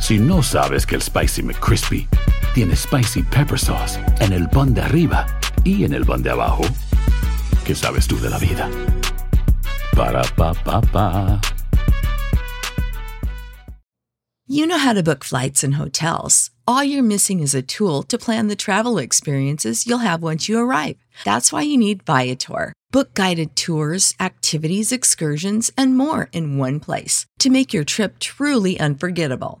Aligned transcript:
Si 0.00 0.18
no 0.18 0.42
sabes 0.42 0.86
que 0.86 0.96
el 0.96 1.02
Spicy 1.02 1.42
McCrispy 1.42 2.08
tiene 2.54 2.74
Spicy 2.74 3.22
Pepper 3.22 3.58
Sauce 3.58 3.98
en 4.20 4.32
el 4.32 4.48
pan 4.48 4.72
de 4.74 4.80
arriba 4.80 5.26
y 5.62 5.84
en 5.84 5.92
el 5.92 6.04
pan 6.04 6.22
de 6.22 6.30
abajo, 6.30 6.62
¿qué 7.64 7.74
sabes 7.74 8.08
tú 8.08 8.18
de 8.18 8.30
la 8.30 8.38
vida? 8.38 8.68
Para, 9.94 10.22
pa, 10.36 10.54
pa, 10.54 10.80
pa. 10.80 11.40
You 14.48 14.66
know 14.66 14.78
how 14.78 14.94
to 14.94 15.02
book 15.02 15.22
flights 15.22 15.62
and 15.62 15.74
hotels. 15.74 16.50
All 16.66 16.82
you're 16.82 17.04
missing 17.04 17.40
is 17.40 17.54
a 17.54 17.62
tool 17.62 18.02
to 18.04 18.18
plan 18.18 18.48
the 18.48 18.56
travel 18.56 18.98
experiences 18.98 19.86
you'll 19.86 19.98
have 19.98 20.22
once 20.22 20.48
you 20.48 20.58
arrive. 20.58 20.96
That's 21.24 21.52
why 21.52 21.62
you 21.62 21.76
need 21.76 22.04
Viator. 22.04 22.72
Book 22.90 23.14
guided 23.14 23.54
tours, 23.54 24.14
activities, 24.18 24.92
excursions, 24.92 25.70
and 25.76 25.96
more 25.96 26.28
in 26.32 26.58
one 26.58 26.80
place 26.80 27.26
to 27.38 27.50
make 27.50 27.72
your 27.72 27.84
trip 27.84 28.18
truly 28.18 28.80
unforgettable. 28.80 29.60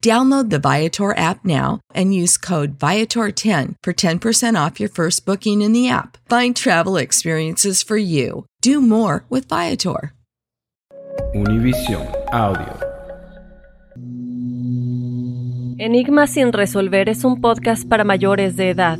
Download 0.00 0.48
the 0.48 0.60
Viator 0.60 1.16
app 1.16 1.44
now 1.44 1.80
and 1.92 2.14
use 2.14 2.38
code 2.38 2.78
Viator10 2.78 3.74
for 3.82 3.92
10% 3.92 4.54
off 4.54 4.78
your 4.78 4.88
first 4.88 5.26
booking 5.26 5.60
in 5.60 5.72
the 5.72 5.88
app. 5.88 6.18
Find 6.28 6.54
travel 6.54 6.96
experiences 6.96 7.82
for 7.82 7.96
you. 7.96 8.46
Do 8.62 8.80
more 8.80 9.24
with 9.28 9.48
Viator. 9.48 10.12
Univision 11.34 12.06
Audio. 12.32 12.78
Enigma 15.80 16.26
sin 16.26 16.52
resolver 16.52 17.08
es 17.08 17.24
un 17.24 17.40
podcast 17.40 17.88
para 17.88 18.04
mayores 18.04 18.56
de 18.56 18.70
edad. 18.70 18.98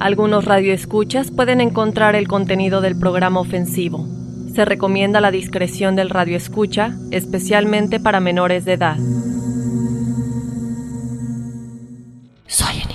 Algunos 0.00 0.44
radioescuchas 0.46 1.30
pueden 1.30 1.60
encontrar 1.60 2.14
el 2.14 2.26
contenido 2.26 2.80
del 2.80 2.98
programa 2.98 3.40
ofensivo. 3.40 4.06
Se 4.54 4.64
recomienda 4.64 5.20
la 5.20 5.30
discreción 5.30 5.94
del 5.94 6.08
radioescucha, 6.08 6.96
especialmente 7.10 8.00
para 8.00 8.20
menores 8.20 8.64
de 8.64 8.72
edad. 8.72 8.98
Soy 12.48 12.87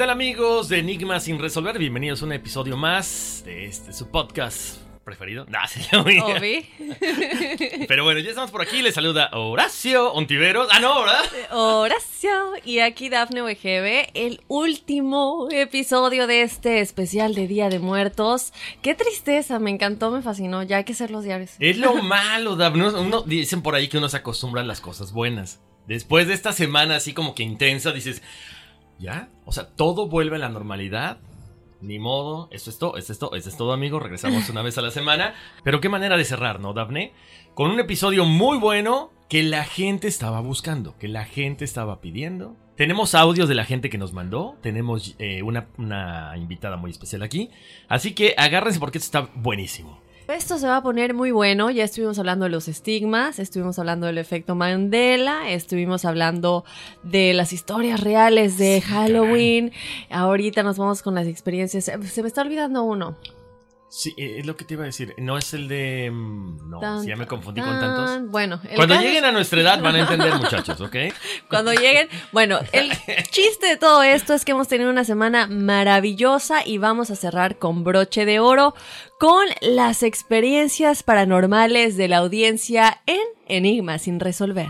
tal 0.00 0.08
amigos 0.08 0.70
de 0.70 0.78
Enigma 0.78 1.20
sin 1.20 1.38
resolver? 1.38 1.78
Bienvenidos 1.78 2.22
a 2.22 2.24
un 2.24 2.32
episodio 2.32 2.74
más 2.74 3.42
de 3.44 3.66
este 3.66 3.92
su 3.92 4.10
podcast 4.10 4.78
preferido. 5.04 5.44
Nah, 5.50 5.66
Obi. 6.00 6.66
Pero 7.86 8.04
bueno, 8.04 8.18
ya 8.20 8.30
estamos 8.30 8.50
por 8.50 8.62
aquí. 8.62 8.80
Les 8.80 8.94
saluda 8.94 9.28
Horacio 9.34 10.10
Ontiveros. 10.14 10.68
Ah, 10.72 10.80
no, 10.80 11.00
¿verdad? 11.00 11.20
Horacio. 11.50 12.30
Y 12.64 12.78
aquí 12.78 13.10
Dafne 13.10 13.42
Wegebe, 13.42 14.08
el 14.14 14.40
último 14.48 15.48
episodio 15.50 16.26
de 16.26 16.44
este 16.44 16.80
especial 16.80 17.34
de 17.34 17.46
Día 17.46 17.68
de 17.68 17.78
Muertos. 17.78 18.54
Qué 18.80 18.94
tristeza, 18.94 19.58
me 19.58 19.68
encantó, 19.68 20.10
me 20.10 20.22
fascinó. 20.22 20.62
Ya 20.62 20.78
hay 20.78 20.84
que 20.84 20.92
hacer 20.94 21.10
los 21.10 21.24
diarios. 21.24 21.50
Es 21.58 21.76
lo 21.76 21.94
malo, 22.02 22.56
Dab. 22.56 22.72
Uno- 22.72 22.98
uno- 23.02 23.20
dicen 23.20 23.60
por 23.60 23.74
ahí 23.74 23.88
que 23.88 23.98
uno 23.98 24.08
se 24.08 24.16
acostumbra 24.16 24.62
a 24.62 24.64
las 24.64 24.80
cosas 24.80 25.12
buenas. 25.12 25.60
Después 25.86 26.26
de 26.26 26.32
esta 26.32 26.54
semana 26.54 26.96
así 26.96 27.12
como 27.12 27.34
que 27.34 27.42
intensa, 27.42 27.92
dices, 27.92 28.22
¿ya? 29.00 29.28
O 29.46 29.52
sea, 29.52 29.66
todo 29.66 30.06
vuelve 30.06 30.36
a 30.36 30.38
la 30.38 30.48
normalidad. 30.48 31.18
Ni 31.80 31.98
modo, 31.98 32.48
esto 32.52 32.68
es 32.68 32.78
todo, 32.78 32.98
esto 32.98 33.12
es 33.12 33.18
todo, 33.18 33.34
esto 33.34 33.48
es 33.48 33.56
todo, 33.56 33.72
amigos. 33.72 34.02
Regresamos 34.02 34.48
una 34.50 34.60
vez 34.60 34.76
a 34.76 34.82
la 34.82 34.90
semana. 34.90 35.34
Pero 35.64 35.80
qué 35.80 35.88
manera 35.88 36.18
de 36.18 36.26
cerrar, 36.26 36.60
¿no, 36.60 36.74
Dafne? 36.74 37.12
Con 37.54 37.70
un 37.70 37.80
episodio 37.80 38.26
muy 38.26 38.58
bueno 38.58 39.10
que 39.30 39.42
la 39.42 39.64
gente 39.64 40.06
estaba 40.06 40.40
buscando, 40.40 40.98
que 40.98 41.08
la 41.08 41.24
gente 41.24 41.64
estaba 41.64 42.02
pidiendo. 42.02 42.54
Tenemos 42.76 43.14
audios 43.14 43.48
de 43.48 43.54
la 43.54 43.64
gente 43.64 43.88
que 43.88 43.96
nos 43.96 44.12
mandó. 44.12 44.56
Tenemos 44.60 45.14
eh, 45.18 45.42
una, 45.42 45.68
una 45.78 46.34
invitada 46.36 46.76
muy 46.76 46.90
especial 46.90 47.22
aquí. 47.22 47.50
Así 47.88 48.12
que 48.12 48.34
agárrense 48.36 48.78
porque 48.78 48.98
esto 48.98 49.18
está 49.18 49.32
buenísimo. 49.34 50.00
Esto 50.30 50.58
se 50.58 50.66
va 50.68 50.76
a 50.76 50.82
poner 50.82 51.12
muy 51.12 51.32
bueno. 51.32 51.70
Ya 51.70 51.82
estuvimos 51.82 52.18
hablando 52.20 52.44
de 52.44 52.50
los 52.50 52.68
estigmas, 52.68 53.40
estuvimos 53.40 53.78
hablando 53.80 54.06
del 54.06 54.18
efecto 54.18 54.54
Mandela, 54.54 55.50
estuvimos 55.50 56.04
hablando 56.04 56.64
de 57.02 57.34
las 57.34 57.52
historias 57.52 58.00
reales 58.00 58.56
de 58.56 58.80
Halloween. 58.80 59.72
Ahorita 60.08 60.62
nos 60.62 60.78
vamos 60.78 61.02
con 61.02 61.16
las 61.16 61.26
experiencias. 61.26 61.84
Se 61.84 62.22
me 62.22 62.28
está 62.28 62.42
olvidando 62.42 62.84
uno. 62.84 63.16
Sí, 63.92 64.14
eh, 64.16 64.36
es 64.38 64.46
lo 64.46 64.56
que 64.56 64.64
te 64.64 64.74
iba 64.74 64.84
a 64.84 64.86
decir. 64.86 65.14
No 65.18 65.36
es 65.36 65.52
el 65.52 65.66
de. 65.66 66.10
mm, 66.12 66.70
No, 66.70 66.78
Tan, 66.78 67.02
si 67.02 67.08
ya 67.08 67.16
me 67.16 67.26
confundí 67.26 67.60
tan, 67.60 67.70
con 67.70 67.80
tantos. 67.80 68.30
Bueno, 68.30 68.60
el 68.68 68.76
Cuando 68.76 68.94
lleguen 69.00 69.24
a 69.24 69.32
nuestra 69.32 69.60
edad 69.60 69.82
van 69.82 69.96
a 69.96 70.00
entender, 70.02 70.32
muchachos, 70.36 70.80
¿ok? 70.80 70.96
Cuando 71.50 71.72
lleguen. 71.72 72.08
Bueno, 72.30 72.60
el 72.70 72.92
chiste 73.30 73.66
de 73.66 73.76
todo 73.76 74.04
esto 74.04 74.32
es 74.32 74.44
que 74.44 74.52
hemos 74.52 74.68
tenido 74.68 74.90
una 74.90 75.04
semana 75.04 75.48
maravillosa 75.48 76.64
y 76.64 76.78
vamos 76.78 77.10
a 77.10 77.16
cerrar 77.16 77.58
con 77.58 77.82
broche 77.82 78.24
de 78.24 78.38
oro 78.38 78.74
con 79.18 79.44
las 79.60 80.04
experiencias 80.04 81.02
paranormales 81.02 81.96
de 81.96 82.06
la 82.06 82.18
audiencia 82.18 83.00
en 83.06 83.20
Enigmas 83.48 84.02
sin 84.02 84.20
resolver. 84.20 84.68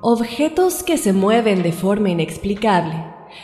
Objetos 0.00 0.84
que 0.84 0.96
se 0.96 1.12
mueven 1.12 1.64
de 1.64 1.72
forma 1.72 2.10
inexplicable. 2.10 2.94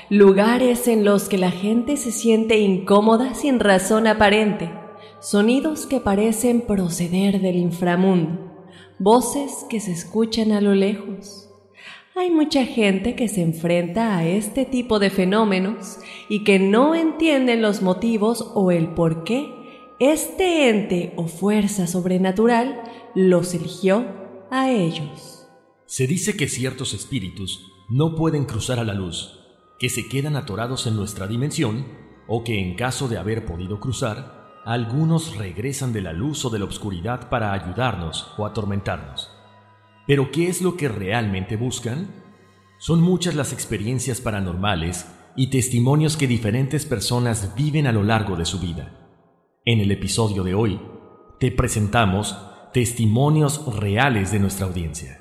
Lugares 0.09 0.87
en 0.87 1.05
los 1.05 1.29
que 1.29 1.37
la 1.37 1.51
gente 1.51 1.97
se 1.97 2.13
siente 2.13 2.59
incómoda 2.59 3.35
sin 3.35 3.59
razón 3.59 4.07
aparente. 4.07 4.71
Sonidos 5.19 5.87
que 5.87 5.99
parecen 5.99 6.61
proceder 6.61 7.41
del 7.41 7.57
inframundo. 7.57 8.53
Voces 9.01 9.67
que 9.69 9.81
se 9.81 9.91
escuchan 9.91 10.53
a 10.53 10.61
lo 10.61 10.77
lejos. 10.77 11.51
Hay 12.15 12.31
mucha 12.31 12.65
gente 12.65 13.17
que 13.17 13.27
se 13.27 13.43
enfrenta 13.43 14.17
a 14.17 14.25
este 14.25 14.65
tipo 14.65 15.01
de 15.01 15.11
fenómenos 15.11 15.99
y 16.29 16.45
que 16.45 16.61
no 16.61 16.95
entienden 16.95 17.63
los 17.63 17.83
motivos 17.83 18.53
o 18.55 18.71
el 18.71 18.91
por 18.95 19.25
qué 19.25 19.53
este 19.99 20.69
ente 20.69 21.13
o 21.17 21.27
fuerza 21.27 21.89
sobrenatural 21.89 22.81
los 23.17 23.55
eligió 23.55 24.05
a 24.53 24.71
ellos. 24.71 25.34
Se 25.97 26.09
dice 26.09 26.37
que 26.37 26.49
ciertos 26.49 26.93
espíritus 26.93 27.71
no 27.89 28.17
pueden 28.17 28.47
cruzar 28.47 28.81
a 28.81 28.85
la 28.85 28.95
luz, 28.95 29.39
que 29.79 29.89
se 29.89 30.09
quedan 30.09 30.35
atorados 30.35 30.89
en 30.89 30.97
nuestra 30.97 31.29
dimensión, 31.29 31.87
o 32.27 32.43
que 32.43 32.59
en 32.59 32.75
caso 32.75 33.07
de 33.07 33.17
haber 33.17 33.47
podido 33.47 33.79
cruzar, 33.79 34.61
algunos 34.65 35.37
regresan 35.37 35.93
de 35.93 36.03
la 36.03 36.13
luz 36.13 36.45
o 36.45 36.51
de 36.51 36.59
la 36.59 36.65
oscuridad 36.65 37.29
para 37.29 37.53
ayudarnos 37.53 38.35
o 38.37 38.45
atormentarnos. 38.45 39.31
Pero 40.05 40.33
¿qué 40.33 40.49
es 40.49 40.63
lo 40.63 40.77
que 40.77 40.89
realmente 40.89 41.55
buscan? 41.55 42.25
Son 42.81 43.01
muchas 43.01 43.37
las 43.37 43.53
experiencias 43.53 44.21
paranormales 44.21 45.07
y 45.37 45.47
testimonios 45.47 46.17
que 46.17 46.27
diferentes 46.27 46.87
personas 46.87 47.55
viven 47.55 47.87
a 47.87 47.93
lo 47.93 48.03
largo 48.03 48.35
de 48.35 48.47
su 48.47 48.59
vida. 48.59 49.23
En 49.65 49.79
el 49.79 49.93
episodio 49.93 50.43
de 50.43 50.55
hoy, 50.55 50.81
te 51.39 51.53
presentamos 51.53 52.37
testimonios 52.73 53.65
reales 53.79 54.33
de 54.33 54.41
nuestra 54.41 54.67
audiencia. 54.67 55.21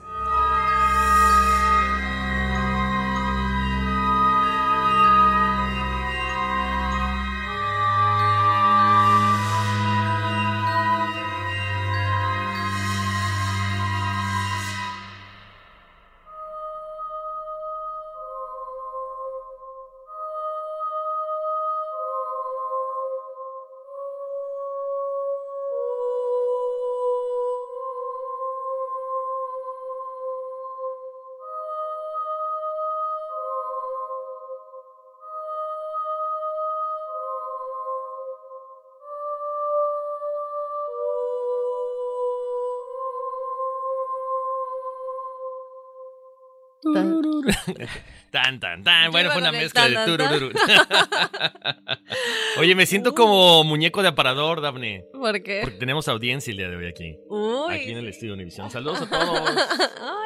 Tan, 48.34 48.60
tan, 48.60 48.84
tan. 48.84 49.12
Bueno, 49.12 49.30
fue 49.30 49.42
una 49.42 49.52
mezcla 49.52 49.88
de 49.88 49.96
turururu. 50.08 50.50
Oye, 52.58 52.74
me 52.76 52.86
siento 52.88 53.14
como 53.14 53.64
muñeco 53.64 54.02
de 54.02 54.08
aparador, 54.08 54.60
Daphne. 54.60 55.06
¿Por 55.14 55.42
qué? 55.44 55.60
Porque 55.64 55.78
tenemos 55.78 56.08
audiencia 56.08 56.50
el 56.52 56.58
día 56.58 56.68
de 56.70 56.76
hoy 56.78 56.88
aquí. 56.88 57.16
Uy. 57.30 57.76
Aquí 57.76 57.92
en 57.92 57.98
el 58.00 58.08
estudio 58.08 58.34
Univisión. 58.34 58.72
Saludos 58.72 59.02
a 59.02 59.06
todos. 59.10 59.40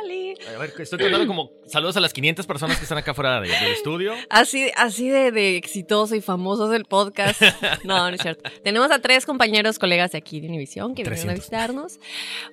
Oli. 0.04 0.36
A 0.56 0.58
ver, 0.58 0.72
estoy 0.78 1.00
contando 1.00 1.28
como 1.28 1.52
saludos 1.66 1.98
a 1.98 2.00
las 2.00 2.14
500 2.14 2.48
personas 2.48 2.78
que 2.78 2.84
están 2.84 2.98
acá 2.98 3.14
fuera 3.14 3.42
de- 3.42 3.50
del 3.50 3.72
estudio. 3.74 4.14
Así, 4.30 4.72
así 4.78 5.10
de, 5.10 5.32
de 5.32 5.58
exitoso 5.58 6.16
y 6.16 6.22
famoso 6.22 6.72
es 6.72 6.78
el 6.80 6.86
podcast. 6.86 7.42
No, 7.84 8.10
no 8.10 8.16
es 8.16 8.22
cierto. 8.22 8.50
Tenemos 8.64 8.90
a 8.92 9.00
tres 9.00 9.26
compañeros, 9.26 9.80
colegas 9.80 10.12
de 10.12 10.18
aquí 10.20 10.40
de 10.40 10.48
Univisión 10.48 10.96
que 10.96 11.04
vinieron 11.04 11.30
a 11.30 11.34
300. 11.34 11.40
visitarnos. 11.44 12.00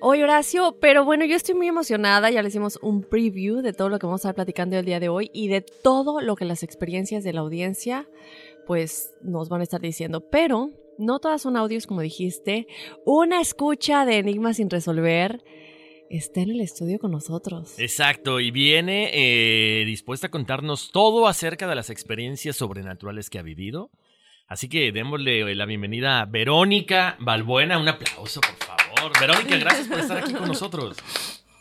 Oye, 0.01 0.23
Horacio, 0.23 0.77
pero 0.81 1.05
bueno, 1.05 1.25
yo 1.25 1.35
estoy 1.35 1.55
muy 1.55 1.67
emocionada. 1.67 2.29
Ya 2.29 2.41
le 2.41 2.49
hicimos 2.49 2.77
un 2.81 3.03
preview 3.03 3.61
de 3.61 3.73
todo 3.73 3.89
lo 3.89 3.99
que 3.99 4.05
vamos 4.05 4.25
a 4.25 4.29
estar 4.29 4.35
platicando 4.35 4.77
el 4.77 4.84
día 4.85 4.99
de 4.99 5.09
hoy 5.09 5.31
y 5.33 5.47
de 5.47 5.61
todo 5.61 6.21
lo 6.21 6.35
que 6.35 6.45
las 6.45 6.63
experiencias 6.63 7.23
de 7.23 7.33
la 7.33 7.41
audiencia, 7.41 8.07
pues, 8.65 9.13
nos 9.21 9.49
van 9.49 9.61
a 9.61 9.63
estar 9.63 9.81
diciendo. 9.81 10.29
Pero 10.29 10.69
no 10.97 11.19
todas 11.19 11.41
son 11.41 11.57
audios, 11.57 11.87
como 11.87 12.01
dijiste. 12.01 12.67
Una 13.05 13.41
escucha 13.41 14.05
de 14.05 14.17
Enigmas 14.17 14.57
sin 14.57 14.69
resolver 14.69 15.43
está 16.09 16.41
en 16.41 16.51
el 16.51 16.61
estudio 16.61 16.99
con 16.99 17.11
nosotros. 17.11 17.77
Exacto, 17.77 18.39
y 18.39 18.51
viene 18.51 19.09
eh, 19.13 19.85
dispuesta 19.85 20.27
a 20.27 20.31
contarnos 20.31 20.91
todo 20.91 21.27
acerca 21.27 21.67
de 21.67 21.75
las 21.75 21.89
experiencias 21.89 22.55
sobrenaturales 22.55 23.29
que 23.29 23.39
ha 23.39 23.43
vivido. 23.43 23.91
Así 24.47 24.69
que 24.69 24.91
démosle 24.91 25.55
la 25.55 25.65
bienvenida 25.65 26.21
a 26.21 26.25
Verónica 26.25 27.17
Balbuena. 27.19 27.79
Un 27.79 27.87
aplauso, 27.87 28.41
por 28.41 28.55
favor. 28.57 29.19
Verónica, 29.19 29.57
gracias 29.57 29.87
por 29.87 29.99
estar 29.99 30.17
aquí 30.17 30.33
con 30.33 30.47
nosotros. 30.47 30.97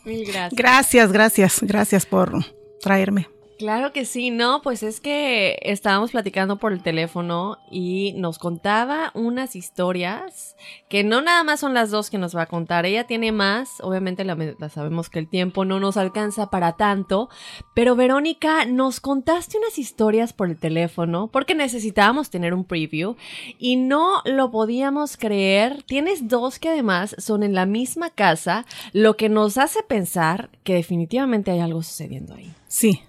Mil 0.05 0.27
gracias. 0.27 0.53
Gracias, 0.55 1.13
gracias, 1.13 1.63
gracias 1.63 2.07
por 2.07 2.64
traerme. 2.85 3.34
Claro 3.59 3.93
que 3.93 4.05
sí, 4.05 4.31
no, 4.31 4.63
pues 4.63 4.83
es 4.83 5.01
que 5.01 5.59
estábamos 5.63 6.11
platicando 6.11 6.59
por 6.59 6.73
el 6.73 6.83
teléfono 6.83 7.59
y 7.71 8.13
nos 8.17 8.39
contaba 8.39 9.13
unas 9.15 9.55
historias 9.55 10.57
que 10.89 11.05
no 11.05 11.23
nada 11.23 11.45
más 11.45 11.61
son 11.61 11.73
las 11.73 11.91
dos 11.91 12.11
que 12.11 12.19
nos 12.19 12.35
va 12.35 12.43
a 12.43 12.47
contar, 12.47 12.85
ella 12.85 13.07
tiene 13.07 13.31
más, 13.31 13.81
obviamente 13.81 14.25
la, 14.25 14.35
la 14.35 14.69
sabemos 14.71 15.09
que 15.09 15.21
el 15.21 15.29
tiempo 15.29 15.65
no 15.65 15.79
nos 15.79 15.97
alcanza 15.97 16.51
para 16.51 16.73
tanto, 16.73 17.29
pero 17.75 17.95
Verónica, 17.95 18.65
nos 18.65 18.99
contaste 18.99 19.59
unas 19.59 19.79
historias 19.79 20.33
por 20.33 20.51
el 20.51 20.59
teléfono 20.59 21.29
porque 21.29 21.55
necesitábamos 21.55 22.31
tener 22.31 22.55
un 22.55 22.65
preview 22.65 23.15
y 23.59 23.77
no 23.77 24.21
lo 24.25 24.51
podíamos 24.51 25.17
creer, 25.17 25.85
tienes 25.85 26.27
dos 26.27 26.59
que 26.59 26.71
además 26.71 27.15
son 27.19 27.45
en 27.45 27.55
la 27.55 27.67
misma 27.67 28.11
casa, 28.11 28.67
lo 28.93 29.17
que 29.17 29.29
nos 29.29 29.59
hace 29.59 29.85
pensar 29.85 30.51
que 30.65 30.75
definitivamente 30.75 31.53
hay 31.53 31.61
algo 31.61 31.85
sucediendo 31.85 32.35
ahí. 32.35 32.53
Sí, 32.67 33.03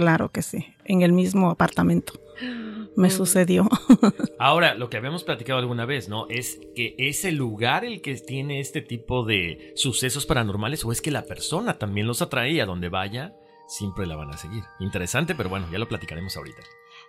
claro 0.00 0.30
que 0.30 0.40
sí, 0.40 0.64
en 0.86 1.02
el 1.02 1.12
mismo 1.12 1.50
apartamento. 1.50 2.14
Me 2.96 3.10
sucedió. 3.10 3.68
Ahora, 4.38 4.74
lo 4.74 4.88
que 4.88 4.96
habíamos 4.96 5.24
platicado 5.24 5.58
alguna 5.58 5.84
vez, 5.84 6.08
¿no? 6.08 6.26
Es 6.28 6.58
que 6.74 6.94
es 6.96 7.26
el 7.26 7.36
lugar 7.36 7.84
el 7.84 8.00
que 8.00 8.14
tiene 8.14 8.60
este 8.60 8.80
tipo 8.80 9.26
de 9.26 9.72
sucesos 9.76 10.24
paranormales 10.24 10.86
o 10.86 10.90
es 10.90 11.02
que 11.02 11.10
la 11.10 11.26
persona 11.26 11.78
también 11.78 12.06
los 12.06 12.22
atrae 12.22 12.52
y 12.52 12.60
a 12.60 12.66
donde 12.66 12.88
vaya 12.88 13.34
siempre 13.68 14.06
la 14.06 14.16
van 14.16 14.30
a 14.30 14.38
seguir. 14.38 14.64
Interesante, 14.80 15.34
pero 15.34 15.50
bueno, 15.50 15.66
ya 15.70 15.78
lo 15.78 15.86
platicaremos 15.86 16.34
ahorita. 16.34 16.62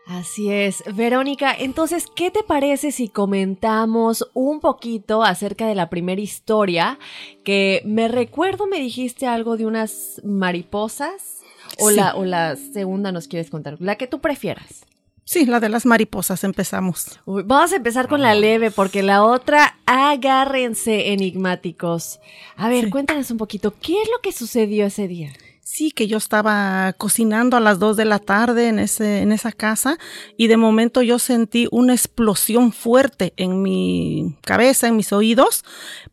Así 0.05 0.51
es. 0.51 0.83
Verónica, 0.95 1.55
entonces, 1.57 2.07
¿qué 2.13 2.29
te 2.29 2.43
parece 2.43 2.91
si 2.91 3.07
comentamos 3.07 4.29
un 4.33 4.59
poquito 4.59 5.23
acerca 5.23 5.67
de 5.67 5.75
la 5.75 5.89
primera 5.89 6.21
historia? 6.21 6.99
Que 7.43 7.81
me 7.85 8.07
recuerdo 8.07 8.67
me 8.67 8.79
dijiste 8.79 9.27
algo 9.27 9.57
de 9.57 9.65
unas 9.65 10.21
mariposas. 10.23 11.40
O, 11.79 11.89
Sí. 11.89 11.95
la, 11.95 12.15
o 12.15 12.25
la 12.25 12.55
segunda 12.55 13.11
nos 13.11 13.27
quieres 13.27 13.49
contar. 13.49 13.77
La 13.79 13.95
que 13.97 14.07
tú 14.07 14.19
prefieras. 14.21 14.85
Sí, 15.23 15.45
la 15.45 15.59
de 15.59 15.69
las 15.69 15.85
mariposas, 15.85 16.43
empezamos. 16.43 17.19
Uy, 17.25 17.43
vamos 17.45 17.71
a 17.71 17.77
empezar 17.77 18.07
con 18.09 18.21
la 18.21 18.33
leve, 18.35 18.69
porque 18.71 19.01
la 19.03 19.23
otra, 19.23 19.77
agárrense 19.85 21.13
enigmáticos. 21.13 22.19
A 22.55 22.69
ver, 22.69 22.85
Sí. 22.85 22.89
cuéntanos 22.89 23.31
un 23.31 23.37
poquito, 23.37 23.73
¿qué 23.81 24.01
es 24.01 24.09
lo 24.09 24.19
que 24.21 24.31
sucedió 24.31 24.85
ese 24.85 25.07
día? 25.07 25.31
Sí, 25.63 25.91
que 25.91 26.07
yo 26.07 26.17
estaba 26.17 26.91
cocinando 26.97 27.55
a 27.55 27.61
las 27.61 27.79
2 27.79 27.95
de 27.95 28.03
la 28.03 28.19
tarde 28.19 28.67
en, 28.67 28.77
ese, 28.79 29.19
en 29.21 29.31
esa 29.31 29.53
casa 29.53 29.97
y 30.35 30.47
de 30.47 30.57
momento 30.57 31.01
yo 31.01 31.17
sentí 31.17 31.67
una 31.71 31.93
explosión 31.93 32.73
fuerte 32.73 33.33
en 33.37 33.61
mi 33.61 34.35
cabeza, 34.41 34.87
en 34.89 34.97
mis 34.97 35.13
oídos, 35.13 35.63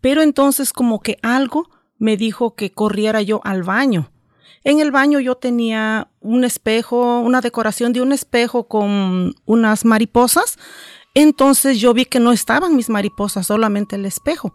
pero 0.01 0.23
entonces 0.23 0.73
como 0.73 1.01
que 1.01 1.19
algo 1.23 1.69
me 1.99 2.17
dijo 2.17 2.55
que 2.55 2.71
corriera 2.71 3.21
yo 3.23 3.41
al 3.43 3.65
baño. 3.65 4.13
En 4.65 4.81
el 4.81 4.91
baño 4.91 5.21
yo 5.21 5.37
tenía 5.37 6.11
un 6.21 6.45
espejo, 6.45 7.21
una 7.21 7.41
decoración 7.41 7.93
de 7.93 8.01
un 8.01 8.13
espejo 8.13 8.69
con 8.69 9.35
unas 9.45 9.85
mariposas. 9.85 10.59
Entonces 11.15 11.81
yo 11.81 11.95
vi 11.95 12.05
que 12.05 12.21
no 12.21 12.33
estaban 12.33 12.77
mis 12.77 12.89
mariposas, 12.89 13.47
solamente 13.47 13.97
el 13.97 14.05
espejo. 14.05 14.55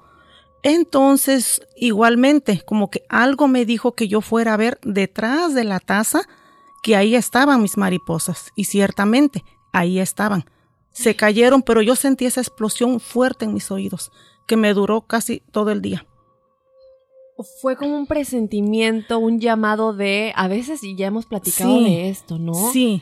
Entonces, 0.63 1.61
igualmente, 1.75 2.63
como 2.65 2.89
que 2.89 3.03
algo 3.09 3.47
me 3.47 3.65
dijo 3.65 3.95
que 3.95 4.07
yo 4.07 4.21
fuera 4.21 4.53
a 4.53 4.57
ver 4.57 4.79
detrás 4.83 5.53
de 5.53 5.65
la 5.65 5.79
taza 5.79 6.21
que 6.83 6.95
ahí 6.95 7.15
estaban 7.15 7.61
mis 7.61 7.77
mariposas. 7.77 8.51
Y 8.55 8.65
ciertamente, 8.65 9.43
ahí 9.73 9.99
estaban. 9.99 10.45
Se 10.91 11.15
cayeron, 11.15 11.63
pero 11.63 11.81
yo 11.81 11.95
sentí 11.95 12.25
esa 12.25 12.41
explosión 12.41 12.99
fuerte 12.99 13.45
en 13.45 13.53
mis 13.53 13.71
oídos, 13.71 14.11
que 14.47 14.57
me 14.57 14.73
duró 14.73 15.01
casi 15.01 15.41
todo 15.51 15.71
el 15.71 15.81
día. 15.81 16.05
Fue 17.61 17.75
como 17.75 17.97
un 17.97 18.05
presentimiento, 18.05 19.19
un 19.19 19.39
llamado 19.39 19.93
de, 19.93 20.33
a 20.35 20.47
veces, 20.47 20.83
y 20.83 20.95
ya 20.95 21.07
hemos 21.07 21.25
platicado 21.25 21.81
de 21.81 22.09
esto, 22.09 22.37
¿no? 22.37 22.53
Sí 22.71 23.01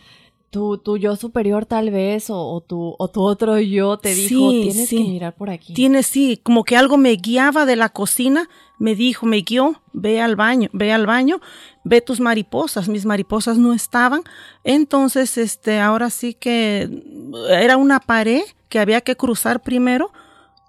tu, 0.52 0.78
tu 0.78 0.98
yo 0.98 1.16
superior 1.16 1.66
tal 1.66 1.90
vez 1.90 2.26
o, 2.30 2.62
tu, 2.68 2.94
o 3.00 3.08
tu 3.08 3.22
otro 3.22 3.58
yo 3.58 3.98
te 3.98 4.14
dijo, 4.14 4.52
tienes 4.52 4.90
que 4.90 5.00
mirar 5.00 5.34
por 5.34 5.50
aquí. 5.50 5.74
Tienes, 5.74 6.06
sí, 6.06 6.40
como 6.44 6.66
que 6.66 6.76
algo 6.76 6.98
me 6.98 7.14
guiaba 7.14 7.66
de 7.66 7.78
la 7.78 7.88
cocina, 7.88 8.50
me 8.78 8.94
dijo, 8.94 9.26
me 9.26 9.42
guió, 9.42 9.82
ve 9.94 10.22
al 10.22 10.36
baño, 10.36 10.70
ve 10.74 10.92
al 10.92 11.08
baño, 11.08 11.40
ve 11.86 12.02
tus 12.02 12.20
mariposas, 12.20 12.90
mis 12.90 13.06
mariposas 13.06 13.58
no 13.58 13.74
estaban. 13.74 14.24
Entonces, 14.66 15.38
este, 15.38 15.80
ahora 15.80 16.10
sí 16.10 16.34
que 16.34 17.02
era 17.50 17.78
una 17.78 18.02
pared 18.02 18.44
que 18.68 18.80
había 18.80 19.02
que 19.02 19.16
cruzar 19.16 19.64
primero 19.64 20.12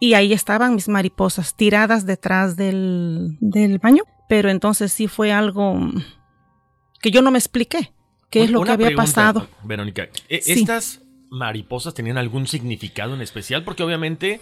y 0.02 0.14
ahí 0.14 0.32
estaban 0.32 0.74
mis 0.74 0.88
mariposas 0.88 1.54
tiradas 1.54 2.06
detrás 2.06 2.56
del, 2.56 3.36
del 3.38 3.78
baño. 3.78 4.02
Pero 4.28 4.50
entonces 4.50 4.92
sí 4.92 5.06
fue 5.06 5.30
algo 5.30 5.78
que 7.00 7.12
yo 7.12 7.22
no 7.22 7.30
me 7.30 7.38
expliqué 7.38 7.92
qué 8.28 8.42
es 8.42 8.50
lo 8.50 8.64
que 8.64 8.72
había 8.72 8.96
pasado. 8.96 9.46
Verónica, 9.62 10.08
¿e-, 10.28 10.42
¿estas 10.44 11.02
mariposas 11.30 11.94
tenían 11.94 12.18
algún 12.18 12.48
significado 12.48 13.14
en 13.14 13.20
especial? 13.20 13.62
Porque 13.62 13.84
obviamente 13.84 14.40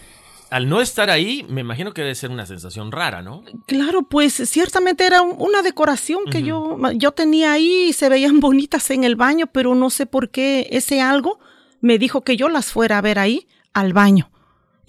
al 0.49 0.67
no 0.67 0.81
estar 0.81 1.11
ahí, 1.11 1.45
me 1.51 1.61
imagino 1.61 1.93
que 1.93 2.01
debe 2.01 2.15
ser 2.15 2.31
una 2.31 2.47
sensación 2.47 2.91
rara, 2.91 3.21
¿no? 3.21 3.45
Claro, 3.67 4.09
pues 4.09 4.33
ciertamente 4.49 5.05
era 5.05 5.21
una 5.21 5.61
decoración 5.61 6.25
que 6.25 6.43
yo, 6.43 6.79
yo 6.95 7.13
tenía 7.13 7.53
ahí 7.53 7.89
y 7.89 7.93
se 7.93 8.09
veían 8.09 8.41
bonitas 8.41 8.91
en 8.91 9.05
el 9.05 9.15
baño, 9.15 9.47
pero 9.53 9.75
no 9.75 9.91
sé 9.91 10.07
por 10.07 10.31
qué 10.31 10.69
ese 10.71 11.03
algo 11.03 11.39
me 11.83 11.99
dijo 11.99 12.23
que 12.23 12.39
yo 12.39 12.49
las 12.49 12.73
fuera 12.73 12.97
a 12.97 13.03
ver 13.03 13.19
ahí 13.19 13.47
al 13.75 13.93
baño. 13.93 14.31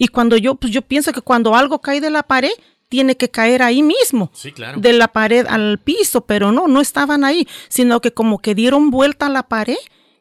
Y 0.02 0.08
cuando 0.08 0.36
yo, 0.36 0.56
pues 0.56 0.72
yo 0.72 0.82
pienso 0.82 1.12
que 1.12 1.20
cuando 1.20 1.54
algo 1.54 1.80
cae 1.80 2.00
de 2.00 2.10
la 2.10 2.24
pared, 2.24 2.50
tiene 2.88 3.16
que 3.16 3.30
caer 3.30 3.62
ahí 3.62 3.84
mismo, 3.84 4.32
de 4.76 4.92
la 4.94 5.06
pared 5.06 5.46
al 5.46 5.78
piso, 5.78 6.22
pero 6.22 6.50
no, 6.50 6.66
no 6.66 6.80
estaban 6.80 7.22
ahí, 7.22 7.46
sino 7.68 8.00
que 8.00 8.12
como 8.12 8.40
que 8.40 8.56
dieron 8.56 8.90
vuelta 8.90 9.26
a 9.26 9.28
la 9.28 9.44
pared 9.44 9.76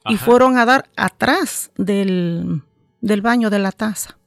y 0.06 0.18
fueron 0.18 0.60
a 0.60 0.66
dar 0.66 0.88
atrás 0.96 1.72
del, 1.78 2.62
del 3.02 3.22
baño 3.24 3.50
de 3.50 3.58
la 3.58 3.72
taza. 3.72 4.20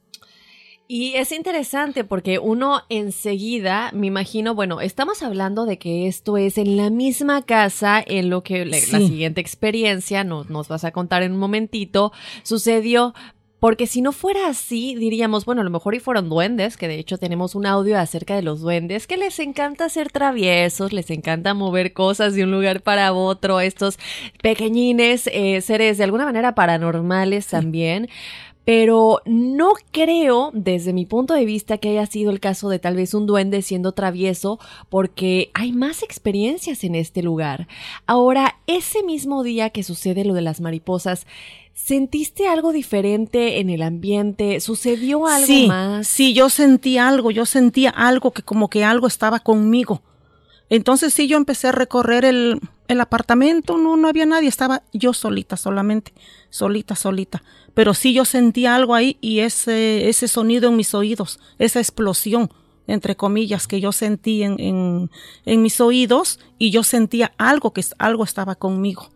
Y 0.88 1.14
es 1.14 1.30
interesante 1.30 2.02
porque 2.02 2.40
uno 2.40 2.82
enseguida, 2.88 3.92
me 3.94 4.08
imagino, 4.08 4.56
bueno, 4.56 4.80
estamos 4.80 5.22
hablando 5.22 5.66
de 5.66 5.78
que 5.78 6.08
esto 6.08 6.36
es 6.36 6.58
en 6.58 6.76
la 6.76 6.90
misma 6.90 7.42
casa, 7.42 8.02
en 8.04 8.28
lo 8.28 8.42
que 8.42 8.66
la 8.66 8.78
siguiente 8.78 9.40
experiencia, 9.40 10.24
nos, 10.24 10.50
nos 10.50 10.66
vas 10.66 10.82
a 10.82 10.90
contar 10.90 11.22
en 11.22 11.32
un 11.32 11.38
momentito, 11.38 12.12
sucedió, 12.42 13.14
porque 13.60 13.86
si 13.86 14.02
no 14.02 14.12
fuera 14.12 14.48
así, 14.48 14.94
diríamos, 14.94 15.46
bueno, 15.46 15.62
a 15.62 15.64
lo 15.64 15.70
mejor 15.70 15.94
y 15.94 16.00
fueron 16.00 16.28
duendes, 16.28 16.76
que 16.76 16.88
de 16.88 16.98
hecho 16.98 17.16
tenemos 17.16 17.54
un 17.54 17.64
audio 17.64 17.98
acerca 17.98 18.36
de 18.36 18.42
los 18.42 18.60
duendes, 18.60 19.06
que 19.06 19.16
les 19.16 19.38
encanta 19.38 19.88
ser 19.88 20.10
traviesos, 20.10 20.92
les 20.92 21.10
encanta 21.10 21.54
mover 21.54 21.92
cosas 21.92 22.34
de 22.34 22.44
un 22.44 22.50
lugar 22.50 22.82
para 22.82 23.12
otro, 23.14 23.60
estos 23.60 23.98
pequeñines 24.42 25.30
eh, 25.32 25.60
seres 25.62 25.96
de 25.96 26.04
alguna 26.04 26.26
manera 26.26 26.54
paranormales 26.54 27.46
también. 27.46 28.08
Pero 28.64 29.20
no 29.26 29.74
creo, 29.92 30.50
desde 30.54 30.94
mi 30.94 31.04
punto 31.04 31.34
de 31.34 31.44
vista, 31.44 31.76
que 31.76 31.90
haya 31.90 32.06
sido 32.06 32.30
el 32.30 32.40
caso 32.40 32.70
de 32.70 32.78
tal 32.78 32.96
vez 32.96 33.12
un 33.12 33.26
duende 33.26 33.60
siendo 33.60 33.92
travieso, 33.92 34.58
porque 34.88 35.50
hay 35.52 35.72
más 35.72 36.02
experiencias 36.02 36.82
en 36.82 36.94
este 36.94 37.22
lugar. 37.22 37.68
Ahora, 38.06 38.56
ese 38.66 39.02
mismo 39.02 39.42
día 39.42 39.68
que 39.68 39.82
sucede 39.82 40.24
lo 40.24 40.32
de 40.32 40.40
las 40.40 40.62
mariposas, 40.62 41.26
¿Sentiste 41.74 42.46
algo 42.46 42.72
diferente 42.72 43.58
en 43.58 43.68
el 43.68 43.82
ambiente? 43.82 44.60
¿Sucedió 44.60 45.26
algo 45.26 45.66
más? 45.66 46.06
Sí, 46.06 46.32
yo 46.32 46.48
sentí 46.48 46.98
algo, 46.98 47.32
yo 47.32 47.46
sentía 47.46 47.90
algo 47.90 48.30
que 48.30 48.42
como 48.42 48.70
que 48.70 48.84
algo 48.84 49.08
estaba 49.08 49.40
conmigo. 49.40 50.00
Entonces 50.70 51.12
sí, 51.12 51.26
yo 51.26 51.36
empecé 51.36 51.68
a 51.68 51.72
recorrer 51.72 52.24
el, 52.24 52.60
el 52.86 53.00
apartamento, 53.00 53.76
no, 53.76 53.96
no 53.96 54.08
había 54.08 54.24
nadie, 54.24 54.48
estaba 54.48 54.82
yo 54.92 55.12
solita 55.12 55.56
solamente, 55.56 56.12
solita, 56.48 56.94
solita. 56.94 57.42
Pero 57.74 57.92
sí 57.92 58.14
yo 58.14 58.24
sentía 58.24 58.76
algo 58.76 58.94
ahí 58.94 59.18
y 59.20 59.40
ese, 59.40 60.08
ese 60.08 60.28
sonido 60.28 60.70
en 60.70 60.76
mis 60.76 60.94
oídos, 60.94 61.40
esa 61.58 61.80
explosión, 61.80 62.50
entre 62.86 63.16
comillas, 63.16 63.66
que 63.66 63.80
yo 63.80 63.90
sentí 63.90 64.42
en, 64.42 64.60
en, 64.60 65.10
en 65.44 65.62
mis 65.62 65.80
oídos 65.80 66.38
y 66.56 66.70
yo 66.70 66.82
sentía 66.84 67.32
algo, 67.36 67.72
que 67.72 67.84
algo 67.98 68.22
estaba 68.24 68.54
conmigo. 68.54 69.10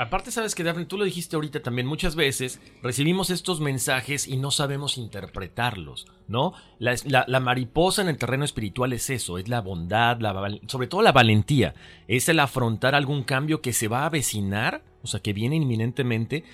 Aparte, 0.00 0.30
sabes 0.30 0.54
que 0.54 0.64
Daphne, 0.64 0.86
tú 0.86 0.96
lo 0.96 1.04
dijiste 1.04 1.36
ahorita 1.36 1.60
también, 1.60 1.86
muchas 1.86 2.16
veces 2.16 2.58
recibimos 2.82 3.28
estos 3.28 3.60
mensajes 3.60 4.26
y 4.26 4.38
no 4.38 4.50
sabemos 4.50 4.96
interpretarlos, 4.96 6.06
¿no? 6.26 6.54
La, 6.78 7.38
mariposa 7.38 8.00
en 8.00 8.08
el 8.08 8.16
terreno 8.16 8.46
espiritual 8.46 8.94
es 8.94 9.10
eso, 9.10 9.36
es 9.36 9.48
la 9.48 9.60
bondad, 9.60 10.18
la, 10.18 10.32
sobre 10.68 10.86
todo 10.86 11.02
la 11.02 11.12
valentía, 11.12 11.74
es 12.08 12.30
el 12.30 12.40
afrontar 12.40 12.94
algún 12.94 13.24
cambio 13.24 13.60
que 13.60 13.74
se 13.74 13.88
va 13.88 14.04
a 14.04 14.06
avecinar, 14.06 14.82
o 15.02 15.06
sea, 15.06 15.20
que 15.20 15.34
viene 15.34 15.56
inminentemente, 15.56 16.44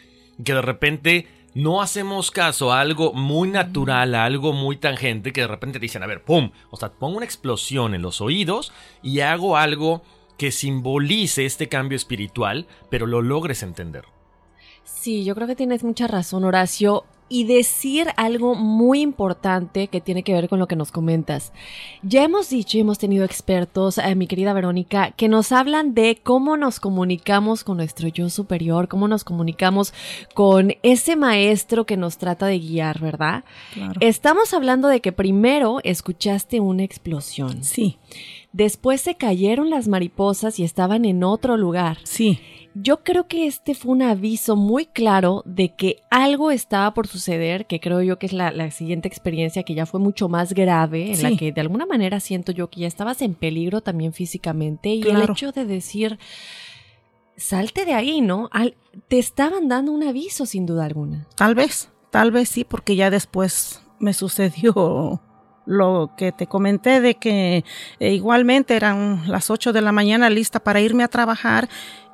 que 0.44 0.52
de 0.52 0.62
repente 0.62 1.28
no 1.54 1.80
hacemos 1.80 2.32
caso 2.32 2.72
a 2.72 2.80
algo 2.80 3.12
muy 3.12 3.48
natural, 3.48 4.16
a 4.16 4.24
algo 4.24 4.54
muy 4.54 4.76
tangente, 4.76 5.32
que 5.32 5.42
de 5.42 5.46
repente 5.46 5.78
te 5.78 5.84
dicen, 5.84 6.02
a 6.02 6.08
ver, 6.08 6.24
¡pum! 6.24 6.50
O 6.72 6.76
sea, 6.76 6.90
pongo 6.90 7.18
una 7.18 7.26
explosión 7.26 7.94
en 7.94 8.02
los 8.02 8.20
oídos 8.20 8.72
y 9.04 9.20
hago 9.20 9.56
algo 9.56 10.02
que 10.36 10.52
simbolice 10.52 11.46
este 11.46 11.68
cambio 11.68 11.96
espiritual, 11.96 12.66
pero 12.90 13.06
lo 13.06 13.22
logres 13.22 13.62
entender. 13.62 14.04
Sí, 14.84 15.24
yo 15.24 15.34
creo 15.34 15.46
que 15.46 15.56
tienes 15.56 15.84
mucha 15.84 16.06
razón, 16.06 16.44
Horacio. 16.44 17.04
Y 17.28 17.44
decir 17.44 18.08
algo 18.16 18.54
muy 18.54 19.00
importante 19.00 19.88
que 19.88 20.00
tiene 20.00 20.22
que 20.22 20.32
ver 20.32 20.48
con 20.48 20.58
lo 20.58 20.68
que 20.68 20.76
nos 20.76 20.92
comentas. 20.92 21.52
Ya 22.02 22.22
hemos 22.22 22.50
dicho 22.50 22.78
y 22.78 22.82
hemos 22.82 22.98
tenido 22.98 23.24
expertos, 23.24 23.98
eh, 23.98 24.14
mi 24.14 24.26
querida 24.26 24.52
Verónica, 24.52 25.10
que 25.10 25.28
nos 25.28 25.50
hablan 25.50 25.94
de 25.94 26.20
cómo 26.22 26.56
nos 26.56 26.78
comunicamos 26.78 27.64
con 27.64 27.78
nuestro 27.78 28.08
yo 28.08 28.30
superior, 28.30 28.88
cómo 28.88 29.08
nos 29.08 29.24
comunicamos 29.24 29.92
con 30.34 30.74
ese 30.82 31.16
maestro 31.16 31.84
que 31.84 31.96
nos 31.96 32.18
trata 32.18 32.46
de 32.46 32.60
guiar, 32.60 33.00
¿verdad? 33.00 33.44
Estamos 34.00 34.54
hablando 34.54 34.88
de 34.88 35.00
que 35.00 35.12
primero 35.12 35.80
escuchaste 35.82 36.60
una 36.60 36.84
explosión. 36.84 37.64
Sí. 37.64 37.98
Después 38.52 39.02
se 39.02 39.16
cayeron 39.16 39.68
las 39.68 39.86
mariposas 39.86 40.58
y 40.58 40.64
estaban 40.64 41.04
en 41.04 41.24
otro 41.24 41.56
lugar. 41.56 41.98
Sí. 42.04 42.40
Yo 42.78 43.02
creo 43.02 43.26
que 43.26 43.46
este 43.46 43.74
fue 43.74 43.92
un 43.92 44.02
aviso 44.02 44.54
muy 44.54 44.84
claro 44.84 45.42
de 45.46 45.74
que 45.74 46.02
algo 46.10 46.50
estaba 46.50 46.92
por 46.92 47.06
suceder, 47.06 47.66
que 47.66 47.80
creo 47.80 48.02
yo 48.02 48.18
que 48.18 48.26
es 48.26 48.34
la, 48.34 48.70
siguiente 48.70 49.08
experiencia 49.08 49.62
que 49.62 49.72
ya 49.72 49.86
fue 49.86 49.98
mucho 49.98 50.28
más 50.28 50.52
grave, 50.52 51.10
en 51.10 51.22
la 51.22 51.34
que 51.38 51.52
de 51.52 51.60
alguna 51.62 51.86
manera 51.86 52.20
siento 52.20 52.52
yo 52.52 52.68
que 52.68 52.80
ya 52.80 52.86
estabas 52.86 53.22
en 53.22 53.34
peligro 53.34 53.80
también 53.80 54.12
físicamente 54.12 54.90
y 54.90 55.02
el 55.08 55.22
hecho 55.22 55.52
de 55.52 55.64
decir, 55.64 56.18
salte 57.38 57.86
de 57.86 57.94
ahí, 57.94 58.20
¿no? 58.20 58.50
te 59.08 59.18
estaban 59.18 59.68
dando 59.68 59.92
un 59.92 60.02
aviso 60.02 60.44
sin 60.44 60.66
duda 60.66 60.84
alguna. 60.84 61.26
Tal 61.34 61.54
vez, 61.54 61.88
tal 62.10 62.30
vez 62.30 62.50
sí, 62.50 62.64
porque 62.64 62.94
ya 62.94 63.08
después 63.08 63.80
me 63.98 64.12
sucedió 64.12 65.22
lo 65.64 66.12
que 66.16 66.30
te 66.30 66.46
comenté 66.46 67.00
de 67.00 67.14
que 67.16 67.64
eh, 68.00 68.12
igualmente 68.12 68.76
eran 68.76 69.22
las 69.26 69.50
8 69.50 69.72
de 69.72 69.80
la 69.80 69.92
mañana 69.92 70.30
lista 70.30 70.60
para 70.60 70.80
irme 70.80 71.04
a 71.04 71.08
trabajar 71.08 71.68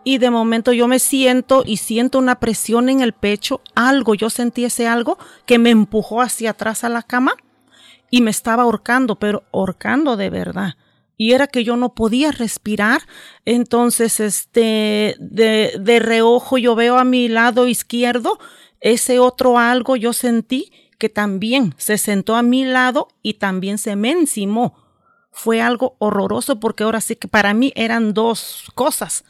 y 0.04 0.18
de 0.18 0.30
momento 0.30 0.72
yo 0.72 0.88
me 0.88 0.98
siento 0.98 1.62
y 1.64 1.78
siento 1.78 2.18
una 2.18 2.40
presión 2.40 2.88
en 2.88 3.00
el 3.00 3.12
pecho, 3.12 3.60
algo, 3.74 4.14
yo 4.14 4.30
sentí 4.30 4.64
ese 4.64 4.86
algo 4.86 5.18
que 5.46 5.58
me 5.58 5.70
empujó 5.70 6.20
hacia 6.20 6.50
atrás 6.50 6.84
a 6.84 6.88
la 6.88 7.02
cama 7.02 7.34
y 8.10 8.20
me 8.20 8.30
estaba 8.30 8.64
ahorcando, 8.64 9.16
pero 9.16 9.44
ahorcando 9.52 10.16
de 10.16 10.30
verdad. 10.30 10.74
Y 11.16 11.32
era 11.32 11.46
que 11.46 11.62
yo 11.62 11.76
no 11.76 11.94
podía 11.94 12.32
respirar. 12.32 13.02
Entonces, 13.44 14.18
este, 14.18 15.14
de, 15.20 15.76
de 15.78 15.98
reojo 16.00 16.58
yo 16.58 16.74
veo 16.74 16.98
a 16.98 17.04
mi 17.04 17.28
lado 17.28 17.68
izquierdo 17.68 18.38
ese 18.82 19.20
otro 19.20 19.58
algo 19.58 19.96
yo 19.96 20.12
sentí 20.12 20.72
que 20.98 21.08
también 21.08 21.74
se 21.78 21.98
sentó 21.98 22.36
a 22.36 22.42
mi 22.42 22.64
lado 22.64 23.08
y 23.22 23.34
también 23.34 23.78
se 23.78 23.96
me 23.96 24.10
encimó. 24.10 24.76
Fue 25.30 25.62
algo 25.62 25.96
horroroso 25.98 26.60
porque 26.60 26.84
ahora 26.84 27.00
sí 27.00 27.16
que 27.16 27.28
para 27.28 27.54
mí 27.54 27.72
eran 27.74 28.12
dos 28.12 28.70
cosas, 28.74 29.24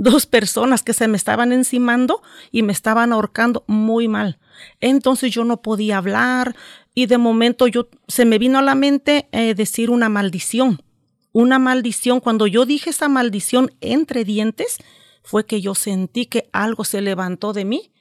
dos 0.00 0.24
personas 0.24 0.82
que 0.82 0.94
se 0.94 1.08
me 1.08 1.18
estaban 1.18 1.52
encimando 1.52 2.22
y 2.50 2.62
me 2.62 2.72
estaban 2.72 3.12
ahorcando 3.12 3.64
muy 3.66 4.08
mal. 4.08 4.38
Entonces 4.80 5.30
yo 5.30 5.44
no 5.44 5.60
podía 5.60 5.98
hablar 5.98 6.56
y 6.94 7.04
de 7.04 7.18
momento 7.18 7.66
yo 7.66 7.88
se 8.08 8.24
me 8.24 8.38
vino 8.38 8.58
a 8.58 8.62
la 8.62 8.74
mente 8.74 9.28
eh, 9.32 9.54
decir 9.54 9.90
una 9.90 10.08
maldición. 10.08 10.82
Una 11.32 11.58
maldición. 11.58 12.20
Cuando 12.20 12.46
yo 12.46 12.64
dije 12.64 12.90
esa 12.90 13.10
maldición 13.10 13.72
entre 13.82 14.24
dientes, 14.24 14.78
fue 15.22 15.44
que 15.44 15.60
yo 15.60 15.74
sentí 15.74 16.24
que 16.24 16.48
algo 16.50 16.84
se 16.84 17.02
levantó 17.02 17.52
de 17.52 17.66
mí 17.66 17.92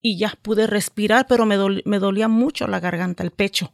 y 0.00 0.18
ya 0.18 0.38
pude 0.42 0.68
respirar, 0.68 1.26
pero 1.28 1.44
me, 1.44 1.56
me 1.84 1.98
dolía 1.98 2.28
mucho 2.28 2.68
la 2.68 2.78
garganta, 2.78 3.24
el 3.24 3.32
pecho, 3.32 3.72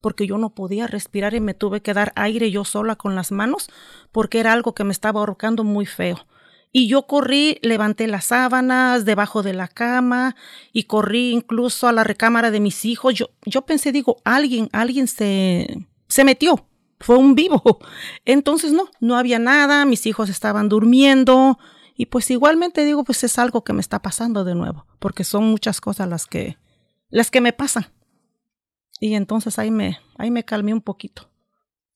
porque 0.00 0.26
yo 0.26 0.38
no 0.38 0.54
podía 0.54 0.86
respirar 0.86 1.34
y 1.34 1.40
me 1.40 1.52
tuve 1.52 1.82
que 1.82 1.92
dar 1.92 2.12
aire 2.16 2.50
yo 2.50 2.64
sola 2.64 2.96
con 2.96 3.14
las 3.14 3.32
manos, 3.32 3.68
porque 4.12 4.40
era 4.40 4.54
algo 4.54 4.74
que 4.74 4.84
me 4.84 4.92
estaba 4.92 5.20
ahorcando 5.20 5.62
muy 5.62 5.84
feo. 5.84 6.26
Y 6.72 6.88
yo 6.88 7.06
corrí, 7.06 7.58
levanté 7.60 8.06
las 8.06 8.26
sábanas 8.26 9.04
debajo 9.04 9.42
de 9.42 9.52
la 9.52 9.68
cama 9.68 10.34
y 10.72 10.84
corrí 10.84 11.30
incluso 11.30 11.86
a 11.86 11.92
la 11.92 12.02
recámara 12.02 12.50
de 12.50 12.60
mis 12.60 12.86
hijos. 12.86 13.14
Yo, 13.14 13.28
yo 13.44 13.66
pensé, 13.66 13.92
digo, 13.92 14.16
alguien, 14.24 14.70
alguien 14.72 15.06
se, 15.06 15.86
se 16.08 16.24
metió, 16.24 16.66
fue 16.98 17.18
un 17.18 17.34
vivo. 17.34 17.78
Entonces 18.24 18.72
no, 18.72 18.88
no 19.00 19.16
había 19.16 19.38
nada, 19.38 19.84
mis 19.84 20.06
hijos 20.06 20.30
estaban 20.30 20.70
durmiendo 20.70 21.58
y 21.94 22.06
pues 22.06 22.30
igualmente 22.30 22.84
digo, 22.84 23.04
pues 23.04 23.22
es 23.22 23.38
algo 23.38 23.64
que 23.64 23.74
me 23.74 23.80
está 23.80 24.00
pasando 24.00 24.44
de 24.44 24.54
nuevo, 24.54 24.86
porque 24.98 25.24
son 25.24 25.44
muchas 25.44 25.80
cosas 25.80 26.08
las 26.08 26.26
que, 26.26 26.56
las 27.10 27.30
que 27.30 27.40
me 27.40 27.52
pasan. 27.52 27.86
Y 28.98 29.14
entonces 29.14 29.58
ahí 29.58 29.70
me, 29.70 29.98
ahí 30.16 30.30
me 30.30 30.44
calmé 30.44 30.72
un 30.72 30.80
poquito. 30.80 31.28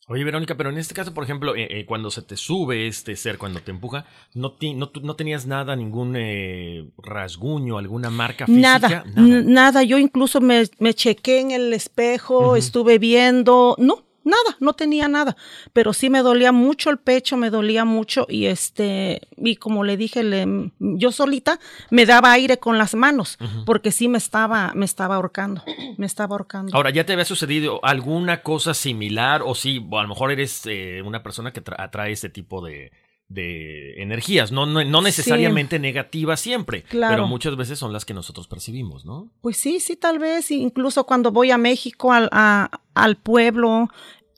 Oye, 0.09 0.23
Verónica, 0.23 0.57
pero 0.57 0.71
en 0.71 0.79
este 0.79 0.95
caso, 0.95 1.13
por 1.13 1.25
ejemplo, 1.25 1.57
eh, 1.57 1.67
eh, 1.69 1.85
cuando 1.85 2.13
se 2.13 2.23
te 2.23 2.37
sube 2.37 2.87
este 2.87 3.17
ser, 3.17 3.39
cuando 3.39 3.59
te 3.59 3.73
empuja, 3.73 4.07
¿no, 4.35 4.55
no, 4.77 4.93
no 5.03 5.17
tenías 5.17 5.47
nada, 5.47 5.75
ningún 5.75 6.15
eh, 6.17 6.89
rasguño, 6.99 7.77
alguna 7.77 8.09
marca 8.09 8.47
física? 8.47 9.05
Nada, 9.17 9.43
nada. 9.45 9.83
Yo 9.83 9.99
incluso 9.99 10.41
me, 10.41 10.63
me 10.79 10.95
chequé 10.95 11.41
en 11.41 11.51
el 11.51 11.73
espejo, 11.73 12.55
estuve 12.55 13.01
viendo, 13.01 13.75
no, 13.79 14.06
nada, 14.27 14.57
no 14.61 14.75
tenía 14.75 15.09
nada, 15.09 15.37
pero 15.73 15.93
sí 15.93 16.11
me 16.11 16.21
dolía 16.21 16.53
mucho 16.53 16.91
el 16.91 16.99
pecho, 16.99 17.37
me 17.37 17.51
dolía 17.51 17.85
mucho 17.85 18.27
y 18.29 18.47
este, 18.47 19.23
y 19.37 19.57
como 19.57 19.85
le 19.85 19.97
dije, 19.97 20.23
le, 20.23 20.71
yo 20.79 21.13
solita 21.13 21.59
me 21.91 22.05
daba 22.05 22.33
aire 22.33 22.59
con 22.59 22.77
las 22.77 22.95
manos, 22.95 23.39
porque 23.65 23.93
sí 23.93 24.09
me 24.09 24.19
estaba, 24.19 24.73
me 24.75 24.85
estaba 24.85 25.15
ahorcando, 25.15 25.63
me 25.97 26.07
estaba 26.07 26.35
ahorcando. 26.35 26.77
Ahora, 26.77 26.91
¿ya 26.91 27.07
te 27.07 27.13
había 27.13 27.25
sucedido 27.25 27.81
alguna 27.85 28.43
cosa 28.43 28.75
similar 28.75 29.43
o 29.45 29.55
sí, 29.55 29.85
a 29.93 30.03
lo 30.03 30.09
mejor 30.09 30.33
eres 30.33 30.63
eh, 30.67 31.03
una 31.05 31.23
persona 31.23 31.53
que 31.53 31.63
atrae 31.79 32.13
este 32.13 32.29
tipo 32.29 32.65
de, 32.65 32.91
de 33.29 34.01
energías, 34.01 34.53
no, 34.53 34.67
no, 34.67 35.03
necesariamente 35.03 35.81
negativas 35.81 36.39
siempre, 36.41 36.85
pero 36.91 37.27
muchas 37.27 37.57
veces 37.57 37.79
son 37.79 37.93
las 37.93 38.05
que 38.05 38.15
nosotros 38.15 38.47
percibimos, 38.47 39.05
¿no? 39.05 39.31
Pues 39.41 39.57
sí, 39.57 39.81
sí, 39.81 39.97
tal 39.97 40.21
vez, 40.21 40.51
incluso 40.53 41.05
cuando 41.05 41.33
voy 41.33 41.51
a 41.51 41.59
México, 41.59 42.13
al, 42.13 42.29
al 42.33 43.17
pueblo, 43.17 43.89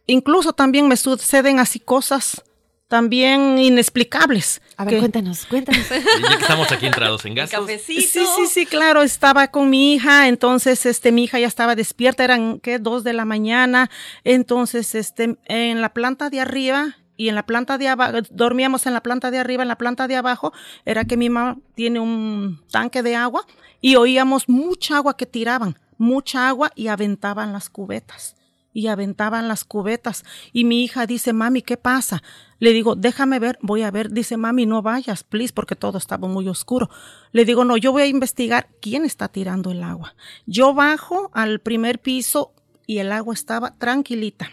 incluso 0.08 0.52
también 0.52 0.88
me 0.88 0.96
suceden 0.96 1.60
así 1.60 1.78
cosas 1.78 2.42
también 2.88 3.58
inexplicables. 3.58 4.62
A 4.78 4.84
ver, 4.84 4.98
cuéntanos, 4.98 5.44
cuéntanos. 5.44 5.86
ya 5.90 6.36
que 6.36 6.42
estamos 6.42 6.72
aquí 6.72 6.86
entrados 6.86 7.24
en 7.26 7.34
gastos. 7.34 7.70
Sí, 7.84 8.00
sí, 8.00 8.24
sí, 8.48 8.66
claro, 8.66 9.02
estaba 9.02 9.48
con 9.48 9.70
mi 9.70 9.94
hija, 9.94 10.26
entonces 10.26 10.86
este 10.86 11.12
mi 11.12 11.24
hija 11.24 11.38
ya 11.38 11.46
estaba 11.46 11.76
despierta, 11.76 12.24
eran 12.24 12.58
qué 12.60 12.78
dos 12.78 13.04
de 13.04 13.12
la 13.12 13.26
mañana, 13.26 13.90
entonces 14.24 14.94
este 14.94 15.36
en 15.44 15.82
la 15.82 15.92
planta 15.92 16.30
de 16.30 16.40
arriba 16.40 16.96
y 17.18 17.28
en 17.28 17.34
la 17.34 17.44
planta 17.44 17.76
de 17.76 17.88
abajo, 17.88 18.18
dormíamos 18.30 18.86
en 18.86 18.94
la 18.94 19.02
planta 19.02 19.30
de 19.30 19.38
arriba, 19.38 19.62
en 19.62 19.68
la 19.68 19.76
planta 19.76 20.08
de 20.08 20.16
abajo, 20.16 20.52
era 20.86 21.04
que 21.04 21.18
mi 21.18 21.28
mamá 21.28 21.58
tiene 21.74 22.00
un 22.00 22.62
tanque 22.70 23.02
de 23.02 23.16
agua 23.16 23.44
y 23.82 23.96
oíamos 23.96 24.48
mucha 24.48 24.96
agua 24.96 25.16
que 25.16 25.26
tiraban, 25.26 25.78
mucha 25.98 26.48
agua 26.48 26.72
y 26.74 26.88
aventaban 26.88 27.52
las 27.52 27.68
cubetas 27.68 28.37
y 28.72 28.86
aventaban 28.88 29.48
las 29.48 29.64
cubetas. 29.64 30.24
Y 30.52 30.64
mi 30.64 30.84
hija 30.84 31.06
dice, 31.06 31.32
mami, 31.32 31.62
¿qué 31.62 31.76
pasa? 31.76 32.22
Le 32.58 32.72
digo, 32.72 32.96
déjame 32.96 33.38
ver, 33.38 33.58
voy 33.62 33.82
a 33.82 33.90
ver. 33.90 34.10
Dice, 34.10 34.36
mami, 34.36 34.66
no 34.66 34.82
vayas, 34.82 35.24
please, 35.24 35.52
porque 35.52 35.76
todo 35.76 35.98
estaba 35.98 36.28
muy 36.28 36.48
oscuro. 36.48 36.90
Le 37.32 37.44
digo, 37.44 37.64
no, 37.64 37.76
yo 37.76 37.92
voy 37.92 38.02
a 38.02 38.06
investigar 38.06 38.68
quién 38.80 39.04
está 39.04 39.28
tirando 39.28 39.70
el 39.70 39.82
agua. 39.82 40.14
Yo 40.46 40.74
bajo 40.74 41.30
al 41.34 41.60
primer 41.60 42.00
piso 42.00 42.52
y 42.86 42.98
el 42.98 43.12
agua 43.12 43.34
estaba 43.34 43.76
tranquilita 43.76 44.50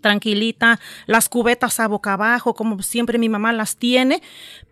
tranquilita, 0.00 0.78
las 1.06 1.28
cubetas 1.28 1.80
a 1.80 1.88
boca 1.88 2.12
abajo, 2.14 2.54
como 2.54 2.82
siempre 2.82 3.18
mi 3.18 3.28
mamá 3.28 3.52
las 3.52 3.76
tiene, 3.76 4.22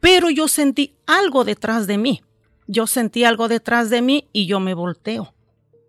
pero 0.00 0.28
yo 0.30 0.48
sentí 0.48 0.94
algo 1.06 1.44
detrás 1.44 1.86
de 1.86 1.98
mí. 1.98 2.22
Yo 2.66 2.86
sentí 2.86 3.24
algo 3.24 3.48
detrás 3.48 3.90
de 3.90 4.02
mí 4.02 4.28
y 4.32 4.46
yo 4.46 4.60
me 4.60 4.74
volteo. 4.74 5.34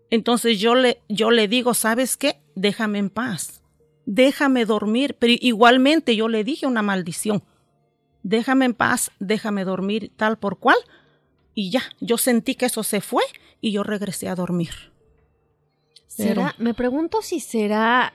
Entonces 0.10 0.60
yo 0.60 0.76
le, 0.76 1.02
yo 1.10 1.32
le 1.32 1.48
digo, 1.48 1.74
¿sabes 1.74 2.18
qué? 2.18 2.42
Déjame 2.56 3.00
en 3.00 3.10
paz. 3.10 3.62
Déjame 4.06 4.66
dormir. 4.66 5.16
Pero 5.20 5.34
igualmente 5.40 6.16
yo 6.16 6.28
le 6.28 6.44
dije 6.44 6.68
una 6.68 6.82
maldición. 6.82 7.44
Déjame 8.24 8.66
en 8.66 8.74
paz, 8.74 9.12
déjame 9.20 9.66
dormir 9.66 10.12
tal 10.16 10.38
por 10.38 10.58
cual. 10.58 10.78
Y 11.54 11.70
ya, 11.70 11.84
yo 12.00 12.18
sentí 12.18 12.56
que 12.56 12.66
eso 12.66 12.84
se 12.84 13.02
fue 13.02 13.24
y 13.62 13.72
yo 13.72 13.84
regresé 13.84 14.28
a 14.30 14.36
dormir. 14.36 14.94
¿Será? 16.08 16.56
me 16.58 16.74
pregunto 16.74 17.22
si 17.22 17.40
será 17.40 18.14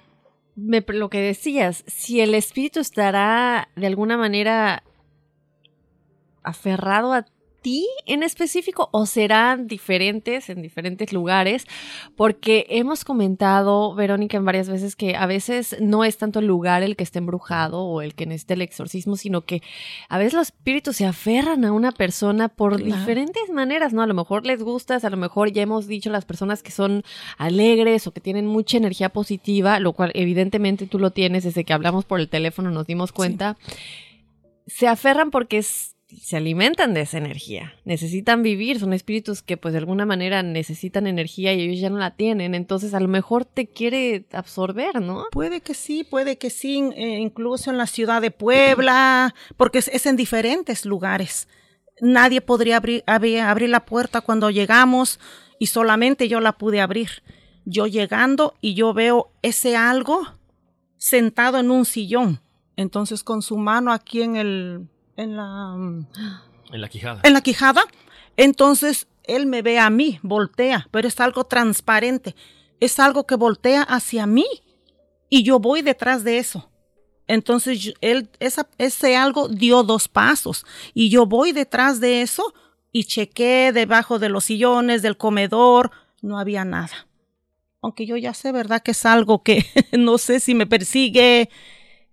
lo 0.56 1.10
que 1.10 1.20
decías, 1.20 1.84
si 1.86 2.20
el 2.20 2.34
espíritu 2.34 2.80
estará 2.80 3.68
de 3.76 3.86
alguna 3.86 4.16
manera 4.16 4.82
aferrado 6.42 7.12
a 7.12 7.26
ti 7.60 7.86
en 8.06 8.22
específico 8.22 8.88
o 8.92 9.06
serán 9.06 9.66
diferentes 9.66 10.48
en 10.50 10.62
diferentes 10.62 11.12
lugares? 11.12 11.66
Porque 12.16 12.66
hemos 12.68 13.04
comentado, 13.04 13.94
Verónica, 13.94 14.36
en 14.36 14.44
varias 14.44 14.68
veces 14.68 14.96
que 14.96 15.16
a 15.16 15.26
veces 15.26 15.76
no 15.80 16.04
es 16.04 16.18
tanto 16.18 16.40
el 16.40 16.46
lugar 16.46 16.82
el 16.82 16.96
que 16.96 17.04
esté 17.04 17.18
embrujado 17.18 17.82
o 17.82 18.02
el 18.02 18.14
que 18.14 18.26
necesite 18.26 18.54
el 18.54 18.62
exorcismo, 18.62 19.16
sino 19.16 19.42
que 19.42 19.62
a 20.08 20.18
veces 20.18 20.34
los 20.34 20.48
espíritus 20.48 20.96
se 20.96 21.06
aferran 21.06 21.64
a 21.64 21.72
una 21.72 21.92
persona 21.92 22.48
por 22.48 22.82
diferentes 22.82 23.50
maneras, 23.50 23.92
¿no? 23.92 24.02
A 24.02 24.06
lo 24.06 24.14
mejor 24.14 24.46
les 24.46 24.62
gustas, 24.62 25.04
a 25.04 25.10
lo 25.10 25.16
mejor 25.16 25.52
ya 25.52 25.62
hemos 25.62 25.86
dicho 25.86 26.10
las 26.10 26.24
personas 26.24 26.62
que 26.62 26.70
son 26.70 27.02
alegres 27.38 28.06
o 28.06 28.12
que 28.12 28.20
tienen 28.20 28.46
mucha 28.46 28.76
energía 28.76 29.10
positiva, 29.10 29.78
lo 29.80 29.92
cual 29.92 30.12
evidentemente 30.14 30.86
tú 30.86 30.98
lo 30.98 31.10
tienes 31.10 31.44
desde 31.44 31.64
que 31.64 31.72
hablamos 31.72 32.04
por 32.04 32.20
el 32.20 32.28
teléfono, 32.28 32.70
nos 32.70 32.86
dimos 32.86 33.12
cuenta. 33.12 33.56
Se 34.66 34.86
aferran 34.86 35.30
porque 35.30 35.58
es 35.58 35.96
se 36.18 36.36
alimentan 36.36 36.94
de 36.94 37.02
esa 37.02 37.18
energía, 37.18 37.74
necesitan 37.84 38.42
vivir, 38.42 38.80
son 38.80 38.92
espíritus 38.92 39.42
que 39.42 39.56
pues 39.56 39.72
de 39.72 39.78
alguna 39.78 40.06
manera 40.06 40.42
necesitan 40.42 41.06
energía 41.06 41.52
y 41.52 41.60
ellos 41.60 41.80
ya 41.80 41.90
no 41.90 41.98
la 41.98 42.16
tienen, 42.16 42.54
entonces 42.54 42.94
a 42.94 43.00
lo 43.00 43.08
mejor 43.08 43.44
te 43.44 43.68
quiere 43.68 44.24
absorber, 44.32 45.00
¿no? 45.00 45.26
Puede 45.30 45.60
que 45.60 45.74
sí, 45.74 46.04
puede 46.04 46.38
que 46.38 46.50
sí, 46.50 46.90
eh, 46.96 47.18
incluso 47.18 47.70
en 47.70 47.78
la 47.78 47.86
ciudad 47.86 48.20
de 48.20 48.30
Puebla, 48.30 49.34
porque 49.56 49.78
es, 49.78 50.06
en 50.06 50.16
diferentes 50.16 50.84
lugares. 50.84 51.48
Nadie 52.00 52.40
podría 52.40 52.78
abrir, 52.78 53.04
abrir 53.06 53.68
la 53.68 53.84
puerta 53.84 54.20
cuando 54.20 54.50
llegamos 54.50 55.20
y 55.58 55.66
solamente 55.66 56.28
yo 56.28 56.40
la 56.40 56.52
pude 56.52 56.80
abrir. 56.80 57.22
Yo 57.64 57.86
llegando 57.86 58.54
y 58.60 58.74
yo 58.74 58.94
veo 58.94 59.32
ese 59.42 59.76
algo 59.76 60.22
sentado 60.96 61.58
en 61.58 61.70
un 61.70 61.84
sillón, 61.84 62.40
entonces 62.76 63.22
con 63.22 63.42
su 63.42 63.56
mano 63.58 63.92
aquí 63.92 64.22
en 64.22 64.36
el 64.36 64.88
en 65.20 65.36
la... 65.36 65.74
En 66.72 66.80
la 66.80 66.88
quijada. 66.88 67.20
En 67.24 67.32
la 67.32 67.40
quijada. 67.40 67.82
Entonces 68.36 69.08
él 69.24 69.46
me 69.46 69.62
ve 69.62 69.78
a 69.78 69.90
mí, 69.90 70.18
voltea, 70.22 70.88
pero 70.90 71.08
es 71.08 71.20
algo 71.20 71.44
transparente. 71.44 72.34
Es 72.80 72.98
algo 72.98 73.26
que 73.26 73.34
voltea 73.34 73.82
hacia 73.82 74.26
mí 74.26 74.46
y 75.28 75.42
yo 75.42 75.58
voy 75.58 75.82
detrás 75.82 76.24
de 76.24 76.38
eso. 76.38 76.70
Entonces 77.26 77.92
él, 78.00 78.30
esa, 78.40 78.68
ese 78.78 79.16
algo 79.16 79.48
dio 79.48 79.82
dos 79.82 80.08
pasos 80.08 80.64
y 80.94 81.10
yo 81.10 81.26
voy 81.26 81.52
detrás 81.52 82.00
de 82.00 82.22
eso 82.22 82.54
y 82.90 83.04
chequé 83.04 83.70
debajo 83.72 84.18
de 84.18 84.28
los 84.28 84.44
sillones, 84.44 85.02
del 85.02 85.16
comedor, 85.16 85.92
no 86.22 86.38
había 86.38 86.64
nada. 86.64 87.06
Aunque 87.82 88.04
yo 88.04 88.16
ya 88.16 88.34
sé, 88.34 88.52
¿verdad? 88.52 88.82
Que 88.82 88.90
es 88.90 89.06
algo 89.06 89.42
que 89.42 89.64
no 89.92 90.18
sé 90.18 90.40
si 90.40 90.54
me 90.54 90.66
persigue. 90.66 91.50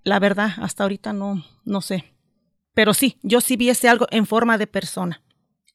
La 0.03 0.19
verdad, 0.19 0.51
hasta 0.57 0.83
ahorita 0.83 1.13
no, 1.13 1.43
no 1.65 1.81
sé. 1.81 2.16
Pero 2.77 2.93
sí, 2.93 3.17
yo 3.23 3.41
sí 3.41 3.57
vi 3.57 3.69
ese 3.69 3.89
algo 3.89 4.05
en 4.11 4.27
forma 4.27 4.59
de 4.59 4.67
persona. 4.67 5.23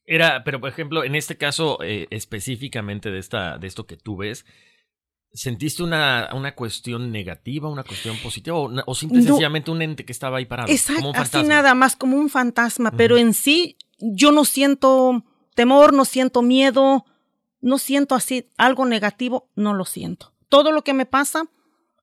Era, 0.05 0.45
pero 0.45 0.61
por 0.61 0.69
ejemplo, 0.69 1.03
en 1.03 1.15
este 1.15 1.35
caso 1.35 1.79
eh, 1.83 2.07
específicamente 2.11 3.11
de, 3.11 3.19
esta, 3.19 3.57
de 3.57 3.67
esto 3.67 3.85
que 3.85 3.97
tú 3.97 4.15
ves, 4.15 4.45
¿sentiste 5.33 5.83
una, 5.83 6.29
una 6.33 6.55
cuestión 6.55 7.11
negativa, 7.11 7.67
una 7.67 7.83
cuestión 7.83 8.15
positiva 8.23 8.55
o, 8.55 8.71
o 8.85 8.95
sencillamente 8.95 9.69
un 9.69 9.81
ente 9.81 10.05
que 10.05 10.13
estaba 10.13 10.37
ahí 10.37 10.45
parado? 10.45 10.71
Exacto, 10.71 11.11
así 11.15 11.43
nada 11.43 11.73
más 11.73 11.97
como 11.97 12.15
un 12.15 12.29
fantasma, 12.29 12.89
pero 12.91 13.17
en 13.17 13.33
sí 13.33 13.75
yo 13.99 14.31
no 14.31 14.45
siento 14.45 15.25
temor, 15.55 15.91
no 15.91 16.05
siento 16.05 16.41
miedo, 16.41 17.03
no 17.59 17.79
siento 17.79 18.15
así 18.15 18.49
algo 18.55 18.85
negativo, 18.85 19.49
no 19.55 19.73
lo 19.73 19.83
siento. 19.83 20.33
Todo 20.47 20.71
lo 20.71 20.85
que 20.85 20.93
me 20.93 21.05
pasa, 21.05 21.49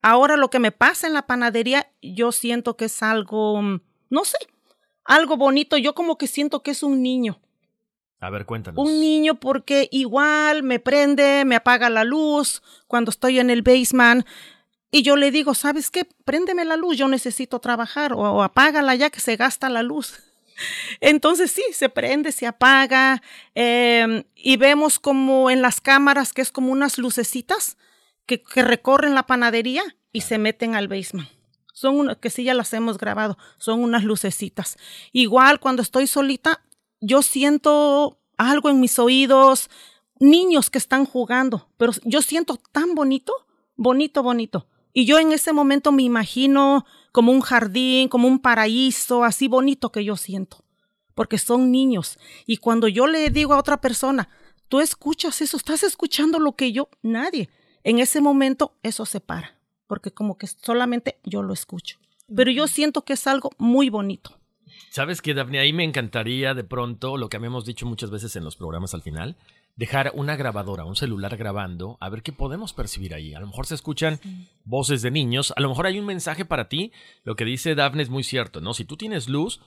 ahora 0.02 0.36
lo 0.36 0.50
que 0.50 0.58
me 0.58 0.72
pasa 0.72 1.06
en 1.06 1.14
la 1.14 1.26
panadería, 1.26 1.90
yo 2.02 2.32
siento 2.32 2.76
que 2.76 2.84
es 2.84 3.02
algo, 3.02 3.62
no 3.62 4.24
sé, 4.26 4.36
algo 5.04 5.36
bonito, 5.36 5.76
yo 5.76 5.94
como 5.94 6.18
que 6.18 6.26
siento 6.26 6.62
que 6.62 6.72
es 6.72 6.82
un 6.82 7.02
niño. 7.02 7.40
A 8.20 8.28
ver, 8.28 8.44
cuéntanos. 8.44 8.84
Un 8.84 9.00
niño 9.00 9.36
porque 9.36 9.88
igual 9.90 10.62
me 10.62 10.78
prende, 10.78 11.44
me 11.46 11.56
apaga 11.56 11.88
la 11.88 12.04
luz 12.04 12.62
cuando 12.86 13.10
estoy 13.10 13.38
en 13.40 13.48
el 13.48 13.62
basement. 13.62 14.26
Y 14.90 15.02
yo 15.02 15.16
le 15.16 15.30
digo, 15.30 15.54
¿sabes 15.54 15.90
qué? 15.90 16.06
Préndeme 16.24 16.64
la 16.64 16.76
luz, 16.76 16.98
yo 16.98 17.08
necesito 17.08 17.60
trabajar 17.60 18.12
o, 18.12 18.42
apágala 18.42 18.94
ya 18.94 19.08
que 19.08 19.20
se 19.20 19.36
gasta 19.36 19.70
la 19.70 19.82
luz. 19.82 20.20
Entonces 21.00 21.50
sí, 21.50 21.62
se 21.72 21.88
prende, 21.88 22.32
se 22.32 22.46
apaga 22.46 23.22
eh, 23.54 24.24
y 24.34 24.56
vemos 24.58 24.98
como 24.98 25.50
en 25.50 25.62
las 25.62 25.80
cámaras 25.80 26.34
que 26.34 26.42
es 26.42 26.52
como 26.52 26.72
unas 26.72 26.98
lucecitas 26.98 27.78
que, 28.26 28.42
que 28.42 28.62
recorren 28.62 29.14
la 29.14 29.26
panadería 29.26 29.82
y 30.12 30.20
se 30.22 30.36
meten 30.36 30.74
al 30.74 30.88
basement. 30.88 31.28
Son 31.81 31.99
unas 31.99 32.19
que 32.19 32.29
sí 32.29 32.45
ya 32.45 32.53
las 32.53 32.75
hemos 32.75 32.99
grabado, 32.99 33.38
son 33.57 33.83
unas 33.83 34.05
lucecitas. 34.05 34.77
Igual 35.12 35.61
cuando 35.61 35.81
estoy 35.81 36.07
solita, 36.07 36.62
yo 37.01 37.23
siento 37.23 38.21
algo 38.37 38.69
en 38.69 38.81
mis 38.81 38.99
oídos, 38.99 39.71
niños 40.19 40.69
que 40.69 40.77
están 40.77 41.07
jugando, 41.07 41.71
pero 41.79 41.93
yo 42.05 42.21
siento 42.21 42.59
tan 42.71 42.95
bonito, 42.95 43.33
bonito, 43.77 44.23
bonito. 44.23 44.66
Y 44.93 45.07
yo 45.07 45.19
en 45.19 45.33
ese 45.33 45.55
momento 45.55 45.90
me 45.90 46.03
imagino 46.03 46.85
como 47.12 47.33
un 47.33 47.40
jardín, 47.40 48.11
como 48.11 48.29
un 48.29 48.40
paraíso, 48.40 49.25
así 49.25 49.49
bonito 49.49 49.90
que 49.90 50.05
yo 50.05 50.19
siento, 50.19 50.62
porque 51.14 51.38
son 51.38 51.71
niños. 51.71 52.19
Y 52.45 52.59
cuando 52.59 52.88
yo 52.88 53.07
le 53.07 53.31
digo 53.31 53.55
a 53.55 53.59
otra 53.59 53.81
persona, 53.81 54.29
tú 54.69 54.81
escuchas 54.81 55.40
eso, 55.40 55.57
estás 55.57 55.83
escuchando 55.83 56.38
lo 56.40 56.53
que 56.53 56.73
yo, 56.73 56.90
nadie. 57.01 57.49
En 57.85 58.01
ese 58.01 58.21
momento 58.21 58.77
eso 58.83 59.07
se 59.07 59.21
para, 59.21 59.59
porque 59.90 60.12
como 60.12 60.38
que 60.38 60.46
solamente 60.46 61.18
yo 61.24 61.42
lo 61.42 61.53
escucho. 61.53 61.98
Pero 62.33 62.53
yo 62.53 62.68
siento 62.68 63.03
que 63.05 63.14
es 63.14 63.26
algo 63.26 63.50
muy 63.59 63.90
bonito. 63.90 64.38
¿Sabes 64.88 65.20
qué, 65.20 65.35
Daphne? 65.35 65.59
Ahí 65.59 65.72
me 65.72 65.83
encantaría 65.83 66.55
de 66.55 66.62
pronto, 66.62 67.16
lo 67.16 67.29
que 67.29 67.37
habíamos 67.37 67.64
dicho 67.64 67.87
muchas 67.87 68.12
veces 68.12 68.37
en 68.37 68.44
los 68.44 68.55
programas 68.55 68.94
al 68.94 69.03
final, 69.03 69.37
dejar 69.74 70.12
una 70.14 70.37
grabadora, 70.37 70.85
un 70.85 70.94
celular 70.94 71.37
grabando, 71.37 71.98
a 72.00 72.09
ver 72.09 72.22
qué 72.22 72.33
podemos 72.33 72.72
percibir 72.72 73.14
ahí. 73.14 73.35
A 73.35 73.40
lo 73.40 73.48
mejor 73.48 73.66
se 73.66 73.74
escuchan 73.74 74.20
voces 74.62 75.03
de 75.03 75.11
niños, 75.11 75.53
a 75.57 75.61
lo 75.61 75.68
mejor 75.68 75.87
hay 75.87 75.98
un 75.98 76.07
mensaje 76.07 76.44
para 76.44 76.68
ti. 76.68 76.92
Lo 77.24 77.35
que 77.35 77.44
dice 77.44 77.74
Daphne 77.74 78.05
es 78.05 78.11
muy 78.11 78.22
cierto, 78.22 78.61
¿no? 78.61 78.74
Si 78.74 78.85
tú 78.85 78.96
tienes 78.96 79.29
luz, 79.29 79.61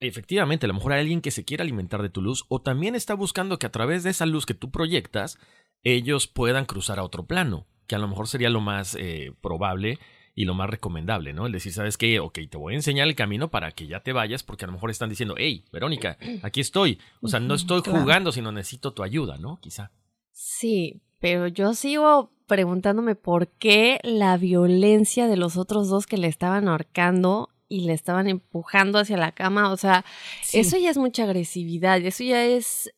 efectivamente, 0.00 0.64
a 0.64 0.68
lo 0.68 0.74
mejor 0.74 0.94
hay 0.94 1.00
alguien 1.00 1.20
que 1.20 1.30
se 1.30 1.44
quiere 1.44 1.64
alimentar 1.64 2.00
de 2.00 2.08
tu 2.08 2.22
luz 2.22 2.46
o 2.48 2.62
también 2.62 2.94
está 2.94 3.12
buscando 3.12 3.58
que 3.58 3.66
a 3.66 3.72
través 3.72 4.04
de 4.04 4.10
esa 4.10 4.24
luz 4.24 4.46
que 4.46 4.54
tú 4.54 4.70
proyectas, 4.70 5.38
ellos 5.82 6.28
puedan 6.28 6.64
cruzar 6.64 6.98
a 6.98 7.04
otro 7.04 7.26
plano, 7.26 7.66
que 7.86 7.94
a 7.94 7.98
lo 7.98 8.08
mejor 8.08 8.28
sería 8.28 8.50
lo 8.50 8.60
más 8.60 8.96
eh, 8.98 9.32
probable 9.40 9.98
y 10.34 10.46
lo 10.46 10.54
más 10.54 10.68
recomendable, 10.68 11.32
¿no? 11.32 11.46
El 11.46 11.52
decir, 11.52 11.72
¿sabes 11.72 11.96
qué? 11.96 12.18
Ok, 12.18 12.38
te 12.50 12.56
voy 12.56 12.72
a 12.74 12.76
enseñar 12.76 13.06
el 13.06 13.14
camino 13.14 13.50
para 13.50 13.70
que 13.70 13.86
ya 13.86 14.00
te 14.00 14.12
vayas, 14.12 14.42
porque 14.42 14.64
a 14.64 14.66
lo 14.66 14.72
mejor 14.72 14.90
están 14.90 15.08
diciendo, 15.08 15.34
hey, 15.38 15.64
Verónica, 15.72 16.18
aquí 16.42 16.60
estoy. 16.60 16.98
O 17.22 17.28
sea, 17.28 17.38
no 17.40 17.54
estoy 17.54 17.82
jugando, 17.84 18.32
sino 18.32 18.50
necesito 18.50 18.92
tu 18.92 19.02
ayuda, 19.02 19.38
¿no? 19.38 19.58
Quizá. 19.60 19.92
Sí, 20.32 21.02
pero 21.20 21.46
yo 21.46 21.74
sigo 21.74 22.32
preguntándome 22.46 23.14
por 23.14 23.48
qué 23.48 24.00
la 24.02 24.36
violencia 24.36 25.28
de 25.28 25.36
los 25.36 25.56
otros 25.56 25.88
dos 25.88 26.06
que 26.06 26.18
le 26.18 26.26
estaban 26.26 26.68
ahorcando 26.68 27.48
y 27.68 27.86
le 27.86 27.92
estaban 27.94 28.28
empujando 28.28 28.98
hacia 28.98 29.16
la 29.16 29.32
cama, 29.32 29.72
o 29.72 29.76
sea, 29.76 30.04
Sí. 30.42 30.58
eso 30.58 30.76
ya 30.76 30.90
es 30.90 30.98
mucha 30.98 31.24
agresividad, 31.24 31.98
eso 32.04 32.22
ya 32.22 32.44
es 32.44 32.92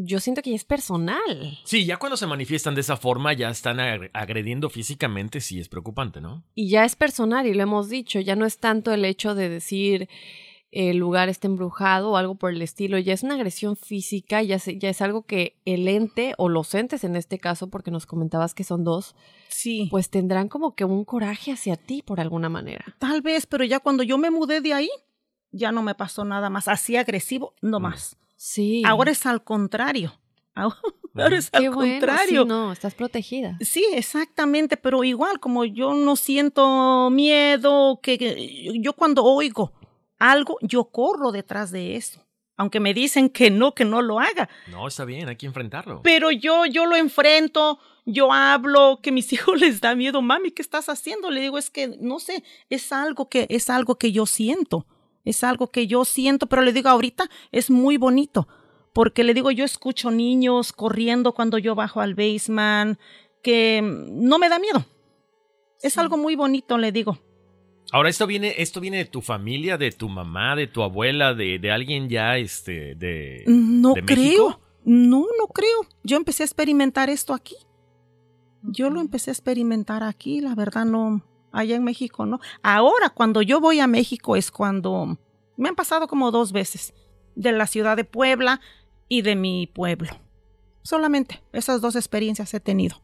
yo 0.00 0.20
siento 0.20 0.42
que 0.42 0.50
ya 0.50 0.56
es 0.56 0.64
personal. 0.64 1.58
Sí, 1.64 1.84
ya 1.84 1.96
cuando 1.96 2.16
se 2.16 2.26
manifiestan 2.26 2.74
de 2.74 2.82
esa 2.82 2.96
forma, 2.96 3.32
ya 3.32 3.50
están 3.50 3.78
ag- 3.78 4.10
agrediendo 4.12 4.70
físicamente, 4.70 5.40
sí 5.40 5.58
es 5.58 5.68
preocupante, 5.68 6.20
¿no? 6.20 6.44
Y 6.54 6.68
ya 6.70 6.84
es 6.84 6.94
personal, 6.96 7.46
y 7.46 7.54
lo 7.54 7.62
hemos 7.62 7.88
dicho, 7.88 8.20
ya 8.20 8.36
no 8.36 8.46
es 8.46 8.58
tanto 8.58 8.92
el 8.92 9.04
hecho 9.04 9.34
de 9.34 9.48
decir 9.48 10.08
el 10.70 10.98
lugar 10.98 11.30
está 11.30 11.46
embrujado 11.48 12.10
o 12.10 12.16
algo 12.18 12.34
por 12.34 12.50
el 12.52 12.60
estilo, 12.60 12.98
ya 12.98 13.14
es 13.14 13.22
una 13.22 13.34
agresión 13.36 13.74
física, 13.74 14.42
ya, 14.42 14.58
se- 14.58 14.78
ya 14.78 14.90
es 14.90 15.00
algo 15.00 15.22
que 15.22 15.56
el 15.64 15.88
ente 15.88 16.34
o 16.36 16.50
los 16.50 16.74
entes 16.74 17.04
en 17.04 17.16
este 17.16 17.38
caso, 17.38 17.70
porque 17.70 17.90
nos 17.90 18.04
comentabas 18.04 18.54
que 18.54 18.64
son 18.64 18.84
dos, 18.84 19.14
Sí. 19.48 19.88
pues 19.90 20.10
tendrán 20.10 20.48
como 20.48 20.74
que 20.74 20.84
un 20.84 21.04
coraje 21.06 21.52
hacia 21.52 21.76
ti 21.76 22.02
por 22.02 22.20
alguna 22.20 22.50
manera. 22.50 22.84
Tal 22.98 23.22
vez, 23.22 23.46
pero 23.46 23.64
ya 23.64 23.80
cuando 23.80 24.02
yo 24.02 24.18
me 24.18 24.30
mudé 24.30 24.60
de 24.60 24.74
ahí, 24.74 24.90
ya 25.52 25.72
no 25.72 25.82
me 25.82 25.94
pasó 25.94 26.26
nada 26.26 26.50
más. 26.50 26.68
Así 26.68 26.96
agresivo, 26.96 27.54
no 27.62 27.80
más. 27.80 28.18
Sí. 28.38 28.82
Ahora 28.86 29.10
es 29.10 29.26
al 29.26 29.44
contrario. 29.44 30.18
Ahora 30.54 31.36
es 31.36 31.50
al 31.52 31.70
bueno, 31.70 31.92
contrario. 31.92 32.42
sí, 32.42 32.48
no, 32.48 32.72
estás 32.72 32.94
protegida. 32.94 33.58
Sí, 33.60 33.84
exactamente, 33.92 34.76
pero 34.76 35.04
igual, 35.04 35.40
como 35.40 35.64
yo 35.64 35.92
no 35.92 36.16
siento 36.16 37.10
miedo, 37.10 38.00
que, 38.02 38.16
que 38.18 38.78
yo 38.80 38.92
cuando 38.92 39.24
oigo 39.24 39.72
algo, 40.18 40.58
yo 40.62 40.84
corro 40.84 41.32
detrás 41.32 41.70
de 41.70 41.96
eso. 41.96 42.24
Aunque 42.56 42.80
me 42.80 42.92
dicen 42.92 43.28
que 43.28 43.50
no, 43.50 43.72
que 43.74 43.84
no 43.84 44.02
lo 44.02 44.18
haga. 44.18 44.48
No, 44.68 44.88
está 44.88 45.04
bien, 45.04 45.28
hay 45.28 45.36
que 45.36 45.46
enfrentarlo. 45.46 46.02
Pero 46.02 46.32
yo, 46.32 46.66
yo 46.66 46.86
lo 46.86 46.96
enfrento, 46.96 47.78
yo 48.04 48.32
hablo, 48.32 49.00
que 49.02 49.12
mis 49.12 49.32
hijos 49.32 49.60
les 49.60 49.80
da 49.80 49.94
miedo, 49.94 50.22
mami, 50.22 50.50
¿qué 50.50 50.62
estás 50.62 50.88
haciendo? 50.88 51.30
Le 51.30 51.40
digo, 51.40 51.58
es 51.58 51.70
que, 51.70 51.96
no 52.00 52.18
sé, 52.18 52.42
es 52.70 52.92
algo 52.92 53.28
que, 53.28 53.46
es 53.50 53.70
algo 53.70 53.96
que 53.96 54.12
yo 54.12 54.26
siento, 54.26 54.86
es 55.28 55.44
algo 55.44 55.66
que 55.68 55.86
yo 55.86 56.04
siento, 56.06 56.46
pero 56.46 56.62
le 56.62 56.72
digo, 56.72 56.88
ahorita 56.88 57.28
es 57.52 57.70
muy 57.70 57.98
bonito, 57.98 58.48
porque 58.94 59.24
le 59.24 59.34
digo, 59.34 59.50
yo 59.50 59.64
escucho 59.64 60.10
niños 60.10 60.72
corriendo 60.72 61.32
cuando 61.32 61.58
yo 61.58 61.74
bajo 61.74 62.00
al 62.00 62.14
basement, 62.14 62.98
que 63.42 63.82
no 63.82 64.38
me 64.38 64.48
da 64.48 64.58
miedo. 64.58 64.86
Es 65.82 65.98
algo 65.98 66.16
muy 66.16 66.34
bonito, 66.34 66.78
le 66.78 66.92
digo. 66.92 67.18
Ahora, 67.92 68.08
esto 68.08 68.26
viene, 68.26 68.54
esto 68.56 68.80
viene 68.80 68.96
de 68.96 69.04
tu 69.04 69.20
familia, 69.20 69.76
de 69.76 69.92
tu 69.92 70.08
mamá, 70.08 70.56
de 70.56 70.66
tu 70.66 70.82
abuela, 70.82 71.34
de, 71.34 71.58
de 71.58 71.70
alguien 71.70 72.08
ya, 72.08 72.38
este, 72.38 72.94
de. 72.94 73.44
No 73.46 73.92
de 73.94 74.04
creo. 74.04 74.16
México? 74.16 74.60
No, 74.84 75.26
no 75.38 75.46
creo. 75.48 75.86
Yo 76.02 76.16
empecé 76.16 76.42
a 76.42 76.46
experimentar 76.46 77.10
esto 77.10 77.34
aquí. 77.34 77.56
Yo 78.62 78.90
lo 78.90 79.00
empecé 79.00 79.30
a 79.30 79.34
experimentar 79.34 80.02
aquí, 80.02 80.40
la 80.40 80.54
verdad 80.54 80.84
no, 80.84 81.22
allá 81.52 81.76
en 81.76 81.84
México 81.84 82.26
no. 82.26 82.40
Ahora 82.62 83.10
cuando 83.10 83.42
yo 83.42 83.60
voy 83.60 83.80
a 83.80 83.86
México 83.86 84.36
es 84.36 84.50
cuando 84.50 85.18
me 85.56 85.68
han 85.68 85.74
pasado 85.74 86.06
como 86.06 86.30
dos 86.30 86.52
veces, 86.52 86.94
de 87.34 87.52
la 87.52 87.66
ciudad 87.66 87.96
de 87.96 88.04
Puebla 88.04 88.60
y 89.08 89.22
de 89.22 89.36
mi 89.36 89.66
pueblo. 89.66 90.10
Solamente 90.82 91.42
esas 91.52 91.80
dos 91.80 91.96
experiencias 91.96 92.54
he 92.54 92.60
tenido. 92.60 93.00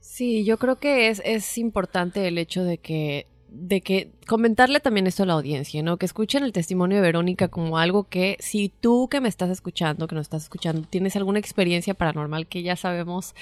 Sí, 0.00 0.44
yo 0.44 0.58
creo 0.58 0.76
que 0.76 1.08
es, 1.08 1.20
es 1.24 1.58
importante 1.58 2.28
el 2.28 2.38
hecho 2.38 2.64
de 2.64 2.78
que, 2.78 3.26
de 3.58 3.80
que 3.80 4.10
comentarle 4.26 4.80
también 4.80 5.06
esto 5.06 5.22
a 5.22 5.26
la 5.26 5.32
audiencia, 5.32 5.82
¿no? 5.82 5.96
Que 5.96 6.06
escuchen 6.06 6.44
el 6.44 6.52
testimonio 6.52 6.96
de 6.96 7.02
Verónica 7.02 7.48
como 7.48 7.78
algo 7.78 8.04
que 8.04 8.36
si 8.40 8.68
tú 8.68 9.08
que 9.08 9.20
me 9.20 9.28
estás 9.28 9.50
escuchando, 9.50 10.06
que 10.06 10.14
nos 10.14 10.26
estás 10.26 10.44
escuchando, 10.44 10.86
tienes 10.88 11.16
alguna 11.16 11.38
experiencia 11.38 11.94
paranormal 11.94 12.46
que 12.46 12.62
ya 12.62 12.76
sabemos 12.76 13.34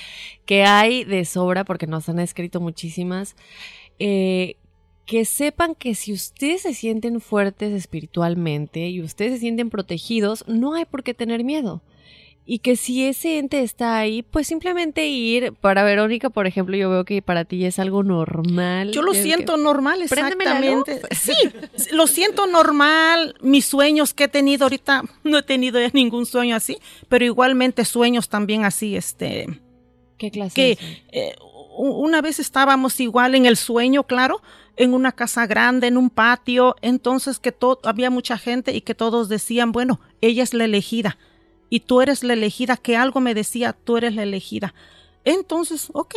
que 0.47 0.65
hay 0.65 1.05
de 1.05 1.25
sobra 1.25 1.65
porque 1.65 1.87
nos 1.87 2.09
han 2.09 2.19
escrito 2.19 2.61
muchísimas, 2.61 3.37
eh, 3.99 4.57
que 5.07 5.25
sepan 5.25 5.75
que 5.75 5.95
si 5.95 6.13
ustedes 6.13 6.63
se 6.63 6.75
sienten 6.75 7.21
fuertes 7.21 7.73
espiritualmente 7.73 8.89
y 8.89 9.03
ustedes 9.03 9.33
se 9.33 9.39
sienten 9.41 9.71
protegidos, 9.71 10.45
no 10.47 10.75
hay 10.75 10.85
por 10.85 11.03
qué 11.03 11.13
tener 11.13 11.45
miedo. 11.45 11.83
Y 12.47 12.59
que 12.59 12.77
si 12.77 13.07
ese 13.07 13.39
ente 13.39 13.63
está 13.63 13.97
ahí, 13.97 14.23
pues 14.23 14.47
simplemente 14.47 15.07
ir. 15.07 15.55
Para 15.55 15.83
Verónica, 15.83 16.29
por 16.29 16.47
ejemplo, 16.47 16.77
yo 16.77 16.91
veo 16.91 17.05
que 17.07 17.23
para 17.23 17.47
ti 17.47 17.65
es 17.65 17.79
algo 17.79 18.03
normal. 18.03 18.91
Yo 18.93 19.01
lo 19.01 19.13
Es 19.13 19.19
que- 19.19 19.25
siento 19.25 19.57
normal, 19.57 20.03
exactamente. 20.03 21.01
Sí, 21.13 21.33
lo 21.93 22.07
siento 22.07 22.47
normal. 22.47 23.35
Mis 23.41 23.65
sueños 23.65 24.13
que 24.13 24.25
he 24.25 24.29
tenido 24.29 24.67
ahorita, 24.67 25.03
no 25.25 25.39
he 25.39 25.43
tenido 25.43 25.81
ya 25.81 25.89
ningún 25.95 26.27
sueño 26.27 26.55
así, 26.55 26.77
pero 27.09 27.25
igualmente 27.25 27.85
sueños 27.87 28.29
también 28.29 28.65
así, 28.67 28.95
este, 28.95 29.47
¿Qué 30.19 30.31
clase? 30.31 30.55
que 30.55 30.79
eh, 31.13 31.35
una 31.79 32.21
vez 32.21 32.41
estábamos 32.41 33.01
igual 33.01 33.35
en 33.35 33.47
el 33.47 33.57
sueño, 33.57 34.05
claro, 34.05 34.43
en 34.77 34.93
una 34.93 35.13
casa 35.13 35.47
grande, 35.47 35.87
en 35.87 35.97
un 35.97 36.11
patio, 36.11 36.77
entonces 36.83 37.39
que 37.39 37.53
todo, 37.53 37.81
había 37.85 38.11
mucha 38.11 38.37
gente 38.37 38.75
y 38.77 38.83
que 38.83 38.95
todos 38.95 39.29
decían, 39.31 39.73
bueno, 39.73 39.99
ella 40.21 40.43
es 40.43 40.53
la 40.53 40.65
elegida 40.67 41.17
y 41.71 41.81
tú 41.81 42.01
eres 42.01 42.23
la 42.23 42.35
elegida, 42.35 42.77
que 42.77 42.97
algo 42.97 43.21
me 43.21 43.35
decía, 43.35 43.73
tú 43.73 43.97
eres 43.97 44.15
la 44.15 44.23
elegida. 44.23 44.75
Entonces, 45.25 45.89
ok, 45.93 46.15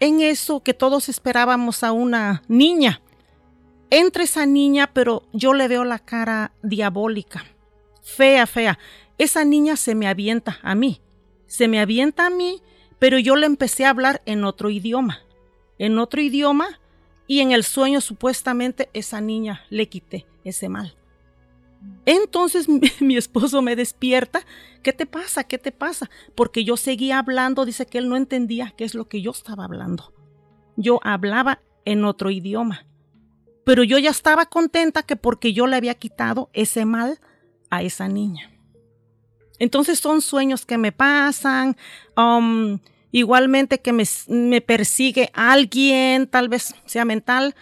en 0.00 0.20
eso 0.20 0.60
que 0.60 0.74
todos 0.74 1.08
esperábamos 1.08 1.82
a 1.82 1.92
una 1.92 2.42
niña. 2.48 3.00
Entra 3.90 4.24
esa 4.24 4.46
niña, 4.46 4.90
pero 4.92 5.22
yo 5.32 5.54
le 5.54 5.68
veo 5.68 5.84
la 5.84 5.98
cara 5.98 6.52
diabólica, 6.62 7.44
fea, 8.02 8.46
fea. 8.46 8.78
Esa 9.16 9.44
niña 9.44 9.76
se 9.76 9.94
me 9.94 10.06
avienta 10.06 10.58
a 10.62 10.74
mí, 10.74 11.00
se 11.46 11.68
me 11.68 11.80
avienta 11.80 12.26
a 12.26 12.30
mí, 12.30 12.62
pero 12.98 13.18
yo 13.18 13.36
le 13.36 13.46
empecé 13.46 13.86
a 13.86 13.90
hablar 13.90 14.22
en 14.26 14.44
otro 14.44 14.70
idioma, 14.70 15.20
en 15.78 15.98
otro 15.98 16.20
idioma, 16.20 16.80
y 17.26 17.40
en 17.40 17.52
el 17.52 17.62
sueño 17.62 18.00
supuestamente 18.00 18.88
esa 18.94 19.20
niña 19.20 19.62
le 19.70 19.88
quité 19.88 20.26
ese 20.44 20.68
mal. 20.68 20.97
Entonces 22.06 22.68
mi, 23.00 23.16
esposo 23.16 23.62
me 23.62 23.76
despierta, 23.76 24.40
¿qué 24.82 24.92
te 24.92 25.06
pasa? 25.06 25.44
¿Qué 25.44 25.58
te 25.58 25.72
pasa? 25.72 26.10
Porque 26.34 26.64
yo 26.64 26.76
seguía 26.76 27.18
hablando, 27.18 27.64
dice 27.64 27.86
que 27.86 27.98
él 27.98 28.08
no 28.08 28.16
entendía 28.16 28.72
qué 28.76 28.84
es 28.84 28.94
lo 28.94 29.08
que 29.08 29.20
yo 29.20 29.32
estaba 29.32 29.64
hablando. 29.64 30.14
Yo 30.76 31.00
hablaba 31.02 31.60
en 31.84 32.04
otro 32.04 32.30
idioma, 32.30 32.86
pero 33.64 33.82
yo 33.82 33.98
ya 33.98 34.10
estaba 34.10 34.46
contenta 34.46 35.02
que 35.02 35.16
porque 35.16 35.52
yo 35.52 35.66
le 35.66 35.76
había 35.76 35.94
quitado 35.94 36.48
ese 36.52 36.84
mal 36.84 37.20
a 37.68 37.82
esa 37.82 38.08
niña. 38.08 38.50
Entonces 39.58 39.98
son 39.98 40.22
sueños 40.22 40.64
que 40.64 40.78
me 40.78 40.92
pasan, 40.92 41.76
um, 42.16 42.78
igualmente 43.10 43.80
que 43.80 43.92
me, 43.92 44.60
persigue 44.62 45.30
alguien, 45.34 46.26
tal 46.28 46.48
vez 46.48 46.74
sea 46.86 47.04
mental, 47.04 47.54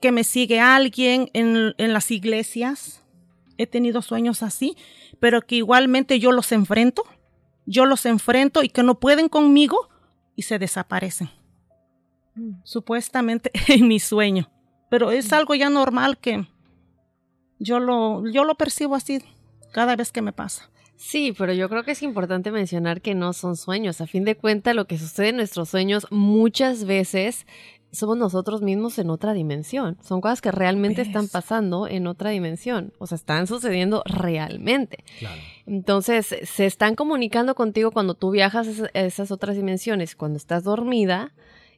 que 0.00 0.10
me 0.10 0.24
sigue 0.24 0.58
alguien 0.58 1.30
en, 1.32 1.74
en 1.78 1.92
las 1.92 2.10
iglesias. 2.10 3.03
He 3.58 3.66
tenido 3.66 4.02
sueños 4.02 4.42
así, 4.42 4.76
pero 5.20 5.42
que 5.42 5.56
igualmente 5.56 6.18
yo 6.18 6.32
los 6.32 6.52
enfrento, 6.52 7.04
yo 7.66 7.86
los 7.86 8.06
enfrento 8.06 8.62
y 8.62 8.68
que 8.68 8.82
no 8.82 8.98
pueden 9.00 9.28
conmigo 9.28 9.88
y 10.36 10.42
se 10.42 10.58
desaparecen. 10.58 11.30
Mm. 12.34 12.60
Supuestamente 12.64 13.50
en 13.68 13.88
mi 13.88 14.00
sueño. 14.00 14.50
Pero 14.90 15.10
es 15.10 15.30
mm. 15.30 15.34
algo 15.34 15.54
ya 15.54 15.70
normal 15.70 16.18
que 16.18 16.46
yo 17.58 17.80
lo, 17.80 18.28
yo 18.30 18.44
lo 18.44 18.56
percibo 18.56 18.94
así 18.94 19.22
cada 19.72 19.96
vez 19.96 20.12
que 20.12 20.22
me 20.22 20.32
pasa. 20.32 20.70
Sí, 20.96 21.34
pero 21.36 21.52
yo 21.52 21.68
creo 21.68 21.82
que 21.82 21.92
es 21.92 22.02
importante 22.02 22.50
mencionar 22.50 23.00
que 23.00 23.14
no 23.14 23.32
son 23.32 23.56
sueños. 23.56 24.00
A 24.00 24.06
fin 24.06 24.24
de 24.24 24.36
cuentas, 24.36 24.76
lo 24.76 24.86
que 24.86 24.98
sucede 24.98 25.30
en 25.30 25.36
nuestros 25.36 25.68
sueños 25.68 26.06
muchas 26.10 26.84
veces 26.84 27.46
somos 27.94 28.16
nosotros 28.16 28.60
mismos 28.60 28.98
en 28.98 29.10
otra 29.10 29.32
dimensión. 29.32 29.96
Son 30.02 30.20
cosas 30.20 30.40
que 30.40 30.50
realmente 30.50 31.02
están 31.02 31.28
pasando 31.28 31.86
en 31.88 32.06
otra 32.06 32.30
dimensión. 32.30 32.92
O 32.98 33.06
sea, 33.06 33.16
están 33.16 33.46
sucediendo 33.46 34.02
realmente. 34.04 35.04
Entonces, 35.66 36.34
se 36.42 36.66
están 36.66 36.94
comunicando 36.94 37.54
contigo 37.54 37.90
cuando 37.92 38.14
tú 38.14 38.30
viajas 38.30 38.68
a 38.94 39.00
esas 39.00 39.30
otras 39.30 39.56
dimensiones. 39.56 40.16
Cuando 40.16 40.36
estás 40.36 40.64
dormida, 40.64 41.32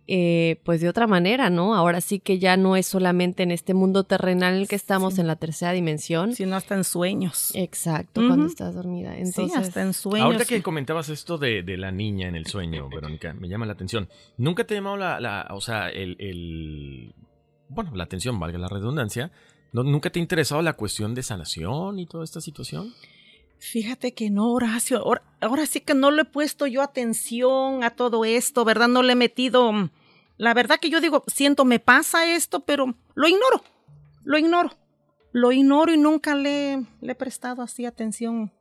eh, 0.08 0.60
pues 0.62 0.80
de 0.80 0.88
otra 0.88 1.08
manera, 1.08 1.50
¿no? 1.50 1.74
Ahora 1.74 2.00
sí 2.00 2.20
que 2.20 2.38
ya 2.38 2.56
no 2.56 2.76
es 2.76 2.86
solamente 2.86 3.42
en 3.42 3.50
este 3.50 3.74
mundo 3.74 4.04
terrenal 4.04 4.54
en 4.54 4.60
el 4.60 4.68
que 4.68 4.76
estamos 4.76 5.18
en 5.18 5.26
la 5.26 5.34
tercera 5.36 5.72
dimensión. 5.72 6.32
Sino 6.34 6.54
hasta 6.54 6.76
en 6.76 6.84
sueños. 6.84 7.50
Exacto, 7.54 8.20
cuando 8.26 8.46
estás 8.46 8.74
dormida. 8.74 9.16
Entonces, 9.16 9.52
sí, 9.52 9.58
hasta 9.58 9.82
en 9.82 9.92
sueños. 9.92 10.26
Ahorita 10.26 10.44
que 10.44 10.62
comentabas 10.62 11.08
esto 11.08 11.38
de, 11.38 11.64
la 11.76 11.90
niña 11.90 12.28
en 12.28 12.36
el 12.36 12.46
sueño, 12.46 12.88
Verónica, 12.88 13.34
me 13.34 13.48
llama 13.48 13.66
la 13.66 13.72
atención. 13.72 14.08
¿Nunca 14.36 14.64
te 14.64 14.74
ha 14.74 14.78
llamado 14.78 14.96
la, 14.96 15.48
o 15.50 15.60
sea, 15.60 15.88
el, 15.88 17.12
bueno, 17.68 17.90
la 17.94 18.04
atención, 18.04 18.38
valga 18.38 18.58
la 18.58 18.68
redundancia, 18.68 19.32
¿nunca 19.72 20.10
te 20.10 20.20
ha 20.20 20.22
interesado 20.22 20.62
la 20.62 20.74
cuestión 20.74 21.14
de 21.14 21.24
sanación 21.24 21.98
y 21.98 22.06
toda 22.06 22.22
esta 22.22 22.40
situación? 22.40 22.94
Fíjate 23.58 24.14
que 24.14 24.30
no, 24.30 24.52
Horacio. 24.52 25.02
Ahora, 25.40 25.66
sí 25.66 25.80
que 25.80 25.94
no 25.94 26.10
le 26.10 26.22
he 26.22 26.24
puesto 26.26 26.66
yo 26.66 26.82
atención 26.82 27.84
a 27.84 27.90
todo 27.90 28.24
esto, 28.24 28.64
¿verdad? 28.64 28.88
No 28.88 29.02
le 29.02 29.12
he 29.12 29.16
metido. 29.16 29.72
Mm, 29.72 29.90
la 30.36 30.54
verdad 30.54 30.78
que 30.80 30.90
yo 30.90 31.00
digo, 31.00 31.24
siento, 31.26 31.64
me 31.64 31.78
pasa 31.78 32.32
esto, 32.34 32.60
pero 32.60 32.94
lo 33.14 33.28
ignoro. 33.28 33.62
Lo 34.24 34.38
ignoro. 34.38 34.70
Lo 35.32 35.52
ignoro 35.52 35.92
y 35.92 35.98
nunca 35.98 36.34
le, 36.34 36.86
le 37.00 37.12
he 37.12 37.14
prestado 37.14 37.62
así 37.62 37.84
atención 37.84 38.52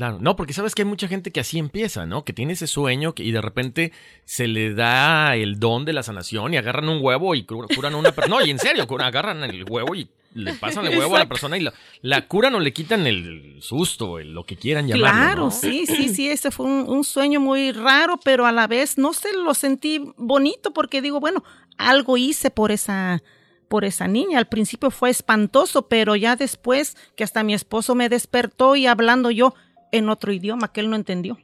Claro, 0.00 0.16
no, 0.18 0.34
porque 0.34 0.54
sabes 0.54 0.74
que 0.74 0.80
hay 0.80 0.88
mucha 0.88 1.08
gente 1.08 1.30
que 1.30 1.40
así 1.40 1.58
empieza, 1.58 2.06
¿no? 2.06 2.24
Que 2.24 2.32
tiene 2.32 2.54
ese 2.54 2.66
sueño 2.66 3.12
y 3.18 3.32
de 3.32 3.42
repente 3.42 3.92
se 4.24 4.48
le 4.48 4.72
da 4.72 5.36
el 5.36 5.60
don 5.60 5.84
de 5.84 5.92
la 5.92 6.02
sanación 6.02 6.54
y 6.54 6.56
agarran 6.56 6.88
un 6.88 7.04
huevo 7.04 7.34
y 7.34 7.44
curan 7.44 7.92
a 7.92 7.96
una 7.98 8.10
persona. 8.10 8.38
No, 8.38 8.42
y 8.42 8.48
en 8.48 8.58
serio, 8.58 8.86
agarran 8.98 9.44
el 9.44 9.62
huevo 9.68 9.94
y 9.94 10.08
le 10.32 10.54
pasan 10.54 10.86
el 10.86 10.98
huevo 10.98 11.16
a 11.16 11.20
la 11.20 11.28
persona 11.28 11.56
y 11.56 11.60
la, 11.60 11.72
la 12.02 12.26
curan 12.26 12.54
o 12.54 12.60
le 12.60 12.72
quitan 12.72 13.06
el 13.06 13.58
susto, 13.60 14.18
lo 14.20 14.44
que 14.44 14.56
quieran 14.56 14.86
llamarlo. 14.86 15.22
Claro, 15.22 15.50
sí, 15.50 15.86
sí, 15.86 16.08
sí, 16.08 16.28
ese 16.28 16.50
fue 16.50 16.66
un, 16.66 17.04
sueño 17.04 17.40
muy 17.40 17.72
raro, 17.72 18.18
pero 18.22 18.46
a 18.46 18.52
la 18.52 18.66
vez 18.66 18.98
no 18.98 19.12
sé, 19.12 19.32
lo 19.32 19.54
sentí 19.54 20.12
bonito 20.16 20.72
porque 20.72 21.02
digo, 21.02 21.18
bueno, 21.18 21.42
algo 21.76 22.16
hice 22.16 22.50
por 22.50 22.70
esa 22.70 23.22
por 23.68 23.84
esa 23.84 24.08
niña. 24.08 24.38
Al 24.38 24.48
principio 24.48 24.90
fue 24.90 25.10
espantoso, 25.10 25.86
pero 25.86 26.16
ya 26.16 26.34
después 26.34 26.96
que 27.16 27.22
hasta 27.22 27.44
mi 27.44 27.54
esposo 27.54 27.94
me 27.94 28.08
despertó 28.08 28.74
y 28.74 28.86
hablando 28.86 29.30
yo, 29.30 29.54
en 29.92 30.08
otro 30.08 30.32
idioma 30.32 30.72
que 30.72 30.80
él 30.80 30.90
no 30.90 30.96
entendió, 30.96 31.38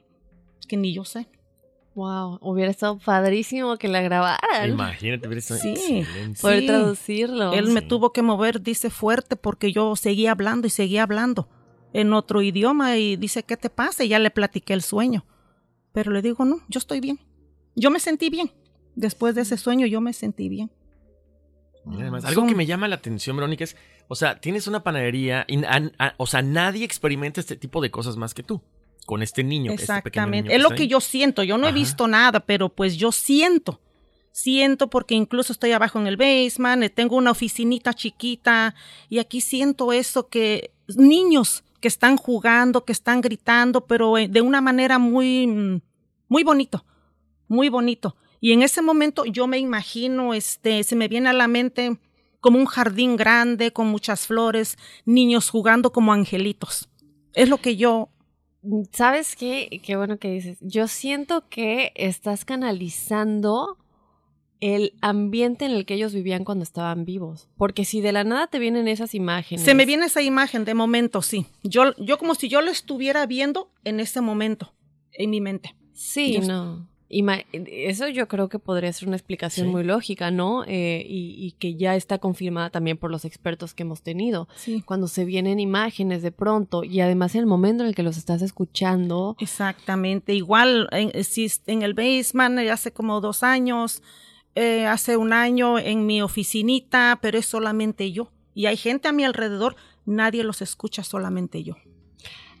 que 0.67 0.77
ni 0.77 0.93
yo 0.93 1.05
sé. 1.05 1.27
Wow, 1.97 2.37
hubiera 2.41 2.69
estado 2.69 2.99
padrísimo 2.99 3.75
que 3.77 3.87
la 3.87 4.01
grabaran. 4.01 4.69
Imagínate, 4.69 5.27
hubiera 5.27 5.39
estado 5.39 5.59
sí, 5.59 6.05
poder 6.39 6.67
traducirlo. 6.67 7.53
Él 7.53 7.71
me 7.71 7.81
tuvo 7.81 8.13
que 8.13 8.21
mover, 8.21 8.61
dice 8.61 8.91
fuerte, 8.91 9.35
porque 9.35 9.71
yo 9.71 9.95
seguía 9.95 10.29
hablando 10.29 10.67
y 10.67 10.69
seguía 10.69 11.01
hablando 11.01 11.49
en 11.93 12.13
otro 12.13 12.43
idioma 12.43 12.97
y 12.97 13.15
dice, 13.15 13.41
¿qué 13.41 13.57
te 13.57 13.71
pasa? 13.71 14.03
Y 14.03 14.09
ya 14.09 14.19
le 14.19 14.29
platiqué 14.29 14.73
el 14.73 14.83
sueño. 14.83 15.25
Pero 15.91 16.11
le 16.11 16.21
digo, 16.21 16.45
no, 16.45 16.59
yo 16.67 16.77
estoy 16.77 16.99
bien. 16.99 17.19
Yo 17.75 17.89
me 17.89 17.99
sentí 17.99 18.29
bien. 18.29 18.51
Después 18.93 19.33
de 19.33 19.41
ese 19.41 19.57
sueño 19.57 19.87
yo 19.87 19.99
me 19.99 20.13
sentí 20.13 20.49
bien. 20.49 20.69
además, 21.83 22.25
algo 22.25 22.45
que 22.45 22.53
me 22.53 22.67
llama 22.67 22.87
la 22.87 22.97
atención, 22.97 23.35
Verónica, 23.37 23.63
es 23.63 23.75
o 24.07 24.13
sea, 24.13 24.39
tienes 24.39 24.67
una 24.67 24.83
panadería, 24.83 25.47
y 25.47 25.59
o 26.17 26.27
sea, 26.27 26.43
nadie 26.43 26.85
experimenta 26.85 27.41
este 27.41 27.55
tipo 27.55 27.81
de 27.81 27.89
cosas 27.89 28.17
más 28.17 28.35
que 28.35 28.43
tú, 28.43 28.61
con 29.07 29.23
este 29.23 29.43
niño. 29.43 29.71
Este 29.71 29.83
Exactamente, 29.83 30.53
es 30.53 30.61
lo 30.61 30.69
que 30.69 30.87
yo 30.87 30.99
siento, 30.99 31.41
yo 31.41 31.57
no 31.57 31.67
he 31.67 31.71
visto 31.71 32.07
nada, 32.07 32.41
pero 32.41 32.69
pues 32.69 32.97
yo 32.97 33.11
siento, 33.11 33.81
siento 34.31 34.89
porque 34.91 35.15
incluso 35.15 35.53
estoy 35.53 35.71
abajo 35.71 35.97
en 35.97 36.05
el 36.05 36.17
basement, 36.17 36.83
eh, 36.83 36.89
tengo 36.91 37.15
una 37.15 37.31
oficinita 37.31 37.93
chiquita 37.93 38.75
y 39.09 39.17
aquí 39.17 39.41
siento 39.41 39.93
eso 39.93 40.27
que 40.27 40.71
niños 40.95 41.63
que 41.79 41.87
están 41.87 42.17
jugando, 42.17 42.85
que 42.85 42.91
están 42.91 43.21
gritando, 43.21 43.87
pero 43.87 44.17
eh, 44.17 44.27
de 44.27 44.41
una 44.41 44.61
manera 44.61 44.99
muy, 44.99 45.47
mm, 45.47 45.81
muy 46.27 46.43
bonito, 46.43 46.85
muy 47.47 47.69
bonito. 47.69 48.15
Y 48.41 48.51
en 48.51 48.61
ese 48.61 48.81
momento 48.81 49.25
yo 49.25 49.47
me 49.47 49.57
imagino, 49.57 50.33
este, 50.33 50.83
se 50.83 50.95
me 50.95 51.07
viene 51.07 51.29
a 51.29 51.33
la 51.33 51.47
mente 51.47 51.97
como 52.41 52.59
un 52.59 52.65
jardín 52.65 53.15
grande 53.15 53.71
con 53.71 53.87
muchas 53.87 54.27
flores, 54.27 54.77
niños 55.05 55.49
jugando 55.49 55.91
como 55.91 56.13
angelitos. 56.13 56.89
Es 57.33 57.47
lo 57.47 57.57
que 57.57 57.77
yo... 57.77 58.09
¿Sabes 58.91 59.35
qué? 59.35 59.81
Qué 59.83 59.95
bueno 59.95 60.17
que 60.17 60.31
dices. 60.31 60.57
Yo 60.61 60.87
siento 60.87 61.47
que 61.49 61.91
estás 61.95 62.45
canalizando 62.45 63.77
el 64.59 64.93
ambiente 65.01 65.65
en 65.65 65.71
el 65.71 65.85
que 65.85 65.93
ellos 65.93 66.13
vivían 66.13 66.43
cuando 66.43 66.63
estaban 66.63 67.05
vivos. 67.05 67.47
Porque 67.57 67.85
si 67.85 68.01
de 68.01 68.11
la 68.11 68.23
nada 68.23 68.47
te 68.47 68.59
vienen 68.59 68.87
esas 68.87 69.13
imágenes. 69.13 69.63
Se 69.63 69.73
me 69.73 69.85
viene 69.85 70.07
esa 70.07 70.21
imagen 70.21 70.65
de 70.65 70.73
momento, 70.73 71.21
sí. 71.21 71.45
Yo, 71.63 71.95
yo 71.97 72.17
como 72.17 72.35
si 72.35 72.49
yo 72.49 72.61
lo 72.61 72.71
estuviera 72.71 73.25
viendo 73.25 73.71
en 73.83 73.99
ese 73.99 74.21
momento, 74.21 74.73
en 75.11 75.29
mi 75.29 75.41
mente. 75.41 75.75
Sí, 75.93 76.39
no. 76.39 76.87
Eso 77.09 78.09
yo 78.09 78.27
creo 78.27 78.49
que 78.49 78.59
podría 78.59 78.91
ser 78.91 79.07
una 79.07 79.17
explicación 79.17 79.67
muy 79.67 79.83
lógica, 79.83 80.29
¿no? 80.29 80.65
Eh, 80.65 81.05
y, 81.07 81.55
que 81.59 81.75
ya 81.75 81.95
está 81.95 82.17
confirmada 82.17 82.69
también 82.69 82.97
por 82.97 83.11
los 83.11 83.23
expertos 83.23 83.73
que 83.73 83.83
hemos 83.83 84.01
tenido. 84.01 84.47
Sí. 84.55 84.83
Cuando 84.85 85.07
se 85.07 85.23
vienen 85.23 85.59
imágenes 85.59 86.21
de 86.21 86.31
pronto 86.31 86.83
y 86.83 86.99
además 86.99 87.35
en 87.35 87.41
el 87.41 87.47
momento 87.47 87.83
en 87.83 87.89
el 87.89 87.95
que 87.95 88.03
los 88.03 88.17
estás 88.17 88.41
escuchando. 88.41 89.37
Exactamente. 89.39 90.33
Igual, 90.33 90.89
en, 90.91 91.11
en 91.67 91.81
el 91.81 91.93
basement 91.93 92.59
hace 92.69 92.91
como 92.91 93.21
dos 93.21 93.43
años, 93.43 94.01
eh, 94.55 94.85
hace 94.85 95.17
un 95.17 95.33
año 95.33 95.79
en 95.79 96.05
mi 96.05 96.21
oficinita, 96.21 97.19
pero 97.21 97.37
es 97.37 97.45
solamente 97.45 98.11
yo. 98.11 98.31
Y 98.53 98.65
hay 98.65 98.75
gente 98.75 99.07
a 99.07 99.11
mi 99.11 99.23
alrededor, 99.23 99.75
nadie 100.05 100.43
los 100.43 100.61
escucha, 100.61 101.03
solamente 101.03 101.63
yo. 101.63 101.75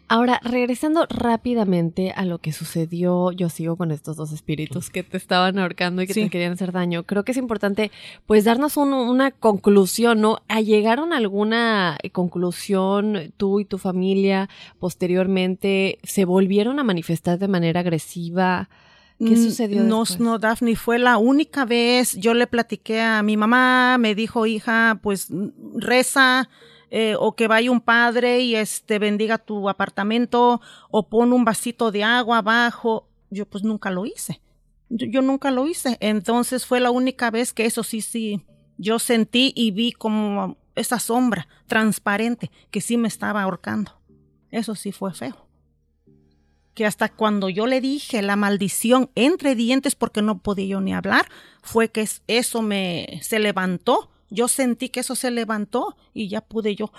Ahora, 0.09 0.39
regresando 0.41 1.05
rápidamente 1.09 2.11
a 2.11 2.23
lo 2.23 2.39
que 2.39 2.53
sucedió, 2.53 3.33
yo 3.33 3.49
sigo 3.49 3.75
con 3.75 3.91
estos 3.91 4.15
dos 4.15 4.31
espíritus 4.31 4.89
que 4.89 5.03
te 5.03 5.17
estaban 5.17 5.59
ahorcando 5.59 6.01
y 6.01 6.07
que 6.07 6.13
te 6.13 6.29
querían 6.29 6.53
hacer 6.53 6.71
daño. 6.71 7.03
Creo 7.03 7.25
que 7.25 7.33
es 7.33 7.37
importante, 7.37 7.91
pues, 8.25 8.45
darnos 8.45 8.77
una 8.77 9.31
conclusión, 9.31 10.21
¿no? 10.21 10.39
¿Llegaron 10.63 11.11
a 11.11 11.17
alguna 11.17 11.97
conclusión 12.13 13.33
tú 13.35 13.59
y 13.59 13.65
tu 13.65 13.77
familia 13.77 14.47
posteriormente? 14.79 15.99
¿Se 16.03 16.23
volvieron 16.23 16.79
a 16.79 16.85
manifestar 16.85 17.37
de 17.37 17.49
manera 17.49 17.81
agresiva? 17.81 18.69
¿Qué 19.19 19.31
mm, 19.31 19.43
sucedió? 19.43 19.83
No, 19.83 20.03
no, 20.19 20.39
Daphne, 20.39 20.77
fue 20.77 20.99
la 20.99 21.17
única 21.17 21.65
vez. 21.65 22.15
Yo 22.15 22.33
le 22.33 22.47
platiqué 22.47 23.01
a 23.01 23.23
mi 23.23 23.35
mamá, 23.35 23.97
me 23.97 24.15
dijo, 24.15 24.45
hija, 24.45 24.99
pues 25.01 25.27
reza 25.75 26.47
eh, 26.89 27.15
o 27.19 27.35
que 27.35 27.47
vaya 27.47 27.69
un 27.69 27.81
padre 27.81 28.39
y 28.39 28.55
este 28.55 28.97
bendiga 28.97 29.37
tu 29.37 29.67
apartamento 29.67 30.61
o 30.89 31.09
pone 31.09 31.33
un 31.33 31.43
vasito 31.43 31.91
de 31.91 32.03
agua 32.03 32.37
abajo. 32.37 33.07
Yo 33.29 33.45
pues 33.45 33.63
nunca 33.63 33.91
lo 33.91 34.05
hice. 34.05 34.41
Yo, 34.89 35.21
nunca 35.21 35.51
lo 35.51 35.67
hice. 35.67 35.97
Entonces 35.99 36.65
fue 36.65 36.79
la 36.79 36.91
única 36.91 37.29
vez 37.29 37.51
que 37.51 37.65
eso 37.65 37.83
sí, 37.83 38.01
sí, 38.01 38.45
yo 38.77 38.99
sentí 38.99 39.51
y 39.53 39.71
vi 39.71 39.91
como 39.91 40.57
esa 40.75 40.99
sombra 40.99 41.47
transparente 41.65 42.51
que 42.71 42.79
sí 42.79 42.97
me 42.97 43.09
estaba 43.09 43.43
ahorcando. 43.43 43.99
Eso 44.49 44.75
sí 44.75 44.93
fue 44.93 45.13
feo. 45.13 45.45
Que 46.73 46.85
hasta 46.85 47.09
cuando 47.09 47.49
yo 47.49 47.67
le 47.67 47.81
dije 47.81 48.21
la 48.21 48.37
maldición 48.37 49.09
entre 49.15 49.55
dientes 49.55 49.95
porque 49.95 50.21
no 50.21 50.37
podía 50.37 50.67
yo 50.67 50.81
ni 50.81 50.93
hablar, 50.93 51.27
fue 51.61 51.89
que 51.89 52.07
eso 52.27 52.61
me 52.61 53.19
se 53.23 53.39
levantó 53.39 54.09
yo 54.29 54.47
sentí 54.47 54.89
que 54.89 55.01
eso 55.01 55.15
se 55.15 55.31
levantó 55.31 55.95
y 56.13 56.27
ya 56.27 56.41
pude 56.41 56.75
yo 56.75 56.91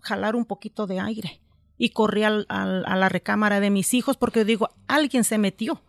jalar 0.00 0.36
un 0.36 0.44
poquito 0.44 0.86
de 0.86 1.00
aire. 1.00 1.40
Y 1.76 1.90
corrí 1.90 2.24
al, 2.24 2.46
a 2.48 2.96
la 2.96 3.08
recámara 3.08 3.60
de 3.60 3.70
mis 3.70 3.94
hijos 3.94 4.16
porque 4.16 4.44
digo, 4.44 4.70
alguien 4.88 5.22
se 5.22 5.38
metió, 5.38 5.80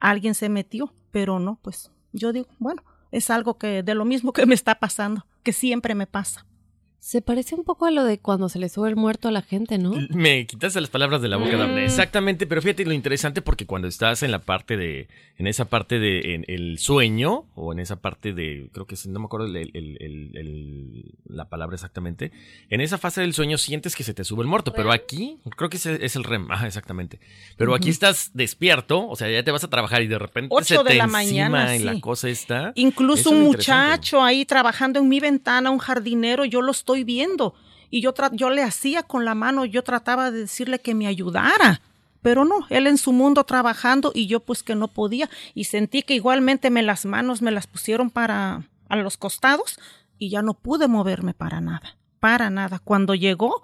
alguien 0.00 0.34
se 0.34 0.48
metió, 0.48 0.94
pero 1.10 1.38
no, 1.38 1.58
pues 1.60 1.90
yo 2.12 2.32
digo, 2.32 2.48
bueno, 2.58 2.82
es 3.10 3.30
algo 3.30 3.58
que 3.58 3.82
de 3.82 3.94
lo 3.94 4.04
mismo 4.04 4.32
que 4.32 4.46
me 4.46 4.54
está 4.54 4.78
pasando, 4.78 5.26
que 5.42 5.52
siempre 5.52 5.94
me 5.94 6.06
pasa. 6.06 6.46
Se 7.00 7.22
parece 7.22 7.54
un 7.54 7.64
poco 7.64 7.86
a 7.86 7.90
lo 7.90 8.04
de 8.04 8.18
cuando 8.18 8.48
se 8.48 8.58
le 8.58 8.68
sube 8.68 8.88
el 8.88 8.96
muerto 8.96 9.28
a 9.28 9.30
la 9.30 9.40
gente, 9.42 9.78
¿no? 9.78 9.94
Me 10.10 10.46
quitaste 10.46 10.80
las 10.80 10.90
palabras 10.90 11.22
de 11.22 11.28
la 11.28 11.36
boca, 11.36 11.56
Daphne. 11.56 11.84
Exactamente, 11.84 12.46
pero 12.46 12.60
fíjate 12.60 12.84
lo 12.84 12.92
interesante 12.92 13.40
porque 13.40 13.66
cuando 13.66 13.86
estás 13.88 14.22
en 14.24 14.30
la 14.32 14.40
parte 14.40 14.76
de, 14.76 15.08
en 15.38 15.46
esa 15.46 15.66
parte 15.66 15.98
de 16.00 16.34
en 16.34 16.44
el 16.48 16.78
sueño, 16.78 17.46
o 17.54 17.72
en 17.72 17.78
esa 17.78 17.96
parte 17.96 18.32
de, 18.32 18.68
creo 18.72 18.86
que 18.86 18.94
es, 18.96 19.06
no 19.06 19.20
me 19.20 19.26
acuerdo 19.26 19.46
el- 19.46 19.56
el- 19.56 19.70
el- 19.74 20.36
el- 20.36 21.04
la 21.28 21.48
palabra 21.48 21.76
exactamente, 21.76 22.32
en 22.68 22.80
esa 22.80 22.98
fase 22.98 23.20
del 23.20 23.32
sueño 23.32 23.58
sientes 23.58 23.94
que 23.94 24.02
se 24.02 24.12
te 24.12 24.24
sube 24.24 24.42
el 24.42 24.48
muerto, 24.48 24.72
pero 24.74 24.90
aquí, 24.90 25.38
creo 25.56 25.70
que 25.70 25.76
es, 25.76 25.86
es 25.86 26.16
el 26.16 26.24
REM, 26.24 26.50
ajá, 26.50 26.66
exactamente. 26.66 27.20
Pero 27.56 27.74
aquí 27.74 27.90
estás 27.90 28.32
despierto, 28.34 29.08
o 29.08 29.14
sea, 29.16 29.30
ya 29.30 29.42
te 29.44 29.50
vas 29.52 29.62
a 29.64 29.70
trabajar 29.70 30.02
y 30.02 30.08
de 30.08 30.18
repente 30.18 30.48
Ocho 30.54 30.64
se 30.64 30.78
te 30.78 30.92
de 30.92 30.94
la 30.96 31.04
encima 31.04 31.48
mañana, 31.48 31.76
y 31.76 31.78
la 31.84 32.00
cosa 32.00 32.28
está. 32.28 32.72
Incluso 32.74 33.20
Eso 33.20 33.30
es 33.30 33.36
un 33.36 33.42
muchacho 33.44 34.22
ahí 34.22 34.44
trabajando 34.44 34.98
en 34.98 35.08
mi 35.08 35.20
ventana, 35.20 35.70
un 35.70 35.78
jardinero, 35.78 36.44
yo 36.44 36.60
lo 36.60 36.72
estoy 36.88 37.04
viendo. 37.04 37.54
Y 37.90 38.00
yo, 38.00 38.14
yo 38.32 38.48
le 38.48 38.62
hacía 38.62 39.02
con 39.02 39.26
la 39.26 39.34
mano, 39.34 39.66
yo 39.66 39.82
trataba 39.82 40.30
de 40.30 40.40
decirle 40.40 40.78
que 40.78 40.94
me 40.94 41.06
ayudara. 41.06 41.82
Pero 42.22 42.44
no, 42.44 42.66
él 42.70 42.86
en 42.86 42.96
su 42.96 43.12
mundo 43.12 43.44
trabajando 43.44 44.10
y 44.14 44.26
yo 44.26 44.40
pues 44.40 44.62
que 44.62 44.74
no 44.74 44.88
podía. 44.88 45.28
Y 45.54 45.64
sentí 45.64 46.02
que 46.02 46.14
igualmente 46.14 46.70
me 46.70 46.82
las 46.82 47.04
manos 47.04 47.42
me 47.42 47.50
las 47.50 47.66
pusieron 47.66 48.10
para 48.10 48.64
a 48.88 48.96
los 48.96 49.18
costados 49.18 49.78
y 50.18 50.30
ya 50.30 50.40
no 50.40 50.54
pude 50.54 50.88
moverme 50.88 51.34
para 51.34 51.60
nada. 51.60 51.96
Para 52.20 52.48
nada. 52.48 52.78
Cuando 52.78 53.14
llegó, 53.14 53.62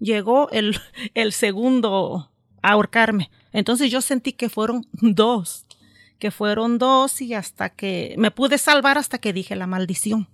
llegó 0.00 0.50
el, 0.50 0.78
el 1.14 1.32
segundo 1.32 2.30
ahorcarme. 2.62 3.30
Entonces 3.52 3.90
yo 3.92 4.00
sentí 4.00 4.32
que 4.32 4.48
fueron 4.48 4.86
dos 4.92 5.66
que 6.18 6.30
fueron 6.30 6.78
dos 6.78 7.20
y 7.20 7.34
hasta 7.34 7.68
que 7.68 8.14
me 8.16 8.30
pude 8.30 8.56
salvar 8.56 8.96
hasta 8.96 9.18
que 9.18 9.34
dije 9.34 9.54
la 9.54 9.66
maldición. 9.66 10.28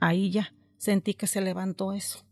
Ahí 0.00 0.30
ya 0.30 0.52
sentí 0.82 1.14
que 1.14 1.28
se 1.28 1.40
levantó 1.40 1.92
eso. 1.92 2.24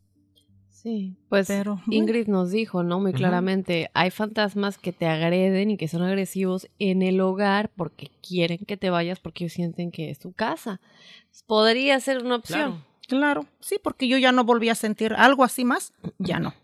Sí, 0.70 1.14
pues 1.28 1.46
Pero, 1.46 1.76
bueno. 1.86 1.92
Ingrid 1.92 2.26
nos 2.26 2.50
dijo, 2.50 2.82
¿no? 2.82 2.98
Muy 2.98 3.12
claramente, 3.12 3.90
hay 3.94 4.10
fantasmas 4.10 4.76
que 4.76 4.92
te 4.92 5.06
agreden 5.06 5.70
y 5.70 5.76
que 5.76 5.86
son 5.86 6.02
agresivos 6.02 6.68
en 6.80 7.02
el 7.02 7.20
hogar 7.20 7.70
porque 7.76 8.10
quieren 8.26 8.58
que 8.66 8.76
te 8.76 8.90
vayas 8.90 9.20
porque 9.20 9.44
ellos 9.44 9.52
sienten 9.52 9.92
que 9.92 10.10
es 10.10 10.18
tu 10.18 10.32
casa. 10.32 10.80
Podría 11.46 12.00
ser 12.00 12.24
una 12.24 12.36
opción. 12.36 12.82
Claro, 13.06 13.46
sí, 13.60 13.76
porque 13.80 14.08
yo 14.08 14.18
ya 14.18 14.32
no 14.32 14.42
volví 14.42 14.68
a 14.68 14.74
sentir 14.74 15.14
algo 15.14 15.44
así 15.44 15.64
más, 15.64 15.92
ya 16.18 16.40
no. 16.40 16.54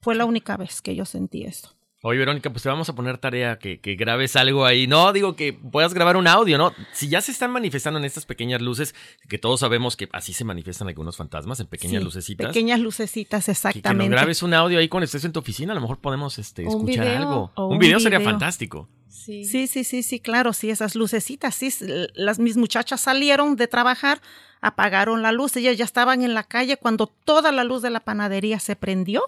Fue 0.00 0.14
la 0.14 0.26
única 0.26 0.56
vez 0.56 0.80
que 0.80 0.94
yo 0.94 1.04
sentí 1.06 1.42
eso. 1.42 1.75
Oye, 2.08 2.20
Verónica, 2.20 2.50
pues 2.50 2.62
te 2.62 2.68
vamos 2.68 2.88
a 2.88 2.94
poner 2.94 3.18
tarea 3.18 3.58
que, 3.58 3.80
que 3.80 3.96
grabes 3.96 4.36
algo 4.36 4.64
ahí. 4.64 4.86
No, 4.86 5.12
digo 5.12 5.34
que 5.34 5.52
puedas 5.52 5.92
grabar 5.92 6.16
un 6.16 6.28
audio, 6.28 6.56
¿no? 6.56 6.72
Si 6.92 7.08
ya 7.08 7.20
se 7.20 7.32
están 7.32 7.50
manifestando 7.50 7.98
en 7.98 8.04
estas 8.04 8.26
pequeñas 8.26 8.62
luces, 8.62 8.94
que 9.28 9.38
todos 9.38 9.58
sabemos 9.58 9.96
que 9.96 10.08
así 10.12 10.32
se 10.32 10.44
manifiestan 10.44 10.86
algunos 10.86 11.16
fantasmas, 11.16 11.58
en 11.58 11.66
pequeñas 11.66 11.98
Sí, 12.00 12.04
lucecitas. 12.04 12.46
Pequeñas 12.46 12.78
lucecitas, 12.78 13.44
que, 13.44 13.46
que 13.46 13.50
nos 13.50 13.58
exactamente. 13.58 14.10
grabes 14.14 14.44
un 14.44 14.54
audio 14.54 14.78
ahí 14.78 14.88
cuando 14.88 15.06
estés 15.06 15.24
en 15.24 15.32
tu 15.32 15.40
oficina, 15.40 15.72
a 15.72 15.74
lo 15.74 15.80
mejor 15.80 15.98
podemos 15.98 16.38
este, 16.38 16.62
escuchar 16.64 17.06
video. 17.06 17.16
algo. 17.18 17.50
O 17.56 17.66
un 17.66 17.72
un 17.72 17.78
video 17.80 17.98
sería 17.98 18.18
video. 18.20 18.30
fantástico. 18.30 18.88
Sí. 19.08 19.44
sí, 19.44 19.66
sí, 19.66 19.82
sí, 19.82 20.04
sí, 20.04 20.20
claro, 20.20 20.52
sí, 20.52 20.70
esas 20.70 20.94
lucecitas, 20.94 21.56
sí, 21.56 21.70
las 22.14 22.38
mis 22.38 22.56
muchachas 22.56 23.00
salieron 23.00 23.56
de 23.56 23.66
trabajar, 23.66 24.20
apagaron 24.60 25.22
la 25.22 25.32
luz, 25.32 25.56
ellas 25.56 25.76
ya 25.76 25.84
estaban 25.84 26.22
en 26.22 26.34
la 26.34 26.44
calle 26.44 26.76
cuando 26.76 27.08
toda 27.08 27.50
la 27.50 27.64
luz 27.64 27.82
de 27.82 27.90
la 27.90 27.98
panadería 27.98 28.60
se 28.60 28.76
prendió 28.76 29.24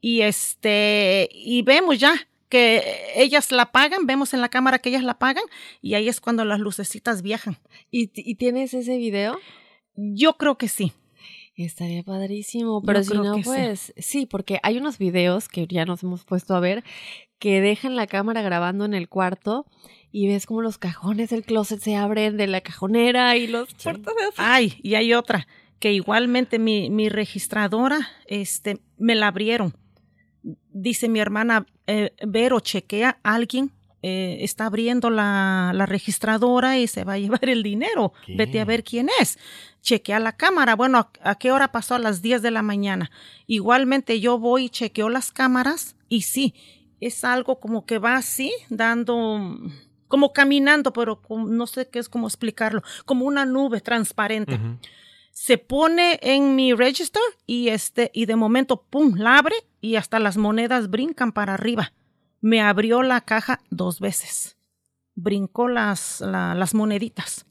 y 0.00 0.22
este 0.22 1.28
y 1.32 1.62
vemos 1.62 1.98
ya 1.98 2.14
que 2.48 2.82
ellas 3.14 3.52
la 3.52 3.62
apagan, 3.62 4.06
vemos 4.06 4.34
en 4.34 4.40
la 4.40 4.48
cámara 4.48 4.80
que 4.80 4.88
ellas 4.88 5.04
la 5.04 5.12
apagan 5.12 5.44
y 5.80 5.94
ahí 5.94 6.08
es 6.08 6.20
cuando 6.20 6.44
las 6.44 6.58
lucecitas 6.58 7.22
viajan. 7.22 7.58
¿Y, 7.90 8.10
y 8.14 8.34
tienes 8.34 8.74
ese 8.74 8.96
video? 8.98 9.38
Yo 9.94 10.34
creo 10.34 10.58
que 10.58 10.68
sí. 10.68 10.92
Estaría 11.56 12.02
padrísimo, 12.02 12.82
pero 12.82 13.00
Yo 13.02 13.04
si 13.04 13.18
no, 13.18 13.34
sí. 13.36 13.42
pues 13.44 13.92
sí. 13.96 14.26
porque 14.26 14.58
hay 14.62 14.78
unos 14.78 14.98
videos 14.98 15.48
que 15.48 15.66
ya 15.66 15.84
nos 15.84 16.02
hemos 16.02 16.24
puesto 16.24 16.54
a 16.54 16.60
ver 16.60 16.84
que 17.38 17.60
dejan 17.60 17.96
la 17.96 18.06
cámara 18.06 18.42
grabando 18.42 18.84
en 18.84 18.94
el 18.94 19.08
cuarto 19.08 19.66
y 20.10 20.26
ves 20.26 20.46
como 20.46 20.62
los 20.62 20.78
cajones 20.78 21.30
del 21.30 21.44
closet 21.44 21.80
se 21.80 21.96
abren 21.96 22.36
de 22.36 22.46
la 22.46 22.60
cajonera 22.60 23.36
y 23.36 23.46
los 23.46 23.72
puertas 23.74 24.14
de 24.14 24.22
Ay, 24.36 24.78
y 24.82 24.94
hay 24.94 25.14
otra 25.14 25.46
que 25.78 25.92
igualmente 25.92 26.58
mi, 26.58 26.90
mi 26.90 27.08
registradora 27.08 28.08
este 28.26 28.78
me 28.98 29.14
la 29.14 29.28
abrieron. 29.28 29.74
Dice 30.42 31.08
mi 31.08 31.20
hermana 31.20 31.66
eh, 31.86 32.12
Vero, 32.26 32.60
chequea 32.60 33.18
alguien 33.22 33.72
eh, 34.02 34.38
está 34.40 34.66
abriendo 34.66 35.10
la, 35.10 35.72
la 35.74 35.84
registradora 35.84 36.78
y 36.78 36.86
se 36.86 37.04
va 37.04 37.14
a 37.14 37.18
llevar 37.18 37.48
el 37.48 37.62
dinero. 37.62 38.12
¿Qué? 38.24 38.34
Vete 38.36 38.60
a 38.60 38.64
ver 38.64 38.82
quién 38.82 39.08
es. 39.20 39.38
Chequea 39.82 40.18
la 40.20 40.36
cámara. 40.36 40.74
Bueno, 40.74 40.98
¿a, 40.98 41.30
a 41.30 41.34
qué 41.36 41.52
hora 41.52 41.72
pasó? 41.72 41.94
A 41.94 41.98
las 41.98 42.22
10 42.22 42.40
de 42.40 42.50
la 42.50 42.62
mañana. 42.62 43.10
Igualmente 43.46 44.20
yo 44.20 44.38
voy 44.38 44.64
y 44.64 44.70
chequeo 44.70 45.10
las 45.10 45.32
cámaras 45.32 45.96
y 46.08 46.22
sí, 46.22 46.54
es 47.00 47.24
algo 47.24 47.60
como 47.60 47.86
que 47.86 47.98
va 47.98 48.16
así, 48.16 48.52
dando, 48.68 49.58
como 50.08 50.32
caminando, 50.32 50.92
pero 50.92 51.20
no 51.28 51.66
sé 51.66 51.88
qué 51.88 51.98
es 51.98 52.08
como 52.08 52.26
explicarlo, 52.26 52.82
como 53.04 53.24
una 53.24 53.44
nube 53.44 53.80
transparente. 53.80 54.58
Se 55.42 55.56
pone 55.56 56.18
en 56.20 56.54
mi 56.54 56.74
register 56.74 57.22
y 57.46 57.68
este, 57.68 58.10
y 58.12 58.26
de 58.26 58.36
momento, 58.36 58.82
pum, 58.90 59.14
la 59.16 59.38
abre 59.38 59.54
y 59.80 59.96
hasta 59.96 60.18
las 60.18 60.36
monedas 60.36 60.90
brincan 60.90 61.32
para 61.32 61.54
arriba. 61.54 61.94
Me 62.42 62.60
abrió 62.60 63.02
la 63.02 63.22
caja 63.22 63.60
dos 63.70 64.00
veces. 64.00 64.58
Brincó 65.14 65.66
las, 65.68 66.20
la- 66.20 66.54
las 66.54 66.74
moneditas. 66.74 67.46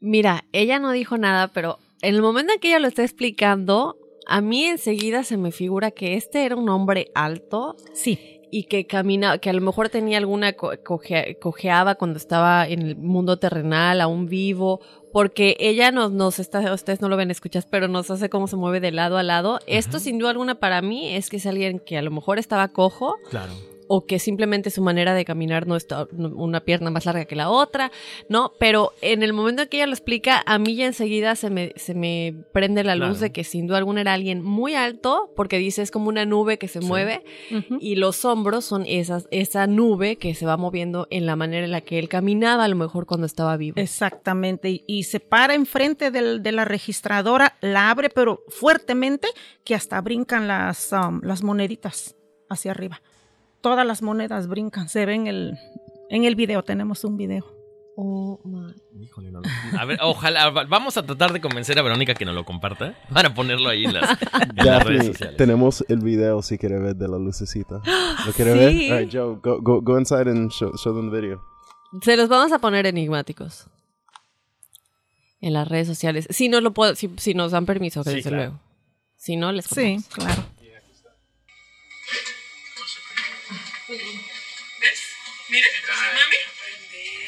Mira, 0.00 0.46
ella 0.50 0.80
no 0.80 0.90
dijo 0.90 1.16
nada, 1.16 1.46
pero 1.46 1.78
en 2.02 2.16
el 2.16 2.22
momento 2.22 2.52
en 2.54 2.58
que 2.58 2.68
ella 2.70 2.80
lo 2.80 2.88
está 2.88 3.04
explicando, 3.04 3.96
a 4.26 4.40
mí 4.40 4.64
enseguida 4.64 5.22
se 5.22 5.36
me 5.36 5.52
figura 5.52 5.92
que 5.92 6.14
este 6.16 6.44
era 6.44 6.56
un 6.56 6.68
hombre 6.68 7.12
alto. 7.14 7.76
Sí. 7.94 8.35
Y 8.50 8.64
que 8.64 8.86
caminaba, 8.86 9.38
que 9.38 9.50
a 9.50 9.52
lo 9.52 9.60
mejor 9.60 9.88
tenía 9.88 10.18
alguna 10.18 10.52
co- 10.52 10.72
coje- 10.84 11.36
cojeaba 11.40 11.96
cuando 11.96 12.16
estaba 12.16 12.66
en 12.66 12.82
el 12.82 12.96
mundo 12.96 13.38
terrenal, 13.38 14.00
aún 14.00 14.26
vivo, 14.26 14.80
porque 15.12 15.56
ella 15.58 15.90
nos, 15.90 16.12
nos 16.12 16.38
está, 16.38 16.72
ustedes 16.72 17.00
no 17.00 17.08
lo 17.08 17.16
ven, 17.16 17.30
escuchas, 17.30 17.66
pero 17.68 17.88
nos 17.88 18.10
hace 18.10 18.28
cómo 18.30 18.46
se 18.46 18.56
mueve 18.56 18.80
de 18.80 18.92
lado 18.92 19.18
a 19.18 19.22
lado. 19.22 19.58
Esto 19.66 19.98
sin 19.98 20.18
duda 20.18 20.30
alguna 20.30 20.54
para 20.56 20.80
mí 20.82 21.14
es 21.14 21.28
que 21.28 21.38
es 21.38 21.46
alguien 21.46 21.80
que 21.80 21.98
a 21.98 22.02
lo 22.02 22.10
mejor 22.10 22.38
estaba 22.38 22.68
cojo, 22.68 23.16
Claro. 23.30 23.52
O 23.88 24.06
que 24.06 24.18
simplemente 24.18 24.70
su 24.70 24.82
manera 24.82 25.14
de 25.14 25.24
caminar 25.24 25.66
no 25.66 25.76
está 25.76 26.06
una 26.12 26.60
pierna 26.60 26.90
más 26.90 27.06
larga 27.06 27.24
que 27.24 27.36
la 27.36 27.50
otra, 27.50 27.92
¿no? 28.28 28.52
Pero 28.58 28.92
en 29.02 29.22
el 29.22 29.32
momento 29.32 29.62
en 29.62 29.68
que 29.68 29.76
ella 29.78 29.86
lo 29.86 29.92
explica, 29.92 30.42
a 30.46 30.58
mí 30.58 30.74
ya 30.76 30.86
enseguida 30.86 31.36
se 31.36 31.50
me, 31.50 31.72
se 31.76 31.94
me 31.94 32.34
prende 32.52 32.84
la 32.84 32.94
luz 32.96 33.06
Claro. 33.06 33.20
de 33.20 33.32
que 33.32 33.44
sin 33.44 33.66
duda 33.66 33.78
alguna 33.78 34.00
era 34.00 34.14
alguien 34.14 34.42
muy 34.42 34.74
alto, 34.74 35.32
porque 35.36 35.58
dice 35.58 35.82
es 35.82 35.90
como 35.90 36.08
una 36.08 36.24
nube 36.26 36.58
que 36.58 36.68
se 36.68 36.80
mueve, 36.80 37.22
y 37.80 37.96
los 37.96 38.24
hombros 38.24 38.64
son 38.64 38.84
esas, 38.86 39.28
esa 39.30 39.66
nube 39.66 40.16
que 40.16 40.34
se 40.34 40.46
va 40.46 40.56
moviendo 40.56 41.06
en 41.10 41.26
la 41.26 41.36
manera 41.36 41.64
en 41.64 41.70
la 41.72 41.80
que 41.80 41.98
él 41.98 42.08
caminaba, 42.08 42.64
a 42.64 42.68
lo 42.68 42.76
mejor 42.76 43.06
cuando 43.06 43.26
estaba 43.26 43.56
vivo. 43.56 43.80
Exactamente. 43.80 44.70
Y, 44.70 44.84
y 44.86 45.02
se 45.04 45.20
para 45.20 45.54
enfrente 45.54 46.10
del- 46.10 46.42
de 46.42 46.52
la 46.52 46.64
registradora, 46.64 47.56
la 47.60 47.90
abre, 47.90 48.10
pero 48.10 48.42
fuertemente, 48.48 49.28
que 49.64 49.74
hasta 49.74 50.00
brincan 50.00 50.48
las, 50.48 50.90
um, 50.92 51.20
las 51.22 51.42
moneditas 51.42 52.14
hacia 52.48 52.70
arriba. 52.70 53.00
Todas 53.66 53.84
las 53.84 54.00
monedas 54.00 54.46
brincan. 54.46 54.88
Se 54.88 55.04
ven 55.06 55.26
el, 55.26 55.58
en 56.08 56.22
el 56.24 56.36
video, 56.36 56.62
tenemos 56.62 57.02
un 57.02 57.16
video. 57.16 57.44
Oh, 57.96 58.38
my. 58.44 58.72
Híjole, 59.02 59.32
no 59.32 59.40
lo- 59.40 59.48
A 59.80 59.84
ver, 59.84 59.98
ojalá, 60.02 60.50
va- 60.50 60.66
vamos 60.66 60.96
a 60.96 61.02
tratar 61.04 61.32
de 61.32 61.40
convencer 61.40 61.76
a 61.78 61.82
Verónica 61.82 62.14
que 62.14 62.24
nos 62.24 62.34
lo 62.36 62.44
comparta 62.44 62.94
para 63.12 63.34
ponerlo 63.34 63.68
ahí 63.68 63.86
en 63.86 63.94
las, 63.94 64.08
en 64.56 64.64
las 64.66 64.84
redes 64.84 65.06
sociales. 65.06 65.36
tenemos 65.36 65.84
el 65.88 65.98
video 65.98 66.42
si 66.42 66.58
quiere 66.58 66.78
ver 66.78 66.94
de 66.94 67.08
la 67.08 67.18
lucecita. 67.18 67.82
¿Lo 68.24 68.32
quiere 68.34 68.52
Sí. 68.52 68.58
ver? 68.88 68.92
All 68.92 68.98
right, 69.00 69.12
Joe, 69.12 69.40
go, 69.42 69.60
go, 69.60 69.80
go 69.82 69.98
inside 69.98 70.30
and 70.30 70.48
show, 70.52 70.70
show 70.76 70.94
them 70.94 71.10
the 71.10 71.20
video. 71.20 71.42
Se 72.02 72.16
los 72.16 72.28
vamos 72.28 72.52
a 72.52 72.60
poner 72.60 72.86
enigmáticos. 72.86 73.66
En 75.40 75.54
las 75.54 75.66
redes 75.66 75.88
sociales. 75.88 76.28
Si 76.30 76.48
nos 76.48 76.62
lo 76.62 76.72
puedo, 76.72 76.94
si, 76.94 77.10
si 77.16 77.34
nos 77.34 77.50
dan 77.50 77.66
permiso, 77.66 78.04
Sí, 78.04 78.10
desde 78.10 78.28
claro. 78.30 78.36
luego. 78.36 78.60
Si 79.16 79.36
no, 79.36 79.50
les 79.50 79.64
Sí, 79.64 79.96
contamos. 80.04 80.08
claro. 80.36 80.42
¿Ves? 84.80 85.00
Mire, 85.50 85.66
mami. 85.88 86.36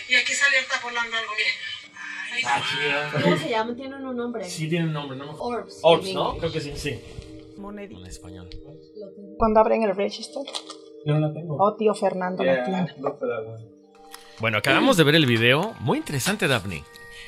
Y 0.09 0.15
aquí 0.15 0.33
sale 0.33 0.59
está 0.59 0.81
volando 0.81 1.17
algo, 1.17 1.33
mire. 1.37 1.51
¿Cómo 3.23 3.37
se 3.37 3.49
llama? 3.49 3.75
Tienen 3.75 4.07
un 4.07 4.17
nombre. 4.17 4.45
Sí, 4.45 4.69
tiene 4.69 4.87
un 4.87 4.93
nombre, 4.93 5.17
¿no? 5.19 5.33
Orbs. 5.33 5.81
Orbs, 5.83 6.13
¿no? 6.13 6.37
Creo 6.39 6.53
que 6.53 6.61
sí, 6.61 6.73
sí. 6.77 7.01
Monedita. 7.57 8.01
En 8.01 8.07
español. 8.07 8.49
Cuando 9.39 9.61
abren 9.61 9.83
el 9.83 9.95
register. 9.95 10.43
Yo 11.05 11.15
no 11.15 11.29
la 11.29 11.33
tengo. 11.33 11.57
Oh, 11.59 11.75
tío 11.77 11.95
Fernando 11.95 12.43
la 12.45 12.65
tiene. 12.65 12.95
Bueno, 14.41 14.59
acabamos 14.59 14.97
de 14.97 15.05
ver 15.05 15.15
el 15.15 15.27
video. 15.27 15.75
Muy 15.81 15.99
interesante, 15.99 16.47
Daphne. 16.49 16.85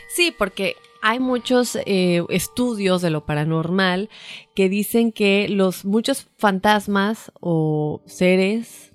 Sí, 0.08 0.34
porque 0.36 0.76
hay 1.02 1.18
muchos 1.18 1.76
eh, 1.86 2.24
estudios 2.28 3.02
de 3.02 3.10
lo 3.10 3.24
paranormal 3.24 4.10
que 4.54 4.68
dicen 4.68 5.12
que 5.12 5.48
los 5.48 5.84
muchos 5.84 6.28
fantasmas 6.36 7.32
o 7.40 8.02
seres 8.06 8.89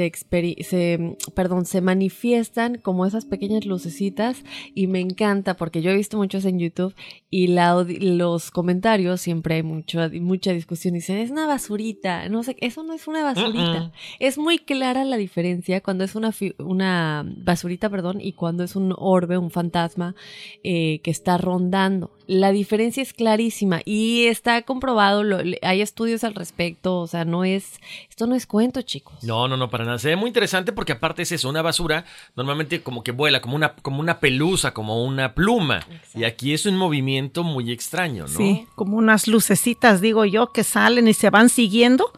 se, 0.00 0.64
se, 0.64 1.16
perdón, 1.34 1.66
se 1.66 1.80
manifiestan 1.80 2.78
como 2.78 3.06
esas 3.06 3.26
pequeñas 3.26 3.66
lucecitas 3.66 4.42
y 4.74 4.86
me 4.86 5.00
encanta 5.00 5.56
porque 5.56 5.82
yo 5.82 5.90
he 5.90 5.96
visto 5.96 6.16
muchos 6.16 6.44
en 6.44 6.58
YouTube 6.58 6.94
y 7.28 7.48
la 7.48 7.84
los 7.84 8.50
comentarios 8.50 9.20
siempre 9.20 9.56
hay 9.56 9.62
mucho, 9.62 10.00
mucha 10.20 10.52
discusión. 10.52 10.94
Dicen, 10.94 11.18
es 11.18 11.30
una 11.30 11.46
basurita. 11.46 12.28
No 12.28 12.42
sé, 12.42 12.56
eso 12.60 12.82
no 12.82 12.94
es 12.94 13.06
una 13.06 13.22
basurita. 13.22 13.92
Es 14.18 14.38
muy 14.38 14.58
clara 14.58 15.04
la 15.04 15.16
diferencia 15.16 15.80
cuando 15.80 16.04
es 16.04 16.14
una, 16.14 16.32
una 16.58 17.24
basurita, 17.36 17.88
perdón, 17.90 18.20
y 18.20 18.32
cuando 18.32 18.64
es 18.64 18.76
un 18.76 18.94
orbe, 18.96 19.38
un 19.38 19.50
fantasma 19.50 20.14
eh, 20.62 21.00
que 21.02 21.10
está 21.10 21.38
rondando. 21.38 22.10
La 22.32 22.52
diferencia 22.52 23.02
es 23.02 23.12
clarísima 23.12 23.80
y 23.84 24.26
está 24.26 24.62
comprobado, 24.62 25.24
lo- 25.24 25.38
hay 25.62 25.80
estudios 25.82 26.22
al 26.22 26.36
respecto, 26.36 26.98
o 27.00 27.08
sea, 27.08 27.24
no 27.24 27.42
es, 27.42 27.80
esto 28.08 28.28
no 28.28 28.36
es 28.36 28.46
cuento, 28.46 28.82
chicos. 28.82 29.24
No, 29.24 29.48
no, 29.48 29.56
no, 29.56 29.68
para 29.68 29.84
nada. 29.84 29.98
Se 29.98 30.10
ve 30.10 30.14
muy 30.14 30.28
interesante 30.28 30.72
porque 30.72 30.92
aparte 30.92 31.22
es 31.22 31.32
eso, 31.32 31.48
una 31.48 31.60
basura 31.62 32.04
normalmente 32.36 32.82
como 32.84 33.02
que 33.02 33.10
vuela, 33.10 33.40
como 33.40 33.56
una, 33.56 33.74
como 33.74 33.98
una 33.98 34.20
pelusa, 34.20 34.72
como 34.72 35.02
una 35.04 35.34
pluma. 35.34 35.84
Y 36.14 36.22
aquí 36.22 36.54
es 36.54 36.66
un 36.66 36.76
movimiento 36.76 37.42
muy 37.42 37.72
extraño, 37.72 38.22
¿no? 38.28 38.28
Sí, 38.28 38.68
como 38.76 38.96
unas 38.96 39.26
lucecitas, 39.26 40.00
digo 40.00 40.24
yo, 40.24 40.52
que 40.52 40.62
salen 40.62 41.08
y 41.08 41.14
se 41.14 41.30
van 41.30 41.48
siguiendo, 41.48 42.12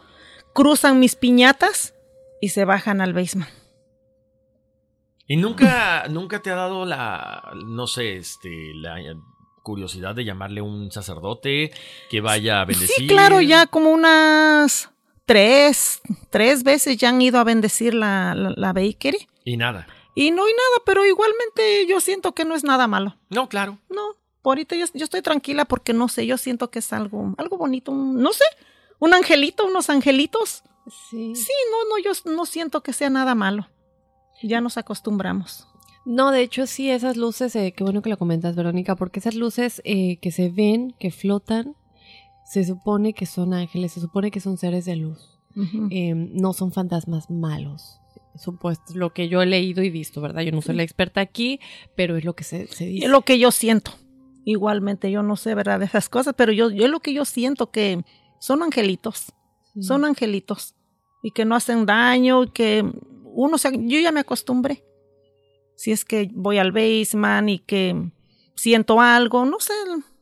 cruzan 0.53 1.01
mis 1.01 1.17
piñatas 1.17 1.95
y 2.43 2.51
se 2.51 2.67
bajan 2.67 3.01
al 3.01 3.15
basement. 3.15 3.49
¿Y 5.27 5.37
nunca, 5.37 6.07
nunca 6.11 6.43
te 6.43 6.51
ha 6.51 6.57
dado 6.57 6.85
la, 6.85 7.53
no 7.65 7.87
sé, 7.87 8.17
este, 8.19 8.73
la 8.75 8.97
curiosidad 9.63 10.15
de 10.15 10.25
llamarle 10.25 10.61
un 10.63 10.91
sacerdote 10.91 11.71
que 12.11 12.21
vaya 12.21 12.61
a 12.61 12.65
bendecir? 12.65 12.95
Sí, 12.97 13.07
claro, 13.07 13.41
ya 13.41 13.67
como 13.67 13.91
unas 13.91 14.91
tres, 15.27 16.01
tres 16.31 16.63
veces 16.65 16.97
ya 16.97 17.09
han 17.11 17.23
ido 17.23 17.39
a 17.39 17.45
bendecir 17.45 17.95
la, 17.95 18.35
la, 18.35 18.53
la 18.57 18.73
bakery. 18.73 19.29
Y 19.45 19.57
nada. 19.57 19.87
Y 20.15 20.31
no 20.31 20.45
hay 20.45 20.53
nada, 20.53 20.83
pero 20.85 21.05
igualmente 21.07 21.87
yo 21.89 22.01
siento 22.01 22.33
que 22.35 22.45
no 22.45 22.55
es 22.55 22.65
nada 22.65 22.87
malo. 22.87 23.17
No, 23.31 23.49
claro. 23.49 23.79
No, 23.89 24.17
por 24.43 24.53
ahorita 24.53 24.77
yo, 24.77 24.85
yo 24.93 25.05
estoy 25.05 25.23
tranquila 25.23 25.65
porque 25.65 25.93
no 25.93 26.09
sé, 26.09 26.27
yo 26.27 26.37
siento 26.37 26.71
que 26.71 26.81
es 26.81 26.93
algo, 26.93 27.35
algo 27.39 27.57
bonito, 27.57 27.93
un- 27.93 28.21
no 28.21 28.33
sé, 28.33 28.45
un 28.99 29.15
angelito, 29.15 29.65
unos 29.65 29.89
angelitos. 29.89 30.63
Sí. 31.11 31.35
Sí, 31.35 31.53
no, 31.71 31.89
no, 31.97 32.03
yo 32.03 32.11
no 32.31 32.45
siento 32.45 32.83
que 32.83 32.93
sea 32.93 33.09
nada 33.09 33.35
malo. 33.35 33.69
Ya 34.43 34.61
nos 34.61 34.77
acostumbramos. 34.77 35.67
No, 36.05 36.31
de 36.31 36.43
hecho 36.43 36.67
sí, 36.67 36.91
esas 36.91 37.17
luces, 37.17 37.55
eh, 37.55 37.73
qué 37.77 37.85
bueno 37.85 38.03
que 38.03 38.11
lo 38.11 38.19
comentas, 38.19 38.57
Verónica, 38.57 38.97
porque 38.97 39.21
esas 39.21 39.35
luces 39.35 39.81
eh, 39.85 40.17
que 40.17 40.33
se 40.33 40.51
ven, 40.51 40.95
que 40.99 41.11
flotan, 41.11 41.77
se 42.45 42.65
supone 42.65 43.15
que 43.15 43.27
son 43.27 43.55
ángeles, 43.55 43.93
se 43.93 44.01
supone 44.01 44.31
que 44.31 44.41
son 44.41 44.59
seres 44.59 44.85
de 44.85 44.97
luz, 44.97 45.39
eh, 45.91 46.15
no 46.15 46.53
son 46.53 46.73
fantasmas 46.73 47.31
malos. 47.31 47.99
Supuesto, 48.35 48.95
lo 48.95 49.13
que 49.13 49.29
yo 49.29 49.43
he 49.43 49.47
leído 49.47 49.83
y 49.83 49.91
visto, 49.91 50.21
¿verdad? 50.21 50.43
Yo 50.43 50.53
no 50.53 50.63
soy 50.63 50.75
la 50.75 50.83
experta 50.83 51.21
aquí, 51.21 51.61
pero 51.95 52.17
es 52.17 52.25
lo 52.25 52.35
que 52.35 52.45
se, 52.45 52.67
se 52.67 52.87
dice. 52.87 53.05
Es 53.05 53.11
lo 53.11 53.23
que 53.23 53.39
yo 53.39 53.51
siento. 53.51 53.93
Igualmente, 54.45 55.11
yo 55.11 55.23
no 55.23 55.37
sé, 55.37 55.55
¿verdad? 55.55 55.79
De 55.79 55.85
esas 55.85 56.09
cosas, 56.09 56.35
pero 56.37 56.51
yo, 56.51 56.71
yo 56.71 56.89
lo 56.89 57.01
que 57.01 57.13
yo 57.13 57.27
siento 57.27 57.71
que 57.71 58.03
son 58.39 58.63
angelitos. 58.63 59.35
Sí. 59.75 59.83
Son 59.83 60.05
angelitos. 60.07 60.75
Y 61.23 61.33
que 61.33 61.45
no 61.45 61.55
hacen 61.55 61.85
daño, 61.85 62.45
y 62.45 62.51
que 62.51 62.85
uno 63.25 63.59
se, 63.59 63.71
yo 63.73 64.01
ya 64.01 64.13
me 64.13 64.21
acostumbré. 64.21 64.83
Si 65.83 65.91
es 65.91 66.05
que 66.05 66.31
voy 66.33 66.59
al 66.59 66.71
basement 66.71 67.49
y 67.49 67.59
que 67.59 68.13
siento 68.55 69.01
algo, 69.01 69.45
no 69.45 69.59
sé, 69.59 69.73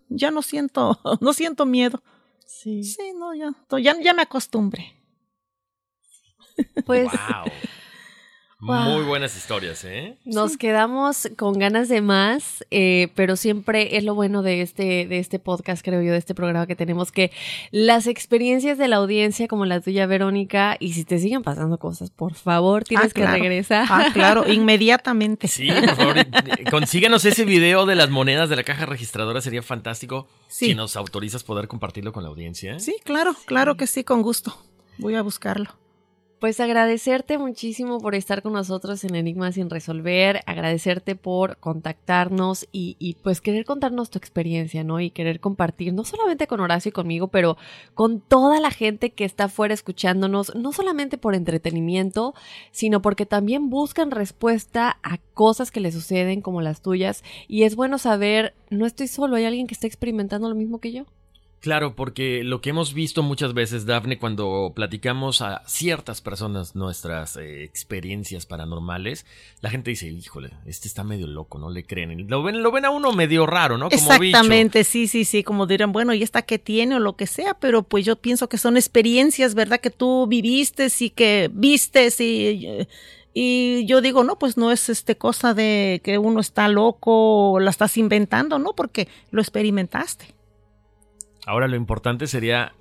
ya 0.08 0.30
no 0.30 0.40
siento, 0.40 0.98
no 1.20 1.34
siento 1.34 1.66
miedo. 1.66 2.02
Sí. 2.46 2.82
Sí, 2.82 3.12
no, 3.14 3.34
ya, 3.34 3.52
ya, 3.78 4.00
ya 4.00 4.14
me 4.14 4.22
acostumbré. 4.22 4.96
Pues 6.86 7.12
Wow. 7.12 7.52
Wow. 8.62 8.82
Muy 8.96 9.04
buenas 9.04 9.34
historias, 9.36 9.84
¿eh? 9.84 10.18
Nos 10.26 10.58
quedamos 10.58 11.28
con 11.38 11.58
ganas 11.58 11.88
de 11.88 12.02
más, 12.02 12.64
eh, 12.70 13.08
pero 13.14 13.36
siempre 13.36 13.96
es 13.96 14.04
lo 14.04 14.14
bueno 14.14 14.42
de 14.42 14.60
este, 14.60 15.06
de 15.06 15.18
este 15.18 15.38
podcast, 15.38 15.82
creo 15.82 16.02
yo, 16.02 16.12
de 16.12 16.18
este 16.18 16.34
programa 16.34 16.66
que 16.66 16.76
tenemos, 16.76 17.10
que 17.10 17.32
las 17.70 18.06
experiencias 18.06 18.76
de 18.76 18.86
la 18.88 18.96
audiencia, 18.96 19.48
como 19.48 19.64
la 19.64 19.80
tuya, 19.80 20.04
Verónica, 20.04 20.76
y 20.78 20.92
si 20.92 21.04
te 21.04 21.18
siguen 21.18 21.42
pasando 21.42 21.78
cosas, 21.78 22.10
por 22.10 22.34
favor, 22.34 22.84
tienes 22.84 23.12
Ah, 23.12 23.14
que 23.14 23.26
regresar. 23.26 23.86
Ah, 23.88 24.10
claro, 24.12 24.44
inmediatamente. 24.52 25.48
Sí, 25.48 25.68
por 25.70 25.96
favor, 25.96 26.18
eh, 26.18 26.26
consíganos 26.70 27.24
ese 27.24 27.46
video 27.46 27.86
de 27.86 27.94
las 27.94 28.10
monedas 28.10 28.50
de 28.50 28.56
la 28.56 28.62
caja 28.62 28.84
registradora, 28.84 29.40
sería 29.40 29.62
fantástico. 29.62 30.28
Sí. 30.48 30.66
Si 30.66 30.74
nos 30.74 30.96
autorizas 30.96 31.44
poder 31.44 31.66
compartirlo 31.66 32.12
con 32.12 32.24
la 32.24 32.28
audiencia. 32.28 32.78
Sí, 32.78 32.94
claro, 33.04 33.34
claro 33.46 33.78
que 33.78 33.86
sí, 33.86 34.04
con 34.04 34.20
gusto. 34.20 34.54
Voy 34.98 35.14
a 35.14 35.22
buscarlo. 35.22 35.79
Pues 36.40 36.58
agradecerte 36.58 37.36
muchísimo 37.36 37.98
por 37.98 38.14
estar 38.14 38.40
con 38.40 38.54
nosotros 38.54 39.04
en 39.04 39.14
Enigma 39.14 39.52
sin 39.52 39.68
resolver, 39.68 40.40
agradecerte 40.46 41.14
por 41.14 41.58
contactarnos 41.58 42.66
y, 42.72 42.96
y, 42.98 43.16
pues 43.16 43.42
querer 43.42 43.66
contarnos 43.66 44.08
tu 44.08 44.16
experiencia, 44.16 44.82
¿no? 44.82 45.00
Y 45.00 45.10
querer 45.10 45.40
compartir, 45.40 45.92
no 45.92 46.02
solamente 46.02 46.46
con 46.46 46.60
Horacio 46.60 46.88
y 46.88 46.92
conmigo, 46.92 47.28
pero 47.28 47.58
con 47.92 48.22
toda 48.22 48.58
la 48.58 48.70
gente 48.70 49.10
que 49.10 49.26
está 49.26 49.44
afuera 49.44 49.74
escuchándonos, 49.74 50.54
no 50.54 50.72
solamente 50.72 51.18
por 51.18 51.34
entretenimiento, 51.34 52.32
sino 52.70 53.02
porque 53.02 53.26
también 53.26 53.68
buscan 53.68 54.10
respuesta 54.10 54.98
a 55.02 55.18
cosas 55.34 55.70
que 55.70 55.80
les 55.80 55.92
suceden 55.92 56.40
como 56.40 56.62
las 56.62 56.80
tuyas. 56.80 57.22
Y 57.48 57.64
es 57.64 57.76
bueno 57.76 57.98
saber, 57.98 58.54
no 58.70 58.86
estoy 58.86 59.08
solo, 59.08 59.36
hay 59.36 59.44
alguien 59.44 59.66
que 59.66 59.74
está 59.74 59.86
experimentando 59.86 60.48
lo 60.48 60.54
mismo 60.54 60.80
que 60.80 60.92
yo. 60.92 61.04
Claro, 61.60 61.94
porque 61.94 62.42
lo 62.42 62.62
que 62.62 62.70
hemos 62.70 62.94
visto 62.94 63.22
muchas 63.22 63.52
veces, 63.52 63.84
Dafne, 63.84 64.18
cuando 64.18 64.72
platicamos 64.74 65.42
a 65.42 65.62
ciertas 65.66 66.22
personas 66.22 66.74
nuestras 66.74 67.36
eh, 67.36 67.64
experiencias 67.64 68.46
paranormales, 68.46 69.26
la 69.60 69.68
gente 69.68 69.90
dice, 69.90 70.08
híjole, 70.08 70.52
este 70.64 70.88
está 70.88 71.04
medio 71.04 71.26
loco, 71.26 71.58
no 71.58 71.68
le 71.68 71.84
creen. 71.84 72.28
Lo 72.28 72.42
ven, 72.42 72.62
lo 72.62 72.72
ven 72.72 72.86
a 72.86 72.90
uno 72.90 73.12
medio 73.12 73.44
raro, 73.44 73.76
¿no? 73.76 73.88
Exactamente, 73.90 74.84
sí, 74.84 75.06
sí, 75.06 75.26
sí, 75.26 75.44
como 75.44 75.66
dirán, 75.66 75.92
bueno, 75.92 76.14
¿y 76.14 76.22
esta 76.22 76.40
qué 76.40 76.58
tiene 76.58 76.94
o 76.94 76.98
lo 76.98 77.16
que 77.16 77.26
sea? 77.26 77.52
Pero 77.52 77.82
pues 77.82 78.06
yo 78.06 78.16
pienso 78.16 78.48
que 78.48 78.56
son 78.56 78.78
experiencias, 78.78 79.54
¿verdad? 79.54 79.80
Que 79.80 79.90
tú 79.90 80.26
viviste 80.26 80.88
y 80.98 81.10
que 81.10 81.50
vistes 81.52 82.20
y... 82.20 82.86
Y 83.32 83.86
yo 83.86 84.00
digo, 84.00 84.24
no, 84.24 84.40
pues 84.40 84.56
no 84.56 84.72
es 84.72 84.88
este 84.88 85.16
cosa 85.16 85.54
de 85.54 86.00
que 86.02 86.18
uno 86.18 86.40
está 86.40 86.66
loco 86.66 87.52
o 87.52 87.60
la 87.60 87.70
estás 87.70 87.96
inventando, 87.96 88.58
¿no? 88.58 88.72
Porque 88.74 89.06
lo 89.30 89.40
experimentaste. 89.40 90.34
Ahora 91.50 91.66
lo 91.66 91.74
importante 91.74 92.26
sería 92.28 92.74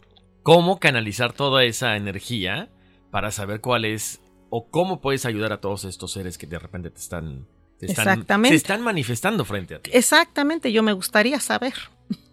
cómo 0.44 0.80
canalizar 0.80 1.34
toda 1.34 1.64
esa 1.64 1.96
energía 1.98 2.70
para 3.10 3.32
saber 3.32 3.62
cuál 3.62 3.84
es 3.86 4.22
o 4.52 4.70
cómo 4.70 5.02
puedes 5.02 5.26
ayudar 5.26 5.52
a 5.54 5.60
todos 5.60 5.86
estos 5.86 6.12
seres 6.12 6.38
que 6.38 6.46
de 6.46 6.60
repente 6.60 6.92
te 6.92 7.00
están, 7.00 7.48
te 7.80 7.88
están 7.88 8.08
Exactamente. 8.10 8.50
se 8.50 8.56
están 8.58 8.82
manifestando 8.84 9.44
frente 9.44 9.74
a 9.74 9.80
ti. 9.80 9.90
Exactamente, 9.94 10.72
yo 10.72 10.84
me 10.84 10.94
gustaría 10.94 11.40
saber. 11.40 11.74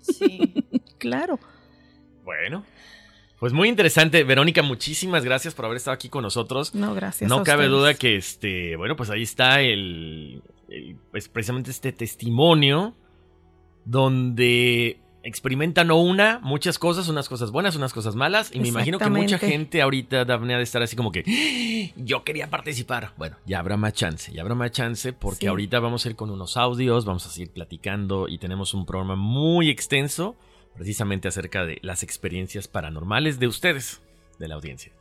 Sí. 0.03 0.53
claro. 0.99 1.39
Bueno, 2.23 2.65
pues 3.41 3.55
muy 3.55 3.69
interesante, 3.71 4.23
Verónica, 4.23 4.63
muchísimas 4.63 5.25
gracias 5.25 5.55
por 5.55 5.65
haber 5.65 5.79
estado 5.79 5.95
aquí 5.95 6.09
con 6.11 6.23
nosotros. 6.23 6.75
No, 6.75 6.95
gracias. 6.95 7.31
No 7.31 7.37
a 7.39 7.45
cabe 7.45 7.65
ustedes. 7.65 7.81
duda 7.81 7.95
que 7.95 8.17
este, 8.17 8.77
bueno, 8.77 8.95
pues 8.97 9.09
ahí 9.09 9.23
está 9.23 9.63
el, 9.63 10.43
el- 10.69 10.97
pues 11.11 11.29
precisamente 11.29 11.71
este 11.71 11.93
testimonio 11.93 12.95
donde 13.87 15.01
experimenta 15.27 15.85
no 15.85 16.01
una, 16.01 16.39
muchas 16.43 16.79
cosas, 16.79 17.09
unas 17.09 17.29
cosas 17.29 17.51
buenas, 17.51 17.75
unas 17.77 17.93
cosas 17.93 18.15
malas, 18.15 18.51
y 18.55 18.61
me 18.61 18.69
imagino 18.69 18.99
que 18.99 19.11
mucha 19.11 19.39
gente 19.39 19.83
ahorita, 19.83 20.25
Daphne, 20.25 20.55
ha 20.55 20.59
de 20.59 20.63
estar 20.63 20.83
así 20.83 20.95
como 20.97 21.11
que 21.13 21.25
"¡Ah! 21.27 21.93
yo 21.97 22.23
quería 22.25 22.49
participar. 22.49 23.13
Bueno, 23.17 23.37
ya 23.45 23.59
habrá 23.59 23.77
más 23.77 23.93
chance, 23.93 24.33
ya 24.33 24.43
habrá 24.43 24.55
más 24.55 24.71
chance, 24.71 25.13
porque 25.13 25.41
Sí. 25.41 25.47
ahorita 25.47 25.81
vamos 25.81 26.07
a 26.07 26.09
ir 26.11 26.17
con 26.17 26.31
unos 26.31 26.57
audios, 26.57 27.05
vamos 27.05 27.27
a 27.27 27.31
seguir 27.31 27.51
platicando 27.53 28.29
y 28.29 28.39
tenemos 28.39 28.73
un 28.75 28.87
programa 28.87 29.17
muy 29.17 29.69
extenso 29.69 30.37
precisamente 30.75 31.29
acerca 31.29 31.65
de 31.65 31.79
las 31.83 32.03
experiencias 32.03 32.69
paranormales 32.69 33.39
de 33.41 33.47
ustedes, 33.49 34.03
de 34.39 34.49
la 34.49 34.55
audiencia. 34.57 34.93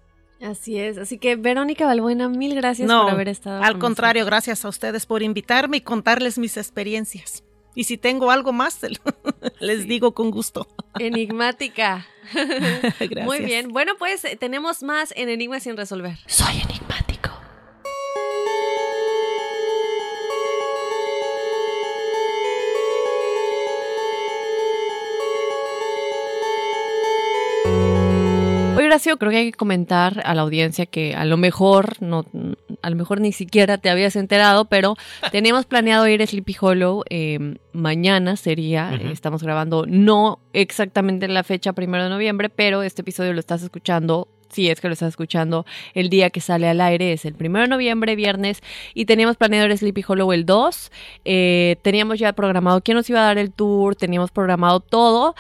Así 0.42 0.78
es. 0.80 0.98
Así 0.98 1.18
que, 1.18 1.36
Verónica 1.38 1.86
Balbuena, 1.86 2.28
mil 2.30 2.56
gracias 2.56 2.88
No, 2.88 3.04
por 3.04 3.12
haber 3.12 3.30
estado. 3.30 3.64
al 3.64 3.74
con 3.74 3.82
contrario, 3.82 4.26
gracias 4.26 4.66
a 4.66 4.70
ustedes 4.70 5.06
por 5.06 5.24
invitarme 5.24 5.78
y 5.78 5.82
contarles 5.82 6.38
mis 6.38 6.58
experiencias. 6.58 7.44
Y 7.76 7.84
si 7.84 7.98
tengo 7.98 8.32
algo 8.32 8.54
más, 8.54 8.80
les 9.60 9.88
digo 9.88 10.14
con 10.14 10.32
gusto. 10.32 10.68
Enigmática. 10.98 12.08
Gracias. 12.34 13.26
Muy 13.26 13.40
bien. 13.42 13.70
Bueno, 13.70 13.94
pues 14.00 14.26
tenemos 14.40 14.82
más 14.82 15.14
en 15.16 15.30
Enigmas 15.30 15.64
sin 15.64 15.78
resolver. 15.78 16.18
Soy 16.26 16.56
enigmático. 16.62 17.15
Horacio, 28.96 29.18
creo 29.18 29.30
que 29.30 29.38
hay 29.40 29.52
que 29.52 29.58
comentar 29.58 30.22
a 30.24 30.34
la 30.36 30.44
audiencia 30.44 30.86
que 30.86 31.16
a 31.16 31.26
lo 31.26 31.36
mejor 31.36 32.02
no, 32.02 32.26
a 32.82 32.90
lo 32.90 32.96
mejor 32.96 33.20
ni 33.20 33.34
siquiera 33.34 33.78
te 33.78 33.90
habías 33.90 34.16
enterado, 34.16 34.70
pero 34.70 34.96
teníamos 35.34 35.66
planeado 35.66 36.08
ir 36.08 36.22
a 36.22 36.26
Sleepy 36.26 36.56
Hollow 36.58 37.04
eh, 37.10 37.58
mañana 37.74 38.38
sería. 38.38 38.94
Eh, 38.94 39.12
estamos 39.12 39.44
grabando 39.44 39.86
no 39.86 40.40
exactamente 40.54 41.26
en 41.26 41.34
la 41.34 41.44
fecha 41.44 41.74
primero 41.74 42.06
de 42.06 42.10
noviembre, 42.10 42.50
pero 42.50 42.84
este 42.84 43.02
episodio 43.02 43.34
lo 43.34 43.42
estás 43.42 43.64
escuchando 43.64 44.30
si 44.48 44.70
es 44.70 44.80
que 44.80 44.88
lo 44.88 44.94
estás 44.94 45.10
escuchando 45.10 45.66
el 45.94 46.10
día 46.10 46.30
que 46.30 46.40
sale 46.40 46.70
al 46.70 46.80
aire, 46.80 47.12
es 47.12 47.26
el 47.26 47.36
1 47.38 47.60
de 47.60 47.68
noviembre, 47.68 48.16
viernes, 48.16 48.64
y 48.94 49.04
teníamos 49.04 49.36
planeado 49.36 49.66
el 49.66 49.78
Sleepy 49.78 50.06
Hollow 50.08 50.32
el 50.32 50.46
2. 50.46 50.92
Eh, 51.26 51.76
teníamos 51.82 52.18
ya 52.18 52.32
programado 52.32 52.80
quién 52.80 52.96
nos 52.96 53.10
iba 53.10 53.20
a 53.20 53.26
dar 53.26 53.40
el 53.40 53.52
tour, 53.52 53.98
teníamos 53.98 54.32
programado 54.32 54.80
todo. 54.80 55.36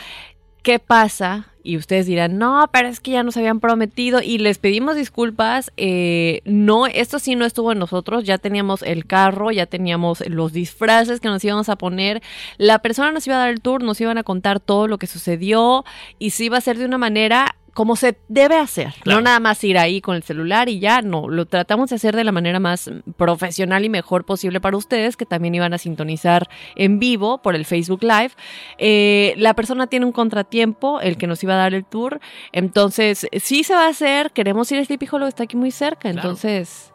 ¿Qué 0.62 0.80
pasa? 0.80 1.55
Y 1.66 1.78
ustedes 1.78 2.05
dirán, 2.05 2.38
no, 2.38 2.70
pero 2.72 2.88
es 2.88 2.99
que 2.99 3.11
ya 3.11 3.24
nos 3.24 3.36
habían 3.38 3.59
prometido 3.59 4.22
y 4.22 4.38
les 4.38 4.59
pedimos 4.59 4.95
disculpas. 4.95 5.72
Eh, 5.78 6.41
no, 6.45 6.86
esto 6.86 7.18
sí 7.18 7.36
no 7.36 7.43
estuvo 7.43 7.72
en 7.72 7.80
nosotros. 7.80 8.24
Ya 8.24 8.38
teníamos 8.38 8.84
el 8.84 9.07
carro, 9.07 9.49
ya 9.49 9.66
teníamos 9.66 10.24
los 10.30 10.53
disfraces 10.53 11.20
que 11.20 11.28
nos 11.28 11.43
íbamos 11.43 11.68
a 11.70 11.76
poner. 11.76 12.22
La 12.57 12.80
persona 12.80 13.11
nos 13.11 13.26
iba 13.26 13.38
a 13.38 13.39
dar 13.39 13.49
el 13.49 13.61
tour, 13.61 13.84
nos 13.84 13.99
iban 13.99 14.20
a 14.20 14.24
contar 14.24 14.59
todo 14.59 14.88
lo 14.88 14.99
que 14.99 15.07
sucedió 15.07 15.86
y 16.20 16.30
se 16.30 16.43
iba 16.43 16.57
a 16.57 16.59
hacer 16.59 16.78
de 16.78 16.86
una 16.86 16.99
manera 16.99 17.55
como 17.76 17.98
se 17.98 18.18
debe 18.30 18.56
hacer. 18.56 18.94
No 19.04 19.20
nada 19.20 19.42
más 19.42 19.62
ir 19.66 19.78
ahí 19.78 20.00
con 20.00 20.16
el 20.16 20.24
celular 20.24 20.70
y 20.70 20.80
ya, 20.80 21.02
no. 21.02 21.28
Lo 21.28 21.46
tratamos 21.46 21.90
de 21.90 21.98
hacer 21.98 22.16
de 22.16 22.24
la 22.24 22.32
manera 22.32 22.58
más 22.62 22.90
profesional 23.18 23.84
y 23.84 23.90
mejor 23.90 24.24
posible 24.24 24.62
para 24.62 24.78
ustedes, 24.78 25.18
que 25.18 25.26
también 25.26 25.56
iban 25.56 25.74
a 25.74 25.78
sintonizar 25.78 26.48
en 26.78 27.00
vivo 27.00 27.42
por 27.42 27.54
el 27.54 27.66
Facebook 27.66 28.02
Live. 28.02 28.32
Eh, 28.78 29.34
la 29.36 29.54
persona 29.56 29.88
tiene 29.88 30.06
un 30.06 30.14
contratiempo, 30.14 31.02
el 31.02 31.18
que 31.18 31.28
nos 31.28 31.44
iba 31.44 31.54
a 31.54 31.58
dar 31.58 31.74
el 31.74 31.84
tour. 31.84 32.22
Entonces, 32.54 33.28
sí 33.42 33.66
se 33.66 33.76
va 33.76 33.88
a 33.88 33.90
hacer. 33.90 34.32
Queremos 34.32 34.72
ir 34.72 34.80
a 34.80 34.86
Sleepy 34.86 35.10
Hollow, 35.12 35.28
está 35.28 35.44
aquí 35.44 35.58
muy 35.58 35.72
cerca. 35.72 36.10
Entonces. 36.10 36.94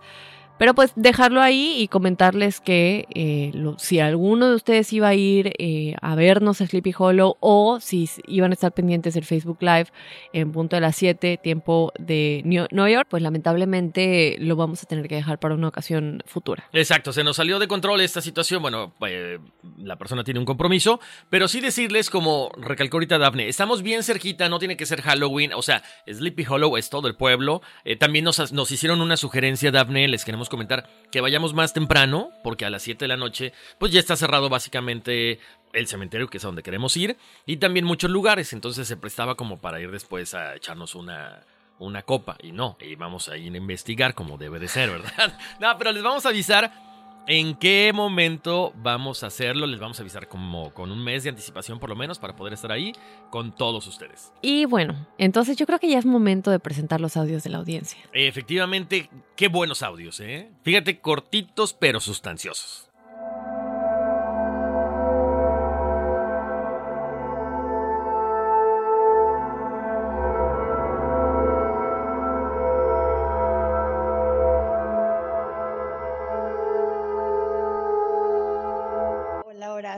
Pero 0.61 0.74
pues 0.74 0.92
dejarlo 0.94 1.40
ahí 1.40 1.76
y 1.78 1.88
comentarles 1.88 2.61
que 2.61 3.06
eh, 3.14 3.50
si 3.78 3.98
alguno 3.98 4.50
de 4.50 4.56
ustedes 4.56 4.92
iba 4.92 5.08
a 5.08 5.14
ir 5.14 5.54
eh, 5.58 5.94
a 6.02 6.14
vernos 6.14 6.61
a 6.61 6.66
Sleepy 6.66 6.92
Hollow 6.98 7.38
o 7.40 7.80
si 7.80 8.11
iban 8.26 8.50
a 8.50 8.54
estar 8.54 8.70
pendientes 8.70 9.14
del 9.14 9.24
Facebook 9.24 9.56
Live 9.62 9.86
en 10.34 10.52
punto 10.52 10.76
de 10.76 10.82
las 10.82 10.96
7, 10.96 11.38
tiempo 11.42 11.94
de 11.98 12.42
Nueva 12.44 12.90
York, 12.90 13.06
pues 13.08 13.22
lamentablemente 13.22 14.36
lo 14.38 14.54
vamos 14.54 14.82
a 14.82 14.86
tener 14.86 15.08
que 15.08 15.14
dejar 15.14 15.38
para 15.38 15.54
una 15.54 15.68
ocasión 15.68 16.22
futura. 16.26 16.68
Exacto, 16.74 17.14
se 17.14 17.24
nos 17.24 17.36
salió 17.36 17.58
de 17.58 17.66
control 17.66 18.02
esta 18.02 18.20
situación. 18.20 18.61
Bueno, 18.61 18.92
eh, 19.08 19.38
la 19.78 19.96
persona 19.96 20.24
tiene 20.24 20.40
un 20.40 20.46
compromiso, 20.46 21.00
pero 21.30 21.48
sí 21.48 21.61
decirles, 21.61 22.11
como 22.11 22.50
recalcó 22.58 22.98
ahorita 22.98 23.16
Daphne, 23.16 23.48
estamos 23.48 23.80
bien 23.80 24.02
cerquita, 24.02 24.50
no 24.50 24.58
tiene 24.58 24.76
que 24.76 24.84
ser 24.84 25.00
Halloween, 25.00 25.54
o 25.54 25.62
sea, 25.62 25.82
Sleepy 26.06 26.44
Hollow 26.46 26.76
es 26.76 26.90
todo 26.90 27.08
el 27.08 27.16
pueblo. 27.16 27.62
también 27.98 28.26
nos, 28.26 28.52
nos 28.52 28.70
hicieron 28.70 29.00
una 29.00 29.16
sugerencia, 29.16 29.70
Daphne, 29.70 30.06
les 30.06 30.26
queremos 30.26 30.49
comentar 30.51 30.88
que 31.11 31.22
vayamos 31.22 31.55
más 31.55 31.72
temprano, 31.72 32.30
porque 32.44 32.66
a 32.66 32.70
las 32.70 32.82
7 32.82 33.05
de 33.05 33.09
la 33.09 33.16
noche, 33.16 33.55
pues 33.78 33.92
ya 33.92 34.01
está 34.01 34.16
cerrado 34.16 34.51
básicamente 34.51 35.40
el 35.72 35.86
cementerio, 35.86 36.28
que 36.28 36.36
es 36.36 36.44
a 36.44 36.48
donde 36.48 36.62
queremos 36.62 36.96
ir, 36.96 37.16
y 37.46 37.57
también 37.57 37.86
muchos 37.86 38.11
lugares, 38.11 38.53
entonces 38.53 38.86
se 38.86 38.96
prestaba 38.96 39.36
como 39.36 39.61
para 39.61 39.80
ir 39.80 39.90
después 39.90 40.34
a 40.34 40.57
echarnos 40.57 40.94
una, 40.94 41.46
una 41.78 42.03
copa, 42.03 42.36
y 42.42 42.53
no, 42.53 42.76
y 42.80 42.96
vamos 42.96 43.28
a 43.28 43.38
ir 43.38 43.55
a 43.55 43.57
investigar 43.57 44.14
como 44.14 44.36
debe 44.36 44.59
de 44.59 44.68
ser, 44.68 44.90
¿verdad? 44.90 45.38
no, 45.61 45.78
pero 45.78 45.92
les 45.92 46.03
vamos 46.03 46.26
a 46.26 46.30
avisar 46.30 46.89
¿En 47.26 47.54
qué 47.54 47.92
momento 47.94 48.72
vamos 48.76 49.22
a 49.22 49.28
hacerlo? 49.28 49.66
Les 49.66 49.78
vamos 49.78 49.98
a 49.98 50.02
avisar 50.02 50.26
como 50.28 50.72
con 50.74 50.90
un 50.90 51.02
mes 51.02 51.22
de 51.22 51.30
anticipación 51.30 51.78
por 51.78 51.88
lo 51.88 51.96
menos 51.96 52.18
para 52.18 52.34
poder 52.34 52.54
estar 52.54 52.72
ahí 52.72 52.92
con 53.30 53.54
todos 53.54 53.86
ustedes. 53.86 54.32
Y 54.42 54.64
bueno, 54.64 55.06
entonces 55.18 55.56
yo 55.56 55.66
creo 55.66 55.78
que 55.78 55.88
ya 55.88 55.98
es 55.98 56.06
momento 56.06 56.50
de 56.50 56.58
presentar 56.58 57.00
los 57.00 57.16
audios 57.16 57.44
de 57.44 57.50
la 57.50 57.58
audiencia. 57.58 58.00
Efectivamente, 58.12 59.08
qué 59.36 59.48
buenos 59.48 59.82
audios, 59.82 60.18
¿eh? 60.20 60.50
Fíjate, 60.62 61.00
cortitos 61.00 61.72
pero 61.72 62.00
sustanciosos. 62.00 62.89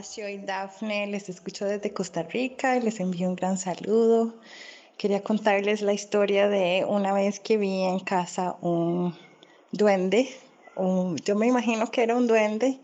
Soy 0.03 0.39
Dafne, 0.39 1.07
les 1.07 1.29
escucho 1.29 1.65
desde 1.65 1.93
Costa 1.93 2.23
Rica 2.23 2.77
y 2.77 2.81
les 2.81 2.99
envío 2.99 3.29
un 3.29 3.37
gran 3.37 3.57
saludo. 3.57 4.35
Quería 4.97 5.23
contarles 5.23 5.81
la 5.81 5.93
historia 5.93 6.49
de 6.49 6.85
una 6.87 7.13
vez 7.13 7.39
que 7.39 7.57
vi 7.57 7.83
en 7.83 8.01
casa 8.01 8.57
un 8.61 9.17
duende. 9.71 10.29
yo 11.25 11.37
me 11.37 11.47
imagino 11.47 11.91
que 11.91 12.03
era 12.03 12.17
un 12.17 12.27
duende. 12.27 12.81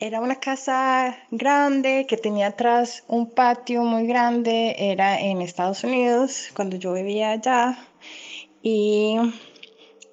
Era 0.00 0.20
una 0.20 0.40
casa 0.40 1.16
grande 1.30 2.06
que 2.08 2.16
tenía 2.16 2.48
atrás 2.48 3.04
un 3.06 3.30
patio 3.30 3.82
muy 3.82 4.06
grande. 4.06 4.74
Era 4.78 5.20
en 5.20 5.42
Estados 5.42 5.84
Unidos 5.84 6.48
cuando 6.54 6.76
yo 6.76 6.92
vivía 6.92 7.30
allá. 7.30 7.78
Y 8.62 9.16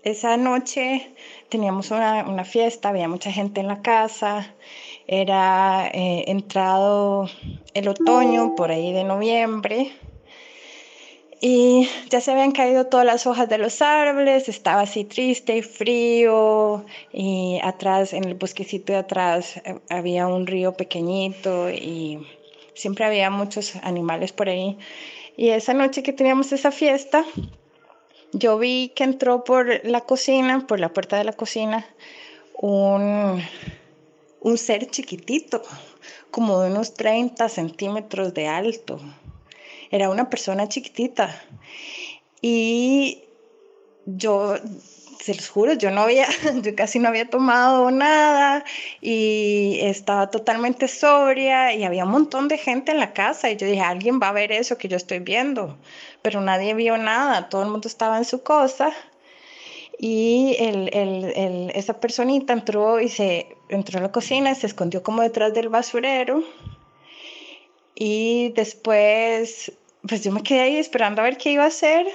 esa 0.03 0.37
noche 0.37 1.11
teníamos 1.49 1.89
una, 1.89 2.27
una 2.27 2.45
fiesta, 2.45 2.89
había 2.89 3.07
mucha 3.07 3.31
gente 3.31 3.61
en 3.61 3.67
la 3.67 3.81
casa 3.81 4.53
era 5.11 5.89
eh, 5.91 6.25
entrado 6.27 7.27
el 7.73 7.87
otoño, 7.87 8.53
por 8.55 8.69
ahí 8.69 8.93
de 8.93 9.03
noviembre, 9.03 9.91
y 11.41 11.89
ya 12.11 12.21
se 12.21 12.31
habían 12.31 12.51
caído 12.51 12.85
todas 12.85 13.07
las 13.07 13.25
hojas 13.25 13.49
de 13.49 13.57
los 13.57 13.81
árboles, 13.81 14.47
estaba 14.47 14.81
así 14.81 15.05
triste 15.05 15.57
y 15.57 15.61
frío, 15.63 16.85
y 17.11 17.59
atrás, 17.63 18.13
en 18.13 18.25
el 18.25 18.35
bosquecito 18.35 18.93
de 18.93 18.99
atrás, 18.99 19.57
eh, 19.65 19.79
había 19.89 20.27
un 20.27 20.45
río 20.45 20.73
pequeñito 20.73 21.71
y 21.71 22.27
siempre 22.75 23.03
había 23.03 23.31
muchos 23.31 23.77
animales 23.77 24.31
por 24.31 24.47
ahí. 24.47 24.77
Y 25.35 25.49
esa 25.49 25.73
noche 25.73 26.03
que 26.03 26.13
teníamos 26.13 26.51
esa 26.51 26.69
fiesta, 26.69 27.25
yo 28.31 28.59
vi 28.59 28.89
que 28.89 29.05
entró 29.05 29.43
por 29.43 29.83
la 29.83 30.01
cocina, 30.01 30.67
por 30.67 30.79
la 30.79 30.89
puerta 30.89 31.17
de 31.17 31.23
la 31.23 31.33
cocina, 31.33 31.87
un 32.61 33.41
un 34.41 34.57
ser 34.57 34.89
chiquitito, 34.89 35.61
como 36.31 36.61
de 36.61 36.71
unos 36.71 36.93
30 36.93 37.49
centímetros 37.49 38.33
de 38.33 38.47
alto. 38.47 38.99
Era 39.91 40.09
una 40.09 40.29
persona 40.29 40.69
chiquitita. 40.69 41.43
Y 42.41 43.23
yo, 44.05 44.55
se 45.19 45.35
los 45.35 45.49
juro, 45.49 45.73
yo 45.73 45.91
no 45.91 46.01
había, 46.01 46.27
yo 46.61 46.75
casi 46.75 46.99
no 46.99 47.09
había 47.09 47.29
tomado 47.29 47.91
nada 47.91 48.63
y 49.01 49.79
estaba 49.81 50.29
totalmente 50.29 50.87
sobria 50.87 51.73
y 51.73 51.83
había 51.83 52.05
un 52.05 52.11
montón 52.11 52.47
de 52.47 52.57
gente 52.57 52.91
en 52.91 52.99
la 52.99 53.13
casa 53.13 53.49
y 53.49 53.57
yo 53.57 53.67
dije, 53.67 53.81
alguien 53.81 54.19
va 54.21 54.29
a 54.29 54.33
ver 54.33 54.51
eso 54.51 54.77
que 54.77 54.87
yo 54.87 54.97
estoy 54.97 55.19
viendo, 55.19 55.77
pero 56.21 56.39
nadie 56.41 56.73
vio 56.73 56.97
nada, 56.97 57.49
todo 57.49 57.63
el 57.63 57.69
mundo 57.69 57.87
estaba 57.87 58.17
en 58.17 58.25
su 58.25 58.41
cosa 58.43 58.93
y 60.01 60.55
el, 60.59 60.89
el, 60.93 61.71
esa 61.75 61.99
personita 61.99 62.53
entró 62.53 63.01
y 63.01 63.09
se 63.09 63.57
entró 63.67 63.99
a 63.99 64.01
la 64.01 64.11
cocina, 64.13 64.55
se 64.55 64.67
escondió 64.67 65.03
como 65.03 65.21
detrás 65.21 65.53
del 65.53 65.67
basurero. 65.67 66.41
Y 67.95 68.53
después 68.55 69.73
pues 70.07 70.23
yo 70.23 70.31
me 70.31 70.43
quedé 70.43 70.61
ahí 70.61 70.77
esperando 70.77 71.21
a 71.21 71.25
ver 71.25 71.37
qué 71.37 71.51
iba 71.51 71.65
a 71.65 71.67
hacer 71.67 72.07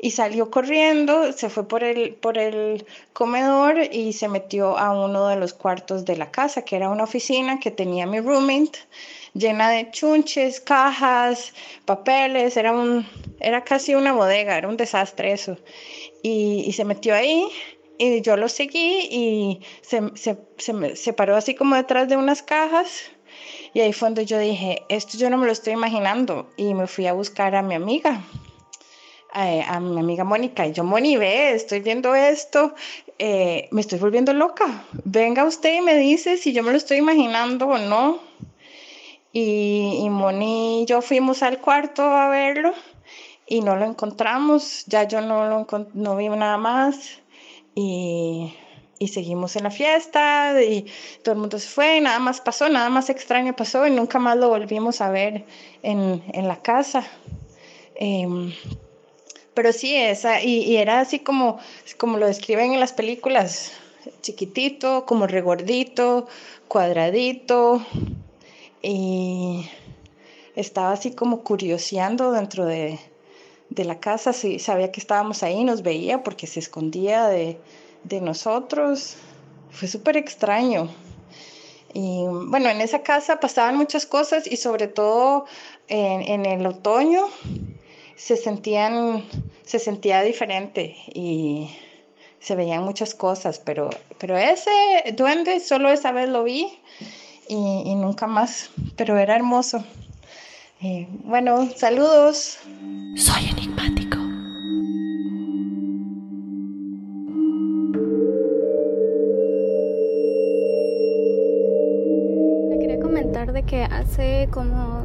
y 0.00 0.10
salió 0.10 0.50
corriendo, 0.50 1.32
se 1.32 1.48
fue 1.48 1.68
por 1.68 1.84
el, 1.84 2.14
por 2.14 2.38
el 2.38 2.84
comedor 3.12 3.78
y 3.92 4.12
se 4.14 4.28
metió 4.28 4.76
a 4.76 4.92
uno 4.92 5.28
de 5.28 5.36
los 5.36 5.54
cuartos 5.54 6.04
de 6.04 6.16
la 6.16 6.32
casa, 6.32 6.62
que 6.62 6.74
era 6.74 6.88
una 6.88 7.04
oficina 7.04 7.60
que 7.60 7.70
tenía 7.70 8.06
mi 8.06 8.18
roommate, 8.18 8.80
llena 9.34 9.70
de 9.70 9.92
chunches, 9.92 10.60
cajas, 10.60 11.54
papeles, 11.84 12.56
era, 12.56 12.72
un, 12.72 13.06
era 13.38 13.62
casi 13.62 13.94
una 13.94 14.12
bodega, 14.12 14.58
era 14.58 14.66
un 14.66 14.76
desastre 14.76 15.32
eso 15.32 15.56
y, 16.22 16.72
se 16.72 16.84
metió 16.84 17.14
ahí 17.14 17.48
y 17.98 18.20
yo 18.22 18.36
lo 18.36 18.48
seguí 18.48 19.08
y 19.10 19.60
se, 19.82 20.02
se, 20.14 20.36
se, 20.94 21.12
paró 21.12 21.36
así 21.36 21.54
como 21.54 21.76
detrás 21.76 22.08
de 22.08 22.16
unas 22.16 22.42
cajas 22.42 23.10
y 23.74 23.80
ahí 23.80 23.92
fue 23.92 24.08
donde 24.08 24.26
yo 24.26 24.38
dije, 24.38 24.82
esto 24.88 25.16
yo 25.18 25.30
no 25.30 25.36
me 25.36 25.46
lo 25.46 25.52
estoy 25.52 25.74
imaginando 25.74 26.50
y 26.56 26.74
me 26.74 26.86
fui 26.86 27.06
a 27.06 27.12
buscar 27.12 27.54
a 27.54 27.62
mi 27.62 27.74
amiga, 27.74 28.22
a, 29.32 29.80
mi 29.80 30.00
amiga 30.00 30.24
Mónica 30.24 30.66
y 30.66 30.72
yo, 30.72 30.82
Moni, 30.82 31.16
ve, 31.16 31.52
estoy 31.52 31.80
viendo 31.80 32.14
esto, 32.14 32.74
eh, 33.18 33.68
me 33.70 33.80
estoy 33.80 33.98
volviendo 33.98 34.32
loca, 34.32 34.84
venga 35.04 35.44
usted 35.44 35.74
y 35.74 35.80
me 35.82 35.96
dice 35.96 36.36
si 36.36 36.52
yo 36.52 36.62
me 36.62 36.72
lo 36.72 36.78
estoy 36.78 36.98
imaginando 36.98 37.66
o 37.66 37.78
no. 37.78 38.30
Y, 39.32 40.00
y 40.02 40.10
Moni 40.10 40.82
y 40.82 40.86
yo 40.86 41.02
fuimos 41.02 41.44
al 41.44 41.60
cuarto 41.60 42.02
a 42.02 42.28
verlo 42.28 42.74
y 43.50 43.62
no 43.62 43.74
lo 43.74 43.84
encontramos, 43.84 44.84
ya 44.86 45.02
yo 45.08 45.20
no, 45.20 45.44
lo 45.48 45.66
no 45.92 46.16
vi 46.16 46.28
nada 46.28 46.56
más 46.56 47.18
y, 47.74 48.54
y, 49.00 49.08
seguimos 49.08 49.56
en 49.56 49.64
la 49.64 49.72
fiesta 49.72 50.62
y 50.62 50.86
todo 51.24 51.34
el 51.34 51.40
mundo 51.40 51.58
se 51.58 51.68
fue, 51.68 52.00
nada 52.00 52.20
más 52.20 52.40
pasó, 52.40 52.68
nada 52.68 52.88
más 52.90 53.10
extraño 53.10 53.56
pasó 53.56 53.88
y 53.88 53.90
nunca 53.90 54.20
más 54.20 54.36
lo 54.36 54.50
volvimos 54.50 55.00
a 55.00 55.10
ver 55.10 55.44
en, 55.82 56.22
en 56.32 56.46
la 56.46 56.62
casa. 56.62 57.04
Em, 57.96 58.54
pero 59.52 59.72
sí, 59.72 59.96
esa, 59.96 60.40
y, 60.40 60.62
y, 60.62 60.76
era 60.76 61.00
así 61.00 61.18
como, 61.18 61.58
como 61.98 62.18
lo 62.18 62.28
describen 62.28 62.72
en 62.72 62.78
las 62.78 62.92
películas, 62.92 63.72
chiquitito, 64.22 65.06
como 65.06 65.26
regordito, 65.26 66.28
cuadradito, 66.68 67.84
y 68.80 69.68
estaba 70.54 70.92
así 70.92 71.10
como 71.10 71.42
curioseando 71.42 72.30
dentro 72.30 72.64
de, 72.64 73.00
de 73.70 73.84
la 73.84 74.00
casa, 74.00 74.32
sí, 74.32 74.58
sabía 74.58 74.92
que 74.92 75.00
estábamos 75.00 75.42
ahí, 75.42 75.64
nos 75.64 75.82
veía 75.82 76.22
porque 76.22 76.46
se 76.46 76.60
escondía 76.60 77.28
de, 77.28 77.58
de 78.04 78.20
nosotros. 78.20 79.16
Fue 79.70 79.88
súper 79.88 80.16
extraño. 80.16 80.88
Y 81.94 82.24
bueno, 82.26 82.68
en 82.68 82.80
esa 82.80 83.02
casa 83.02 83.40
pasaban 83.40 83.76
muchas 83.76 84.06
cosas 84.06 84.46
y 84.46 84.56
sobre 84.56 84.88
todo 84.88 85.46
en, 85.88 86.22
en 86.22 86.46
el 86.46 86.66
otoño 86.66 87.28
se 88.16 88.36
sentían, 88.36 89.24
se 89.64 89.78
sentía 89.78 90.22
diferente 90.22 90.96
y 91.14 91.70
se 92.38 92.54
veían 92.54 92.84
muchas 92.84 93.14
cosas, 93.14 93.58
pero, 93.58 93.90
pero 94.18 94.36
ese 94.36 94.70
duende 95.16 95.58
solo 95.60 95.90
esa 95.90 96.12
vez 96.12 96.28
lo 96.28 96.44
vi 96.44 96.78
y 97.48 97.94
nunca 97.96 98.28
más, 98.28 98.70
pero 98.96 99.18
era 99.18 99.34
hermoso. 99.34 99.84
Y 100.82 101.06
bueno, 101.24 101.68
saludos. 101.76 102.58
Soy 103.14 103.50
enigmático. 103.50 104.16
Le 112.70 112.78
quería 112.78 112.98
comentar 112.98 113.52
de 113.52 113.62
que 113.64 113.82
hace 113.84 114.48
como 114.50 115.04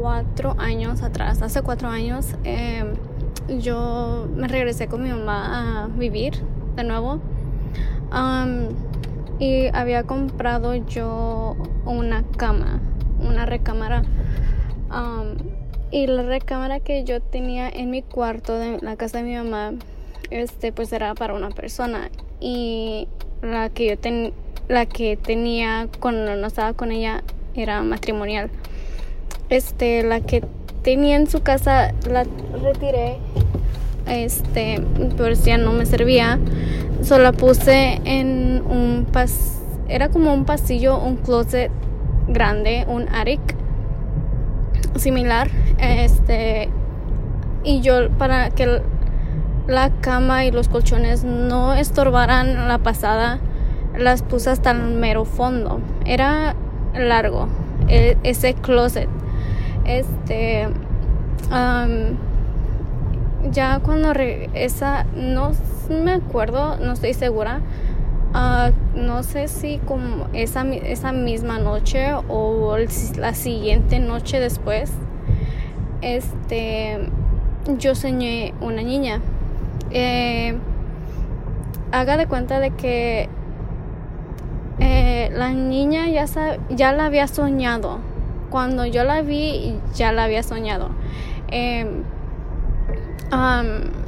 cuatro 0.00 0.54
años 0.56 1.02
atrás, 1.02 1.42
hace 1.42 1.60
cuatro 1.60 1.90
años, 1.90 2.34
eh, 2.44 2.90
yo 3.60 4.26
me 4.34 4.48
regresé 4.48 4.88
con 4.88 5.02
mi 5.02 5.10
mamá 5.10 5.82
a 5.82 5.86
vivir 5.88 6.42
de 6.76 6.84
nuevo. 6.84 7.20
Um, 8.10 8.68
y 9.38 9.66
había 9.74 10.04
comprado 10.04 10.74
yo 10.74 11.56
una 11.84 12.24
cama, 12.38 12.80
una 13.20 13.44
recámara. 13.44 14.02
Um, 14.98 15.36
y 15.90 16.06
la 16.06 16.22
recámara 16.22 16.80
que 16.80 17.04
yo 17.04 17.20
tenía 17.20 17.68
en 17.68 17.90
mi 17.90 18.02
cuarto 18.02 18.58
de 18.58 18.78
la 18.82 18.96
casa 18.96 19.18
de 19.18 19.24
mi 19.24 19.34
mamá, 19.36 19.72
este, 20.30 20.72
pues 20.72 20.92
era 20.92 21.14
para 21.14 21.34
una 21.34 21.50
persona. 21.50 22.10
Y 22.40 23.08
la 23.42 23.70
que 23.70 23.88
yo 23.88 23.98
ten, 23.98 24.32
la 24.68 24.86
que 24.86 25.16
tenía 25.16 25.88
cuando 26.00 26.34
no 26.34 26.46
estaba 26.46 26.72
con 26.72 26.92
ella 26.92 27.22
era 27.54 27.82
matrimonial. 27.82 28.50
Este, 29.48 30.02
la 30.02 30.20
que 30.20 30.44
tenía 30.82 31.16
en 31.16 31.28
su 31.28 31.42
casa 31.42 31.94
la 32.08 32.26
retiré. 32.62 33.18
Este, 34.06 34.82
pues 35.16 35.44
ya 35.44 35.58
no 35.58 35.72
me 35.72 35.86
servía. 35.86 36.38
Solo 37.02 37.32
puse 37.32 38.00
en 38.04 38.62
un 38.66 39.06
pas 39.10 39.54
era 39.88 40.10
como 40.10 40.34
un 40.34 40.44
pasillo, 40.44 40.98
un 40.98 41.16
closet 41.16 41.70
grande, 42.28 42.84
un 42.88 43.08
attic 43.08 43.40
similar. 44.96 45.48
Este, 45.78 46.68
y 47.64 47.80
yo 47.80 48.10
para 48.10 48.50
que 48.50 48.82
la 49.66 49.90
cama 50.00 50.44
y 50.44 50.50
los 50.50 50.68
colchones 50.68 51.24
no 51.24 51.74
estorbaran 51.74 52.68
la 52.68 52.78
pasada, 52.78 53.38
las 53.96 54.22
puse 54.22 54.50
hasta 54.50 54.70
el 54.70 54.94
mero 54.94 55.24
fondo. 55.24 55.80
Era 56.04 56.54
largo 56.94 57.48
e, 57.88 58.16
ese 58.22 58.54
closet. 58.54 59.08
Este, 59.84 60.68
ya 63.50 63.80
cuando 63.80 64.12
esa, 64.12 65.04
no 65.14 65.52
me 65.88 66.12
acuerdo, 66.12 66.76
no 66.78 66.92
estoy 66.92 67.14
segura. 67.14 67.60
Uh, 68.38 68.70
no 68.94 69.24
sé 69.24 69.48
si 69.48 69.78
como 69.78 70.28
esa, 70.32 70.62
esa 70.62 71.10
misma 71.10 71.58
noche 71.58 72.14
o 72.28 72.76
la 73.16 73.34
siguiente 73.34 73.98
noche 73.98 74.38
después, 74.38 74.92
este, 76.02 77.00
yo 77.78 77.96
soñé 77.96 78.54
una 78.60 78.82
niña. 78.82 79.20
Eh, 79.90 80.56
haga 81.90 82.16
de 82.16 82.28
cuenta 82.28 82.60
de 82.60 82.70
que 82.70 83.28
eh, 84.78 85.30
la 85.34 85.50
niña 85.50 86.08
ya, 86.08 86.26
ya 86.70 86.92
la 86.92 87.06
había 87.06 87.26
soñado. 87.26 87.98
Cuando 88.50 88.86
yo 88.86 89.02
la 89.02 89.20
vi, 89.22 89.74
ya 89.96 90.12
la 90.12 90.22
había 90.24 90.44
soñado. 90.44 90.90
Um, 93.32 94.07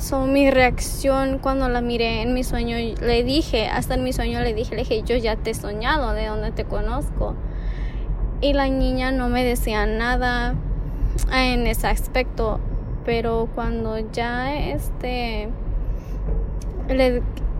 so, 0.00 0.26
mi 0.26 0.50
reacción 0.50 1.38
cuando 1.38 1.68
la 1.68 1.80
miré 1.80 2.22
en 2.22 2.34
mi 2.34 2.42
sueño, 2.44 2.76
le 2.76 3.24
dije, 3.24 3.68
hasta 3.68 3.94
en 3.94 4.04
mi 4.04 4.12
sueño 4.12 4.40
le 4.40 4.54
dije, 4.54 4.74
le 4.74 4.82
dije, 4.82 5.02
yo 5.02 5.16
ya 5.16 5.36
te 5.36 5.50
he 5.50 5.54
soñado, 5.54 6.12
de 6.12 6.26
donde 6.26 6.50
te 6.50 6.64
conozco. 6.64 7.34
Y 8.40 8.52
la 8.54 8.68
niña 8.68 9.12
no 9.12 9.28
me 9.28 9.44
decía 9.44 9.86
nada 9.86 10.54
en 11.32 11.66
ese 11.66 11.86
aspecto, 11.86 12.58
pero 13.04 13.48
cuando 13.54 13.98
ya 14.12 14.56
este, 14.56 15.48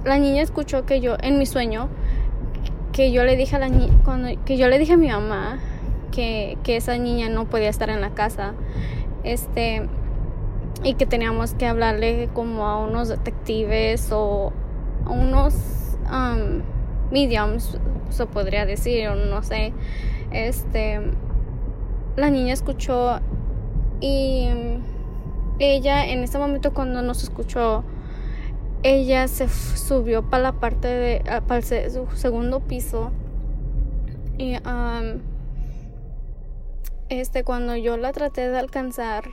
la 0.05 0.18
niña 0.18 0.43
escuchó 0.43 0.86
que 0.86 1.01
yo, 1.01 1.16
en 1.20 1.38
mi 1.38 1.47
sueño, 1.47 1.88
que 2.93 3.12
yo 3.12 3.24
le 3.24 3.36
dije 3.36 3.57
a 3.57 3.59
la 3.59 3.68
que 4.45 4.57
yo 4.57 4.68
le 4.68 4.78
dije 4.78 4.95
a 4.95 4.97
mi 4.97 5.09
mamá 5.09 5.59
que, 6.11 6.59
que 6.64 6.76
esa 6.76 6.97
niña 6.99 7.28
no 7.28 7.45
podía 7.49 7.68
estar 7.68 7.88
en 7.88 8.01
la 8.01 8.11
casa 8.11 8.53
este 9.22 9.88
y 10.83 10.95
que 10.95 11.07
teníamos 11.07 11.55
que 11.55 11.66
hablarle 11.66 12.29
como 12.33 12.66
a 12.66 12.79
unos 12.79 13.09
detectives 13.09 14.11
o 14.12 14.53
a 15.05 15.11
unos 15.11 15.55
um, 16.11 16.62
mediums 17.11 17.79
se 18.11 18.27
podría 18.27 18.66
decir 18.66 19.09
o 19.09 19.14
no 19.14 19.43
sé. 19.43 19.73
Este 20.31 21.01
la 22.16 22.31
niña 22.31 22.53
escuchó 22.53 23.21
y 24.01 24.49
ella 25.59 26.07
en 26.07 26.23
ese 26.25 26.39
momento 26.39 26.73
cuando 26.73 27.03
nos 27.03 27.23
escuchó 27.23 27.85
ella 28.83 29.29
se 29.29 29.49
subió 29.49 30.23
para 30.23 30.43
la 30.45 30.53
parte 30.53 30.89
de 30.89 31.23
para 31.47 31.61
el 31.61 32.07
segundo 32.14 32.61
piso 32.61 33.11
y 34.41 34.57
um, 34.66 35.21
este, 37.11 37.45
cuando 37.45 37.77
yo 37.77 37.97
la 37.97 38.12
traté 38.12 38.49
de 38.49 38.59
alcanzar, 38.59 39.25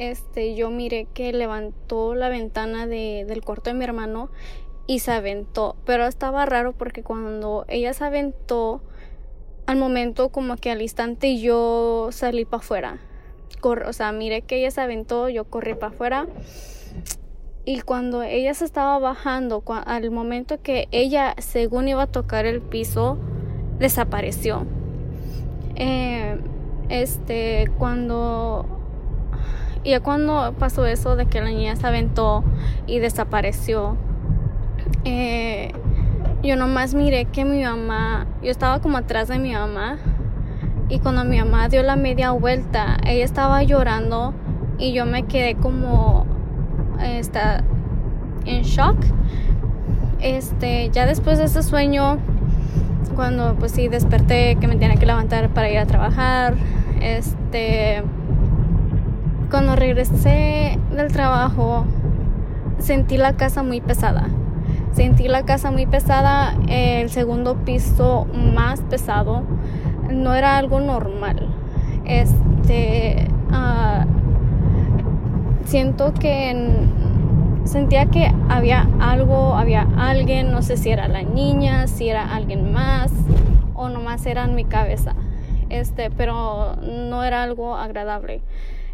este, 0.00 0.54
yo 0.54 0.70
miré 0.70 1.06
que 1.12 1.30
levantó 1.34 2.14
la 2.14 2.30
ventana 2.30 2.86
de, 2.86 3.26
del 3.28 3.42
cuarto 3.42 3.68
de 3.68 3.74
mi 3.74 3.84
hermano 3.84 4.30
y 4.86 5.00
se 5.00 5.12
aventó. 5.12 5.76
Pero 5.84 6.06
estaba 6.06 6.46
raro 6.46 6.72
porque 6.72 7.02
cuando 7.02 7.66
ella 7.68 7.92
se 7.92 8.04
aventó, 8.04 8.80
al 9.66 9.76
momento 9.76 10.30
como 10.30 10.56
que 10.56 10.70
al 10.70 10.80
instante 10.80 11.38
yo 11.38 12.08
salí 12.12 12.46
para 12.46 12.60
afuera. 12.62 12.98
o 13.62 13.92
sea, 13.92 14.10
miré 14.12 14.40
que 14.40 14.56
ella 14.56 14.70
se 14.70 14.80
aventó, 14.80 15.28
yo 15.28 15.44
corrí 15.44 15.74
para 15.74 15.92
afuera. 15.92 16.26
Y 17.66 17.82
cuando 17.82 18.22
ella 18.22 18.54
se 18.54 18.64
estaba 18.64 18.98
bajando, 18.98 19.62
al 19.84 20.10
momento 20.10 20.62
que 20.62 20.88
ella, 20.92 21.34
según 21.36 21.88
iba 21.88 22.04
a 22.04 22.06
tocar 22.06 22.46
el 22.46 22.62
piso, 22.62 23.18
desapareció. 23.78 24.66
Eh, 25.76 26.40
este, 26.88 27.70
cuando 27.78 28.79
ya 29.84 30.00
cuando 30.00 30.54
pasó 30.58 30.86
eso 30.86 31.16
de 31.16 31.26
que 31.26 31.40
la 31.40 31.48
niña 31.48 31.76
se 31.76 31.86
aventó 31.86 32.44
y 32.86 32.98
desapareció, 32.98 33.96
eh, 35.04 35.72
yo 36.42 36.56
nomás 36.56 36.94
miré 36.94 37.26
que 37.26 37.44
mi 37.44 37.62
mamá, 37.62 38.26
yo 38.42 38.50
estaba 38.50 38.80
como 38.80 38.98
atrás 38.98 39.28
de 39.28 39.38
mi 39.38 39.52
mamá 39.52 39.98
y 40.88 40.98
cuando 40.98 41.24
mi 41.24 41.38
mamá 41.38 41.68
dio 41.68 41.82
la 41.82 41.96
media 41.96 42.32
vuelta, 42.32 42.96
ella 43.06 43.24
estaba 43.24 43.62
llorando 43.62 44.34
y 44.78 44.92
yo 44.92 45.06
me 45.06 45.24
quedé 45.24 45.54
como 45.54 46.26
está 47.02 47.62
en 48.44 48.62
shock. 48.62 48.96
Este, 50.20 50.90
ya 50.90 51.06
después 51.06 51.38
de 51.38 51.44
ese 51.44 51.62
sueño, 51.62 52.18
cuando 53.14 53.54
pues 53.54 53.72
sí 53.72 53.88
desperté 53.88 54.56
que 54.56 54.66
me 54.66 54.76
tenía 54.76 54.96
que 54.96 55.06
levantar 55.06 55.48
para 55.50 55.70
ir 55.70 55.78
a 55.78 55.86
trabajar, 55.86 56.54
este, 57.00 58.02
cuando 59.50 59.76
regresé 59.76 60.78
del 60.94 61.12
trabajo, 61.12 61.84
sentí 62.78 63.16
la 63.16 63.34
casa 63.36 63.62
muy 63.62 63.80
pesada. 63.80 64.28
Sentí 64.92 65.28
la 65.28 65.44
casa 65.44 65.70
muy 65.70 65.86
pesada, 65.86 66.56
el 66.68 67.10
segundo 67.10 67.56
piso 67.64 68.26
más 68.54 68.80
pesado. 68.82 69.42
No 70.10 70.34
era 70.34 70.56
algo 70.56 70.80
normal. 70.80 71.48
Este, 72.04 73.28
uh, 73.50 74.04
siento 75.64 76.14
que 76.14 76.70
sentía 77.64 78.06
que 78.06 78.32
había 78.48 78.88
algo, 79.00 79.54
había 79.54 79.86
alguien, 79.96 80.50
no 80.50 80.62
sé 80.62 80.76
si 80.76 80.90
era 80.90 81.08
la 81.08 81.22
niña, 81.22 81.86
si 81.86 82.08
era 82.08 82.34
alguien 82.34 82.72
más 82.72 83.12
o 83.74 83.88
nomás 83.88 84.26
era 84.26 84.44
en 84.44 84.54
mi 84.54 84.64
cabeza 84.64 85.14
este, 85.70 86.10
pero 86.10 86.76
no 86.76 87.24
era 87.24 87.42
algo 87.42 87.76
agradable. 87.76 88.42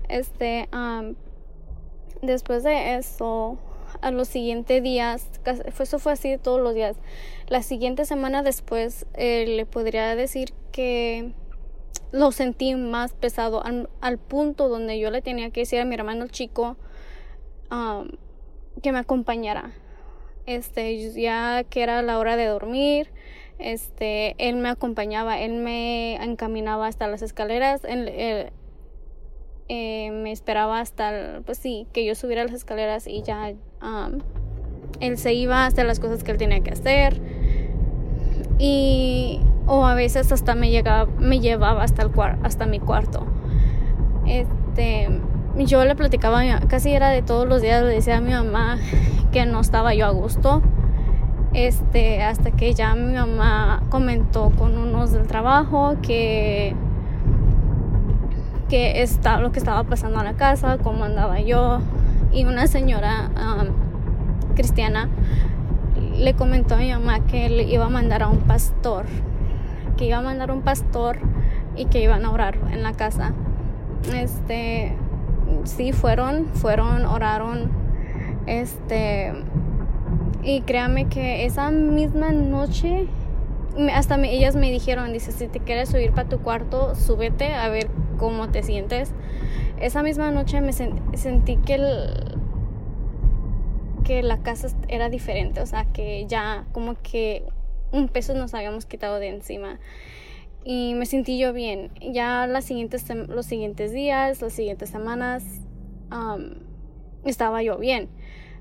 Este, 0.09 0.69
después 2.23 2.63
de 2.63 2.97
eso, 2.97 3.59
a 4.01 4.11
los 4.11 4.29
siguientes 4.29 4.83
días, 4.83 5.29
eso 5.79 5.99
fue 5.99 6.13
así 6.13 6.39
todos 6.39 6.61
los 6.61 6.75
días. 6.75 6.97
La 7.49 7.63
siguiente 7.63 8.05
semana 8.05 8.43
después, 8.43 9.07
eh, 9.15 9.45
le 9.47 9.67
podría 9.67 10.15
decir 10.17 10.53
que 10.73 11.33
lo 12.13 12.33
sentí 12.33 12.75
más 12.75 13.13
pesado 13.13 13.63
al, 13.65 14.19
punto 14.19 14.69
donde 14.69 14.99
yo 14.99 15.11
le 15.11 15.23
tenía 15.23 15.51
que 15.51 15.61
decir 15.61 15.81
a 15.81 15.85
mi 15.85 15.95
hermano 15.95 16.29
chico 16.29 16.77
que 18.83 18.93
me 18.93 18.99
acompañara. 18.99 19.73
Este, 20.47 21.11
ya 21.13 21.65
que 21.65 21.83
era 21.83 22.03
la 22.03 22.19
hora 22.19 22.37
de 22.37 22.47
dormir, 22.47 23.11
este, 23.59 24.37
él 24.39 24.57
me 24.57 24.69
acompañaba, 24.69 25.41
él 25.41 25.55
me 25.55 26.15
encaminaba 26.23 26.87
hasta 26.87 27.09
las 27.09 27.23
escaleras, 27.23 27.83
él, 27.85 28.53
eh, 29.69 30.11
me 30.13 30.33
esperaba 30.33 30.81
hasta, 30.81 31.41
pues 31.45 31.59
sí, 31.59 31.87
que 31.93 32.05
yo 32.05 32.15
subiera 32.15 32.45
las 32.45 32.53
escaleras 32.53 33.07
y 33.07 33.23
ya 33.23 33.53
um, 33.83 34.21
él 35.01 35.19
se 35.19 35.35
iba 35.35 35.65
a 35.65 35.67
hacer 35.67 35.87
las 35.87 36.01
cosas 36.01 36.23
que 36.23 36.31
él 36.33 36.39
tenía 36.39 36.61
que 36.61 36.71
hacer. 36.71 37.21
Y, 38.59 39.41
o 39.67 39.85
a 39.85 39.95
veces 39.95 40.31
hasta 40.33 40.55
me, 40.55 40.71
llegaba, 40.71 41.11
me 41.19 41.41
llevaba 41.41 41.83
hasta, 41.83 42.03
el 42.03 42.11
hasta 42.43 42.67
mi 42.67 42.79
cuarto. 42.79 43.27
Este, 44.27 45.09
yo 45.57 45.85
le 45.85 45.95
platicaba, 45.95 46.43
casi 46.69 46.93
era 46.93 47.11
de 47.11 47.23
todos 47.23 47.47
los 47.49 47.61
días, 47.61 47.83
le 47.83 47.91
decía 47.91 48.19
a 48.19 48.21
mi 48.21 48.33
mamá 48.33 48.79
que 49.33 49.47
no 49.47 49.61
estaba 49.61 49.95
yo 49.95 50.07
a 50.07 50.11
gusto. 50.11 50.63
Este, 51.53 52.23
hasta 52.23 52.51
que 52.51 52.75
ya 52.75 52.95
mi 52.95 53.15
mamá 53.15 53.83
comentó 53.89 54.51
con 54.51 54.77
unos 54.77 55.13
del 55.13 55.27
trabajo 55.27 55.97
que 56.03 56.75
que 58.69 59.03
está 59.03 59.41
lo 59.41 59.53
que 59.53 59.59
estaba 59.59 59.85
pasando 59.85 60.19
en 60.19 60.25
la 60.25 60.35
casa, 60.35 60.79
cómo 60.79 61.05
andaba 61.05 61.41
yo 61.41 61.81
y 62.33 62.45
una 62.45 62.67
señora 62.67 63.31
cristiana 64.55 65.09
le 66.19 66.35
comentó 66.35 66.75
a 66.75 66.79
mi 66.79 66.91
mamá 66.91 67.21
que 67.27 67.49
le 67.49 67.65
iba 67.65 67.87
a 67.87 67.89
mandar 67.89 68.23
a 68.23 68.29
un 68.29 68.39
pastor, 68.39 69.05
que 69.97 70.07
iba 70.07 70.19
a 70.19 70.23
mandar 70.23 70.51
a 70.51 70.55
un 70.55 70.63
pastor 70.63 71.19
y 71.77 71.87
que 71.87 72.03
iban 72.03 72.25
a 72.25 72.31
orar 72.31 72.59
en 72.71 72.83
la 72.83 72.93
casa. 72.93 73.33
Este, 74.15 74.95
sí 75.65 75.93
fueron, 75.93 76.47
fueron, 76.55 77.05
oraron, 77.05 77.71
este, 78.47 79.33
y 80.43 80.61
créame 80.63 81.07
que 81.07 81.45
esa 81.45 81.71
misma 81.71 82.33
noche, 82.33 83.07
hasta 83.93 84.17
ellas 84.25 84.57
me 84.57 84.71
dijeron, 84.71 85.13
dice, 85.13 85.33
si 85.33 85.49
te 85.49 85.61
quieres 85.61 85.91
subir 85.91 86.13
para 86.13 86.29
tu 86.29 86.41
cuarto, 86.41 86.95
súbete 86.95 87.53
a 87.55 87.69
ver 87.69 87.89
cómo 88.19 88.51
te 88.51 88.63
sientes. 88.63 89.13
Esa 89.81 90.03
misma 90.03 90.31
noche 90.31 90.61
me 90.61 90.73
sentí 90.73 91.57
que 91.59 91.75
el, 91.75 92.39
que 94.05 94.23
la 94.23 94.39
casa 94.39 94.69
era 94.89 95.11
diferente, 95.11 95.61
o 95.61 95.67
sea, 95.67 95.85
que 95.85 96.27
ya 96.27 96.65
como 96.73 96.95
que 96.95 97.45
un 97.93 98.09
peso 98.09 98.35
nos 98.35 98.55
habíamos 98.55 98.87
quitado 98.87 99.19
de 99.19 99.29
encima. 99.29 99.79
Y 100.65 100.95
me 100.95 101.07
sentí 101.07 101.39
yo 101.39 101.53
bien. 101.53 101.91
Ya 102.01 102.47
las 102.47 102.65
siguientes, 102.65 103.09
los 103.29 103.47
siguientes 103.47 103.93
días, 103.93 104.41
las 104.41 104.53
siguientes 104.53 104.91
semanas, 104.91 105.45
estaba 107.25 107.63
yo 107.63 107.79
bien. 107.79 108.09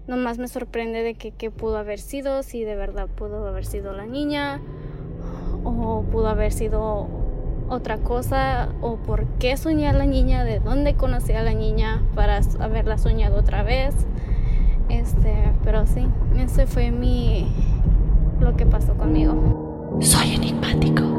Nomás 0.08 0.38
me 0.38 0.48
sorprende 0.48 1.02
de 1.02 1.16
que 1.16 1.32
qué 1.32 1.50
pudo 1.50 1.78
haber 1.78 2.00
sido, 2.00 2.44
si 2.44 2.64
de 2.64 2.76
verdad 2.76 3.08
pudo 3.08 3.48
haber 3.48 3.66
sido 3.66 3.92
la 3.94 4.06
niña 4.06 4.62
o 5.66 6.04
pudo 6.12 6.30
haber 6.30 6.54
sido 6.54 7.08
otra 7.70 7.98
cosa 7.98 8.70
o 8.82 8.98
por 8.98 9.26
qué 9.40 9.58
soñé 9.58 9.88
a 9.88 9.94
la 9.94 10.06
niña, 10.06 10.44
de 10.44 10.60
dónde 10.60 10.94
conocí 10.94 11.34
a 11.34 11.42
la 11.42 11.54
niña 11.54 12.02
para 12.14 12.40
haberla 12.60 12.98
soñado 12.98 13.40
otra 13.40 13.64
vez. 13.64 13.96
Este, 14.88 15.34
pero 15.64 15.86
sí, 15.88 16.08
ese 16.38 16.68
fue 16.68 16.92
mi 16.92 17.52
lo 18.40 18.56
que 18.56 18.66
pasó 18.66 18.94
conmigo. 18.96 19.98
Soy 20.02 20.36
enigmático. 20.36 21.15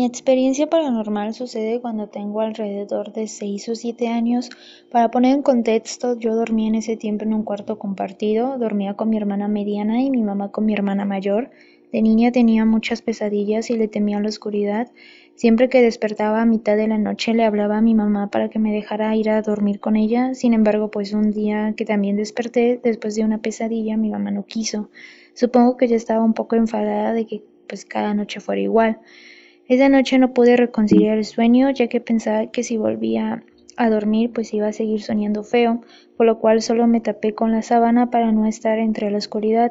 Mi 0.00 0.06
experiencia 0.06 0.66
paranormal 0.66 1.34
sucede 1.34 1.78
cuando 1.78 2.08
tengo 2.08 2.40
alrededor 2.40 3.12
de 3.12 3.28
6 3.28 3.68
o 3.68 3.74
7 3.74 4.08
años. 4.08 4.48
Para 4.90 5.10
poner 5.10 5.34
en 5.34 5.42
contexto, 5.42 6.18
yo 6.18 6.34
dormía 6.34 6.68
en 6.68 6.76
ese 6.76 6.96
tiempo 6.96 7.24
en 7.24 7.34
un 7.34 7.42
cuarto 7.42 7.78
compartido, 7.78 8.56
dormía 8.56 8.94
con 8.94 9.10
mi 9.10 9.18
hermana 9.18 9.46
mediana 9.46 10.00
y 10.00 10.10
mi 10.10 10.22
mamá 10.22 10.52
con 10.52 10.64
mi 10.64 10.72
hermana 10.72 11.04
mayor. 11.04 11.50
De 11.92 12.00
niña 12.00 12.32
tenía 12.32 12.64
muchas 12.64 13.02
pesadillas 13.02 13.68
y 13.68 13.76
le 13.76 13.88
temía 13.88 14.18
la 14.20 14.30
oscuridad. 14.30 14.90
Siempre 15.34 15.68
que 15.68 15.82
despertaba 15.82 16.40
a 16.40 16.46
mitad 16.46 16.78
de 16.78 16.88
la 16.88 16.96
noche 16.96 17.34
le 17.34 17.44
hablaba 17.44 17.76
a 17.76 17.82
mi 17.82 17.94
mamá 17.94 18.30
para 18.30 18.48
que 18.48 18.58
me 18.58 18.72
dejara 18.72 19.14
ir 19.16 19.28
a 19.28 19.42
dormir 19.42 19.80
con 19.80 19.96
ella. 19.96 20.32
Sin 20.32 20.54
embargo, 20.54 20.90
pues 20.90 21.12
un 21.12 21.30
día 21.30 21.74
que 21.76 21.84
también 21.84 22.16
desperté 22.16 22.80
después 22.82 23.16
de 23.16 23.24
una 23.24 23.42
pesadilla, 23.42 23.98
mi 23.98 24.08
mamá 24.08 24.30
no 24.30 24.46
quiso. 24.46 24.88
Supongo 25.34 25.76
que 25.76 25.88
ya 25.88 25.96
estaba 25.96 26.24
un 26.24 26.32
poco 26.32 26.56
enfadada 26.56 27.12
de 27.12 27.26
que 27.26 27.42
pues 27.68 27.84
cada 27.84 28.14
noche 28.14 28.40
fuera 28.40 28.62
igual. 28.62 28.98
Esa 29.70 29.88
noche 29.88 30.18
no 30.18 30.34
pude 30.34 30.56
reconciliar 30.56 31.16
el 31.16 31.24
sueño 31.24 31.70
ya 31.70 31.86
que 31.86 32.00
pensaba 32.00 32.48
que 32.48 32.64
si 32.64 32.76
volvía 32.76 33.44
a 33.76 33.88
dormir 33.88 34.32
pues 34.32 34.52
iba 34.52 34.66
a 34.66 34.72
seguir 34.72 35.00
soñando 35.00 35.44
feo, 35.44 35.80
por 36.16 36.26
lo 36.26 36.40
cual 36.40 36.60
solo 36.60 36.88
me 36.88 37.00
tapé 37.00 37.36
con 37.36 37.52
la 37.52 37.62
sábana 37.62 38.10
para 38.10 38.32
no 38.32 38.46
estar 38.46 38.80
entre 38.80 39.12
la 39.12 39.18
oscuridad. 39.18 39.70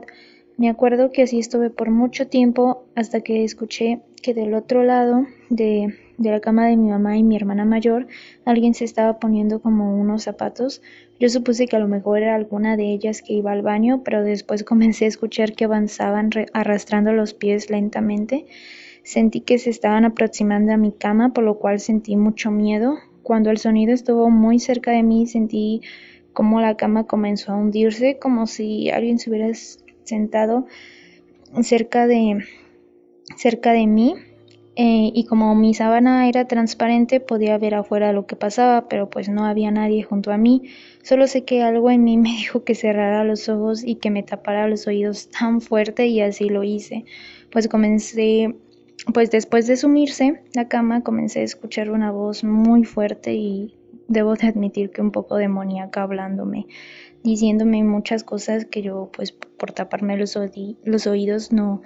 Me 0.56 0.70
acuerdo 0.70 1.12
que 1.12 1.24
así 1.24 1.38
estuve 1.38 1.70
por 1.70 1.91
mucho 1.91 2.28
tiempo 2.28 2.86
hasta 2.95 3.20
que 3.20 3.43
escuché 3.43 4.00
que 4.24 4.34
del 4.34 4.54
otro 4.54 4.86
lado 4.86 5.26
de, 5.50 5.93
la 6.18 6.39
cama 6.39 6.68
de 6.68 6.78
mi 6.78 6.88
mamá 6.91 7.18
y 7.18 7.24
mi 7.24 7.36
hermana 7.36 7.66
mayor 7.66 8.08
alguien 8.45 8.76
se 8.76 8.86
estaba 8.86 9.20
poniendo 9.20 9.62
como 9.62 10.00
unos 10.00 10.24
zapatos. 10.24 10.82
Yo 11.20 11.28
supuse 11.28 11.68
que 11.68 11.76
a 11.76 11.80
lo 11.80 11.89
mejor 11.89 12.20
era 12.20 12.36
alguna 12.36 12.78
de 12.78 12.89
ellas 12.93 13.22
que 13.22 13.34
iba 13.34 13.52
al 13.52 13.64
baño, 13.64 14.02
pero 14.06 14.24
después 14.24 14.64
comencé 14.72 15.04
a 15.04 15.10
escuchar 15.10 15.56
que 15.56 15.66
avanzaban 15.66 16.30
arrastrando 16.54 17.12
los 17.12 17.34
pies 17.34 17.70
lentamente. 17.70 18.45
Sentí 19.10 19.41
que 19.41 19.57
se 19.57 19.72
estaban 19.72 20.05
aproximando 20.05 20.72
a 20.72 20.78
mi 20.78 20.91
cama, 20.91 21.34
por 21.34 21.43
lo 21.43 21.57
cual 21.57 21.80
sentí 21.80 22.16
mucho 22.16 22.51
miedo. 22.51 22.99
Cuando 23.24 23.49
el 23.49 23.57
sonido 23.57 23.91
estuvo 23.91 24.30
muy 24.30 24.60
cerca 24.60 24.91
de 24.91 25.01
mí, 25.01 25.26
sentí 25.26 25.82
como 26.32 26.62
la 26.62 26.78
cama 26.78 27.07
comenzó 27.07 27.51
a 27.51 27.55
hundirse, 27.55 28.20
como 28.20 28.45
si 28.45 28.91
alguien 28.91 29.18
se 29.18 29.32
hubiera 29.32 29.51
sentado 30.03 30.68
cerca 31.64 32.05
de, 32.05 32.45
cerca 33.36 33.72
de 33.72 33.88
mí 33.88 34.14
eh, 34.76 35.10
y 35.12 35.26
como 35.26 35.55
mi 35.55 35.74
sábana 35.74 36.30
era 36.30 36.47
transparente 36.47 37.20
podía 37.20 37.57
ver 37.57 37.74
afuera 37.74 38.14
lo 38.14 38.28
que 38.28 38.36
pasaba, 38.36 38.88
pero 38.89 39.10
pues 39.10 39.28
no 39.28 39.45
había 39.45 39.72
nadie 39.72 40.03
junto 40.03 40.32
a 40.32 40.38
mí. 40.38 40.70
Solo 41.01 41.26
sé 41.26 41.45
que 41.45 41.64
algo 41.64 41.89
en 41.89 42.03
mí 42.03 42.16
me 42.20 42.30
dijo 42.30 42.64
que 42.64 42.76
cerrara 42.76 43.24
los 43.24 43.49
ojos 43.49 43.84
y 43.84 43.95
que 43.95 44.12
me 44.12 44.22
tapara 44.22 44.68
los 44.68 44.86
oídos 44.86 45.30
tan 45.32 45.62
fuerte 45.62 46.05
y 46.05 46.22
así 46.22 46.47
lo 46.47 46.64
hice. 46.64 47.05
Pues 47.51 47.68
comencé, 47.68 48.53
pues 49.14 49.32
después 49.32 49.68
de 49.68 49.78
sumirse 49.78 50.41
la 50.54 50.68
cama 50.68 51.04
comencé 51.04 51.39
a 51.39 51.43
escuchar 51.43 51.89
una 51.89 52.12
voz 52.12 52.43
muy 52.43 52.84
fuerte 52.84 53.34
y 53.34 53.76
debo 54.08 54.36
de 54.36 54.47
admitir 54.47 54.91
que 54.91 55.02
un 55.02 55.12
poco 55.12 55.38
demoníaca 55.38 56.04
hablándome 56.04 56.68
diciéndome 57.24 57.84
muchas 57.84 58.24
cosas 58.24 58.66
que 58.66 58.82
yo 58.82 59.10
pues 59.14 59.32
por 59.32 59.72
taparme 59.72 60.18
los, 60.18 60.38
los 60.84 61.08
oídos 61.08 61.52
no, 61.52 61.82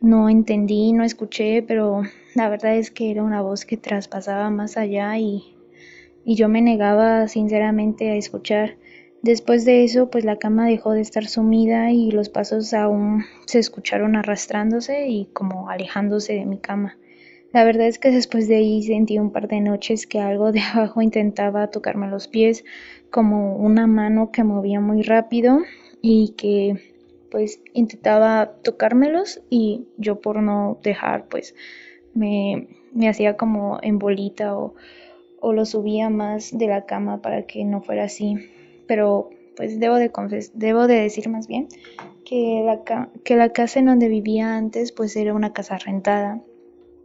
no 0.00 0.28
entendí, 0.28 0.92
no 0.92 1.04
escuché, 1.04 1.62
pero 1.62 2.02
la 2.34 2.48
verdad 2.48 2.76
es 2.76 2.90
que 2.90 3.10
era 3.10 3.22
una 3.22 3.40
voz 3.40 3.64
que 3.64 3.76
traspasaba 3.76 4.50
más 4.50 4.76
allá 4.76 5.16
y, 5.18 5.56
y 6.24 6.36
yo 6.36 6.48
me 6.48 6.62
negaba 6.62 7.28
sinceramente 7.28 8.10
a 8.10 8.16
escuchar. 8.16 8.76
Después 9.24 9.64
de 9.64 9.84
eso, 9.84 10.10
pues 10.10 10.26
la 10.26 10.36
cama 10.36 10.66
dejó 10.66 10.92
de 10.92 11.00
estar 11.00 11.24
sumida 11.24 11.90
y 11.90 12.10
los 12.10 12.28
pasos 12.28 12.74
aún 12.74 13.24
se 13.46 13.58
escucharon 13.58 14.16
arrastrándose 14.16 15.08
y 15.08 15.30
como 15.32 15.70
alejándose 15.70 16.34
de 16.34 16.44
mi 16.44 16.58
cama. 16.58 16.98
La 17.50 17.64
verdad 17.64 17.86
es 17.86 17.98
que 17.98 18.10
después 18.10 18.48
de 18.48 18.56
ahí 18.56 18.82
sentí 18.82 19.18
un 19.18 19.32
par 19.32 19.48
de 19.48 19.62
noches 19.62 20.06
que 20.06 20.20
algo 20.20 20.52
de 20.52 20.60
abajo 20.74 21.00
intentaba 21.00 21.68
tocarme 21.70 22.06
los 22.08 22.28
pies, 22.28 22.66
como 23.10 23.56
una 23.56 23.86
mano 23.86 24.30
que 24.30 24.44
movía 24.44 24.82
muy 24.82 25.00
rápido 25.00 25.60
y 26.02 26.34
que 26.36 26.92
pues 27.30 27.62
intentaba 27.72 28.56
tocármelos 28.62 29.40
y 29.48 29.86
yo 29.96 30.20
por 30.20 30.42
no 30.42 30.78
dejar 30.82 31.28
pues 31.28 31.54
me, 32.12 32.68
hacía 33.08 33.38
como 33.38 33.78
en 33.80 33.98
bolita 33.98 34.54
o, 34.54 34.74
o 35.40 35.54
lo 35.54 35.64
subía 35.64 36.10
más 36.10 36.50
de 36.58 36.66
la 36.66 36.84
cama 36.84 37.22
para 37.22 37.46
que 37.46 37.64
no 37.64 37.80
fuera 37.80 38.04
así. 38.04 38.50
Pero 38.86 39.30
pues 39.56 39.78
debo 39.78 39.96
de, 39.96 40.10
debo 40.54 40.86
de 40.86 40.94
decir 40.94 41.28
más 41.28 41.46
bien 41.46 41.68
que 42.24 42.62
la, 42.64 43.10
que 43.22 43.36
la 43.36 43.50
casa 43.50 43.78
en 43.78 43.86
donde 43.86 44.08
vivía 44.08 44.56
antes 44.56 44.92
pues 44.92 45.14
era 45.16 45.34
una 45.34 45.52
casa 45.52 45.78
rentada 45.78 46.40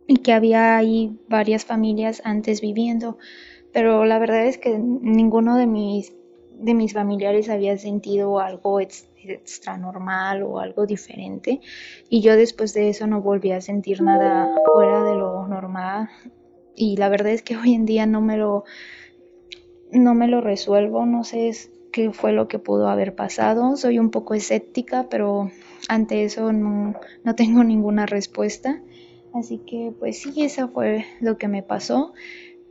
y 0.07 0.17
que 0.17 0.33
había 0.33 0.77
ahí 0.77 1.17
varias 1.27 1.65
familias 1.65 2.21
antes 2.25 2.61
viviendo 2.61 3.17
pero 3.71 4.05
la 4.05 4.17
verdad 4.17 4.45
es 4.45 4.57
que 4.57 4.79
ninguno 4.79 5.55
de 5.55 5.67
mis, 5.67 6.13
de 6.53 6.73
mis 6.73 6.93
familiares 6.93 7.49
había 7.49 7.77
sentido 7.77 8.39
algo 8.39 8.79
extra 8.79 9.77
normal 9.77 10.43
o 10.43 10.59
algo 10.59 10.85
diferente 10.85 11.59
y 12.09 12.21
yo 12.21 12.35
después 12.35 12.73
de 12.73 12.89
eso 12.89 13.05
no 13.05 13.21
volví 13.21 13.51
a 13.51 13.61
sentir 13.61 14.01
nada 14.01 14.49
fuera 14.73 15.03
de 15.03 15.15
lo 15.15 15.47
normal 15.47 16.09
y 16.75 16.95
la 16.97 17.09
verdad 17.09 17.33
es 17.33 17.43
que 17.43 17.57
hoy 17.57 17.73
en 17.73 17.85
día 17.85 18.05
no 18.05 18.21
me 18.21 18.37
lo 18.37 18.63
no 19.91 20.13
me 20.13 20.27
lo 20.27 20.41
resuelvo, 20.41 21.05
no 21.05 21.23
sé, 21.23 21.51
qué 21.91 22.11
fue 22.11 22.31
lo 22.31 22.47
que 22.47 22.59
pudo 22.59 22.89
haber 22.89 23.15
pasado. 23.15 23.75
Soy 23.77 23.99
un 23.99 24.11
poco 24.11 24.33
escéptica, 24.33 25.07
pero 25.09 25.51
ante 25.87 26.23
eso 26.23 26.51
no, 26.51 26.95
no 27.23 27.35
tengo 27.35 27.63
ninguna 27.63 28.05
respuesta. 28.05 28.81
Así 29.33 29.59
que 29.59 29.93
pues 29.97 30.21
sí, 30.21 30.43
eso 30.43 30.69
fue 30.69 31.05
lo 31.19 31.37
que 31.37 31.47
me 31.47 31.63
pasó, 31.63 32.13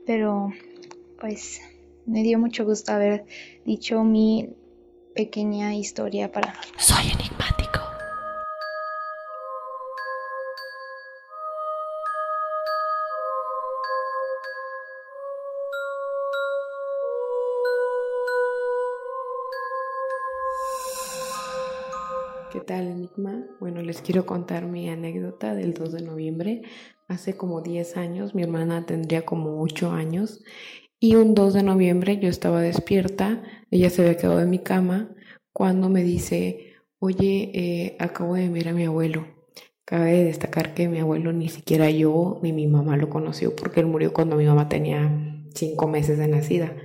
pero 0.06 0.52
pues 1.20 1.60
me 2.06 2.22
dio 2.22 2.38
mucho 2.38 2.64
gusto 2.64 2.92
haber 2.92 3.26
dicho 3.64 4.02
mi 4.02 4.50
pequeña 5.14 5.74
historia 5.74 6.32
para... 6.32 6.54
Soy 6.78 7.04
enigmático. 7.12 7.57
Tal, 22.68 22.86
Enigma? 22.86 23.46
Bueno, 23.60 23.80
les 23.80 24.02
quiero 24.02 24.26
contar 24.26 24.66
mi 24.66 24.90
anécdota 24.90 25.54
del 25.54 25.72
2 25.72 25.90
de 25.90 26.02
noviembre. 26.02 26.62
Hace 27.08 27.34
como 27.34 27.62
10 27.62 27.96
años, 27.96 28.34
mi 28.34 28.42
hermana 28.42 28.84
tendría 28.84 29.24
como 29.24 29.62
8 29.62 29.90
años 29.90 30.44
y 31.00 31.14
un 31.14 31.34
2 31.34 31.54
de 31.54 31.62
noviembre 31.62 32.18
yo 32.18 32.28
estaba 32.28 32.60
despierta, 32.60 33.42
ella 33.70 33.88
se 33.88 34.02
había 34.02 34.18
quedado 34.18 34.40
en 34.40 34.50
mi 34.50 34.58
cama 34.58 35.08
cuando 35.50 35.88
me 35.88 36.02
dice, 36.02 36.74
oye, 36.98 37.50
eh, 37.54 37.96
acabo 38.00 38.34
de 38.34 38.50
ver 38.50 38.68
a 38.68 38.74
mi 38.74 38.84
abuelo. 38.84 39.26
Cabe 39.86 40.12
de 40.12 40.24
destacar 40.24 40.74
que 40.74 40.88
mi 40.88 40.98
abuelo 40.98 41.32
ni 41.32 41.48
siquiera 41.48 41.88
yo 41.88 42.38
ni 42.42 42.52
mi 42.52 42.66
mamá 42.66 42.98
lo 42.98 43.08
conoció 43.08 43.56
porque 43.56 43.80
él 43.80 43.86
murió 43.86 44.12
cuando 44.12 44.36
mi 44.36 44.44
mamá 44.44 44.68
tenía 44.68 45.10
5 45.54 45.88
meses 45.88 46.18
de 46.18 46.28
nacida. 46.28 46.76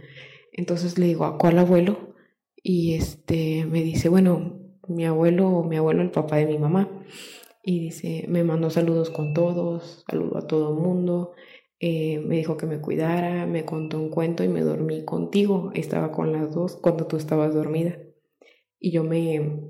Entonces 0.54 0.98
le 0.98 1.08
digo, 1.08 1.26
¿a 1.26 1.38
cuál 1.38 1.60
abuelo? 1.60 2.16
Y 2.56 2.94
este 2.94 3.66
me 3.66 3.84
dice, 3.84 4.08
bueno, 4.08 4.63
mi 4.88 5.06
abuelo, 5.06 5.64
mi 5.64 5.78
abuelo, 5.78 6.02
el 6.02 6.12
papá 6.12 6.38
de 6.38 6.46
mi 6.46 6.58
mamá. 6.58 6.90
Y 7.64 7.80
dice, 7.80 8.26
me 8.28 8.44
mandó 8.44 8.70
saludos 8.70 9.10
con 9.10 9.34
todos, 9.34 10.04
saludo 10.10 10.38
a 10.38 10.48
todo 10.48 10.74
el 10.74 10.84
mundo, 10.84 11.32
eh, 11.80 12.20
me 12.20 12.38
dijo 12.38 12.58
que 12.58 12.66
me 12.66 12.80
cuidara, 12.80 13.46
me 13.46 13.66
contó 13.66 14.00
un 14.00 14.10
cuento 14.10 14.44
y 14.44 14.48
me 14.48 14.62
dormí 14.62 15.06
contigo. 15.06 15.72
Estaba 15.74 16.12
con 16.12 16.32
las 16.32 16.54
dos 16.54 16.78
cuando 16.78 17.08
tú 17.08 17.18
estabas 17.18 17.54
dormida. 17.54 17.98
Y 18.80 18.92
yo 18.92 19.04
me 19.04 19.62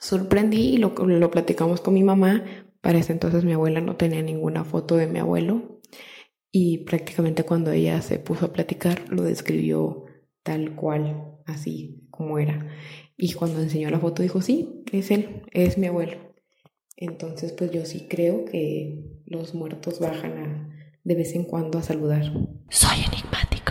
sorprendí 0.00 0.74
y 0.74 0.76
lo, 0.78 0.94
lo 0.96 1.30
platicamos 1.30 1.80
con 1.80 1.94
mi 1.94 2.02
mamá. 2.02 2.44
Para 2.80 2.98
ese 2.98 3.12
entonces 3.12 3.44
mi 3.44 3.52
abuela 3.52 3.80
no 3.80 3.96
tenía 3.96 4.22
ninguna 4.22 4.64
foto 4.64 4.96
de 4.96 5.06
mi 5.06 5.18
abuelo 5.18 5.80
y 6.56 6.78
prácticamente 6.84 7.42
cuando 7.42 7.72
ella 7.72 8.00
se 8.00 8.20
puso 8.20 8.46
a 8.46 8.52
platicar 8.52 9.08
lo 9.08 9.22
describió 9.24 10.04
tal 10.44 10.76
cual, 10.76 11.40
así 11.46 12.06
como 12.10 12.38
era. 12.38 12.70
Y 13.16 13.32
cuando 13.34 13.60
enseñó 13.60 13.90
la 13.90 14.00
foto 14.00 14.22
dijo, 14.22 14.42
sí, 14.42 14.82
es 14.92 15.10
él, 15.10 15.42
es 15.52 15.78
mi 15.78 15.86
abuelo. 15.86 16.34
Entonces, 16.96 17.52
pues 17.52 17.70
yo 17.70 17.84
sí 17.84 18.06
creo 18.08 18.44
que 18.44 19.04
los 19.26 19.54
muertos 19.54 20.00
bajan 20.00 20.38
a, 20.38 20.98
de 21.02 21.14
vez 21.14 21.34
en 21.34 21.44
cuando 21.44 21.78
a 21.78 21.82
saludar. 21.82 22.24
Soy 22.68 22.98
enigmático. 23.06 23.63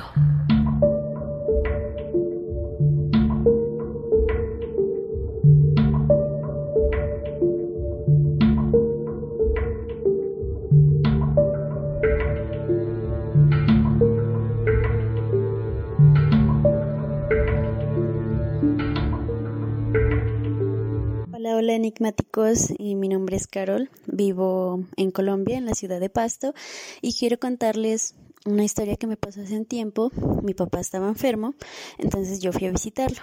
Enigmáticos, 21.83 22.69
y 22.77 22.95
mi 22.95 23.09
nombre 23.09 23.35
es 23.35 23.47
Carol, 23.47 23.89
vivo 24.07 24.85
en 24.95 25.11
Colombia, 25.11 25.57
en 25.57 25.65
la 25.65 25.75
ciudad 25.75 25.99
de 25.99 26.09
Pasto, 26.09 26.53
y 27.01 27.13
quiero 27.13 27.37
contarles 27.39 28.15
una 28.45 28.63
historia 28.63 28.95
que 28.95 29.05
me 29.05 29.17
pasó 29.17 29.41
hace 29.41 29.57
un 29.57 29.65
tiempo. 29.65 30.11
Mi 30.43 30.53
papá 30.53 30.79
estaba 30.79 31.09
enfermo, 31.09 31.55
entonces 31.97 32.39
yo 32.39 32.53
fui 32.53 32.67
a 32.67 32.71
visitarlo. 32.71 33.21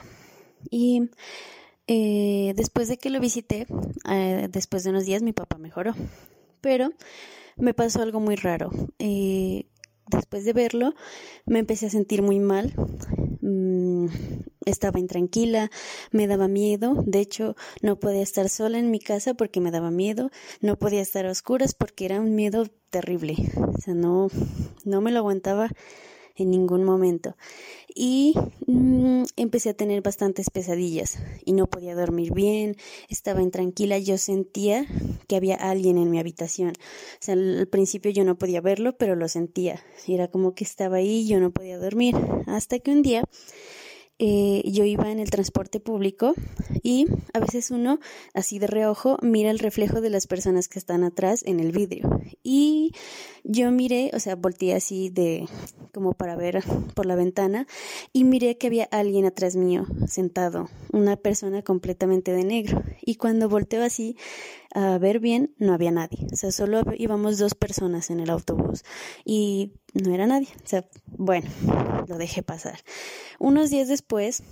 Y 0.71 1.09
eh, 1.87 2.53
después 2.55 2.89
de 2.89 2.99
que 2.99 3.09
lo 3.09 3.19
visité, 3.19 3.67
eh, 4.11 4.49
después 4.51 4.85
de 4.85 4.91
unos 4.91 5.07
días 5.07 5.23
mi 5.23 5.33
papá 5.33 5.57
mejoró, 5.57 5.95
pero 6.61 6.91
me 7.57 7.73
pasó 7.73 8.03
algo 8.03 8.21
muy 8.21 8.37
raro. 8.37 8.71
Eh, 8.99 9.67
después 10.07 10.45
de 10.45 10.53
verlo, 10.53 10.95
me 11.47 11.61
empecé 11.61 11.87
a 11.87 11.91
sentir 11.91 12.21
muy 12.21 12.41
mal. 12.41 12.75
Mm, 13.43 14.07
estaba 14.67 14.99
intranquila, 14.99 15.71
me 16.11 16.27
daba 16.27 16.47
miedo, 16.47 16.95
de 17.07 17.21
hecho 17.21 17.57
no 17.81 17.99
podía 17.99 18.23
estar 18.23 18.49
sola 18.49 18.79
en 18.79 18.91
mi 18.91 19.01
casa 19.01 19.35
porque 19.35 19.61
me 19.61 19.71
daba 19.71 19.91
miedo, 19.91 20.31
no 20.61 20.77
podía 20.77 21.01
estar 21.01 21.27
a 21.27 21.31
oscuras 21.31 21.75
porque 21.75 22.05
era 22.05 22.21
un 22.21 22.35
miedo 22.35 22.67
terrible, 22.91 23.37
o 23.57 23.81
sea, 23.81 23.95
no, 23.95 24.29
no 24.85 25.01
me 25.01 25.11
lo 25.11 25.21
aguantaba 25.21 25.71
en 26.43 26.51
ningún 26.51 26.85
momento. 26.85 27.37
Y 27.95 28.35
mm, 28.67 29.25
empecé 29.37 29.71
a 29.71 29.75
tener 29.75 30.03
bastantes 30.03 30.51
pesadillas 30.51 31.19
y 31.45 31.53
no 31.53 31.67
podía 31.67 31.95
dormir 31.95 32.33
bien, 32.33 32.77
estaba 33.09 33.43
intranquila, 33.43 33.99
yo 33.99 34.17
sentía 34.19 34.87
que 35.27 35.37
había 35.37 35.57
alguien 35.57 35.99
en 35.99 36.11
mi 36.11 36.19
habitación. 36.19 36.73
O 36.79 37.19
sea, 37.21 37.35
al 37.35 37.67
principio 37.69 38.11
yo 38.11 38.25
no 38.25 38.39
podía 38.39 38.61
verlo, 38.61 38.97
pero 38.97 39.17
lo 39.17 39.29
sentía. 39.29 39.83
Era 40.07 40.29
como 40.29 40.55
que 40.55 40.65
estaba 40.65 40.97
ahí, 40.97 41.27
yo 41.27 41.41
no 41.41 41.51
podía 41.51 41.79
dormir. 41.79 42.17
Hasta 42.47 42.79
que 42.79 42.91
un 42.91 43.03
día 43.03 43.25
eh, 44.23 44.61
yo 44.67 44.85
iba 44.85 45.11
en 45.11 45.19
el 45.19 45.31
transporte 45.31 45.81
público 45.81 46.35
y 46.83 47.07
a 47.33 47.41
veces 47.41 47.71
uno, 47.71 48.01
así 48.35 48.59
de 48.59 48.67
reojo, 48.67 49.17
mira 49.23 49.51
el 49.51 49.59
reflejo 49.59 50.03
de 50.03 50.11
las 50.11 50.27
personas 50.27 50.69
que 50.69 50.79
están 50.79 51.05
atrás 51.05 51.43
en 51.47 51.59
el 51.59 51.73
vidrio. 51.73 52.21
Y 52.43 52.93
yo 53.45 53.71
miré, 53.71 54.11
o 54.15 54.21
sea, 54.21 54.37
volteé 54.37 54.75
así 54.75 55.11
de 55.11 55.47
como 55.93 56.13
para 56.13 56.37
ver 56.37 56.63
por 56.95 57.07
la 57.07 57.17
ventana 57.17 57.67
y 58.13 58.25
miré 58.25 58.59
que 58.59 58.69
había 58.69 58.85
alguien 58.85 59.25
atrás 59.25 59.57
mío 59.57 59.87
sentado, 60.07 60.69
una 60.93 61.17
persona 61.17 61.63
completamente 61.63 62.33
de 62.33 62.45
negro. 62.45 62.83
Y 63.03 63.17
cuando 63.17 63.49
volteo 63.49 63.83
así 63.83 64.17
a 64.75 64.99
ver 64.99 65.19
bien, 65.19 65.55
no 65.59 65.73
había 65.73 65.91
nadie. 65.91 66.27
O 66.33 66.37
sea, 66.37 66.53
solo 66.53 66.83
íbamos 66.97 67.39
dos 67.39 67.55
personas 67.55 68.11
en 68.11 68.21
el 68.21 68.31
autobús 68.31 68.85
y 69.25 69.73
no 69.95 70.15
era 70.15 70.27
nadie. 70.27 70.49
O 70.65 70.69
sea, 70.69 70.89
bueno, 71.07 71.49
lo 72.07 72.19
dejé 72.19 72.43
pasar. 72.43 72.79
Unos 73.39 73.71
días 73.71 73.89
después 73.89 74.43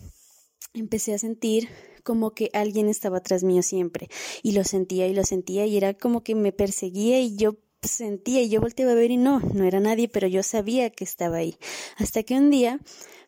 empecé 0.74 1.14
a 1.14 1.18
sentir 1.18 1.68
como 2.02 2.30
que 2.30 2.50
alguien 2.52 2.88
estaba 2.88 3.18
atrás 3.18 3.44
mío 3.44 3.62
siempre 3.62 4.08
y 4.42 4.52
lo 4.52 4.64
sentía 4.64 5.06
y 5.08 5.14
lo 5.14 5.24
sentía 5.24 5.66
y 5.66 5.76
era 5.76 5.94
como 5.94 6.22
que 6.22 6.34
me 6.34 6.52
perseguía 6.52 7.20
y 7.20 7.36
yo 7.36 7.58
sentía 7.82 8.42
y 8.42 8.48
yo 8.48 8.60
volteaba 8.60 8.92
a 8.92 8.94
ver 8.94 9.10
y 9.10 9.16
no, 9.16 9.40
no 9.40 9.64
era 9.64 9.80
nadie, 9.80 10.08
pero 10.08 10.26
yo 10.26 10.42
sabía 10.42 10.90
que 10.90 11.04
estaba 11.04 11.36
ahí. 11.36 11.56
Hasta 11.96 12.22
que 12.22 12.34
un 12.34 12.50
día 12.50 12.80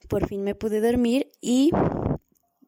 por 0.08 0.26
fin 0.26 0.42
me 0.42 0.54
pude 0.54 0.80
dormir 0.80 1.30
y 1.40 1.70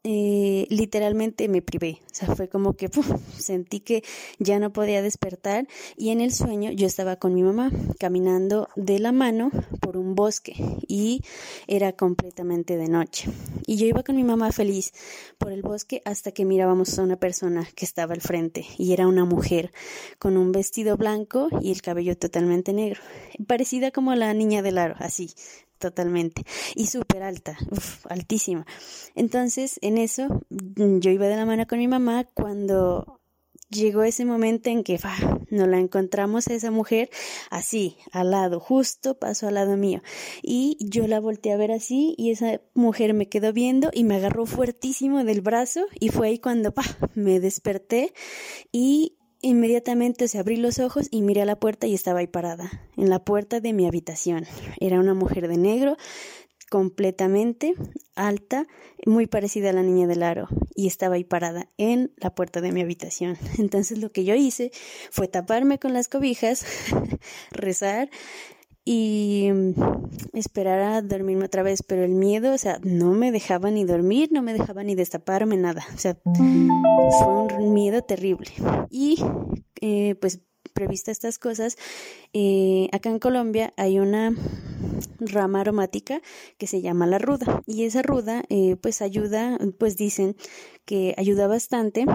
eh, 0.05 0.67
literalmente 0.69 1.49
me 1.49 1.63
privé. 1.63 2.01
O 2.11 2.15
sea, 2.15 2.35
fue 2.35 2.49
como 2.49 2.75
que 2.75 2.91
sentí 3.39 3.81
que 3.81 4.03
ya 4.39 4.59
no 4.59 4.73
podía 4.73 5.03
despertar 5.03 5.69
y 5.97 6.11
en 6.11 6.21
el 6.21 6.33
sueño 6.33 6.73
yo 6.73 6.87
estaba 6.87 7.17
con 7.17 7.35
mi 7.35 7.43
mamá 7.43 7.71
caminando 7.99 8.69
de 8.77 8.99
la 8.99 9.13
mano 9.13 9.51
por 9.81 9.97
un 9.97 10.15
bosque 10.15 10.55
y 10.89 11.23
era 11.67 11.93
completamente 11.93 12.77
de 12.77 12.89
noche. 12.89 13.31
Y 13.67 13.77
yo 13.77 13.87
iba 13.87 14.03
con 14.03 14.17
mi 14.17 14.25
mamá 14.25 14.51
feliz 14.53 14.93
por 15.39 15.53
el 15.53 15.63
bosque 15.63 16.03
hasta 16.05 16.33
que 16.33 16.45
mirábamos 16.45 16.99
a 16.99 17.03
una 17.03 17.17
persona 17.17 17.69
que 17.75 17.85
estaba 17.85 18.15
al 18.15 18.21
frente 18.21 18.67
y 18.79 18.93
era 18.93 19.07
una 19.07 19.25
mujer 19.25 19.73
con 20.19 20.37
un 20.37 20.53
vestido 20.53 20.97
blanco 20.97 21.49
y 21.61 21.71
el 21.71 21.83
cabello 21.83 22.17
totalmente 22.17 22.73
negro, 22.73 23.01
parecida 23.47 23.91
como 23.91 24.15
la 24.15 24.35
niña 24.35 24.63
del 24.63 24.79
aro, 24.79 24.95
así, 24.99 25.31
totalmente. 25.83 26.45
Y 26.77 26.87
súper 26.87 27.23
alta, 27.25 27.59
altísima. 28.09 28.65
Entonces, 29.15 29.79
en 29.83 29.99
eso, 29.99 30.29
mm, 30.49 31.01
yo 31.01 31.11
iba 31.11 31.27
de 31.27 31.37
la 31.37 31.45
mano 31.45 31.67
con 31.67 31.79
mi 31.79 31.89
mamá 31.89 32.25
cuando 32.33 33.21
llegó 33.69 34.03
ese 34.03 34.25
momento 34.25 34.71
en 34.71 34.85
que 34.85 35.01
nos 35.51 35.67
la 35.67 35.79
encontramos 35.79 36.47
a 36.47 36.55
esa 36.55 36.71
mujer 36.71 37.11
así, 37.51 37.97
al 38.13 38.31
lado, 38.31 38.61
justo 38.61 39.19
pasó 39.19 39.49
al 39.49 39.55
lado 39.55 39.77
mío. 39.77 40.03
Y 40.43 40.77
yo 40.79 41.09
la 41.09 41.19
volteé 41.19 41.53
a 41.53 41.57
ver 41.57 41.73
así 41.73 42.15
y 42.17 42.31
esa 42.31 42.61
mujer 42.75 43.13
me 43.15 43.29
quedó 43.29 43.53
viendo 43.53 43.91
y 43.93 44.05
me 44.05 44.17
agarró 44.17 44.47
fuertísimo 44.47 45.25
del 45.25 45.41
brazo 45.41 45.87
y 45.99 46.11
fue 46.11 46.29
ahí 46.29 46.39
cuando 46.39 46.73
me 47.15 47.41
desperté 47.41 48.13
y 48.71 49.17
Inmediatamente 49.45 50.29
se 50.29 50.39
abrí 50.39 50.57
los 50.57 50.79
ojos 50.79 51.09
y 51.11 51.21
miré 51.21 51.43
a 51.43 51.47
la 51.47 51.57
puerta 51.57 51.89
y 51.89 51.95
estaba 51.95 52.21
ahí 52.21 52.29
parada, 52.29 52.71
en 52.97 53.11
la 53.11 53.19
puerta 53.19 53.59
de 53.59 53.73
mi 53.73 53.89
habitación. 53.89 54.47
Era 54.79 55.01
una 55.01 55.15
mujer 55.15 55.49
de 55.49 55.57
negro, 55.57 55.97
completamente 56.71 57.75
alta, 58.15 58.69
muy 59.05 59.27
parecida 59.27 59.71
a 59.71 59.73
la 59.73 59.83
niña 59.83 60.07
del 60.07 60.23
aro, 60.23 60.47
y 60.77 60.87
estaba 60.87 61.17
ahí 61.17 61.25
parada 61.25 61.69
en 61.77 62.13
la 62.19 62.35
puerta 62.37 62.61
de 62.61 62.71
mi 62.71 62.83
habitación. 62.83 63.37
Entonces 63.59 63.99
lo 63.99 64.13
que 64.13 64.25
yo 64.25 64.37
hice 64.37 64.71
fue 65.11 65.27
taparme 65.27 65.81
con 65.81 65.93
las 65.93 66.09
cobijas, 66.09 66.65
rezar 67.51 68.11
y 68.85 69.51
mm, 69.53 69.75
esperar 70.35 70.81
a 70.81 71.03
dormirme 71.03 71.45
otra 71.45 71.63
vez, 71.63 71.83
pero 71.83 72.05
el 72.05 72.13
miedo, 72.13 72.53
o 72.53 72.59
sea, 72.59 72.79
no 72.83 73.13
me 73.13 73.33
dejaba 73.33 73.71
ni 73.71 73.85
dormir, 73.85 74.31
no 74.33 74.43
me 74.43 74.53
dejaba 74.53 74.83
ni 74.83 74.95
destaparme, 74.95 75.57
nada, 75.57 75.85
o 75.95 75.99
sea, 75.99 76.17
fue 76.25 77.57
un 77.59 77.75
miedo 77.75 78.03
terrible. 78.03 78.51
Y 78.91 79.23
eh, 79.81 80.17
pues 80.21 80.41
prevista 80.75 81.11
estas 81.11 81.39
cosas, 81.39 81.77
eh, 82.33 82.89
acá 82.93 83.11
en 83.11 83.19
Colombia 83.19 83.73
hay 83.77 83.99
una 83.99 84.35
rama 85.21 85.61
aromática 85.61 86.21
que 86.59 86.67
se 86.67 86.81
llama 86.81 87.07
la 87.07 87.19
ruda 87.19 87.63
y 87.67 87.85
esa 87.85 88.03
ruda 88.03 88.43
eh, 88.49 88.77
pues 88.77 89.03
ayuda, 89.03 89.59
pues 89.79 89.97
dicen 89.97 90.37
que 90.85 91.15
ayuda 91.19 91.47
bastante 91.47 92.07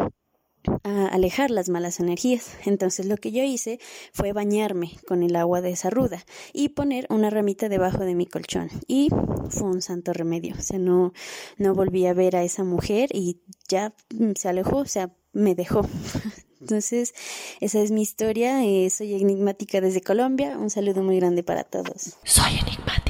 a 0.84 1.08
alejar 1.08 1.52
las 1.52 1.70
malas 1.70 2.00
energías. 2.00 2.52
Entonces 2.66 3.06
lo 3.06 3.18
que 3.18 3.32
yo 3.32 3.44
hice 3.44 3.80
fue 4.14 4.34
bañarme 4.34 4.98
con 5.08 5.24
el 5.24 5.36
agua 5.36 5.62
de 5.62 5.72
esa 5.72 5.90
ruda 5.90 6.26
y 6.54 6.70
poner 6.70 7.08
una 7.10 7.30
ramita 7.30 7.70
debajo 7.70 8.00
de 8.00 8.16
mi 8.16 8.26
colchón. 8.26 8.70
Y 8.88 9.10
fue 9.50 9.70
un 9.70 9.82
santo 9.82 10.14
remedio. 10.14 10.56
O 10.58 10.62
sea, 10.62 10.80
no, 10.80 11.14
no 11.58 11.74
volví 11.74 12.06
a 12.06 12.14
ver 12.14 12.36
a 12.36 12.44
esa 12.44 12.64
mujer 12.64 13.10
y 13.14 13.42
ya 13.68 13.94
se 14.36 14.50
alejó, 14.50 14.78
o 14.78 14.86
sea, 14.86 15.12
me 15.34 15.56
dejó. 15.56 15.88
Entonces, 16.62 17.14
esa 17.60 17.80
es 17.80 17.92
mi 17.92 18.02
historia. 18.02 18.64
Eh, 18.66 18.90
soy 18.90 19.14
enigmática 19.14 19.80
desde 19.80 20.02
Colombia. 20.02 20.58
Un 20.58 20.70
saludo 20.70 21.04
muy 21.04 21.18
grande 21.18 21.44
para 21.44 21.64
todos. 21.64 22.18
Soy 22.24 22.54
enigmático. 22.60 23.07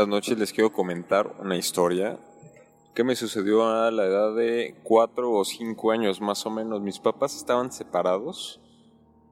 Buenas 0.00 0.16
noches, 0.16 0.38
les 0.38 0.52
quiero 0.54 0.72
comentar 0.72 1.36
una 1.40 1.58
historia 1.58 2.18
que 2.94 3.04
me 3.04 3.14
sucedió 3.14 3.68
a 3.68 3.90
la 3.90 4.06
edad 4.06 4.34
de 4.34 4.80
4 4.82 5.30
o 5.30 5.44
5 5.44 5.90
años 5.90 6.22
más 6.22 6.46
o 6.46 6.50
menos. 6.50 6.80
Mis 6.80 6.98
papás 6.98 7.36
estaban 7.36 7.70
separados 7.70 8.62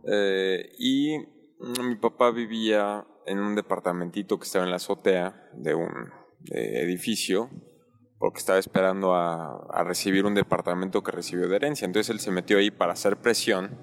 eh, 0.06 0.70
y 0.78 1.16
mi 1.58 1.96
papá 1.96 2.32
vivía 2.32 3.06
en 3.24 3.38
un 3.38 3.54
departamentito 3.54 4.38
que 4.38 4.44
estaba 4.44 4.66
en 4.66 4.70
la 4.70 4.76
azotea 4.76 5.48
de 5.54 5.74
un 5.74 5.90
edificio 6.50 7.48
porque 8.18 8.40
estaba 8.40 8.58
esperando 8.58 9.14
a, 9.14 9.84
recibir 9.84 10.26
un 10.26 10.34
departamento 10.34 11.02
que 11.02 11.12
recibió 11.12 11.48
de 11.48 11.56
herencia. 11.56 11.86
Entonces 11.86 12.10
él 12.10 12.20
se 12.20 12.30
metió 12.30 12.58
ahí 12.58 12.70
para 12.70 12.92
hacer 12.92 13.16
presión. 13.16 13.74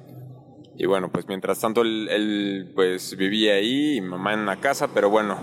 Y 0.77 0.85
bueno, 0.85 1.11
pues 1.11 1.27
mientras 1.27 1.59
tanto 1.59 1.81
él, 1.81 2.09
él 2.11 2.71
pues 2.75 3.17
vivía 3.17 3.53
ahí 3.53 3.95
y 3.95 4.01
mamá 4.01 4.35
en 4.35 4.45
la 4.45 4.59
casa, 4.59 4.89
pero 4.93 5.09
bueno, 5.09 5.39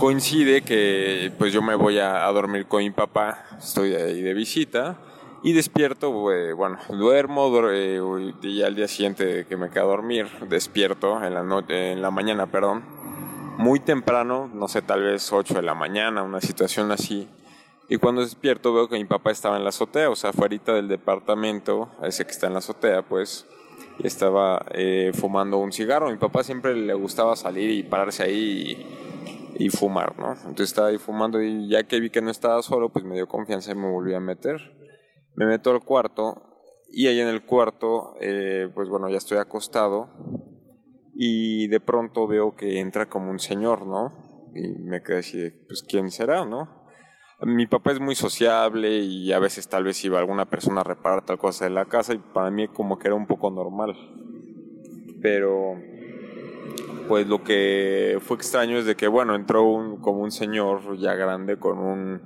coincide 0.00 0.62
que 0.62 1.30
pues 1.36 1.52
yo 1.52 1.60
me 1.60 1.74
voy 1.74 1.98
a, 1.98 2.24
dormir 2.32 2.64
con 2.64 2.82
mi 2.82 2.90
papá, 2.90 3.44
estoy 3.58 3.94
ahí 3.94 4.22
de 4.22 4.32
visita 4.32 4.96
y 5.42 5.52
despierto, 5.52 6.10
bueno, 6.10 6.78
duermo 6.88 7.52
eh, 7.70 8.00
y 8.40 8.62
al 8.62 8.74
día 8.74 8.88
siguiente 8.88 9.44
que 9.46 9.58
me 9.58 9.68
quedo 9.68 9.88
dormir, 9.88 10.26
despierto 10.48 11.22
en 11.22 11.34
la, 11.34 11.42
noche, 11.42 11.92
en 11.92 12.00
la 12.00 12.10
mañana, 12.10 12.46
perdón, 12.46 12.82
muy 13.58 13.78
temprano, 13.78 14.50
no 14.54 14.68
sé, 14.68 14.80
tal 14.80 15.02
vez 15.02 15.30
8 15.30 15.52
de 15.52 15.62
la 15.62 15.74
mañana, 15.74 16.22
una 16.22 16.40
situación 16.40 16.90
así. 16.92 17.28
Y 17.90 17.98
cuando 17.98 18.22
despierto 18.22 18.72
veo 18.72 18.88
que 18.88 18.96
mi 18.96 19.04
papá 19.04 19.32
estaba 19.32 19.58
en 19.58 19.64
la 19.64 19.68
azotea, 19.68 20.08
o 20.08 20.16
sea, 20.16 20.30
afuera 20.30 20.56
del 20.64 20.88
departamento, 20.88 21.90
ese 22.02 22.24
que 22.24 22.30
está 22.30 22.46
en 22.46 22.54
la 22.54 22.60
azotea, 22.60 23.02
pues, 23.02 23.46
y 23.98 24.06
estaba 24.06 24.64
eh, 24.70 25.12
fumando 25.12 25.58
un 25.58 25.72
cigarro. 25.72 26.10
Mi 26.10 26.16
papá 26.16 26.42
siempre 26.42 26.74
le 26.74 26.94
gustaba 26.94 27.36
salir 27.36 27.70
y 27.70 27.82
pararse 27.82 28.22
ahí 28.22 28.78
y, 28.78 29.39
y, 29.60 29.68
fumar, 29.68 30.18
¿no? 30.18 30.32
Entonces 30.32 30.68
estaba 30.68 30.88
ahí 30.88 30.98
fumando 30.98 31.42
y 31.42 31.68
ya 31.68 31.84
que 31.84 32.00
vi 32.00 32.10
que 32.10 32.22
no 32.22 32.30
estaba 32.30 32.62
solo, 32.62 32.90
pues 32.90 33.04
me 33.04 33.14
dio 33.14 33.28
confianza 33.28 33.72
y 33.72 33.74
me 33.74 33.90
volví 33.90 34.14
a 34.14 34.20
meter 34.20 34.80
me 35.40 35.46
meto 35.46 35.70
al 35.70 35.80
cuarto 35.80 36.42
y 36.92 37.06
ahí 37.06 37.20
en 37.20 37.28
el 37.28 37.44
cuarto, 37.44 38.14
eh, 38.20 38.68
pues 38.74 38.88
bueno, 38.88 39.08
ya 39.08 39.18
estoy 39.18 39.38
acostado 39.38 40.10
y 41.14 41.68
de 41.68 41.80
pronto 41.80 42.26
veo 42.26 42.56
que 42.56 42.80
entra 42.80 43.08
como 43.08 43.30
un 43.30 43.38
señor, 43.38 43.86
¿no? 43.86 44.50
Y 44.54 44.68
me 44.82 45.02
quedé 45.02 45.18
así, 45.18 45.50
pues 45.68 45.82
¿quién 45.82 46.10
será, 46.10 46.44
no? 46.44 46.80
Mi 47.42 47.66
papá 47.66 47.92
es 47.92 48.00
muy 48.00 48.14
sociable 48.16 48.98
y 48.98 49.32
a 49.32 49.38
veces 49.38 49.68
tal 49.68 49.84
vez 49.84 50.04
iba 50.04 50.18
alguna 50.18 50.50
persona 50.50 50.82
a 50.82 50.84
reparar 50.84 51.24
tal 51.24 51.38
cosa 51.38 51.64
de 51.64 51.70
la 51.70 51.86
casa 51.86 52.12
y 52.12 52.18
para 52.18 52.50
mí 52.50 52.68
como 52.68 52.98
que 52.98 53.08
era 53.08 53.14
un 53.14 53.26
poco 53.26 53.50
normal. 53.50 53.94
Pero 55.22 55.76
pues 57.10 57.26
lo 57.26 57.42
que 57.42 58.18
fue 58.20 58.36
extraño 58.36 58.78
es 58.78 58.84
de 58.84 58.94
que 58.94 59.08
bueno, 59.08 59.34
entró 59.34 59.64
un, 59.64 59.96
como 59.96 60.20
un 60.20 60.30
señor 60.30 60.96
ya 60.96 61.14
grande 61.14 61.56
con 61.56 61.80
un 61.80 62.20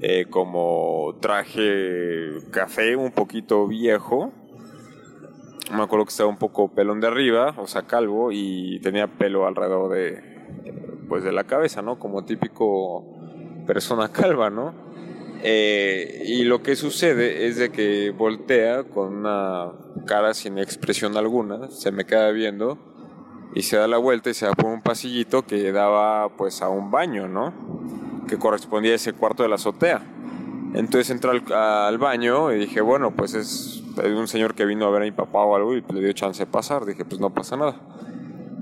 eh, 0.00 0.26
como 0.30 1.16
traje 1.20 2.28
café 2.52 2.94
un 2.94 3.10
poquito 3.10 3.66
viejo. 3.66 4.30
Me 5.74 5.82
acuerdo 5.82 6.04
que 6.04 6.10
estaba 6.10 6.30
un 6.30 6.38
poco 6.38 6.72
pelón 6.72 7.00
de 7.00 7.08
arriba, 7.08 7.52
o 7.58 7.66
sea, 7.66 7.82
calvo, 7.88 8.30
y 8.30 8.78
tenía 8.78 9.08
pelo 9.08 9.44
alrededor 9.44 9.92
de, 9.92 10.22
pues, 11.08 11.24
de 11.24 11.32
la 11.32 11.42
cabeza, 11.42 11.82
¿no? 11.82 11.98
Como 11.98 12.24
típico 12.24 13.18
persona 13.66 14.08
calva, 14.12 14.50
¿no? 14.50 14.72
Eh, 15.42 16.22
y 16.26 16.44
lo 16.44 16.62
que 16.62 16.76
sucede 16.76 17.48
es 17.48 17.56
de 17.56 17.72
que 17.72 18.10
voltea 18.10 18.84
con 18.84 19.16
una 19.16 19.72
cara 20.06 20.32
sin 20.32 20.58
expresión 20.58 21.16
alguna, 21.16 21.72
se 21.72 21.90
me 21.90 22.04
queda 22.04 22.30
viendo 22.30 22.97
y 23.54 23.62
se 23.62 23.76
da 23.76 23.88
la 23.88 23.98
vuelta 23.98 24.30
y 24.30 24.34
se 24.34 24.46
va 24.46 24.52
por 24.52 24.66
un 24.66 24.82
pasillito 24.82 25.42
que 25.46 25.72
daba 25.72 26.28
pues 26.30 26.62
a 26.62 26.68
un 26.68 26.90
baño, 26.90 27.28
¿no? 27.28 27.52
que 28.28 28.38
correspondía 28.38 28.92
a 28.92 28.94
ese 28.94 29.12
cuarto 29.12 29.42
de 29.42 29.48
la 29.48 29.56
azotea. 29.56 30.02
Entonces 30.74 31.10
entré 31.10 31.30
al, 31.52 31.98
baño 31.98 32.52
y 32.52 32.58
dije, 32.58 32.80
bueno, 32.80 33.10
pues 33.10 33.34
es, 33.34 33.82
un 34.04 34.28
señor 34.28 34.54
que 34.54 34.66
vino 34.66 34.86
a 34.86 34.90
ver 34.90 35.02
a 35.02 35.04
mi 35.06 35.10
papá 35.10 35.40
o 35.40 35.56
algo 35.56 35.74
y 35.74 35.82
le 35.92 36.00
dio 36.00 36.12
chance 36.12 36.44
de 36.44 36.46
pasar. 36.46 36.84
Dije, 36.84 37.04
pues 37.04 37.20
no 37.20 37.30
pasa 37.30 37.56
nada. 37.56 37.80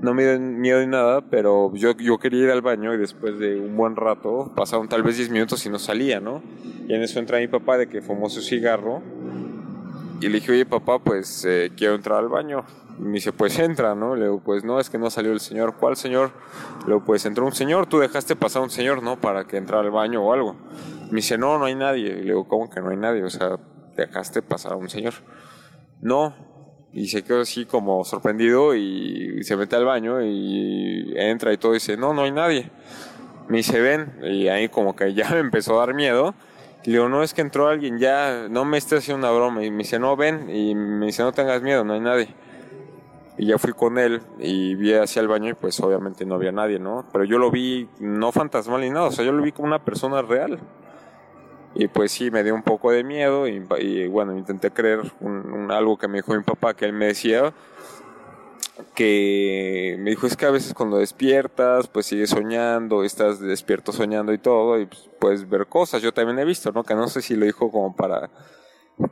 No 0.01 0.13
me 0.13 0.23
dio 0.23 0.39
miedo 0.39 0.79
ni 0.79 0.87
nada, 0.87 1.21
pero 1.21 1.73
yo, 1.75 1.91
yo 1.97 2.17
quería 2.17 2.45
ir 2.45 2.49
al 2.51 2.61
baño 2.61 2.93
y 2.93 2.97
después 2.97 3.37
de 3.37 3.59
un 3.59 3.75
buen 3.75 3.95
rato, 3.95 4.51
pasaron 4.55 4.87
tal 4.87 5.03
vez 5.03 5.17
10 5.17 5.31
minutos 5.31 5.65
y 5.65 5.69
no 5.69 5.79
salía, 5.79 6.19
¿no? 6.19 6.41
Y 6.87 6.93
en 6.93 7.03
eso 7.03 7.19
entra 7.19 7.39
mi 7.39 7.47
papá 7.47 7.77
de 7.77 7.87
que 7.87 8.01
fumó 8.01 8.29
su 8.29 8.41
cigarro 8.41 9.01
y 10.21 10.27
le 10.27 10.35
dije, 10.35 10.51
oye 10.51 10.65
papá, 10.65 10.99
pues 10.99 11.45
eh, 11.45 11.71
quiero 11.75 11.95
entrar 11.95 12.19
al 12.19 12.29
baño. 12.29 12.63
Me 12.97 13.13
dice, 13.13 13.31
pues 13.31 13.57
entra, 13.59 13.93
¿no? 13.95 14.15
Le 14.15 14.23
digo, 14.25 14.41
pues 14.43 14.63
no, 14.63 14.79
es 14.79 14.89
que 14.89 14.97
no 14.97 15.09
salió 15.09 15.31
el 15.31 15.39
señor. 15.39 15.75
¿Cuál 15.77 15.95
señor? 15.95 16.31
Le 16.81 16.87
digo, 16.87 17.03
pues 17.05 17.25
entró 17.25 17.45
un 17.45 17.51
señor, 17.51 17.85
tú 17.87 17.99
dejaste 17.99 18.35
pasar 18.35 18.63
un 18.63 18.69
señor, 18.69 19.03
¿no? 19.03 19.19
Para 19.19 19.45
que 19.45 19.57
entrara 19.57 19.83
al 19.83 19.91
baño 19.91 20.23
o 20.23 20.33
algo. 20.33 20.55
Me 21.11 21.17
dice, 21.17 21.37
no, 21.37 21.59
no 21.59 21.65
hay 21.65 21.75
nadie. 21.75 22.15
le 22.15 22.23
digo, 22.23 22.47
¿cómo 22.47 22.69
que 22.69 22.81
no 22.81 22.89
hay 22.89 22.97
nadie? 22.97 23.23
O 23.23 23.29
sea, 23.29 23.59
dejaste 23.95 24.41
pasar 24.41 24.73
a 24.73 24.75
un 24.75 24.89
señor. 24.89 25.13
No. 26.01 26.35
Y 26.91 27.07
se 27.07 27.23
quedó 27.23 27.41
así 27.41 27.65
como 27.65 28.03
sorprendido 28.03 28.73
y 28.73 29.43
se 29.43 29.55
mete 29.55 29.75
al 29.75 29.85
baño 29.85 30.21
y 30.23 31.13
entra 31.15 31.53
y 31.53 31.57
todo 31.57 31.73
y 31.73 31.75
dice, 31.75 31.97
no, 31.97 32.13
no 32.13 32.23
hay 32.23 32.31
nadie. 32.31 32.71
Me 33.47 33.57
dice, 33.57 33.79
ven. 33.79 34.19
Y 34.23 34.47
ahí 34.47 34.69
como 34.69 34.95
que 34.95 35.13
ya 35.13 35.29
me 35.33 35.39
empezó 35.39 35.75
a 35.75 35.85
dar 35.85 35.93
miedo. 35.93 36.33
Y 36.83 36.91
le 36.91 36.97
digo, 36.97 37.09
no, 37.09 37.23
es 37.23 37.33
que 37.33 37.41
entró 37.41 37.67
alguien, 37.67 37.99
ya, 37.99 38.47
no 38.49 38.63
me 38.63 38.77
estés 38.77 38.99
haciendo 38.99 39.27
una 39.27 39.37
broma. 39.37 39.63
Y 39.63 39.71
me 39.71 39.79
dice, 39.79 39.99
no, 39.99 40.15
ven. 40.15 40.49
Y 40.49 40.73
me 40.75 41.07
dice, 41.07 41.23
no 41.23 41.31
tengas 41.31 41.61
miedo, 41.61 41.83
no 41.83 41.93
hay 41.93 41.99
nadie. 41.99 42.35
Y 43.37 43.45
ya 43.45 43.57
fui 43.59 43.73
con 43.73 43.99
él 43.99 44.21
y 44.39 44.73
vi 44.75 44.93
hacia 44.93 45.21
el 45.21 45.27
baño 45.27 45.49
y 45.49 45.53
pues 45.53 45.79
obviamente 45.79 46.25
no 46.25 46.35
había 46.35 46.51
nadie, 46.51 46.79
¿no? 46.79 47.05
Pero 47.11 47.23
yo 47.23 47.37
lo 47.37 47.51
vi 47.51 47.87
no 47.99 48.31
fantasmal 48.31 48.81
ni 48.81 48.89
nada, 48.89 49.05
o 49.05 49.11
sea, 49.11 49.23
yo 49.23 49.31
lo 49.31 49.43
vi 49.43 49.51
como 49.51 49.67
una 49.67 49.83
persona 49.83 50.21
real. 50.23 50.59
Y 51.75 51.87
pues 51.87 52.11
sí, 52.11 52.31
me 52.31 52.43
dio 52.43 52.55
un 52.55 52.63
poco 52.63 52.91
de 52.91 53.03
miedo 53.03 53.47
y, 53.47 54.07
bueno, 54.07 54.35
intenté 54.35 54.71
creer 54.71 55.01
un, 55.19 55.69
algo 55.69 55.97
que 55.97 56.07
me 56.07 56.17
dijo 56.17 56.33
mi 56.33 56.41
papá, 56.41 56.73
que 56.73 56.85
él 56.85 56.93
me 56.93 57.05
decía, 57.05 57.53
que 58.95 59.95
me 59.99 60.09
dijo 60.09 60.25
es 60.25 60.35
que 60.35 60.47
a 60.47 60.51
veces 60.51 60.73
cuando 60.73 60.97
despiertas, 60.97 61.87
pues 61.87 62.07
sigues 62.07 62.31
soñando, 62.31 63.03
estás 63.03 63.39
despierto 63.39 63.91
soñando 63.91 64.33
y 64.33 64.39
todo, 64.39 64.79
y 64.79 64.87
pues, 64.87 65.07
puedes 65.19 65.47
ver 65.47 65.67
cosas. 65.67 66.01
Yo 66.01 66.11
también 66.11 66.39
he 66.39 66.45
visto, 66.45 66.71
¿no? 66.71 66.83
Que 66.83 66.95
no 66.95 67.07
sé 67.07 67.21
si 67.21 67.35
lo 67.35 67.45
dijo 67.45 67.69
como 67.69 67.95
para 67.95 68.31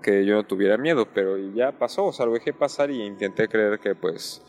que 0.02 0.26
yo 0.26 0.36
no 0.36 0.44
tuviera 0.44 0.78
miedo, 0.78 1.08
pero 1.14 1.38
ya 1.38 1.72
pasó, 1.72 2.06
o 2.06 2.14
sea, 2.14 2.26
lo 2.26 2.34
dejé 2.34 2.54
pasar 2.54 2.92
y 2.92 3.04
intenté 3.04 3.48
creer 3.48 3.80
que 3.80 3.96
pues 3.96 4.42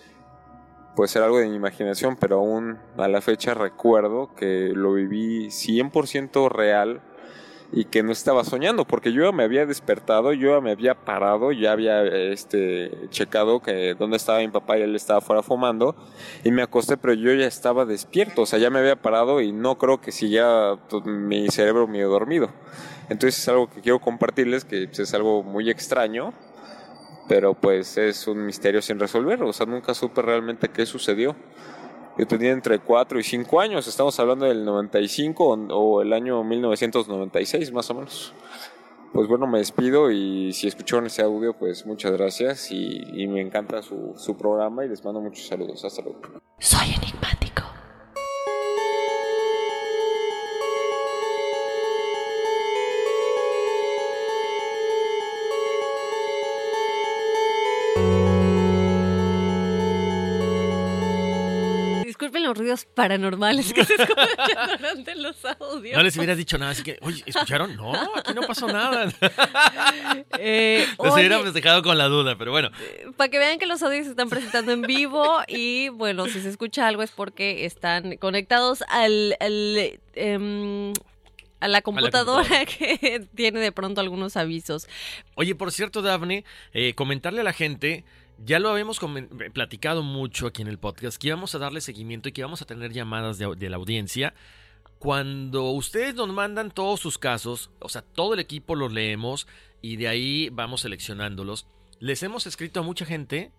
puede 0.95 1.09
ser 1.09 1.22
algo 1.22 1.39
de 1.39 1.49
mi 1.49 1.57
imaginación, 1.57 2.16
pero 2.16 2.39
aún 2.39 2.78
a 2.97 3.07
la 3.07 3.20
fecha 3.20 3.55
recuerdo 3.55 4.34
que 4.34 4.70
lo 4.74 4.95
viví 4.95 5.49
100% 5.49 6.49
real 6.51 7.03
y 7.72 7.84
que 7.84 8.03
no 8.03 8.12
estaba 8.12 8.45
soñando, 8.45 8.87
porque 8.87 9.12
yo 9.12 9.32
me 9.32 9.43
había 9.43 9.66
despertado, 9.66 10.32
yo 10.32 10.61
me 10.62 10.70
había 10.70 10.95
parado, 10.95 11.53
ya 11.53 11.72
había 11.72 12.05
este 12.05 12.91
checado 13.11 13.61
que 13.61 13.95
dónde 13.95 14.16
estaba 14.16 14.39
mi 14.39 14.49
papá 14.49 14.78
y 14.78 14.82
él 14.82 14.95
estaba 14.95 15.20
fuera 15.20 15.43
fumando 15.43 15.97
y 16.45 16.51
me 16.51 16.62
acosté, 16.62 16.97
pero 16.97 17.12
yo 17.12 17.32
ya 17.34 17.47
estaba 17.47 17.84
despierto, 17.84 18.43
o 18.43 18.47
sea, 18.47 18.59
ya 18.59 18.70
me 18.70 18.78
había 18.78 18.97
parado 18.97 19.41
y 19.41 19.53
no 19.53 19.76
creo 19.78 20.01
que 20.01 20.12
siguiera 20.12 20.78
mi 21.05 21.49
cerebro 21.49 21.87
medio 21.87 22.09
dormido. 22.09 22.51
Entonces 23.09 23.38
es 23.38 23.48
algo 23.48 23.68
que 23.68 23.80
quiero 23.80 24.00
compartirles, 24.00 24.64
que 24.64 24.86
pues, 24.86 24.98
es 24.98 25.14
algo 25.14 25.42
muy 25.42 25.70
extraño, 25.70 26.32
pero 27.28 27.54
pues 27.54 27.96
es 27.96 28.26
un 28.26 28.44
misterio 28.44 28.82
sin 28.82 28.98
resolver, 28.98 29.42
o 29.42 29.52
sea, 29.52 29.66
nunca 29.66 29.94
supe 29.94 30.22
realmente 30.22 30.68
qué 30.68 30.86
sucedió. 30.86 31.36
Yo 32.18 32.26
tenía 32.26 32.50
entre 32.50 32.78
4 32.78 33.20
y 33.20 33.22
5 33.22 33.61
años, 33.61 33.86
estamos 33.86 34.18
hablando 34.18 34.46
del 34.46 34.64
95 34.64 35.66
o, 35.70 36.02
el 36.02 36.12
año 36.12 36.42
1996 36.42 37.72
más 37.72 37.90
o 37.90 37.94
menos. 37.94 38.32
Pues 39.12 39.28
bueno, 39.28 39.46
me 39.46 39.59
despido 39.59 40.11
y 40.11 40.52
si 40.52 40.66
escucharon 40.66 41.07
ese 41.07 41.22
audio, 41.22 41.54
pues 41.57 41.86
muchas 41.86 42.12
gracias 42.12 42.70
y, 42.70 43.22
y 43.22 43.26
me 43.28 43.40
encanta 43.40 43.82
su, 43.82 44.14
su 44.16 44.36
programa 44.36 44.84
y 44.84 44.88
les 44.88 45.04
mando 45.04 45.20
muchos 45.20 45.46
saludos. 45.46 45.84
Hasta 45.84 46.02
luego. 46.02 46.20
Soy 46.59 46.88
enigmático. 46.88 47.36
Los 62.47 62.57
ruidos 62.57 62.84
paranormales 62.84 63.72
que 63.72 63.84
se 63.84 63.94
escuchan 63.99 64.78
durante 64.78 65.14
los 65.16 65.44
audios. 65.44 65.97
No 65.97 66.03
les 66.03 66.16
hubieras 66.16 66.36
dicho 66.36 66.59
nada, 66.59 66.72
así 66.72 66.82
que, 66.82 66.99
oye, 67.03 67.22
¿escucharon? 67.26 67.76
No, 67.76 67.92
aquí 68.14 68.34
no 68.34 68.42
pasó 68.42 68.66
nada. 68.68 69.12
Eh, 70.38 70.86
Nos 70.99 71.12
oye, 71.12 71.22
hubiéramos 71.26 71.55
dejado 71.55 71.82
con 71.82 71.99
la 71.99 72.07
duda, 72.07 72.36
pero 72.36 72.51
bueno. 72.51 72.70
para 73.16 73.30
que 73.30 73.38
vean 73.38 73.59
que 73.59 73.66
los 73.66 73.82
audios 73.82 74.05
se 74.05 74.11
están 74.11 74.28
presentando 74.28 74.72
en 74.72 74.82
vivo 74.82 75.40
y 75.49 75.88
bueno, 75.90 76.26
si 76.26 76.40
se 76.40 76.49
escucha 76.49 76.86
algo 76.86 77.03
es 77.03 77.11
porque 77.11 77.64
están 77.64 78.16
conectados 78.16 78.82
al, 78.88 79.36
al, 79.40 80.01
em, 80.14 80.92
a 81.61 81.68
la 81.68 81.82
computadora 81.82 82.64
que 82.66 83.26
tiene 83.34 83.61
de 83.61 83.72
pronto 83.72 84.01
algunos 84.01 84.36
avisos. 84.36 84.88
Oye, 85.34 85.55
por 85.55 85.72
cierto, 85.72 86.03
Dafne, 86.03 86.44
eh, 86.72 86.94
comentarle 86.94 87.40
a 87.40 87.44
la 87.44 87.53
gente, 87.53 88.05
ya 88.45 88.59
lo 88.59 88.68
habíamos 88.70 89.01
comen- 89.01 89.53
platicado 89.53 90.03
mucho 90.03 90.47
aquí 90.47 90.62
en 90.62 90.68
el 90.68 90.78
podcast, 90.78 91.18
que 91.20 91.28
íbamos 91.28 91.55
a 91.55 91.59
darle 91.59 91.80
seguimiento 91.80 92.28
y 92.28 92.32
que 92.32 92.43
íbamos 92.43 92.62
a 92.62 92.66
tener 92.66 92.93
llamadas 92.93 93.39
de 93.39 93.70
la 93.70 93.76
audiencia. 93.76 94.34
Cuando 94.99 95.70
ustedes 95.70 96.14
nos 96.14 96.28
mandan 96.28 96.70
todos 96.70 97.01
sus 97.01 97.18
casos, 97.18 97.70
o 97.80 97.89
sea, 97.89 98.03
todo 98.03 98.34
el 98.34 98.41
equipo 98.41 98.74
los 98.74 98.93
leemos 98.93 99.47
y 99.82 99.97
de 99.97 100.09
ahí 100.09 100.49
vamos 100.51 100.80
seleccionándolos. 100.82 101.66
Les 102.01 102.22
hemos 102.22 102.47
escrito 102.47 102.80
a 102.80 102.82
mucha 102.82 103.05
gente. 103.05 103.53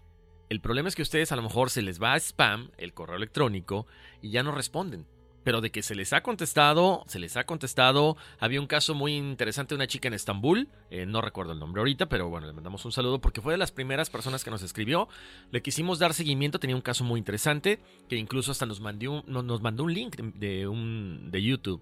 El 0.49 0.61
problema 0.61 0.89
es 0.89 0.95
que 0.95 1.01
a 1.01 1.03
ustedes 1.03 1.31
a 1.31 1.35
lo 1.35 1.41
mejor 1.43 1.69
se 1.69 1.81
les 1.81 2.01
va 2.01 2.13
a 2.13 2.17
spam 2.19 2.71
el 2.77 2.93
correo 2.93 3.17
electrónico 3.17 3.85
y 4.21 4.31
ya 4.31 4.43
no 4.43 4.51
responden. 4.51 5.05
Pero 5.47 5.61
de 5.61 5.71
que 5.71 5.81
se 5.81 5.95
les 5.95 6.11
ha 6.11 6.23
contestado, 6.23 7.05
se 7.07 7.19
les 7.19 7.37
ha 7.37 7.45
contestado. 7.45 8.17
Había 8.37 8.59
un 8.59 8.67
caso 8.67 8.93
muy 8.93 9.15
interesante 9.15 9.69
de 9.69 9.77
una 9.77 9.87
chica 9.87 10.09
en 10.09 10.13
Estambul, 10.13 10.67
eh, 10.91 11.05
no 11.05 11.21
recuerdo 11.21 11.53
el 11.53 11.59
nombre 11.59 11.79
ahorita, 11.79 12.07
pero 12.07 12.27
bueno, 12.27 12.47
le 12.47 12.51
mandamos 12.51 12.83
un 12.83 12.91
saludo 12.91 13.21
porque 13.21 13.39
fue 13.39 13.53
de 13.53 13.57
las 13.57 13.71
primeras 13.71 14.09
personas 14.09 14.43
que 14.43 14.51
nos 14.51 14.61
escribió. 14.61 15.07
Le 15.51 15.61
quisimos 15.61 15.99
dar 15.99 16.13
seguimiento, 16.13 16.59
tenía 16.59 16.75
un 16.75 16.81
caso 16.81 17.05
muy 17.05 17.17
interesante 17.17 17.79
que 18.09 18.17
incluso 18.17 18.51
hasta 18.51 18.65
nos 18.65 18.81
mandó 18.81 19.09
un, 19.09 19.23
no- 19.25 19.41
nos 19.41 19.61
mandó 19.61 19.85
un 19.85 19.93
link 19.93 20.17
de 20.17 20.67
un, 20.67 21.29
de 21.31 21.41
YouTube. 21.41 21.81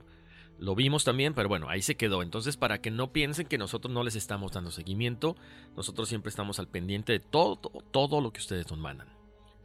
Lo 0.60 0.76
vimos 0.76 1.04
también, 1.04 1.34
pero 1.34 1.50
bueno, 1.50 1.68
ahí 1.68 1.82
se 1.82 1.96
quedó. 1.98 2.22
Entonces, 2.22 2.58
para 2.58 2.82
que 2.82 2.92
no 2.92 3.12
piensen 3.14 3.48
que 3.48 3.58
nosotros 3.58 3.92
no 3.92 4.04
les 4.04 4.16
estamos 4.16 4.52
dando 4.52 4.70
seguimiento, 4.70 5.36
nosotros 5.76 6.08
siempre 6.08 6.30
estamos 6.30 6.60
al 6.60 6.68
pendiente 6.68 7.14
de 7.14 7.20
todo, 7.20 7.56
todo 7.90 8.22
lo 8.22 8.32
que 8.32 8.42
ustedes 8.42 8.70
nos 8.70 8.78
mandan. 8.78 9.15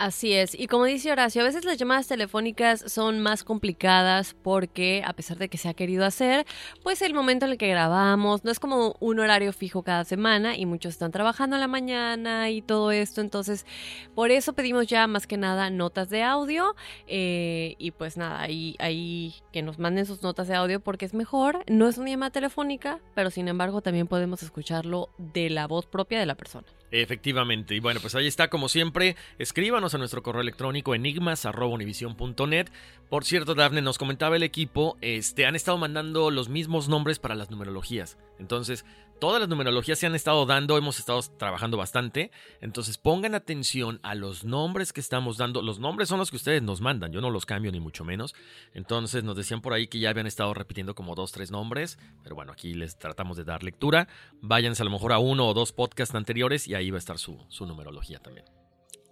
Así 0.01 0.32
es, 0.32 0.59
y 0.59 0.66
como 0.66 0.86
dice 0.86 1.12
Horacio, 1.12 1.42
a 1.42 1.44
veces 1.44 1.66
las 1.66 1.76
llamadas 1.76 2.09
telefónicas 2.09 2.82
son 2.90 3.20
más 3.20 3.44
complicadas 3.44 4.32
porque 4.32 5.03
a 5.05 5.12
pesar 5.12 5.36
de 5.36 5.51
que 5.51 5.59
se 5.59 5.68
ha 5.68 5.74
querido 5.74 6.07
hacer, 6.07 6.46
pues 6.82 7.03
el 7.03 7.12
momento 7.12 7.44
en 7.44 7.53
el 7.53 7.59
que 7.59 7.68
grabamos 7.68 8.42
no 8.42 8.51
es 8.51 8.59
como 8.59 8.96
un 8.98 9.20
horario 9.20 9.53
fijo 9.53 9.82
cada 9.82 10.07
semana 10.07 10.57
y 10.57 10.64
muchos 10.64 10.94
están 10.94 11.12
trabajando 11.12 11.57
en 11.57 11.61
la 11.61 11.68
mañana 11.68 12.48
y 12.48 12.62
todo 12.62 12.92
esto, 12.92 13.20
entonces 13.20 13.66
por 14.14 14.30
eso 14.30 14.55
pedimos 14.55 14.86
ya 14.86 15.07
más 15.07 15.26
que 15.26 15.36
nada 15.36 15.68
notas 15.68 16.09
de 16.09 16.22
audio 16.22 16.74
eh, 17.07 17.74
y 17.76 17.90
pues 17.90 18.16
nada, 18.16 18.40
ahí, 18.40 18.76
ahí 18.78 19.34
que 19.53 19.61
nos 19.61 19.78
manden 19.78 20.07
sus 20.07 20.22
notas 20.22 20.48
de 20.48 20.55
audio 20.55 20.80
porque 20.80 21.05
es 21.05 21.12
mejor, 21.12 21.62
no 21.68 21.86
es 21.90 21.98
una 21.98 22.09
llamada 22.09 22.30
telefónica, 22.30 23.01
pero 23.14 23.28
sin 23.28 23.48
embargo 23.48 23.82
también 23.82 24.07
podemos 24.07 24.42
escucharlo 24.42 25.11
de 25.18 25.51
la 25.51 25.66
voz 25.66 25.84
propia 25.84 26.18
de 26.18 26.24
la 26.24 26.36
persona. 26.36 26.66
Efectivamente. 26.90 27.74
Y 27.74 27.80
bueno, 27.80 28.01
pues 28.01 28.14
ahí 28.14 28.26
está, 28.26 28.48
como 28.48 28.68
siempre. 28.68 29.16
Escríbanos 29.38 29.89
a 29.95 29.99
nuestro 29.99 30.22
correo 30.22 30.43
electrónico 30.43 30.95
enigmas.univision.net. 30.95 32.68
Por 33.09 33.24
cierto, 33.24 33.55
Dafne, 33.55 33.82
nos 33.82 33.99
comentaba 33.99 34.36
el 34.36 34.43
equipo, 34.43 34.97
este, 35.01 35.47
han 35.47 35.57
estado 35.57 35.78
mandando 35.78 36.30
los 36.30 36.49
mismos 36.49 36.88
nombres 36.88 37.18
para 37.18 37.34
las 37.34 37.51
numerologías. 37.51 38.18
Entonces, 38.38 38.84
todas 39.20 39.41
las 39.41 39.49
numerologías 39.49 39.99
se 39.99 40.07
han 40.07 40.14
estado 40.14 40.47
dando, 40.47 40.78
hemos 40.78 40.99
estado 40.99 41.20
trabajando 41.36 41.76
bastante. 41.76 42.30
Entonces, 42.61 42.99
pongan 42.99 43.34
atención 43.34 44.01
a 44.03 44.14
los 44.14 44.45
nombres 44.45 44.93
que 44.93 45.01
estamos 45.01 45.38
dando. 45.38 45.62
Los 45.62 45.78
nombres 45.78 46.09
son 46.09 46.18
los 46.18 46.30
que 46.30 46.36
ustedes 46.36 46.62
nos 46.62 46.80
mandan, 46.80 47.12
yo 47.12 47.20
no 47.20 47.30
los 47.30 47.47
cambio 47.47 47.72
ni 47.72 47.80
mucho 47.80 48.05
menos. 48.05 48.34
Entonces, 48.74 49.24
nos 49.24 49.36
decían 49.36 49.61
por 49.61 49.72
ahí 49.72 49.88
que 49.88 49.99
ya 49.99 50.11
habían 50.11 50.26
estado 50.26 50.55
repitiendo 50.55 50.95
como 50.95 51.14
dos, 51.14 51.32
tres 51.32 51.51
nombres. 51.51 51.99
Pero 52.22 52.36
bueno, 52.36 52.53
aquí 52.53 52.74
les 52.74 52.97
tratamos 52.99 53.36
de 53.36 53.45
dar 53.45 53.62
lectura. 53.62 54.09
Váyanse 54.41 54.82
a 54.82 54.84
lo 54.84 54.91
mejor 54.91 55.12
a 55.12 55.18
uno 55.18 55.49
o 55.49 55.55
dos 55.55 55.72
podcasts 55.72 56.14
anteriores 56.14 56.68
y 56.68 56.74
ahí 56.74 56.91
va 56.91 56.97
a 56.97 56.99
estar 56.99 57.18
su, 57.18 57.45
su 57.49 57.66
numerología 57.66 58.20
también. 58.20 58.47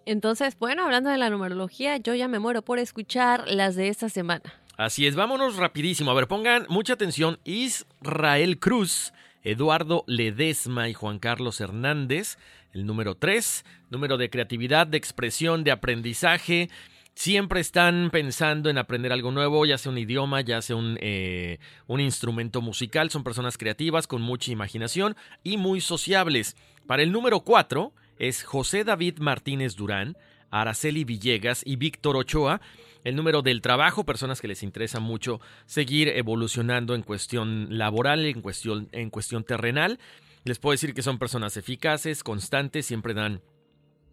Entonces, 0.09 0.59
bueno, 0.59 0.85
hablando 0.85 1.11
de 1.11 1.19
la 1.19 1.29
numerología, 1.29 1.99
yo 1.99 2.15
ya 2.15 2.29
me 2.29 2.39
muero 2.39 2.63
por 2.63 2.79
escuchar 2.79 3.47
las 3.47 3.77
de 3.77 3.89
esta 3.89 4.09
semana. 4.09 4.55
Así 4.79 5.07
es, 5.07 5.15
vámonos 5.15 5.57
rapidísimo. 5.57 6.11
A 6.11 6.15
ver, 6.15 6.27
pongan 6.27 6.65
mucha 6.71 6.95
atención. 6.95 7.39
Israel 7.45 8.59
Cruz, 8.59 9.13
Eduardo 9.43 10.05
Ledesma 10.07 10.89
y 10.89 10.95
Juan 10.95 11.19
Carlos 11.19 11.61
Hernández. 11.61 12.39
El 12.73 12.87
número 12.87 13.17
3, 13.17 13.67
número 13.91 14.17
de 14.17 14.31
creatividad, 14.31 14.87
de 14.87 14.97
expresión, 14.97 15.63
de 15.63 15.73
aprendizaje. 15.73 16.71
Siempre 17.13 17.61
están 17.61 18.09
pensando 18.11 18.71
en 18.71 18.79
aprender 18.79 19.13
algo 19.13 19.31
nuevo, 19.31 19.67
ya 19.67 19.77
sea 19.77 19.93
un 19.93 19.99
idioma, 19.99 20.41
ya 20.41 20.63
sea 20.63 20.77
un, 20.77 20.97
eh, 21.03 21.59
instrumento 21.87 22.63
musical. 22.63 23.11
Son 23.11 23.25
personas 23.25 23.59
creativas, 23.59 24.07
con 24.07 24.23
mucha 24.23 24.53
imaginación 24.53 25.17
y 25.45 25.59
muy 25.59 25.83
sociables. 25.83 26.57
Para 26.87 27.03
el 27.03 27.13
número 27.13 27.41
4 27.41 27.93
es 28.19 28.43
José 28.43 28.85
David 28.85 29.19
Martínez 29.19 29.77
Durán, 29.77 30.17
Araceli 30.51 31.05
Villegas 31.05 31.63
y 31.65 31.77
Víctor 31.77 32.17
Ochoa. 32.17 32.61
El 33.05 33.17
número 33.17 33.43
del 33.43 33.63
trabajo, 33.63 34.05
personas 34.05 34.41
que 34.41 34.49
les 34.49 34.63
interesa 34.63 35.01
mucho 35.01 35.41
seguir 35.67 36.09
evolucionando 36.09 36.95
en 36.95 37.03
cuestión 37.03 37.79
laboral, 37.79 38.27
en 38.27 38.43
cuestión, 38.43 38.89
en 38.93 39.11
cuestión 39.11 39.45
terrenal. 39.45 39.99
Les 40.45 40.59
puedo 40.59 40.73
decir 40.73 40.95
que 40.95 41.03
son 41.03 41.19
personas 41.19 41.57
eficaces, 41.57 42.23
constantes, 42.25 42.87
siempre 42.87 43.15
dan 43.15 43.41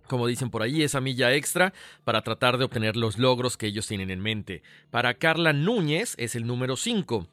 como 0.07 0.27
dicen 0.27 0.49
por 0.49 0.61
ahí, 0.61 0.83
esa 0.83 1.01
milla 1.01 1.33
extra 1.33 1.73
para 2.03 2.21
tratar 2.21 2.57
de 2.57 2.65
obtener 2.65 2.95
los 2.95 3.17
logros 3.17 3.57
que 3.57 3.67
ellos 3.67 3.87
tienen 3.87 4.11
en 4.11 4.19
mente. 4.19 4.61
Para 4.91 5.15
Carla 5.15 5.53
Núñez 5.53 6.13
es 6.17 6.35
el 6.35 6.45
número 6.45 6.77
5. 6.77 7.27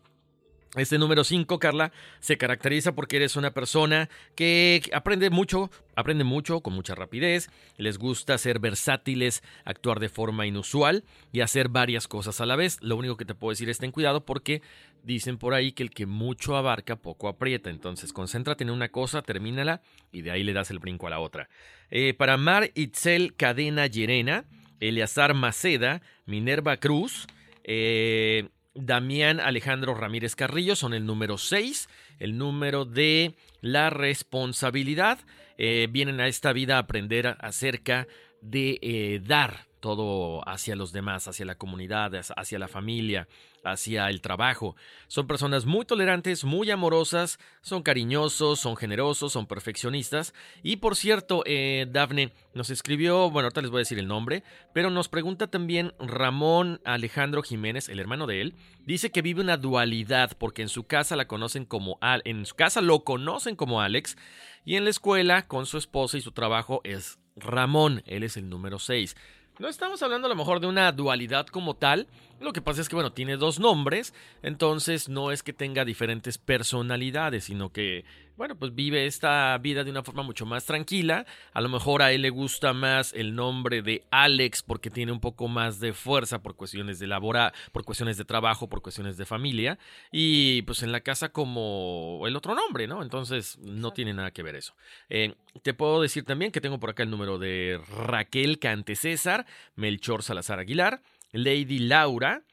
Este 0.74 0.98
número 0.98 1.22
5, 1.22 1.58
Carla, 1.58 1.92
se 2.20 2.38
caracteriza 2.38 2.94
porque 2.94 3.16
eres 3.16 3.36
una 3.36 3.50
persona 3.50 4.08
que 4.34 4.80
aprende 4.94 5.28
mucho, 5.28 5.70
aprende 5.96 6.24
mucho 6.24 6.62
con 6.62 6.72
mucha 6.72 6.94
rapidez, 6.94 7.50
les 7.76 7.98
gusta 7.98 8.38
ser 8.38 8.58
versátiles, 8.58 9.42
actuar 9.66 10.00
de 10.00 10.08
forma 10.08 10.46
inusual 10.46 11.04
y 11.30 11.40
hacer 11.42 11.68
varias 11.68 12.08
cosas 12.08 12.40
a 12.40 12.46
la 12.46 12.56
vez. 12.56 12.78
Lo 12.80 12.96
único 12.96 13.18
que 13.18 13.26
te 13.26 13.34
puedo 13.34 13.50
decir 13.50 13.68
es 13.68 13.76
ten 13.76 13.90
cuidado 13.90 14.24
porque 14.24 14.62
dicen 15.02 15.36
por 15.36 15.52
ahí 15.52 15.72
que 15.72 15.82
el 15.82 15.90
que 15.90 16.06
mucho 16.06 16.56
abarca 16.56 16.96
poco 16.96 17.28
aprieta. 17.28 17.68
Entonces, 17.68 18.14
concéntrate 18.14 18.64
en 18.64 18.70
una 18.70 18.88
cosa, 18.88 19.20
termínala 19.20 19.82
y 20.10 20.22
de 20.22 20.30
ahí 20.30 20.42
le 20.42 20.54
das 20.54 20.70
el 20.70 20.78
brinco 20.78 21.06
a 21.06 21.10
la 21.10 21.20
otra. 21.20 21.50
Eh, 21.90 22.14
para 22.14 22.38
Mar 22.38 22.70
Itzel 22.74 23.34
Cadena 23.36 23.88
Llerena, 23.88 24.46
Eleazar 24.80 25.34
Maceda, 25.34 26.00
Minerva 26.24 26.78
Cruz, 26.78 27.26
eh, 27.62 28.48
Damián 28.74 29.40
Alejandro 29.40 29.94
Ramírez 29.94 30.34
Carrillo 30.34 30.76
son 30.76 30.94
el 30.94 31.04
número 31.04 31.38
6, 31.38 31.88
el 32.18 32.38
número 32.38 32.84
de 32.84 33.34
la 33.60 33.90
responsabilidad. 33.90 35.18
Eh, 35.58 35.88
vienen 35.90 36.20
a 36.20 36.28
esta 36.28 36.52
vida 36.52 36.76
a 36.76 36.80
aprender 36.80 37.36
acerca 37.40 38.06
de 38.40 38.78
eh, 38.82 39.20
dar 39.24 39.71
todo 39.82 40.48
hacia 40.48 40.76
los 40.76 40.92
demás, 40.92 41.26
hacia 41.26 41.44
la 41.44 41.56
comunidad, 41.56 42.12
hacia 42.36 42.58
la 42.60 42.68
familia, 42.68 43.26
hacia 43.64 44.08
el 44.08 44.20
trabajo. 44.20 44.76
Son 45.08 45.26
personas 45.26 45.66
muy 45.66 45.84
tolerantes, 45.84 46.44
muy 46.44 46.70
amorosas, 46.70 47.40
son 47.62 47.82
cariñosos, 47.82 48.60
son 48.60 48.76
generosos, 48.76 49.32
son 49.32 49.46
perfeccionistas. 49.46 50.34
Y 50.62 50.76
por 50.76 50.94
cierto, 50.94 51.42
eh, 51.46 51.86
Dafne 51.90 52.32
nos 52.54 52.70
escribió, 52.70 53.28
bueno, 53.28 53.46
ahorita 53.46 53.60
les 53.60 53.70
voy 53.70 53.78
a 53.78 53.86
decir 53.86 53.98
el 53.98 54.06
nombre, 54.06 54.44
pero 54.72 54.88
nos 54.88 55.08
pregunta 55.08 55.48
también 55.48 55.92
Ramón 55.98 56.80
Alejandro 56.84 57.42
Jiménez, 57.42 57.88
el 57.88 57.98
hermano 57.98 58.28
de 58.28 58.40
él, 58.40 58.54
dice 58.86 59.10
que 59.10 59.20
vive 59.20 59.40
una 59.40 59.56
dualidad 59.56 60.36
porque 60.38 60.62
en 60.62 60.68
su 60.68 60.84
casa 60.84 61.16
la 61.16 61.26
conocen 61.26 61.64
como 61.64 61.98
Al, 62.00 62.22
en 62.24 62.46
su 62.46 62.54
casa 62.54 62.80
lo 62.80 63.02
conocen 63.02 63.56
como 63.56 63.80
Alex 63.80 64.16
y 64.64 64.76
en 64.76 64.84
la 64.84 64.90
escuela 64.90 65.48
con 65.48 65.66
su 65.66 65.76
esposa 65.76 66.18
y 66.18 66.20
su 66.20 66.30
trabajo 66.30 66.82
es 66.84 67.18
Ramón, 67.36 68.02
él 68.06 68.22
es 68.22 68.36
el 68.36 68.48
número 68.48 68.78
6. 68.78 69.16
No 69.58 69.68
estamos 69.68 70.02
hablando 70.02 70.26
a 70.26 70.30
lo 70.30 70.34
mejor 70.36 70.60
de 70.60 70.66
una 70.66 70.90
dualidad 70.92 71.46
como 71.46 71.74
tal. 71.74 72.08
Lo 72.42 72.52
que 72.52 72.60
pasa 72.60 72.80
es 72.80 72.88
que, 72.88 72.96
bueno, 72.96 73.12
tiene 73.12 73.36
dos 73.36 73.58
nombres. 73.58 74.14
Entonces 74.42 75.08
no 75.08 75.30
es 75.30 75.42
que 75.42 75.52
tenga 75.52 75.84
diferentes 75.84 76.38
personalidades, 76.38 77.44
sino 77.44 77.72
que 77.72 78.04
bueno, 78.36 78.56
pues 78.56 78.74
vive 78.74 79.06
esta 79.06 79.56
vida 79.58 79.84
de 79.84 79.90
una 79.90 80.02
forma 80.02 80.22
mucho 80.22 80.46
más 80.46 80.64
tranquila. 80.64 81.26
A 81.52 81.60
lo 81.60 81.68
mejor 81.68 82.02
a 82.02 82.12
él 82.12 82.22
le 82.22 82.30
gusta 82.30 82.72
más 82.72 83.12
el 83.12 83.34
nombre 83.34 83.82
de 83.82 84.04
Alex 84.10 84.62
porque 84.62 84.90
tiene 84.90 85.12
un 85.12 85.20
poco 85.20 85.48
más 85.48 85.80
de 85.80 85.92
fuerza 85.92 86.42
por 86.42 86.56
cuestiones 86.56 86.98
de 86.98 87.06
labora, 87.06 87.52
por 87.72 87.84
cuestiones 87.84 88.16
de 88.16 88.24
trabajo, 88.24 88.68
por 88.68 88.82
cuestiones 88.82 89.16
de 89.16 89.26
familia. 89.26 89.78
Y 90.10 90.62
pues 90.62 90.82
en 90.82 90.92
la 90.92 91.00
casa 91.00 91.28
como 91.28 92.22
el 92.26 92.34
otro 92.34 92.54
nombre, 92.54 92.86
¿no? 92.86 93.02
Entonces 93.02 93.58
no 93.58 93.92
tiene 93.92 94.14
nada 94.14 94.30
que 94.30 94.42
ver 94.42 94.56
eso. 94.56 94.74
Eh, 95.08 95.34
te 95.62 95.74
puedo 95.74 96.00
decir 96.00 96.24
también 96.24 96.52
que 96.52 96.60
tengo 96.60 96.80
por 96.80 96.90
acá 96.90 97.02
el 97.02 97.10
número 97.10 97.38
de 97.38 97.80
Raquel 98.06 98.58
Cante 98.58 98.96
César, 98.96 99.46
Melchor 99.76 100.22
Salazar 100.22 100.58
Aguilar, 100.58 101.02
Lady 101.32 101.78
Laura 101.78 102.44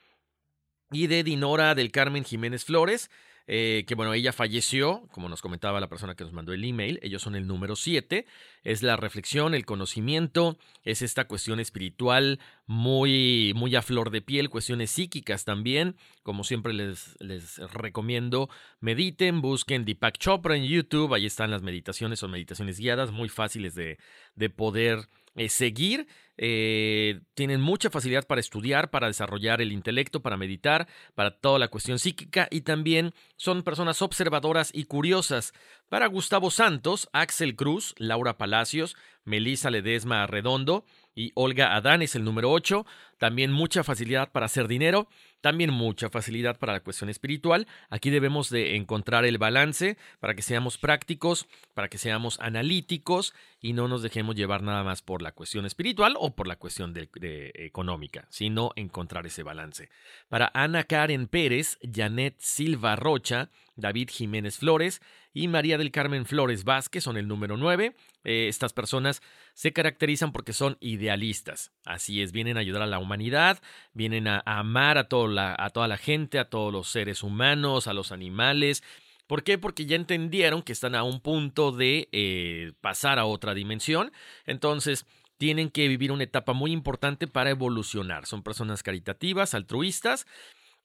y 0.92 1.08
de 1.08 1.24
Dinora 1.24 1.76
del 1.76 1.92
Carmen 1.92 2.24
Jiménez 2.24 2.66
Flores. 2.66 3.10
Eh, 3.52 3.84
que 3.88 3.96
bueno, 3.96 4.14
ella 4.14 4.32
falleció, 4.32 5.08
como 5.12 5.28
nos 5.28 5.42
comentaba 5.42 5.80
la 5.80 5.90
persona 5.90 6.14
que 6.14 6.24
nos 6.24 6.34
mandó 6.34 6.54
el 6.54 6.64
email, 6.64 7.00
ellos 7.02 7.24
son 7.24 7.36
el 7.36 7.48
número 7.48 7.76
7, 7.76 8.28
es 8.62 8.84
la 8.84 8.96
reflexión, 8.96 9.56
el 9.56 9.66
conocimiento, 9.66 10.60
es 10.84 11.02
esta 11.02 11.26
cuestión 11.26 11.60
espiritual 11.60 12.40
muy, 12.68 13.54
muy 13.56 13.76
a 13.76 13.82
flor 13.82 14.12
de 14.12 14.22
piel, 14.22 14.52
cuestiones 14.52 14.92
psíquicas 14.92 15.46
también, 15.46 15.96
como 16.22 16.44
siempre 16.44 16.74
les, 16.74 17.16
les 17.22 17.58
recomiendo, 17.74 18.52
mediten, 18.82 19.42
busquen 19.42 19.84
Deepak 19.84 20.20
Chopra 20.20 20.56
en 20.56 20.66
YouTube, 20.66 21.16
ahí 21.16 21.26
están 21.26 21.50
las 21.50 21.64
meditaciones 21.64 22.22
o 22.22 22.28
meditaciones 22.28 22.78
guiadas, 22.78 23.10
muy 23.10 23.30
fáciles 23.30 23.74
de, 23.74 23.98
de 24.36 24.52
poder 24.52 25.10
eh, 25.36 25.50
seguir. 25.50 26.08
Eh, 26.42 27.20
tienen 27.34 27.60
mucha 27.60 27.90
facilidad 27.90 28.26
para 28.26 28.40
estudiar, 28.40 28.90
para 28.92 29.08
desarrollar 29.08 29.62
el 29.62 29.74
intelecto, 29.74 30.22
para 30.22 30.38
meditar, 30.38 30.88
para 31.14 31.32
toda 31.32 31.60
la 31.60 31.68
cuestión 31.68 32.00
psíquica 32.00 32.48
y 32.50 32.62
también 32.62 33.14
son 33.36 33.62
personas 33.62 34.02
observadoras 34.02 34.72
y 34.74 34.86
curiosas. 34.86 35.54
Para 35.90 36.08
Gustavo 36.08 36.50
Santos, 36.50 37.10
Axel 37.12 37.58
Cruz, 37.58 37.94
Laura 37.98 38.38
Palacios, 38.38 38.96
Melissa 39.26 39.70
Ledesma 39.70 40.26
Redondo 40.28 40.86
y 41.16 41.32
Olga 41.36 41.76
Adán 41.76 42.02
es 42.02 42.16
el 42.16 42.24
número 42.24 42.52
8. 42.52 42.86
También 43.18 43.52
mucha 43.52 43.84
facilidad 43.84 44.32
para 44.32 44.46
hacer 44.46 44.68
dinero 44.68 45.08
también 45.42 45.72
mucha 45.72 46.10
facilidad 46.10 46.58
para 46.58 46.74
la 46.74 46.80
cuestión 46.82 47.10
espiritual. 47.10 47.68
Aquí 47.90 48.10
debemos 48.10 48.50
de 48.50 48.76
encontrar 48.76 49.26
el 49.26 49.38
balance 49.38 49.98
para 50.20 50.36
que 50.36 50.42
seamos 50.42 50.78
prácticos, 50.78 51.48
para 51.74 51.88
que 51.88 51.98
seamos 51.98 52.40
analíticos 52.40 53.34
y 53.62 53.74
no 53.74 53.88
nos 53.88 54.02
dejemos 54.02 54.36
llevar 54.36 54.64
nada 54.64 54.84
más 54.84 55.02
por 55.02 55.22
la 55.22 55.32
cuestión 55.32 55.66
espiritual 55.66 56.16
o 56.20 56.36
por 56.36 56.48
la 56.48 56.58
cuestión 56.58 56.94
económica, 57.22 58.26
sino 58.30 58.72
encontrar 58.76 59.26
ese 59.26 59.44
balance. 59.44 59.90
Para 60.28 60.52
Ana 60.54 60.84
Karen 60.84 61.28
Pérez, 61.28 61.78
Janet 61.90 62.36
Silva 62.40 62.96
Rocha, 62.96 63.50
David 63.76 64.10
Jiménez 64.12 64.58
Flores 64.58 65.02
y 65.34 65.48
María 65.48 65.78
del 65.78 65.92
Carmen 65.92 66.26
Flores 66.26 66.64
Vázquez 66.64 67.04
son 67.04 67.16
el 67.16 67.28
número 67.28 67.56
9. 67.56 67.96
Eh, 68.26 68.48
estas 68.50 68.74
personas 68.74 69.22
se 69.60 69.74
caracterizan 69.74 70.32
porque 70.32 70.54
son 70.54 70.78
idealistas. 70.80 71.74
Así 71.84 72.22
es, 72.22 72.32
vienen 72.32 72.56
a 72.56 72.62
ayudar 72.62 72.82
a 72.82 72.88
la 72.88 72.98
humanidad, 72.98 73.62
vienen 73.92 74.26
a, 74.30 74.42
amar 74.46 74.98
a, 74.98 75.10
toda 75.10 75.28
la 75.28 75.98
gente, 75.98 76.40
a 76.40 76.46
todos 76.46 76.72
los 76.72 76.88
seres 76.88 77.24
humanos, 77.24 77.88
a 77.88 77.94
los 77.94 78.14
animales. 78.14 78.84
¿Por 79.28 79.44
qué? 79.44 79.58
Porque 79.58 79.86
ya 79.86 79.98
entendieron 79.98 80.62
que 80.62 80.72
están 80.72 80.96
a 80.96 81.04
un 81.04 81.20
punto 81.20 81.74
de 81.74 82.08
eh, 82.14 82.72
pasar 82.80 83.20
a 83.20 83.26
otra 83.26 83.54
dimensión. 83.54 84.14
Entonces, 84.46 85.06
tienen 85.38 85.70
que 85.72 85.90
vivir 85.90 86.14
una 86.14 86.24
etapa 86.24 86.54
muy 86.54 86.72
importante 86.72 87.28
para 87.28 87.50
evolucionar. 87.50 88.28
Son 88.28 88.44
personas 88.44 88.82
caritativas, 88.82 89.54
altruistas 89.54 90.26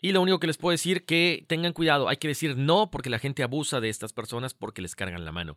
y 0.00 0.10
lo 0.10 0.20
único 0.20 0.40
que 0.40 0.48
les 0.48 0.58
puedo 0.58 0.72
decir 0.72 1.04
que 1.04 1.44
tengan 1.46 1.74
cuidado, 1.74 2.08
hay 2.08 2.16
que 2.16 2.26
decir 2.26 2.56
no 2.56 2.90
porque 2.90 3.08
la 3.08 3.20
gente 3.20 3.44
abusa 3.44 3.80
de 3.80 3.88
estas 3.88 4.12
personas 4.12 4.52
porque 4.52 4.82
les 4.82 4.96
cargan 4.96 5.24
la 5.24 5.30
mano. 5.30 5.56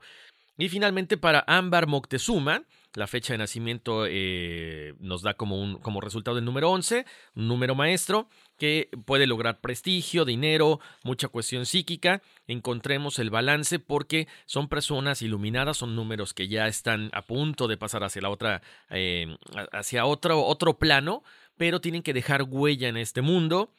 Y 0.58 0.70
finalmente 0.70 1.18
para 1.18 1.44
Ámbar 1.48 1.88
Moctezuma, 1.88 2.64
la 2.98 3.06
fecha 3.06 3.34
de 3.34 3.38
nacimiento 3.38 4.08
eh, 4.10 4.96
nos 5.00 5.22
da 5.22 5.36
como, 5.36 5.62
un, 5.62 5.78
como 5.78 6.02
resultado 6.02 6.40
el 6.40 6.46
número 6.46 6.72
11, 6.72 7.06
un 7.36 7.48
número 7.48 7.76
maestro 7.76 8.28
que 8.58 8.90
puede 9.06 9.28
lograr 9.28 9.62
prestigio, 9.62 10.26
dinero, 10.26 10.80
mucha 11.04 11.28
cuestión 11.28 11.68
psíquica. 11.68 12.24
Encontremos 12.48 13.20
el 13.20 13.30
balance 13.30 13.78
porque 13.78 14.28
son 14.48 14.68
personas 14.68 15.22
iluminadas, 15.22 15.78
son 15.78 15.96
números 15.96 16.34
que 16.34 16.48
ya 16.48 16.68
están 16.68 17.12
a 17.14 17.22
punto 17.22 17.68
de 17.68 17.78
pasar 17.78 18.04
hacia 18.04 18.24
la 18.24 18.32
otra, 18.32 18.64
eh, 18.90 19.38
hacia 19.74 20.08
otro, 20.08 20.44
otro 20.44 20.80
plano, 20.80 21.24
pero 21.56 21.80
tienen 21.80 22.02
que 22.02 22.14
dejar 22.16 22.46
huella 22.50 22.88
en 22.88 22.98
este 22.98 23.22
mundo 23.22 23.70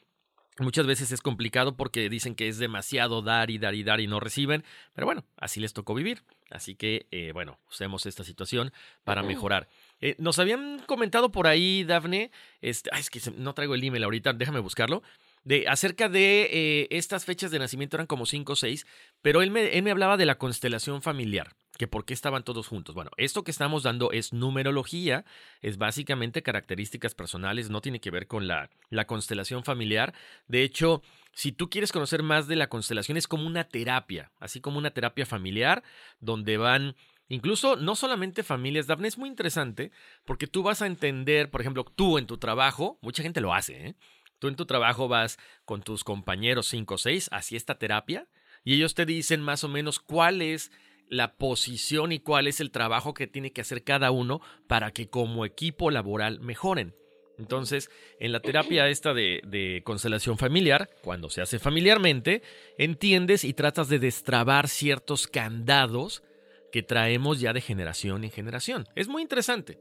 Muchas 0.58 0.86
veces 0.86 1.12
es 1.12 1.20
complicado 1.20 1.76
porque 1.76 2.08
dicen 2.08 2.34
que 2.34 2.48
es 2.48 2.58
demasiado 2.58 3.22
dar 3.22 3.50
y 3.50 3.58
dar 3.58 3.74
y 3.74 3.84
dar 3.84 4.00
y 4.00 4.06
no 4.06 4.18
reciben, 4.18 4.64
pero 4.92 5.06
bueno, 5.06 5.24
así 5.36 5.60
les 5.60 5.72
tocó 5.72 5.94
vivir. 5.94 6.22
Así 6.50 6.74
que, 6.74 7.06
eh, 7.10 7.30
bueno, 7.32 7.58
usemos 7.70 8.06
esta 8.06 8.24
situación 8.24 8.72
para 9.04 9.22
mejorar. 9.22 9.68
Eh, 10.00 10.16
nos 10.18 10.38
habían 10.38 10.80
comentado 10.86 11.30
por 11.30 11.46
ahí, 11.46 11.84
Dafne, 11.84 12.30
este, 12.62 12.90
es 12.98 13.10
que 13.10 13.20
no 13.36 13.54
traigo 13.54 13.74
el 13.74 13.84
email 13.84 14.04
ahorita, 14.04 14.32
déjame 14.32 14.60
buscarlo, 14.60 15.02
de, 15.44 15.68
acerca 15.68 16.08
de 16.08 16.48
eh, 16.50 16.88
estas 16.90 17.24
fechas 17.24 17.50
de 17.50 17.58
nacimiento, 17.58 17.96
eran 17.96 18.06
como 18.06 18.26
5 18.26 18.52
o 18.52 18.56
6, 18.56 18.86
pero 19.22 19.42
él 19.42 19.50
me, 19.50 19.76
él 19.76 19.82
me 19.82 19.90
hablaba 19.90 20.16
de 20.16 20.26
la 20.26 20.38
constelación 20.38 21.02
familiar 21.02 21.54
que 21.78 21.86
por 21.86 22.04
qué 22.04 22.12
estaban 22.12 22.42
todos 22.42 22.66
juntos. 22.66 22.94
Bueno, 22.94 23.10
esto 23.16 23.44
que 23.44 23.52
estamos 23.52 23.84
dando 23.84 24.10
es 24.12 24.32
numerología, 24.34 25.24
es 25.62 25.78
básicamente 25.78 26.42
características 26.42 27.14
personales, 27.14 27.70
no 27.70 27.80
tiene 27.80 28.00
que 28.00 28.10
ver 28.10 28.26
con 28.26 28.48
la, 28.48 28.68
la 28.90 29.06
constelación 29.06 29.64
familiar. 29.64 30.12
De 30.48 30.64
hecho, 30.64 31.02
si 31.32 31.52
tú 31.52 31.70
quieres 31.70 31.92
conocer 31.92 32.22
más 32.22 32.48
de 32.48 32.56
la 32.56 32.68
constelación, 32.68 33.16
es 33.16 33.28
como 33.28 33.46
una 33.46 33.64
terapia, 33.64 34.32
así 34.40 34.60
como 34.60 34.76
una 34.76 34.90
terapia 34.90 35.24
familiar, 35.24 35.82
donde 36.20 36.58
van 36.58 36.94
Incluso 37.30 37.76
no 37.76 37.94
solamente 37.94 38.42
familias, 38.42 38.86
Daphne 38.86 39.08
es 39.08 39.18
muy 39.18 39.28
interesante 39.28 39.92
porque 40.24 40.46
tú 40.46 40.62
vas 40.62 40.80
a 40.80 40.86
entender, 40.86 41.50
por 41.50 41.60
ejemplo, 41.60 41.84
tú 41.84 42.16
en 42.16 42.26
tu 42.26 42.38
trabajo, 42.38 42.98
mucha 43.02 43.22
gente 43.22 43.42
lo 43.42 43.52
hace, 43.52 43.88
¿eh? 43.88 43.94
Tú 44.38 44.48
en 44.48 44.56
tu 44.56 44.64
trabajo 44.64 45.08
vas 45.08 45.38
con 45.66 45.82
tus 45.82 46.04
compañeros 46.04 46.68
5 46.68 46.94
o 46.94 46.98
6 46.98 47.28
hacia 47.30 47.58
esta 47.58 47.78
terapia 47.78 48.28
y 48.64 48.74
ellos 48.74 48.94
te 48.94 49.04
dicen 49.04 49.42
más 49.42 49.62
o 49.62 49.68
menos 49.68 49.98
cuál 49.98 50.40
es 50.40 50.70
la 51.10 51.36
posición 51.36 52.12
y 52.12 52.20
cuál 52.20 52.46
es 52.46 52.60
el 52.60 52.70
trabajo 52.70 53.14
que 53.14 53.26
tiene 53.26 53.52
que 53.52 53.60
hacer 53.60 53.84
cada 53.84 54.10
uno 54.10 54.40
para 54.66 54.92
que 54.92 55.08
como 55.08 55.44
equipo 55.44 55.90
laboral 55.90 56.40
mejoren. 56.40 56.94
Entonces, 57.38 57.88
en 58.18 58.32
la 58.32 58.40
terapia 58.40 58.88
esta 58.88 59.14
de, 59.14 59.40
de, 59.46 59.82
constelación 59.84 60.38
familiar, 60.38 60.90
cuando 61.02 61.30
se 61.30 61.40
hace 61.40 61.60
familiarmente, 61.60 62.42
entiendes 62.78 63.44
y 63.44 63.54
tratas 63.54 63.88
de 63.88 64.00
destrabar 64.00 64.68
ciertos 64.68 65.28
candados 65.28 66.24
que 66.72 66.82
traemos 66.82 67.40
ya 67.40 67.52
de 67.52 67.60
generación 67.60 68.24
en 68.24 68.32
generación. 68.32 68.88
Es 68.96 69.06
muy 69.06 69.22
interesante. 69.22 69.78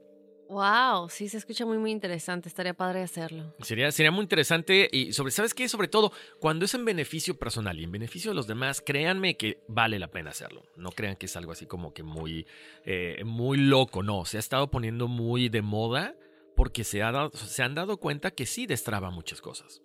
Wow, 0.49 1.09
sí, 1.09 1.27
se 1.29 1.37
escucha 1.37 1.65
muy, 1.65 1.77
muy 1.77 1.91
interesante. 1.91 2.47
Estaría 2.47 2.73
padre 2.73 3.03
hacerlo. 3.03 3.53
Sería, 3.61 3.91
sería 3.91 4.11
muy 4.11 4.23
interesante 4.23 4.87
y 4.91 5.13
sobre, 5.13 5.31
¿sabes 5.31 5.53
qué? 5.53 5.67
Sobre 5.67 5.87
todo, 5.87 6.11
cuando 6.39 6.65
es 6.65 6.73
en 6.73 6.85
beneficio 6.85 7.37
personal 7.37 7.79
y 7.79 7.83
en 7.83 7.91
beneficio 7.91 8.31
de 8.31 8.35
los 8.35 8.47
demás, 8.47 8.81
créanme 8.81 9.35
que 9.35 9.59
vale 9.67 9.99
la 9.99 10.09
pena 10.09 10.31
hacerlo. 10.31 10.63
No 10.75 10.91
crean 10.91 11.15
que 11.15 11.25
es 11.25 11.35
algo 11.35 11.51
así 11.51 11.65
como 11.65 11.93
que 11.93 12.03
muy, 12.03 12.45
eh, 12.85 13.21
muy 13.25 13.57
loco. 13.57 14.03
No, 14.03 14.25
se 14.25 14.37
ha 14.37 14.39
estado 14.39 14.71
poniendo 14.71 15.07
muy 15.07 15.49
de 15.49 15.61
moda 15.61 16.15
porque 16.55 16.83
se, 16.83 17.03
ha 17.03 17.29
se 17.33 17.63
han 17.63 17.75
dado 17.75 17.97
cuenta 17.97 18.31
que 18.31 18.45
sí 18.45 18.65
destraba 18.65 19.11
muchas 19.11 19.41
cosas 19.41 19.81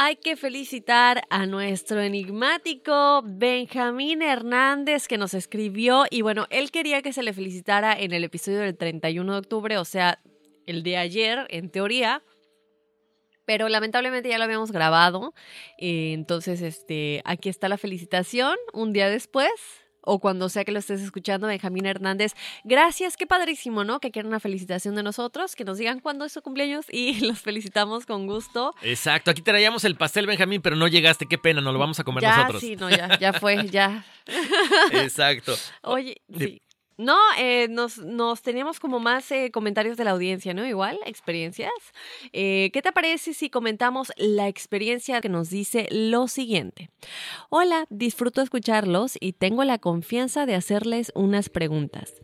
hay 0.00 0.14
que 0.14 0.36
felicitar 0.36 1.24
a 1.28 1.44
nuestro 1.46 2.00
enigmático 2.00 3.20
Benjamín 3.24 4.22
Hernández 4.22 5.08
que 5.08 5.18
nos 5.18 5.34
escribió 5.34 6.04
y 6.08 6.22
bueno, 6.22 6.46
él 6.50 6.70
quería 6.70 7.02
que 7.02 7.12
se 7.12 7.24
le 7.24 7.32
felicitara 7.32 7.98
en 7.98 8.12
el 8.12 8.22
episodio 8.22 8.60
del 8.60 8.76
31 8.76 9.32
de 9.32 9.38
octubre, 9.40 9.76
o 9.76 9.84
sea, 9.84 10.20
el 10.66 10.84
de 10.84 10.98
ayer, 10.98 11.48
en 11.50 11.68
teoría, 11.68 12.22
pero 13.44 13.68
lamentablemente 13.68 14.28
ya 14.28 14.38
lo 14.38 14.44
habíamos 14.44 14.70
grabado. 14.70 15.34
Eh, 15.78 16.12
entonces, 16.12 16.62
este, 16.62 17.20
aquí 17.24 17.48
está 17.48 17.68
la 17.68 17.76
felicitación 17.76 18.56
un 18.72 18.92
día 18.92 19.10
después 19.10 19.50
o 20.08 20.18
cuando 20.18 20.48
sea 20.48 20.64
que 20.64 20.72
lo 20.72 20.78
estés 20.78 21.02
escuchando, 21.02 21.46
Benjamín 21.46 21.84
Hernández. 21.84 22.32
Gracias, 22.64 23.16
qué 23.18 23.26
padrísimo, 23.26 23.84
¿no? 23.84 24.00
Que 24.00 24.10
quieran 24.10 24.28
una 24.28 24.40
felicitación 24.40 24.94
de 24.94 25.02
nosotros, 25.02 25.54
que 25.54 25.64
nos 25.64 25.76
digan 25.76 26.00
cuándo 26.00 26.24
es 26.24 26.32
su 26.32 26.40
cumpleaños 26.40 26.86
y 26.90 27.20
los 27.26 27.40
felicitamos 27.40 28.06
con 28.06 28.26
gusto. 28.26 28.74
Exacto, 28.82 29.30
aquí 29.30 29.42
traíamos 29.42 29.84
el 29.84 29.96
pastel, 29.96 30.26
Benjamín, 30.26 30.62
pero 30.62 30.76
no 30.76 30.88
llegaste, 30.88 31.26
qué 31.26 31.36
pena, 31.36 31.60
no 31.60 31.72
lo 31.72 31.78
vamos 31.78 32.00
a 32.00 32.04
comer 32.04 32.22
ya, 32.22 32.38
nosotros. 32.38 32.62
Sí, 32.62 32.76
no, 32.76 32.88
ya, 32.88 33.18
ya 33.18 33.34
fue, 33.34 33.68
ya. 33.68 34.04
Exacto. 34.92 35.54
Oye, 35.82 36.22
sí. 36.36 36.62
No, 36.98 37.16
eh, 37.38 37.68
nos, 37.70 37.98
nos, 37.98 38.42
teníamos 38.42 38.80
como 38.80 38.98
más 38.98 39.30
eh, 39.30 39.52
comentarios 39.52 39.96
de 39.96 40.02
la 40.02 40.10
audiencia, 40.10 40.52
¿no? 40.52 40.66
Igual, 40.66 40.98
experiencias. 41.06 41.70
Eh, 42.32 42.70
¿Qué 42.72 42.82
te 42.82 42.90
parece 42.90 43.34
si 43.34 43.50
comentamos 43.50 44.12
la 44.16 44.48
experiencia 44.48 45.20
que 45.20 45.28
nos 45.28 45.48
dice 45.48 45.86
lo 45.92 46.26
siguiente? 46.26 46.90
Hola, 47.50 47.86
disfruto 47.88 48.42
escucharlos 48.42 49.16
y 49.20 49.32
tengo 49.32 49.62
la 49.62 49.78
confianza 49.78 50.44
de 50.44 50.56
hacerles 50.56 51.12
unas 51.14 51.48
preguntas. 51.50 52.14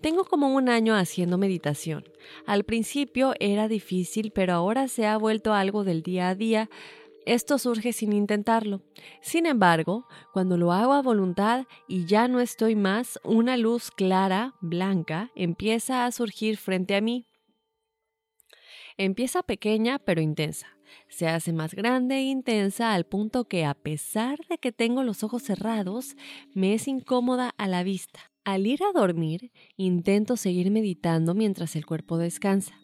Tengo 0.00 0.24
como 0.24 0.54
un 0.54 0.68
año 0.68 0.94
haciendo 0.94 1.36
meditación. 1.36 2.04
Al 2.46 2.62
principio 2.62 3.34
era 3.40 3.66
difícil, 3.66 4.30
pero 4.30 4.52
ahora 4.52 4.86
se 4.86 5.08
ha 5.08 5.16
vuelto 5.16 5.54
algo 5.54 5.82
del 5.82 6.04
día 6.04 6.28
a 6.28 6.34
día 6.36 6.70
Esto 7.26 7.58
surge 7.58 7.92
sin 7.92 8.12
intentarlo. 8.12 8.82
Sin 9.20 9.46
embargo, 9.46 10.06
cuando 10.32 10.56
lo 10.56 10.72
hago 10.72 10.92
a 10.92 11.02
voluntad 11.02 11.66
y 11.86 12.06
ya 12.06 12.28
no 12.28 12.40
estoy 12.40 12.76
más, 12.76 13.20
una 13.24 13.56
luz 13.56 13.90
clara, 13.90 14.54
blanca, 14.60 15.30
empieza 15.34 16.06
a 16.06 16.12
surgir 16.12 16.56
frente 16.56 16.96
a 16.96 17.00
mí. 17.00 17.26
Empieza 18.96 19.42
pequeña 19.42 19.98
pero 19.98 20.20
intensa. 20.20 20.66
Se 21.08 21.28
hace 21.28 21.52
más 21.52 21.74
grande 21.74 22.16
e 22.16 22.22
intensa 22.22 22.94
al 22.94 23.06
punto 23.06 23.44
que 23.44 23.64
a 23.64 23.74
pesar 23.74 24.38
de 24.48 24.58
que 24.58 24.72
tengo 24.72 25.02
los 25.02 25.22
ojos 25.22 25.42
cerrados, 25.42 26.16
me 26.54 26.74
es 26.74 26.88
incómoda 26.88 27.50
a 27.58 27.68
la 27.68 27.82
vista. 27.82 28.20
Al 28.44 28.66
ir 28.66 28.82
a 28.82 28.92
dormir, 28.92 29.52
intento 29.76 30.36
seguir 30.36 30.70
meditando 30.70 31.34
mientras 31.34 31.76
el 31.76 31.86
cuerpo 31.86 32.18
descansa. 32.18 32.79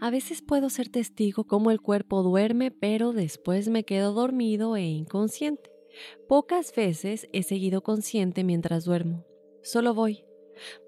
A 0.00 0.10
veces 0.10 0.42
puedo 0.42 0.70
ser 0.70 0.88
testigo 0.88 1.44
cómo 1.44 1.70
el 1.70 1.80
cuerpo 1.80 2.22
duerme, 2.22 2.70
pero 2.70 3.12
después 3.12 3.68
me 3.68 3.84
quedo 3.84 4.12
dormido 4.12 4.76
e 4.76 4.82
inconsciente. 4.82 5.70
Pocas 6.28 6.74
veces 6.74 7.28
he 7.32 7.42
seguido 7.42 7.82
consciente 7.82 8.44
mientras 8.44 8.84
duermo. 8.84 9.24
Solo 9.62 9.94
voy. 9.94 10.24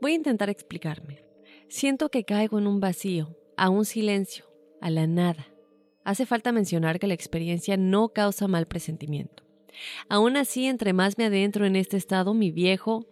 Voy 0.01 0.13
a 0.13 0.17
intentar 0.17 0.51
explicarme. 0.51 1.25
Siento 1.69 2.11
que 2.11 2.25
caigo 2.25 2.59
en 2.59 2.67
un 2.67 2.81
vacío, 2.81 3.37
a 3.57 3.71
un 3.71 3.85
silencio, 3.85 4.47
a 4.81 4.91
la 4.91 5.07
nada. 5.07 5.49
Hace 6.05 6.27
falta 6.27 6.53
mencionar 6.53 6.99
que 6.99 7.07
la 7.07 7.15
experiencia 7.15 7.77
no 7.77 8.11
causa 8.11 8.49
mal 8.49 8.67
presentimiento. 8.67 9.45
Aún 10.09 10.37
así, 10.37 10.67
entre 10.67 10.93
más 10.93 11.19
me 11.19 11.27
adentro 11.27 11.67
en 11.67 11.77
este 11.77 11.97
estado, 11.97 12.35
mi 12.35 12.51
viejo, 12.51 13.07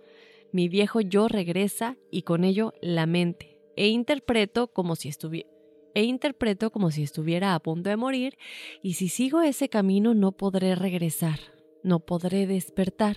mi 0.53 0.69
viejo 0.69 1.01
yo 1.01 1.29
regresa 1.29 1.97
y 2.11 2.23
con 2.23 2.45
ello 2.45 2.73
la 2.81 3.07
mente, 3.07 3.59
e 3.77 3.89
interpreto 3.89 4.69
como 4.69 4.97
si 4.97 5.09
estuviera 5.09 5.56
e 5.97 6.03
interpreto 6.03 6.71
como 6.71 6.91
si 6.91 7.03
estuviera 7.03 7.55
a 7.55 7.59
punto 7.59 7.89
de 7.89 7.97
morir, 7.97 8.37
y 8.83 8.95
si 8.95 9.09
sigo 9.09 9.41
ese 9.41 9.71
camino 9.71 10.13
no 10.13 10.33
podré 10.33 10.75
regresar, 10.75 11.41
no 11.83 12.01
podré 12.01 12.47
despertar. 12.47 13.17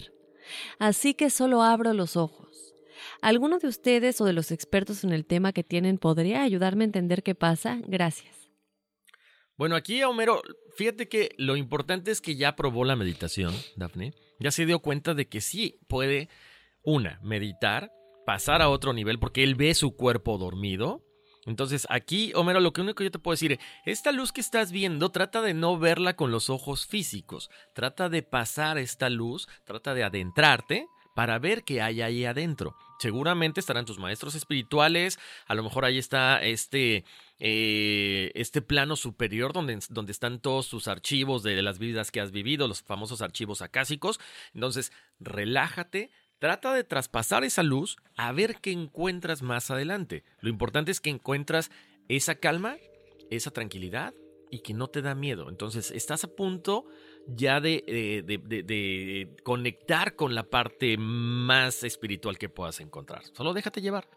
Así 0.80 1.14
que 1.14 1.30
solo 1.30 1.62
abro 1.62 1.92
los 1.92 2.16
ojos. 2.16 2.74
¿Alguno 3.22 3.60
de 3.60 3.68
ustedes 3.68 4.22
o 4.22 4.26
de 4.26 4.32
los 4.32 4.54
expertos 4.54 5.04
en 5.04 5.12
el 5.12 5.26
tema 5.26 5.52
que 5.52 5.66
tienen 5.66 5.98
podría 5.98 6.42
ayudarme 6.42 6.86
a 6.86 6.86
entender 6.86 7.22
qué 7.22 7.36
pasa? 7.36 7.82
Gracias. 7.86 8.50
Bueno, 9.58 9.76
aquí 9.76 10.02
Homero, 10.04 10.42
fíjate 10.78 11.10
que 11.10 11.32
lo 11.38 11.58
importante 11.58 12.12
es 12.12 12.22
que 12.22 12.38
ya 12.38 12.56
probó 12.56 12.86
la 12.86 12.96
meditación, 12.96 13.54
Daphne. 13.76 14.14
Ya 14.40 14.52
se 14.52 14.66
dio 14.66 14.80
cuenta 14.80 15.14
de 15.14 15.28
que 15.28 15.42
sí 15.42 15.82
puede, 15.90 16.30
una, 16.82 17.20
meditar, 17.24 17.92
pasar 18.26 18.62
a 18.62 18.70
otro 18.70 18.94
nivel 18.94 19.20
porque 19.20 19.44
él 19.44 19.56
ve 19.56 19.74
su 19.74 19.98
cuerpo 19.98 20.38
dormido, 20.38 21.04
entonces 21.46 21.88
aquí, 21.90 22.32
Homero, 22.36 22.60
lo 22.60 22.74
que 22.74 22.82
único 22.82 22.96
que 22.96 23.06
yo 23.06 23.12
te 23.12 23.20
puedo 23.20 23.34
decir, 23.34 23.60
esta 23.86 24.12
luz 24.12 24.32
que 24.32 24.42
estás 24.42 24.72
viendo, 24.72 25.10
trata 25.10 25.42
de 25.42 25.54
no 25.54 25.78
verla 25.78 26.16
con 26.16 26.32
los 26.32 26.50
ojos 26.50 26.86
físicos, 26.86 27.50
trata 27.74 28.10
de 28.10 28.24
pasar 28.24 28.78
esta 28.78 29.10
luz, 29.10 29.48
trata 29.64 29.94
de 29.94 30.04
adentrarte 30.04 30.88
para 31.16 31.40
ver 31.40 31.64
qué 31.64 31.82
hay 31.82 32.02
ahí 32.02 32.26
adentro. 32.26 32.76
Seguramente 33.00 33.60
estarán 33.60 33.86
tus 33.86 34.00
maestros 34.00 34.36
espirituales, 34.36 35.20
a 35.48 35.56
lo 35.56 35.64
mejor 35.64 35.86
ahí 35.86 35.98
está 35.98 36.42
este, 36.44 37.04
eh, 37.40 38.32
este 38.36 38.62
plano 38.62 38.96
superior 38.96 39.54
donde, 39.54 39.80
donde 39.90 40.12
están 40.12 40.40
todos 40.40 40.70
tus 40.70 40.88
archivos 40.88 41.44
de 41.44 41.62
las 41.62 41.80
vidas 41.80 42.12
que 42.12 42.22
has 42.22 42.32
vivido, 42.32 42.68
los 42.68 42.84
famosos 42.84 43.22
archivos 43.22 43.62
acásicos. 43.62 44.20
Entonces, 44.54 44.92
relájate, 45.20 46.12
Trata 46.40 46.74
de 46.74 46.86
traspasar 46.86 47.44
esa 47.44 47.64
luz 47.64 47.98
a 48.16 48.32
ver 48.32 48.58
qué 48.62 48.72
encuentras 48.72 49.42
más 49.42 49.70
adelante. 49.72 50.24
Lo 50.40 50.50
importante 50.50 50.92
es 50.92 51.02
que 51.02 51.10
encuentras 51.10 51.70
esa 52.08 52.36
calma, 52.36 52.78
esa 53.30 53.52
tranquilidad 53.52 54.14
y 54.50 54.60
que 54.60 54.74
no 54.74 54.88
te 54.88 55.02
da 55.02 55.16
miedo. 55.16 55.50
Entonces 55.50 55.92
estás 55.92 56.24
a 56.24 56.36
punto 56.36 56.86
ya 57.28 57.60
de, 57.60 57.84
eh, 57.88 58.24
de, 58.26 59.36
conectar 59.44 60.16
con 60.16 60.34
la 60.34 60.44
parte 60.44 60.98
más 60.98 61.84
espiritual 61.84 62.38
que 62.38 62.50
puedas 62.50 62.80
encontrar. 62.80 63.24
Solo 63.34 63.54
déjate 63.54 63.82
llevar. 63.82 64.08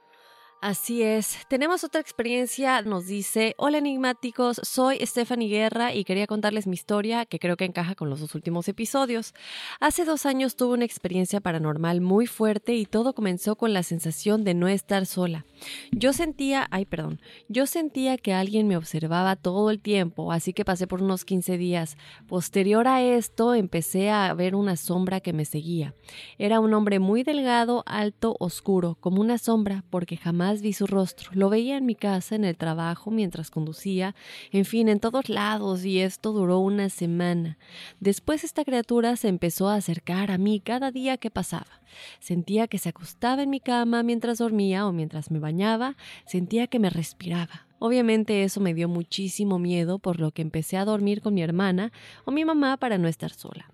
Así 0.63 1.03
es. 1.03 1.39
Tenemos 1.49 1.83
otra 1.83 2.01
experiencia. 2.01 2.83
Nos 2.83 3.09
dice, 3.09 3.57
hola 3.59 3.79
enigmáticos, 3.79 4.61
soy 4.63 5.05
Stephanie 5.05 5.49
Guerra 5.49 5.93
y 5.93 6.05
quería 6.05 6.29
contarles 6.29 6.69
mi 6.69 6.75
historia 6.75 7.27
que 7.27 7.41
creo 7.41 7.57
que 7.57 7.65
encaja 7.65 7.97
con 7.97 8.09
los 8.09 8.21
dos 8.21 8.37
últimos 8.37 8.69
episodios. 8.69 9.35
Hace 9.81 10.05
dos 10.05 10.25
años 10.25 10.55
tuve 10.55 10.75
una 10.75 10.85
experiencia 10.85 11.41
paranormal 11.41 12.01
muy 12.01 12.29
fuerte 12.29 12.77
y 12.77 12.87
todo 12.87 13.13
comenzó 13.13 13.57
con 13.57 13.73
la 13.73 13.83
sensación 13.83 14.45
de 14.45 14.55
no 14.55 14.69
estar 14.69 15.05
sola. 15.05 15.47
Yo 15.91 16.13
sentía, 16.13 16.69
ay 16.71 16.85
perdón, 16.85 17.21
yo 17.49 17.67
sentía 17.67 18.17
que 18.17 18.33
alguien 18.33 18.69
me 18.69 18.77
observaba 18.77 19.35
todo 19.35 19.69
el 19.69 19.81
tiempo, 19.81 20.31
así 20.31 20.53
que 20.53 20.65
pasé 20.65 20.87
por 20.87 21.03
unos 21.03 21.25
15 21.25 21.59
días. 21.59 21.97
Posterior 22.29 22.87
a 22.87 23.03
esto 23.03 23.55
empecé 23.55 24.11
a 24.11 24.33
ver 24.33 24.55
una 24.55 24.77
sombra 24.77 25.19
que 25.19 25.33
me 25.33 25.45
seguía. 25.45 25.97
Era 26.39 26.61
un 26.61 26.73
hombre 26.73 27.01
muy 27.01 27.25
delgado, 27.25 27.83
alto, 27.85 28.37
oscuro, 28.39 28.97
como 29.01 29.21
una 29.21 29.39
sombra, 29.39 29.83
porque 29.91 30.17
jamás 30.17 30.52
vi 30.61 30.73
su 30.73 30.87
rostro. 30.87 31.31
Lo 31.33 31.49
veía 31.49 31.79
en 31.79 31.87
mi 31.87 31.95
casa, 31.95 32.35
en 32.35 32.45
el 32.45 32.57
trabajo, 32.57 33.11
mientras 33.11 33.51
conducía, 33.51 34.15
en 34.51 34.65
fin, 34.65 34.89
en 34.89 35.01
todos 35.01 35.29
lados, 35.29 35.85
y 35.85 36.01
esto 36.01 36.33
duró 36.33 36.59
una 36.59 36.91
semana. 36.91 37.57
Después 38.01 38.45
esta 38.45 38.65
criatura 38.65 39.17
se 39.17 39.29
empezó 39.29 39.69
a 39.69 39.77
acercar 39.77 40.31
a 40.31 40.39
mí 40.39 40.61
cada 40.61 40.91
día 40.91 41.17
que 41.17 41.31
pasaba. 41.31 41.81
Sentía 42.21 42.69
que 42.69 42.79
se 42.79 42.91
acostaba 42.91 43.43
en 43.43 43.51
mi 43.51 43.61
cama 43.61 44.03
mientras 44.03 44.39
dormía 44.39 44.87
o 44.87 44.93
mientras 44.93 45.31
me 45.31 45.39
bañaba, 45.39 45.97
sentía 46.27 46.67
que 46.67 46.79
me 46.79 46.91
respiraba. 46.91 47.67
Obviamente 47.79 48.45
eso 48.45 48.61
me 48.61 48.75
dio 48.75 48.89
muchísimo 48.89 49.59
miedo, 49.59 49.99
por 49.99 50.21
lo 50.21 50.31
que 50.31 50.43
empecé 50.43 50.77
a 50.77 50.85
dormir 50.85 51.21
con 51.21 51.35
mi 51.35 51.43
hermana 51.43 51.93
o 52.25 52.31
mi 52.31 52.45
mamá 52.45 52.77
para 52.77 52.99
no 52.99 53.09
estar 53.09 53.33
sola. 53.33 53.73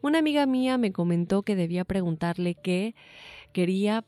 Una 0.00 0.18
amiga 0.18 0.46
mía 0.46 0.78
me 0.78 0.92
comentó 0.92 1.42
que 1.42 1.56
debía 1.56 1.84
preguntarle 1.84 2.54
qué 2.54 2.94
quería 3.52 4.04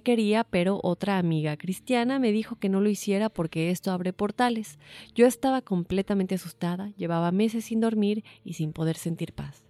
quería, 0.00 0.44
pero 0.44 0.80
otra 0.82 1.18
amiga 1.18 1.56
cristiana 1.56 2.18
me 2.18 2.32
dijo 2.32 2.56
que 2.56 2.68
no 2.68 2.80
lo 2.80 2.88
hiciera 2.88 3.28
porque 3.28 3.70
esto 3.70 3.90
abre 3.90 4.12
portales. 4.12 4.78
Yo 5.14 5.26
estaba 5.26 5.60
completamente 5.60 6.34
asustada, 6.36 6.92
llevaba 6.96 7.30
meses 7.32 7.66
sin 7.66 7.80
dormir 7.80 8.24
y 8.44 8.54
sin 8.54 8.72
poder 8.72 8.96
sentir 8.96 9.32
paz. 9.32 9.66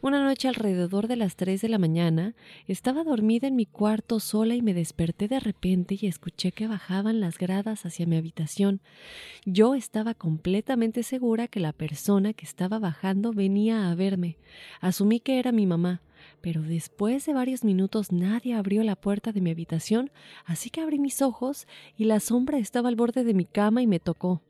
Una 0.00 0.22
noche 0.24 0.48
alrededor 0.48 1.08
de 1.08 1.16
las 1.16 1.36
3 1.36 1.60
de 1.60 1.68
la 1.68 1.78
mañana 1.78 2.34
estaba 2.66 3.04
dormida 3.04 3.46
en 3.46 3.56
mi 3.56 3.66
cuarto 3.66 4.20
sola 4.20 4.54
y 4.54 4.62
me 4.62 4.74
desperté 4.74 5.28
de 5.28 5.40
repente 5.40 5.98
y 6.00 6.06
escuché 6.06 6.52
que 6.52 6.66
bajaban 6.66 7.20
las 7.20 7.38
gradas 7.38 7.84
hacia 7.84 8.06
mi 8.06 8.16
habitación. 8.16 8.80
Yo 9.44 9.74
estaba 9.74 10.14
completamente 10.14 11.02
segura 11.02 11.48
que 11.48 11.60
la 11.60 11.72
persona 11.72 12.32
que 12.32 12.46
estaba 12.46 12.78
bajando 12.78 13.32
venía 13.32 13.90
a 13.90 13.94
verme. 13.94 14.38
Asumí 14.80 15.20
que 15.20 15.38
era 15.38 15.52
mi 15.52 15.66
mamá 15.66 16.00
pero 16.40 16.62
después 16.62 17.26
de 17.26 17.32
varios 17.32 17.64
minutos 17.64 18.12
nadie 18.12 18.54
abrió 18.54 18.82
la 18.82 18.96
puerta 18.96 19.32
de 19.32 19.40
mi 19.40 19.50
habitación, 19.50 20.10
así 20.44 20.70
que 20.70 20.80
abrí 20.80 20.98
mis 20.98 21.22
ojos 21.22 21.66
y 21.96 22.04
la 22.04 22.20
sombra 22.20 22.58
estaba 22.58 22.88
al 22.88 22.96
borde 22.96 23.24
de 23.24 23.34
mi 23.34 23.44
cama 23.44 23.82
y 23.82 23.86
me 23.86 24.00
tocó. 24.00 24.42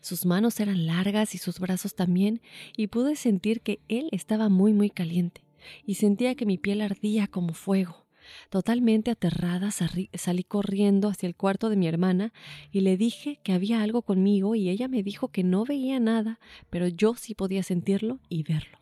Sus 0.00 0.26
manos 0.26 0.60
eran 0.60 0.86
largas 0.86 1.34
y 1.34 1.38
sus 1.38 1.58
brazos 1.60 1.94
también, 1.94 2.40
y 2.76 2.88
pude 2.88 3.16
sentir 3.16 3.60
que 3.60 3.80
él 3.88 4.08
estaba 4.12 4.48
muy 4.48 4.72
muy 4.72 4.90
caliente, 4.90 5.42
y 5.86 5.94
sentía 5.94 6.34
que 6.34 6.46
mi 6.46 6.58
piel 6.58 6.80
ardía 6.80 7.26
como 7.26 7.54
fuego. 7.54 8.06
Totalmente 8.48 9.10
aterrada 9.10 9.70
salí 9.70 10.44
corriendo 10.44 11.08
hacia 11.08 11.26
el 11.26 11.34
cuarto 11.34 11.68
de 11.68 11.76
mi 11.76 11.88
hermana 11.88 12.32
y 12.70 12.80
le 12.80 12.96
dije 12.96 13.40
que 13.42 13.52
había 13.52 13.82
algo 13.82 14.02
conmigo 14.02 14.54
y 14.54 14.68
ella 14.68 14.88
me 14.88 15.02
dijo 15.02 15.28
que 15.28 15.42
no 15.42 15.64
veía 15.64 15.98
nada, 16.00 16.38
pero 16.68 16.86
yo 16.86 17.14
sí 17.14 17.34
podía 17.34 17.62
sentirlo 17.62 18.20
y 18.28 18.42
verlo. 18.42 18.79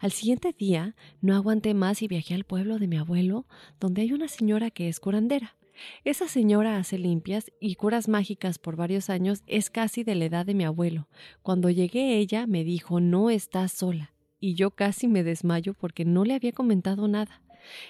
Al 0.00 0.12
siguiente 0.12 0.52
día 0.52 0.94
no 1.20 1.34
aguanté 1.34 1.74
más 1.74 2.02
y 2.02 2.08
viajé 2.08 2.34
al 2.34 2.44
pueblo 2.44 2.78
de 2.78 2.88
mi 2.88 2.96
abuelo, 2.96 3.46
donde 3.80 4.02
hay 4.02 4.12
una 4.12 4.28
señora 4.28 4.70
que 4.70 4.88
es 4.88 5.00
curandera. 5.00 5.56
Esa 6.04 6.28
señora 6.28 6.78
hace 6.78 6.98
limpias 6.98 7.50
y 7.60 7.74
curas 7.74 8.08
mágicas 8.08 8.58
por 8.58 8.76
varios 8.76 9.10
años, 9.10 9.42
es 9.46 9.70
casi 9.70 10.04
de 10.04 10.14
la 10.14 10.26
edad 10.26 10.46
de 10.46 10.54
mi 10.54 10.64
abuelo. 10.64 11.08
Cuando 11.42 11.70
llegué 11.70 12.18
ella 12.18 12.46
me 12.46 12.64
dijo 12.64 13.00
no 13.00 13.30
estás 13.30 13.72
sola, 13.72 14.12
y 14.38 14.54
yo 14.54 14.70
casi 14.70 15.08
me 15.08 15.24
desmayo 15.24 15.74
porque 15.74 16.04
no 16.04 16.24
le 16.24 16.34
había 16.34 16.52
comentado 16.52 17.08
nada. 17.08 17.42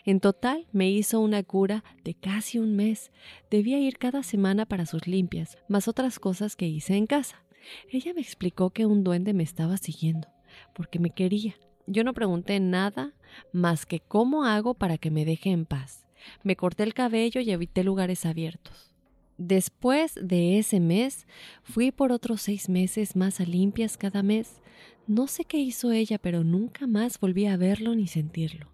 En 0.04 0.20
total 0.20 0.66
me 0.72 0.90
hizo 0.90 1.20
una 1.20 1.42
cura 1.42 1.84
de 2.04 2.14
casi 2.14 2.58
un 2.58 2.76
mes. 2.76 3.10
Debía 3.50 3.78
ir 3.80 3.98
cada 3.98 4.22
semana 4.22 4.66
para 4.66 4.86
sus 4.86 5.06
limpias, 5.06 5.58
más 5.68 5.88
otras 5.88 6.18
cosas 6.18 6.56
que 6.56 6.66
hice 6.66 6.94
en 6.96 7.06
casa. 7.06 7.44
Ella 7.90 8.12
me 8.14 8.20
explicó 8.20 8.70
que 8.70 8.86
un 8.86 9.04
duende 9.04 9.32
me 9.32 9.42
estaba 9.42 9.76
siguiendo, 9.78 10.28
porque 10.74 10.98
me 10.98 11.10
quería, 11.10 11.54
yo 11.86 12.04
no 12.04 12.14
pregunté 12.14 12.60
nada 12.60 13.12
más 13.52 13.86
que 13.86 14.00
cómo 14.00 14.44
hago 14.44 14.74
para 14.74 14.98
que 14.98 15.10
me 15.10 15.24
deje 15.24 15.50
en 15.50 15.66
paz. 15.66 16.06
Me 16.42 16.56
corté 16.56 16.82
el 16.82 16.94
cabello 16.94 17.40
y 17.40 17.50
evité 17.50 17.84
lugares 17.84 18.24
abiertos. 18.24 18.94
Después 19.36 20.14
de 20.20 20.58
ese 20.58 20.80
mes, 20.80 21.26
fui 21.62 21.90
por 21.90 22.12
otros 22.12 22.40
seis 22.42 22.68
meses 22.68 23.16
más 23.16 23.40
a 23.40 23.44
limpias 23.44 23.96
cada 23.96 24.22
mes. 24.22 24.62
No 25.06 25.26
sé 25.26 25.44
qué 25.44 25.58
hizo 25.58 25.90
ella, 25.90 26.18
pero 26.18 26.44
nunca 26.44 26.86
más 26.86 27.18
volví 27.18 27.46
a 27.46 27.56
verlo 27.56 27.94
ni 27.94 28.06
sentirlo. 28.06 28.70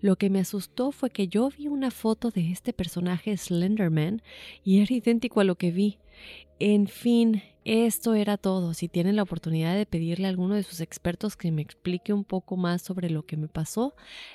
Lo 0.00 0.16
que 0.16 0.28
me 0.28 0.40
asustó 0.40 0.92
fue 0.92 1.10
que 1.10 1.28
yo 1.28 1.48
vi 1.56 1.68
una 1.68 1.90
foto 1.90 2.30
de 2.30 2.50
este 2.50 2.72
personaje 2.72 3.36
Slenderman 3.36 4.20
y 4.64 4.80
era 4.80 4.94
idéntico 4.94 5.40
a 5.40 5.44
lo 5.44 5.54
que 5.54 5.70
vi. 5.70 5.98
En 6.58 6.88
fin, 6.88 7.42
Esto 7.64 8.14
era 8.14 8.38
todo. 8.38 8.72
Si 8.72 8.88
tienen 8.88 9.16
la 9.16 9.22
oportunidad 9.22 9.74
de 9.74 9.84
pedirle 9.84 10.26
a 10.26 10.30
alguno 10.30 10.54
de 10.54 10.62
sus 10.62 10.80
expertos 10.80 11.36
que 11.36 11.52
me 11.52 11.62
explique 11.62 12.12
un 12.12 12.24
poco 12.24 12.56
más 12.56 12.80
sobre 12.82 13.10
lo 13.10 13.24
que 13.24 13.36
me 13.36 13.48
pasó, 13.48 13.94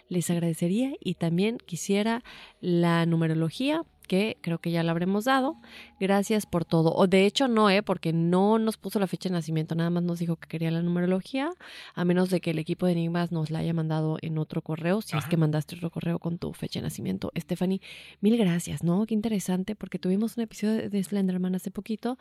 les 0.10 0.30
agradecería 0.30 0.94
y 1.00 1.16
también 1.16 1.58
quisiera 1.58 2.24
la 2.62 3.06
numerología 3.06 3.84
que 4.06 4.38
creo 4.42 4.60
que 4.60 4.72
ya 4.72 4.84
la 4.84 4.92
habremos 4.92 5.26
dado. 5.26 5.58
Gracias 6.00 6.46
por 6.46 6.66
todo. 6.66 6.94
O 6.94 7.08
de 7.08 7.26
hecho 7.26 7.48
no, 7.48 7.70
¿eh? 7.70 7.84
porque 7.84 8.14
no 8.14 8.60
nos 8.60 8.78
puso 8.78 9.00
la 9.00 9.08
fecha 9.08 9.30
de 9.30 9.34
nacimiento, 9.34 9.76
nada 9.76 9.90
más 9.90 10.04
nos 10.04 10.20
dijo 10.20 10.36
que 10.36 10.48
quería 10.48 10.72
la 10.72 10.82
numerología, 10.82 11.50
a 11.94 12.06
menos 12.06 12.30
de 12.30 12.42
que 12.42 12.52
el 12.52 12.60
equipo 12.60 12.86
de 12.86 12.94
Enigmas 12.94 13.32
nos 13.32 13.50
la 13.50 13.60
haya 13.60 13.74
mandado 13.74 14.18
en 14.22 14.38
otro 14.38 14.62
correo, 14.62 15.02
si 15.02 15.18
es 15.18 15.26
que 15.26 15.38
mandaste 15.38 15.76
otro 15.76 15.90
correo 15.90 16.20
con 16.20 16.38
tu 16.38 16.54
fecha 16.54 16.80
de 16.80 16.84
nacimiento. 16.84 17.32
Stephanie, 17.38 17.82
mil 18.22 18.38
gracias, 18.38 18.84
¿no? 18.84 19.06
Qué 19.06 19.14
interesante, 19.14 19.76
porque 19.76 20.00
tuvimos 20.00 20.38
un 20.38 20.44
episodio 20.44 20.90
de 20.90 21.04
Slenderman 21.04 21.56
hace 21.56 21.72
poquito 21.72 22.18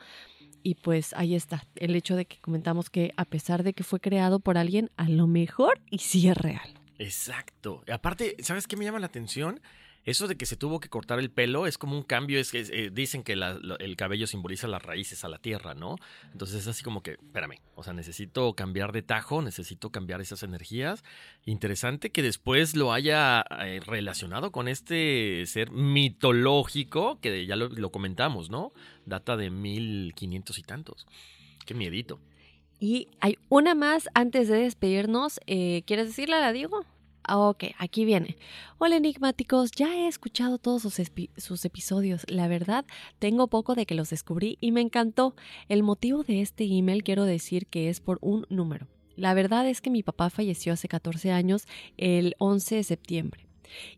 y 0.65 0.73
pues 0.73 1.13
ahí 1.13 1.35
está, 1.35 1.63
el 1.75 1.95
hecho 1.95 2.15
de 2.15 2.25
que 2.25 2.37
comentamos 2.41 2.89
que 2.89 3.13
a 3.17 3.25
pesar 3.25 3.61
de 3.61 3.73
que 3.73 3.83
fue 3.83 3.99
creado 3.99 4.39
por 4.39 4.57
alguien, 4.57 4.89
a 4.97 5.07
lo 5.07 5.27
mejor 5.27 5.79
y 5.91 5.99
sí 5.99 6.27
es 6.27 6.35
real. 6.35 6.73
Exacto. 6.97 7.83
Aparte, 7.87 8.35
¿sabes 8.39 8.65
qué 8.65 8.75
me 8.75 8.83
llama 8.83 8.99
la 8.99 9.05
atención? 9.05 9.61
Eso 10.05 10.27
de 10.27 10.37
que 10.37 10.45
se 10.45 10.55
tuvo 10.55 10.79
que 10.79 10.87
cortar 10.87 11.17
el 11.19 11.31
pelo 11.31 11.65
es 11.67 11.77
como 11.79 11.97
un 11.97 12.03
cambio, 12.03 12.39
es 12.39 12.51
que 12.51 12.59
eh, 12.61 12.89
dicen 12.93 13.23
que 13.23 13.35
la- 13.35 13.55
lo- 13.55 13.77
el 13.79 13.95
cabello 13.95 14.27
simboliza 14.27 14.67
las 14.67 14.83
raíces 14.83 15.23
a 15.25 15.29
la 15.29 15.39
tierra, 15.39 15.73
¿no? 15.73 15.95
Entonces 16.31 16.61
es 16.61 16.67
así 16.67 16.83
como 16.83 17.01
que, 17.01 17.11
espérame, 17.13 17.59
o 17.75 17.83
sea, 17.83 17.93
necesito 17.93 18.53
cambiar 18.53 18.91
de 18.91 19.01
tajo, 19.01 19.41
necesito 19.41 19.89
cambiar 19.91 20.21
esas 20.21 20.43
energías. 20.43 21.03
Interesante 21.45 22.11
que 22.11 22.21
después 22.21 22.75
lo 22.75 22.93
haya 22.93 23.43
eh, 23.63 23.79
relacionado 23.85 24.51
con 24.51 24.67
este 24.67 25.43
ser 25.47 25.71
mitológico, 25.71 27.19
que 27.19 27.45
ya 27.45 27.55
lo, 27.55 27.91
comentamos, 27.91 28.49
¿no? 28.49 28.71
Data 29.05 29.35
de 29.37 29.49
1500 29.49 30.57
y 30.59 30.63
tantos. 30.63 31.07
Qué 31.65 31.73
miedito. 31.73 32.19
Y 32.79 33.07
hay 33.21 33.37
una 33.49 33.73
más 33.73 34.09
antes 34.13 34.47
de 34.49 34.57
despedirnos. 34.57 35.39
Eh, 35.47 35.83
¿Quieres 35.87 36.07
decirla, 36.07 36.39
la 36.39 36.51
digo? 36.51 36.85
Ah, 37.27 37.39
Ok, 37.39 37.63
aquí 37.79 38.05
viene. 38.05 38.37
Hola 38.77 38.97
enigmáticos, 38.97 39.71
ya 39.71 39.95
he 39.95 40.07
escuchado 40.07 40.59
todos 40.59 40.83
sus, 40.83 41.65
episodios. 41.65 42.23
La 42.29 42.47
verdad, 42.47 42.85
tengo 43.17 43.47
poco 43.47 43.73
de 43.73 43.87
que 43.87 43.95
los 43.95 44.11
descubrí 44.11 44.59
y 44.61 44.71
me 44.71 44.81
encantó. 44.81 45.35
El 45.67 45.81
motivo 45.81 46.23
de 46.23 46.41
este 46.41 46.65
email 46.65 47.03
quiero 47.03 47.25
decir 47.25 47.65
que 47.65 47.89
es 47.89 47.99
por 47.99 48.19
un 48.21 48.45
número. 48.49 48.87
La 49.15 49.33
verdad 49.33 49.67
es 49.67 49.81
que 49.81 49.89
mi 49.89 50.03
papá 50.03 50.29
falleció 50.29 50.73
hace 50.73 50.87
14 50.87 51.31
años, 51.31 51.65
el 51.97 52.35
11 52.37 52.75
de 52.75 52.83
septiembre. 52.83 53.44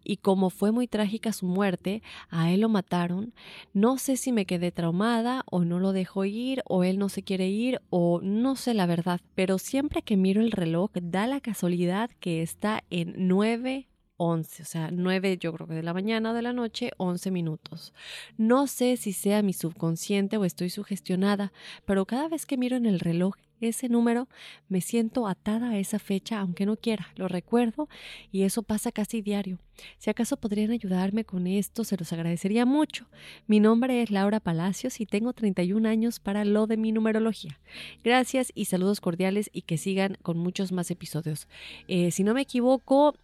Y 0.04 0.18
como 0.18 0.50
fue 0.50 0.72
muy 0.72 0.88
trágica 0.88 1.34
su 1.34 1.46
muerte, 1.46 2.02
a 2.30 2.52
él 2.52 2.62
lo 2.62 2.70
mataron. 2.70 3.34
No 3.74 3.98
sé 3.98 4.18
si 4.18 4.32
me 4.32 4.46
quedé 4.46 4.72
traumada 4.72 5.44
o 5.50 5.64
no 5.64 5.80
lo 5.80 5.94
dejo 5.94 6.26
ir 6.26 6.62
o 6.66 6.84
él 6.84 7.00
no 7.00 7.10
se 7.10 7.24
quiere 7.24 7.48
ir 7.48 7.82
o 7.90 8.20
no 8.22 8.56
sé 8.56 8.74
la 8.74 8.86
verdad, 8.86 9.22
pero 9.36 9.58
siempre 9.58 10.02
que 10.02 10.18
miro 10.18 10.42
el 10.42 10.52
reloj 10.52 10.92
da 11.02 11.28
la 11.28 11.42
casualidad 11.42 12.10
que 12.20 12.42
está 12.42 12.84
en 12.90 13.14
9 13.28 13.88
11, 14.18 14.64
o 14.64 14.66
sea, 14.66 14.90
9 14.92 15.38
yo 15.40 15.54
creo 15.54 15.68
que 15.68 15.76
de 15.76 15.84
la 15.84 15.94
mañana 15.94 16.34
de 16.34 16.42
la 16.42 16.52
noche, 16.52 16.92
11 16.98 17.32
minutos. 17.32 17.94
No 18.38 18.68
sé 18.68 18.98
si 18.98 19.14
sea 19.14 19.44
mi 19.44 19.54
subconsciente 19.54 20.38
o 20.38 20.46
estoy 20.46 20.70
sugestionada, 20.70 21.54
pero 21.86 22.06
cada 22.06 22.28
vez 22.28 22.46
que 22.46 22.58
miro 22.58 22.76
en 22.76 22.88
el 22.88 23.00
reloj 23.00 23.36
ese 23.62 23.90
número, 23.90 24.28
me 24.70 24.82
siento 24.82 25.28
atada 25.28 25.70
a 25.70 25.78
esa 25.78 26.00
fecha, 26.00 26.40
aunque 26.40 26.66
no 26.66 26.78
quiera, 26.78 27.08
lo 27.16 27.28
recuerdo 27.28 27.90
y 28.32 28.44
eso 28.44 28.64
pasa 28.64 28.92
casi 28.92 29.22
diario. 29.22 29.60
Si 29.98 30.10
acaso 30.10 30.38
podrían 30.38 30.72
ayudarme 30.72 31.24
con 31.24 31.48
esto, 31.48 31.84
se 31.84 31.98
los 31.98 32.12
agradecería 32.14 32.66
mucho. 32.66 33.06
Mi 33.46 33.60
nombre 33.60 34.02
es 34.02 34.12
Laura 34.12 34.40
Palacios 34.40 35.00
y 35.00 35.06
tengo 35.06 35.34
31 35.34 35.88
años 35.88 36.20
para 36.20 36.46
lo 36.46 36.68
de 36.68 36.78
mi 36.78 36.92
numerología. 36.92 37.60
Gracias 38.04 38.52
y 38.56 38.66
saludos 38.66 39.02
cordiales 39.02 39.50
y 39.54 39.62
que 39.62 39.78
sigan 39.78 40.18
con 40.22 40.38
muchos 40.38 40.72
más 40.72 40.90
episodios. 40.90 41.48
Eh, 41.88 42.12
si 42.12 42.24
no 42.24 42.34
me 42.34 42.42
equivoco, 42.42 43.16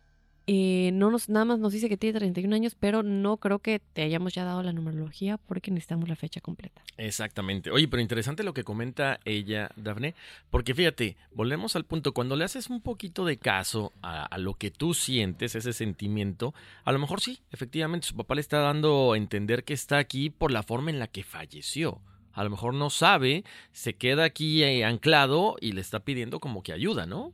eh, 0.45 0.91
no 0.93 1.09
nos, 1.09 1.29
nada 1.29 1.45
más 1.45 1.59
nos 1.59 1.71
dice 1.71 1.87
que 1.87 1.95
tiene 1.95 2.19
31 2.19 2.53
años, 2.53 2.75
pero 2.77 3.01
no 3.01 3.37
creo 3.37 3.59
que 3.59 3.79
te 3.79 4.01
hayamos 4.01 4.33
ya 4.33 4.43
dado 4.43 4.61
la 4.61 4.73
numerología 4.73 5.37
porque 5.37 5.71
necesitamos 5.71 6.09
la 6.09 6.17
fecha 6.17 6.41
completa. 6.41 6.81
Exactamente. 6.97 7.71
Oye, 7.71 7.87
pero 7.87 8.01
interesante 8.01 8.43
lo 8.43 8.53
que 8.53 8.65
comenta 8.65 9.19
ella, 9.23 9.71
Dafne, 9.77 10.15
porque 10.51 10.73
fíjate, 10.73 11.15
volvemos 11.33 11.77
al 11.77 11.85
punto, 11.85 12.13
cuando 12.13 12.35
le 12.35 12.43
haces 12.43 12.69
un 12.69 12.81
poquito 12.81 13.25
de 13.25 13.37
caso 13.37 13.93
a, 14.01 14.37
lo 14.37 14.55
que 14.55 14.69
tú 14.69 14.93
sientes, 14.93 15.55
ese 15.55 15.71
sentimiento, 15.71 16.53
a 16.83 16.91
lo 16.91 16.99
mejor 16.99 17.21
sí, 17.21 17.39
efectivamente, 17.51 18.07
su 18.07 18.15
papá 18.15 18.35
le 18.35 18.41
está 18.41 18.59
dando 18.59 19.13
a 19.13 19.17
entender 19.17 19.63
que 19.63 19.73
está 19.73 19.97
aquí 19.97 20.29
por 20.29 20.51
la 20.51 20.63
forma 20.63 20.89
en 20.89 20.99
la 20.99 21.07
que 21.07 21.23
falleció. 21.23 22.01
A 22.33 22.43
lo 22.43 22.49
mejor 22.49 22.73
no 22.73 22.89
sabe, 22.89 23.43
se 23.71 23.93
queda 23.93 24.23
aquí 24.23 24.63
eh, 24.63 24.83
anclado 24.83 25.55
y 25.61 25.71
le 25.71 25.81
está 25.81 25.99
pidiendo 25.99 26.39
como 26.39 26.63
que 26.63 26.73
ayuda, 26.73 27.05
¿no? 27.05 27.31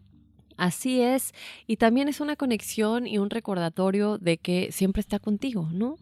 Así 0.60 1.00
es, 1.00 1.34
y 1.68 1.78
también 1.78 2.10
es 2.10 2.20
una 2.20 2.36
conexión 2.36 3.08
y 3.08 3.18
un 3.18 3.30
recordatorio 3.30 4.18
de 4.18 4.38
que 4.38 4.74
siempre 4.74 5.00
está 5.00 5.18
contigo, 5.18 5.70
¿no? 5.72 5.96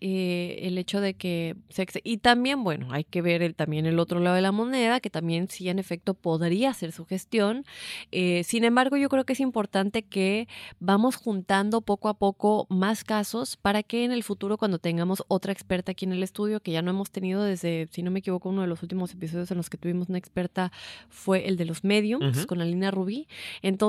Eh, 0.00 0.60
el 0.62 0.78
hecho 0.78 1.00
de 1.00 1.14
que 1.14 1.56
se 1.68 1.84
y 2.04 2.18
también 2.18 2.62
bueno 2.62 2.92
hay 2.92 3.02
que 3.02 3.22
ver 3.22 3.42
el, 3.42 3.56
también 3.56 3.86
el 3.86 3.98
otro 3.98 4.20
lado 4.20 4.36
de 4.36 4.42
la 4.42 4.52
moneda 4.52 5.00
que 5.00 5.10
también 5.10 5.48
sí 5.48 5.68
en 5.68 5.80
efecto 5.80 6.14
podría 6.14 6.72
ser 6.74 6.92
su 6.92 7.06
gestión. 7.06 7.64
Eh, 8.12 8.44
sin 8.44 8.62
embargo 8.62 8.96
yo 8.96 9.08
creo 9.08 9.24
que 9.24 9.32
es 9.32 9.40
importante 9.40 10.04
que 10.04 10.46
vamos 10.78 11.16
juntando 11.16 11.80
poco 11.80 12.08
a 12.08 12.14
poco 12.14 12.68
más 12.70 13.02
casos 13.02 13.56
para 13.56 13.82
que 13.82 14.04
en 14.04 14.12
el 14.12 14.22
futuro 14.22 14.58
cuando 14.58 14.78
tengamos 14.78 15.24
otra 15.26 15.52
experta 15.52 15.90
aquí 15.90 16.04
en 16.04 16.12
el 16.12 16.22
estudio 16.22 16.60
que 16.60 16.70
ya 16.70 16.82
no 16.82 16.92
hemos 16.92 17.10
tenido 17.10 17.42
desde 17.42 17.88
si 17.90 18.04
no 18.04 18.12
me 18.12 18.20
equivoco 18.20 18.48
uno 18.50 18.60
de 18.60 18.68
los 18.68 18.80
últimos 18.84 19.12
episodios 19.12 19.50
en 19.50 19.56
los 19.56 19.68
que 19.68 19.76
tuvimos 19.76 20.08
una 20.08 20.18
experta 20.18 20.70
fue 21.08 21.48
el 21.48 21.56
de 21.56 21.64
los 21.64 21.82
mediums 21.82 22.46
con 22.46 22.60
Alina 22.60 22.92
Rubí. 22.92 23.26
Entonces 23.60 23.87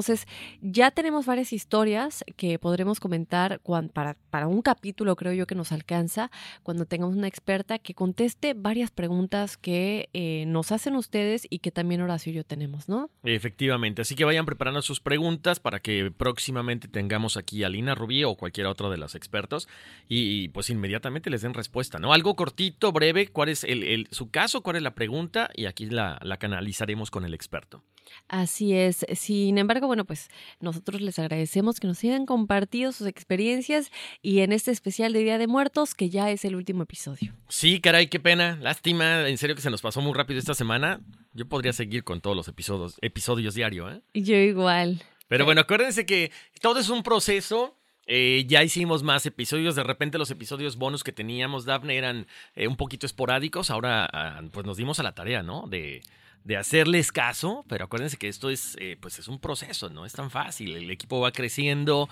ya 0.61 0.91
tenemos 0.91 1.25
varias 1.25 1.53
historias 1.53 2.23
que 2.35 2.57
podremos 2.59 2.99
comentar 2.99 3.59
para, 3.93 4.15
para 4.29 4.47
un 4.47 4.61
capítulo 4.61 5.15
creo 5.15 5.33
yo 5.33 5.45
que 5.47 5.55
nos 5.55 5.71
alcanza 5.71 6.31
cuando 6.63 6.85
tengamos 6.85 7.15
una 7.15 7.27
experta 7.27 7.79
que 7.79 7.93
conteste 7.93 8.53
varias 8.53 8.91
preguntas 8.91 9.57
que 9.57 10.09
eh, 10.13 10.45
nos 10.47 10.71
hacen 10.71 10.95
ustedes 10.95 11.45
y 11.49 11.59
que 11.59 11.71
también 11.71 12.01
Horacio 12.01 12.31
y 12.31 12.35
yo 12.35 12.43
tenemos, 12.43 12.87
¿no? 12.89 13.09
Efectivamente, 13.23 14.01
así 14.01 14.15
que 14.15 14.25
vayan 14.25 14.45
preparando 14.45 14.81
sus 14.81 14.99
preguntas 14.99 15.59
para 15.59 15.79
que 15.79 16.11
próximamente 16.15 16.87
tengamos 16.87 17.37
aquí 17.37 17.63
a 17.63 17.69
Lina 17.69 17.95
Rubí 17.95 18.23
o 18.23 18.35
cualquier 18.35 18.67
otro 18.67 18.89
de 18.89 18.97
los 18.97 19.15
expertos 19.15 19.67
y, 20.07 20.43
y, 20.43 20.47
pues 20.49 20.69
inmediatamente 20.69 21.29
les 21.29 21.41
den 21.41 21.53
respuesta, 21.53 21.99
¿no? 21.99 22.13
Algo 22.13 22.35
cortito, 22.35 22.91
breve, 22.91 23.27
cuál 23.27 23.49
es 23.49 23.63
el, 23.63 23.83
el- 23.83 24.07
su 24.11 24.29
caso, 24.29 24.61
cuál 24.61 24.75
es 24.77 24.81
la 24.83 24.95
pregunta 24.95 25.49
y 25.55 25.65
aquí 25.65 25.85
la, 25.87 26.19
la 26.23 26.37
canalizaremos 26.37 27.11
con 27.11 27.25
el 27.25 27.33
experto. 27.33 27.83
Así 28.27 28.73
es. 28.73 29.05
Sin 29.15 29.57
embargo, 29.57 29.87
bueno, 29.87 30.05
pues 30.05 30.29
nosotros 30.59 31.01
les 31.01 31.17
agradecemos 31.19 31.79
que 31.79 31.87
nos 31.87 32.03
hayan 32.03 32.25
compartido 32.25 32.91
sus 32.91 33.07
experiencias 33.07 33.91
y 34.21 34.39
en 34.39 34.51
este 34.51 34.71
especial 34.71 35.13
de 35.13 35.23
Día 35.23 35.37
de 35.37 35.47
Muertos, 35.47 35.95
que 35.95 36.09
ya 36.09 36.29
es 36.29 36.45
el 36.45 36.55
último 36.55 36.83
episodio. 36.83 37.33
Sí, 37.47 37.79
caray, 37.81 38.07
qué 38.07 38.19
pena, 38.19 38.57
lástima, 38.61 39.27
en 39.27 39.37
serio 39.37 39.55
que 39.55 39.61
se 39.61 39.69
nos 39.69 39.81
pasó 39.81 40.01
muy 40.01 40.13
rápido 40.13 40.39
esta 40.39 40.53
semana. 40.53 41.01
Yo 41.33 41.47
podría 41.47 41.73
seguir 41.73 42.03
con 42.03 42.21
todos 42.21 42.35
los 42.35 42.47
episodios, 42.47 42.97
episodios 43.01 43.53
diario, 43.55 43.89
¿eh? 43.89 44.01
Yo 44.13 44.35
igual. 44.35 45.01
Pero 45.27 45.45
bueno, 45.45 45.61
acuérdense 45.61 46.05
que 46.05 46.31
todo 46.61 46.79
es 46.79 46.89
un 46.89 47.03
proceso. 47.03 47.75
eh, 48.11 48.45
ya 48.47 48.63
hicimos 48.63 49.03
más 49.03 49.27
episodios. 49.27 49.75
De 49.75 49.83
repente 49.83 50.17
los 50.17 50.31
episodios 50.31 50.77
bonus 50.77 51.03
que 51.03 51.11
teníamos, 51.11 51.65
Daphne, 51.65 51.95
eran 51.95 52.25
eh, 52.55 52.67
un 52.67 52.75
poquito 52.75 53.05
esporádicos. 53.05 53.69
Ahora, 53.69 54.09
ah, 54.11 54.41
pues 54.51 54.65
nos 54.65 54.77
dimos 54.77 54.99
a 54.99 55.03
la 55.03 55.13
tarea, 55.13 55.43
¿no? 55.43 55.67
De, 55.67 56.01
de 56.43 56.57
hacerles 56.57 57.11
caso. 57.11 57.65
Pero 57.67 57.85
acuérdense 57.85 58.17
que 58.17 58.27
esto 58.27 58.49
es, 58.49 58.75
eh, 58.79 58.97
pues 58.99 59.19
es 59.19 59.27
un 59.27 59.39
proceso, 59.39 59.89
no 59.89 60.05
es 60.05 60.13
tan 60.13 60.29
fácil. 60.31 60.75
El 60.75 60.89
equipo 60.91 61.19
va 61.19 61.31
creciendo. 61.31 62.09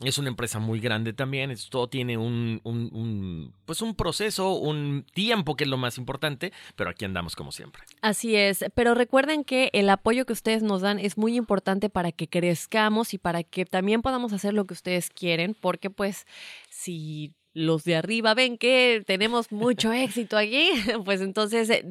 Es 0.00 0.16
una 0.16 0.28
empresa 0.28 0.60
muy 0.60 0.78
grande 0.78 1.12
también. 1.12 1.52
Todo 1.70 1.88
tiene 1.88 2.16
un, 2.16 2.60
un- 2.62 2.88
un, 2.92 3.52
pues 3.64 3.82
un 3.82 3.96
proceso, 3.96 4.52
un 4.54 5.04
tiempo 5.12 5.56
que 5.56 5.64
es 5.64 5.70
lo 5.70 5.76
más 5.76 5.98
importante. 5.98 6.52
Pero 6.76 6.90
aquí 6.90 7.04
andamos 7.04 7.34
como 7.34 7.50
siempre. 7.50 7.82
Así 8.00 8.36
es, 8.36 8.64
pero 8.76 8.94
recuerden 8.94 9.42
que 9.42 9.70
el 9.72 9.90
apoyo 9.90 10.24
que 10.24 10.32
ustedes 10.34 10.62
nos 10.62 10.82
dan 10.82 11.00
es 11.00 11.18
muy 11.18 11.34
importante 11.36 11.90
para 11.90 12.12
que 12.12 12.28
crezcamos 12.28 13.12
y 13.12 13.18
para 13.18 13.42
que 13.42 13.64
también 13.64 14.00
podamos 14.00 14.32
hacer 14.32 14.54
lo 14.54 14.66
que 14.66 14.74
ustedes 14.74 15.10
quieren, 15.10 15.56
porque 15.60 15.90
pues 15.90 16.26
si 16.70 17.32
los 17.54 17.84
de 17.84 17.96
arriba 17.96 18.34
ven 18.34 18.58
que 18.58 19.02
tenemos 19.06 19.50
mucho 19.52 19.92
éxito 19.92 20.36
aquí, 20.36 20.70
pues 21.04 21.20
entonces 21.20 21.70
eh, 21.70 21.84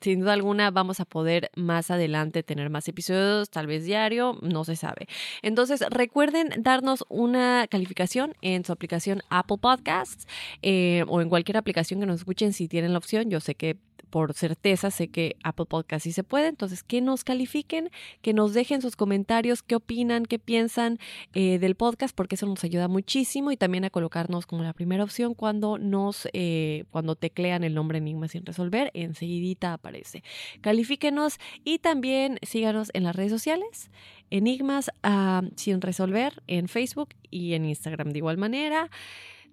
sin 0.00 0.20
duda 0.20 0.32
alguna 0.32 0.70
vamos 0.70 1.00
a 1.00 1.04
poder 1.04 1.50
más 1.54 1.90
adelante 1.90 2.42
tener 2.42 2.70
más 2.70 2.88
episodios, 2.88 3.50
tal 3.50 3.66
vez 3.66 3.84
diario, 3.84 4.38
no 4.42 4.64
se 4.64 4.76
sabe. 4.76 5.06
Entonces 5.42 5.84
recuerden 5.90 6.48
darnos 6.58 7.04
una 7.08 7.66
calificación 7.68 8.34
en 8.42 8.64
su 8.64 8.72
aplicación 8.72 9.22
Apple 9.30 9.58
Podcasts 9.60 10.26
eh, 10.62 11.04
o 11.08 11.20
en 11.20 11.28
cualquier 11.28 11.56
aplicación 11.56 12.00
que 12.00 12.06
nos 12.06 12.20
escuchen 12.20 12.52
si 12.52 12.68
tienen 12.68 12.92
la 12.92 12.98
opción. 12.98 13.30
Yo 13.30 13.40
sé 13.40 13.54
que 13.54 13.76
por 14.10 14.34
certeza 14.34 14.90
sé 14.90 15.08
que 15.08 15.36
Apple 15.42 15.66
Podcast 15.66 16.04
sí 16.04 16.12
se 16.12 16.24
puede. 16.24 16.48
Entonces, 16.48 16.82
que 16.82 17.00
nos 17.00 17.24
califiquen, 17.24 17.90
que 18.22 18.32
nos 18.32 18.54
dejen 18.54 18.82
sus 18.82 18.96
comentarios, 18.96 19.62
qué 19.62 19.76
opinan, 19.76 20.24
qué 20.24 20.38
piensan 20.38 20.98
eh, 21.34 21.58
del 21.58 21.74
podcast, 21.74 22.14
porque 22.14 22.36
eso 22.36 22.46
nos 22.46 22.64
ayuda 22.64 22.88
muchísimo 22.88 23.50
y 23.50 23.56
también 23.56 23.84
a 23.84 23.90
colocarnos 23.90 24.46
como 24.46 24.62
la 24.62 24.72
primera 24.72 25.04
opción 25.04 25.34
cuando 25.34 25.78
nos, 25.78 26.28
eh, 26.32 26.84
cuando 26.90 27.16
teclean 27.16 27.64
el 27.64 27.74
nombre 27.74 27.98
Enigma 27.98 28.28
sin 28.28 28.44
resolver, 28.46 28.90
enseguidita 28.94 29.72
aparece. 29.72 30.22
Califíquenos 30.60 31.38
y 31.64 31.78
también 31.78 32.38
síganos 32.42 32.90
en 32.94 33.04
las 33.04 33.16
redes 33.16 33.32
sociales. 33.32 33.90
Enigmas 34.30 34.90
ah, 35.02 35.42
sin 35.56 35.80
resolver 35.80 36.42
en 36.46 36.68
Facebook 36.68 37.10
y 37.30 37.54
en 37.54 37.64
Instagram 37.64 38.10
de 38.10 38.18
igual 38.18 38.38
manera 38.38 38.90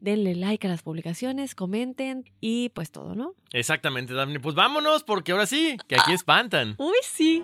denle 0.03 0.35
like 0.35 0.67
a 0.67 0.69
las 0.69 0.83
publicaciones, 0.83 1.55
comenten 1.55 2.25
y 2.41 2.69
pues 2.69 2.91
todo, 2.91 3.15
¿no? 3.15 3.35
Exactamente, 3.53 4.13
Daphne. 4.13 4.39
Pues 4.39 4.53
vámonos, 4.53 5.03
porque 5.03 5.31
ahora 5.31 5.45
sí, 5.45 5.77
que 5.87 5.95
aquí 5.95 6.11
espantan. 6.11 6.75
Uy, 6.77 6.97
sí. 7.01 7.43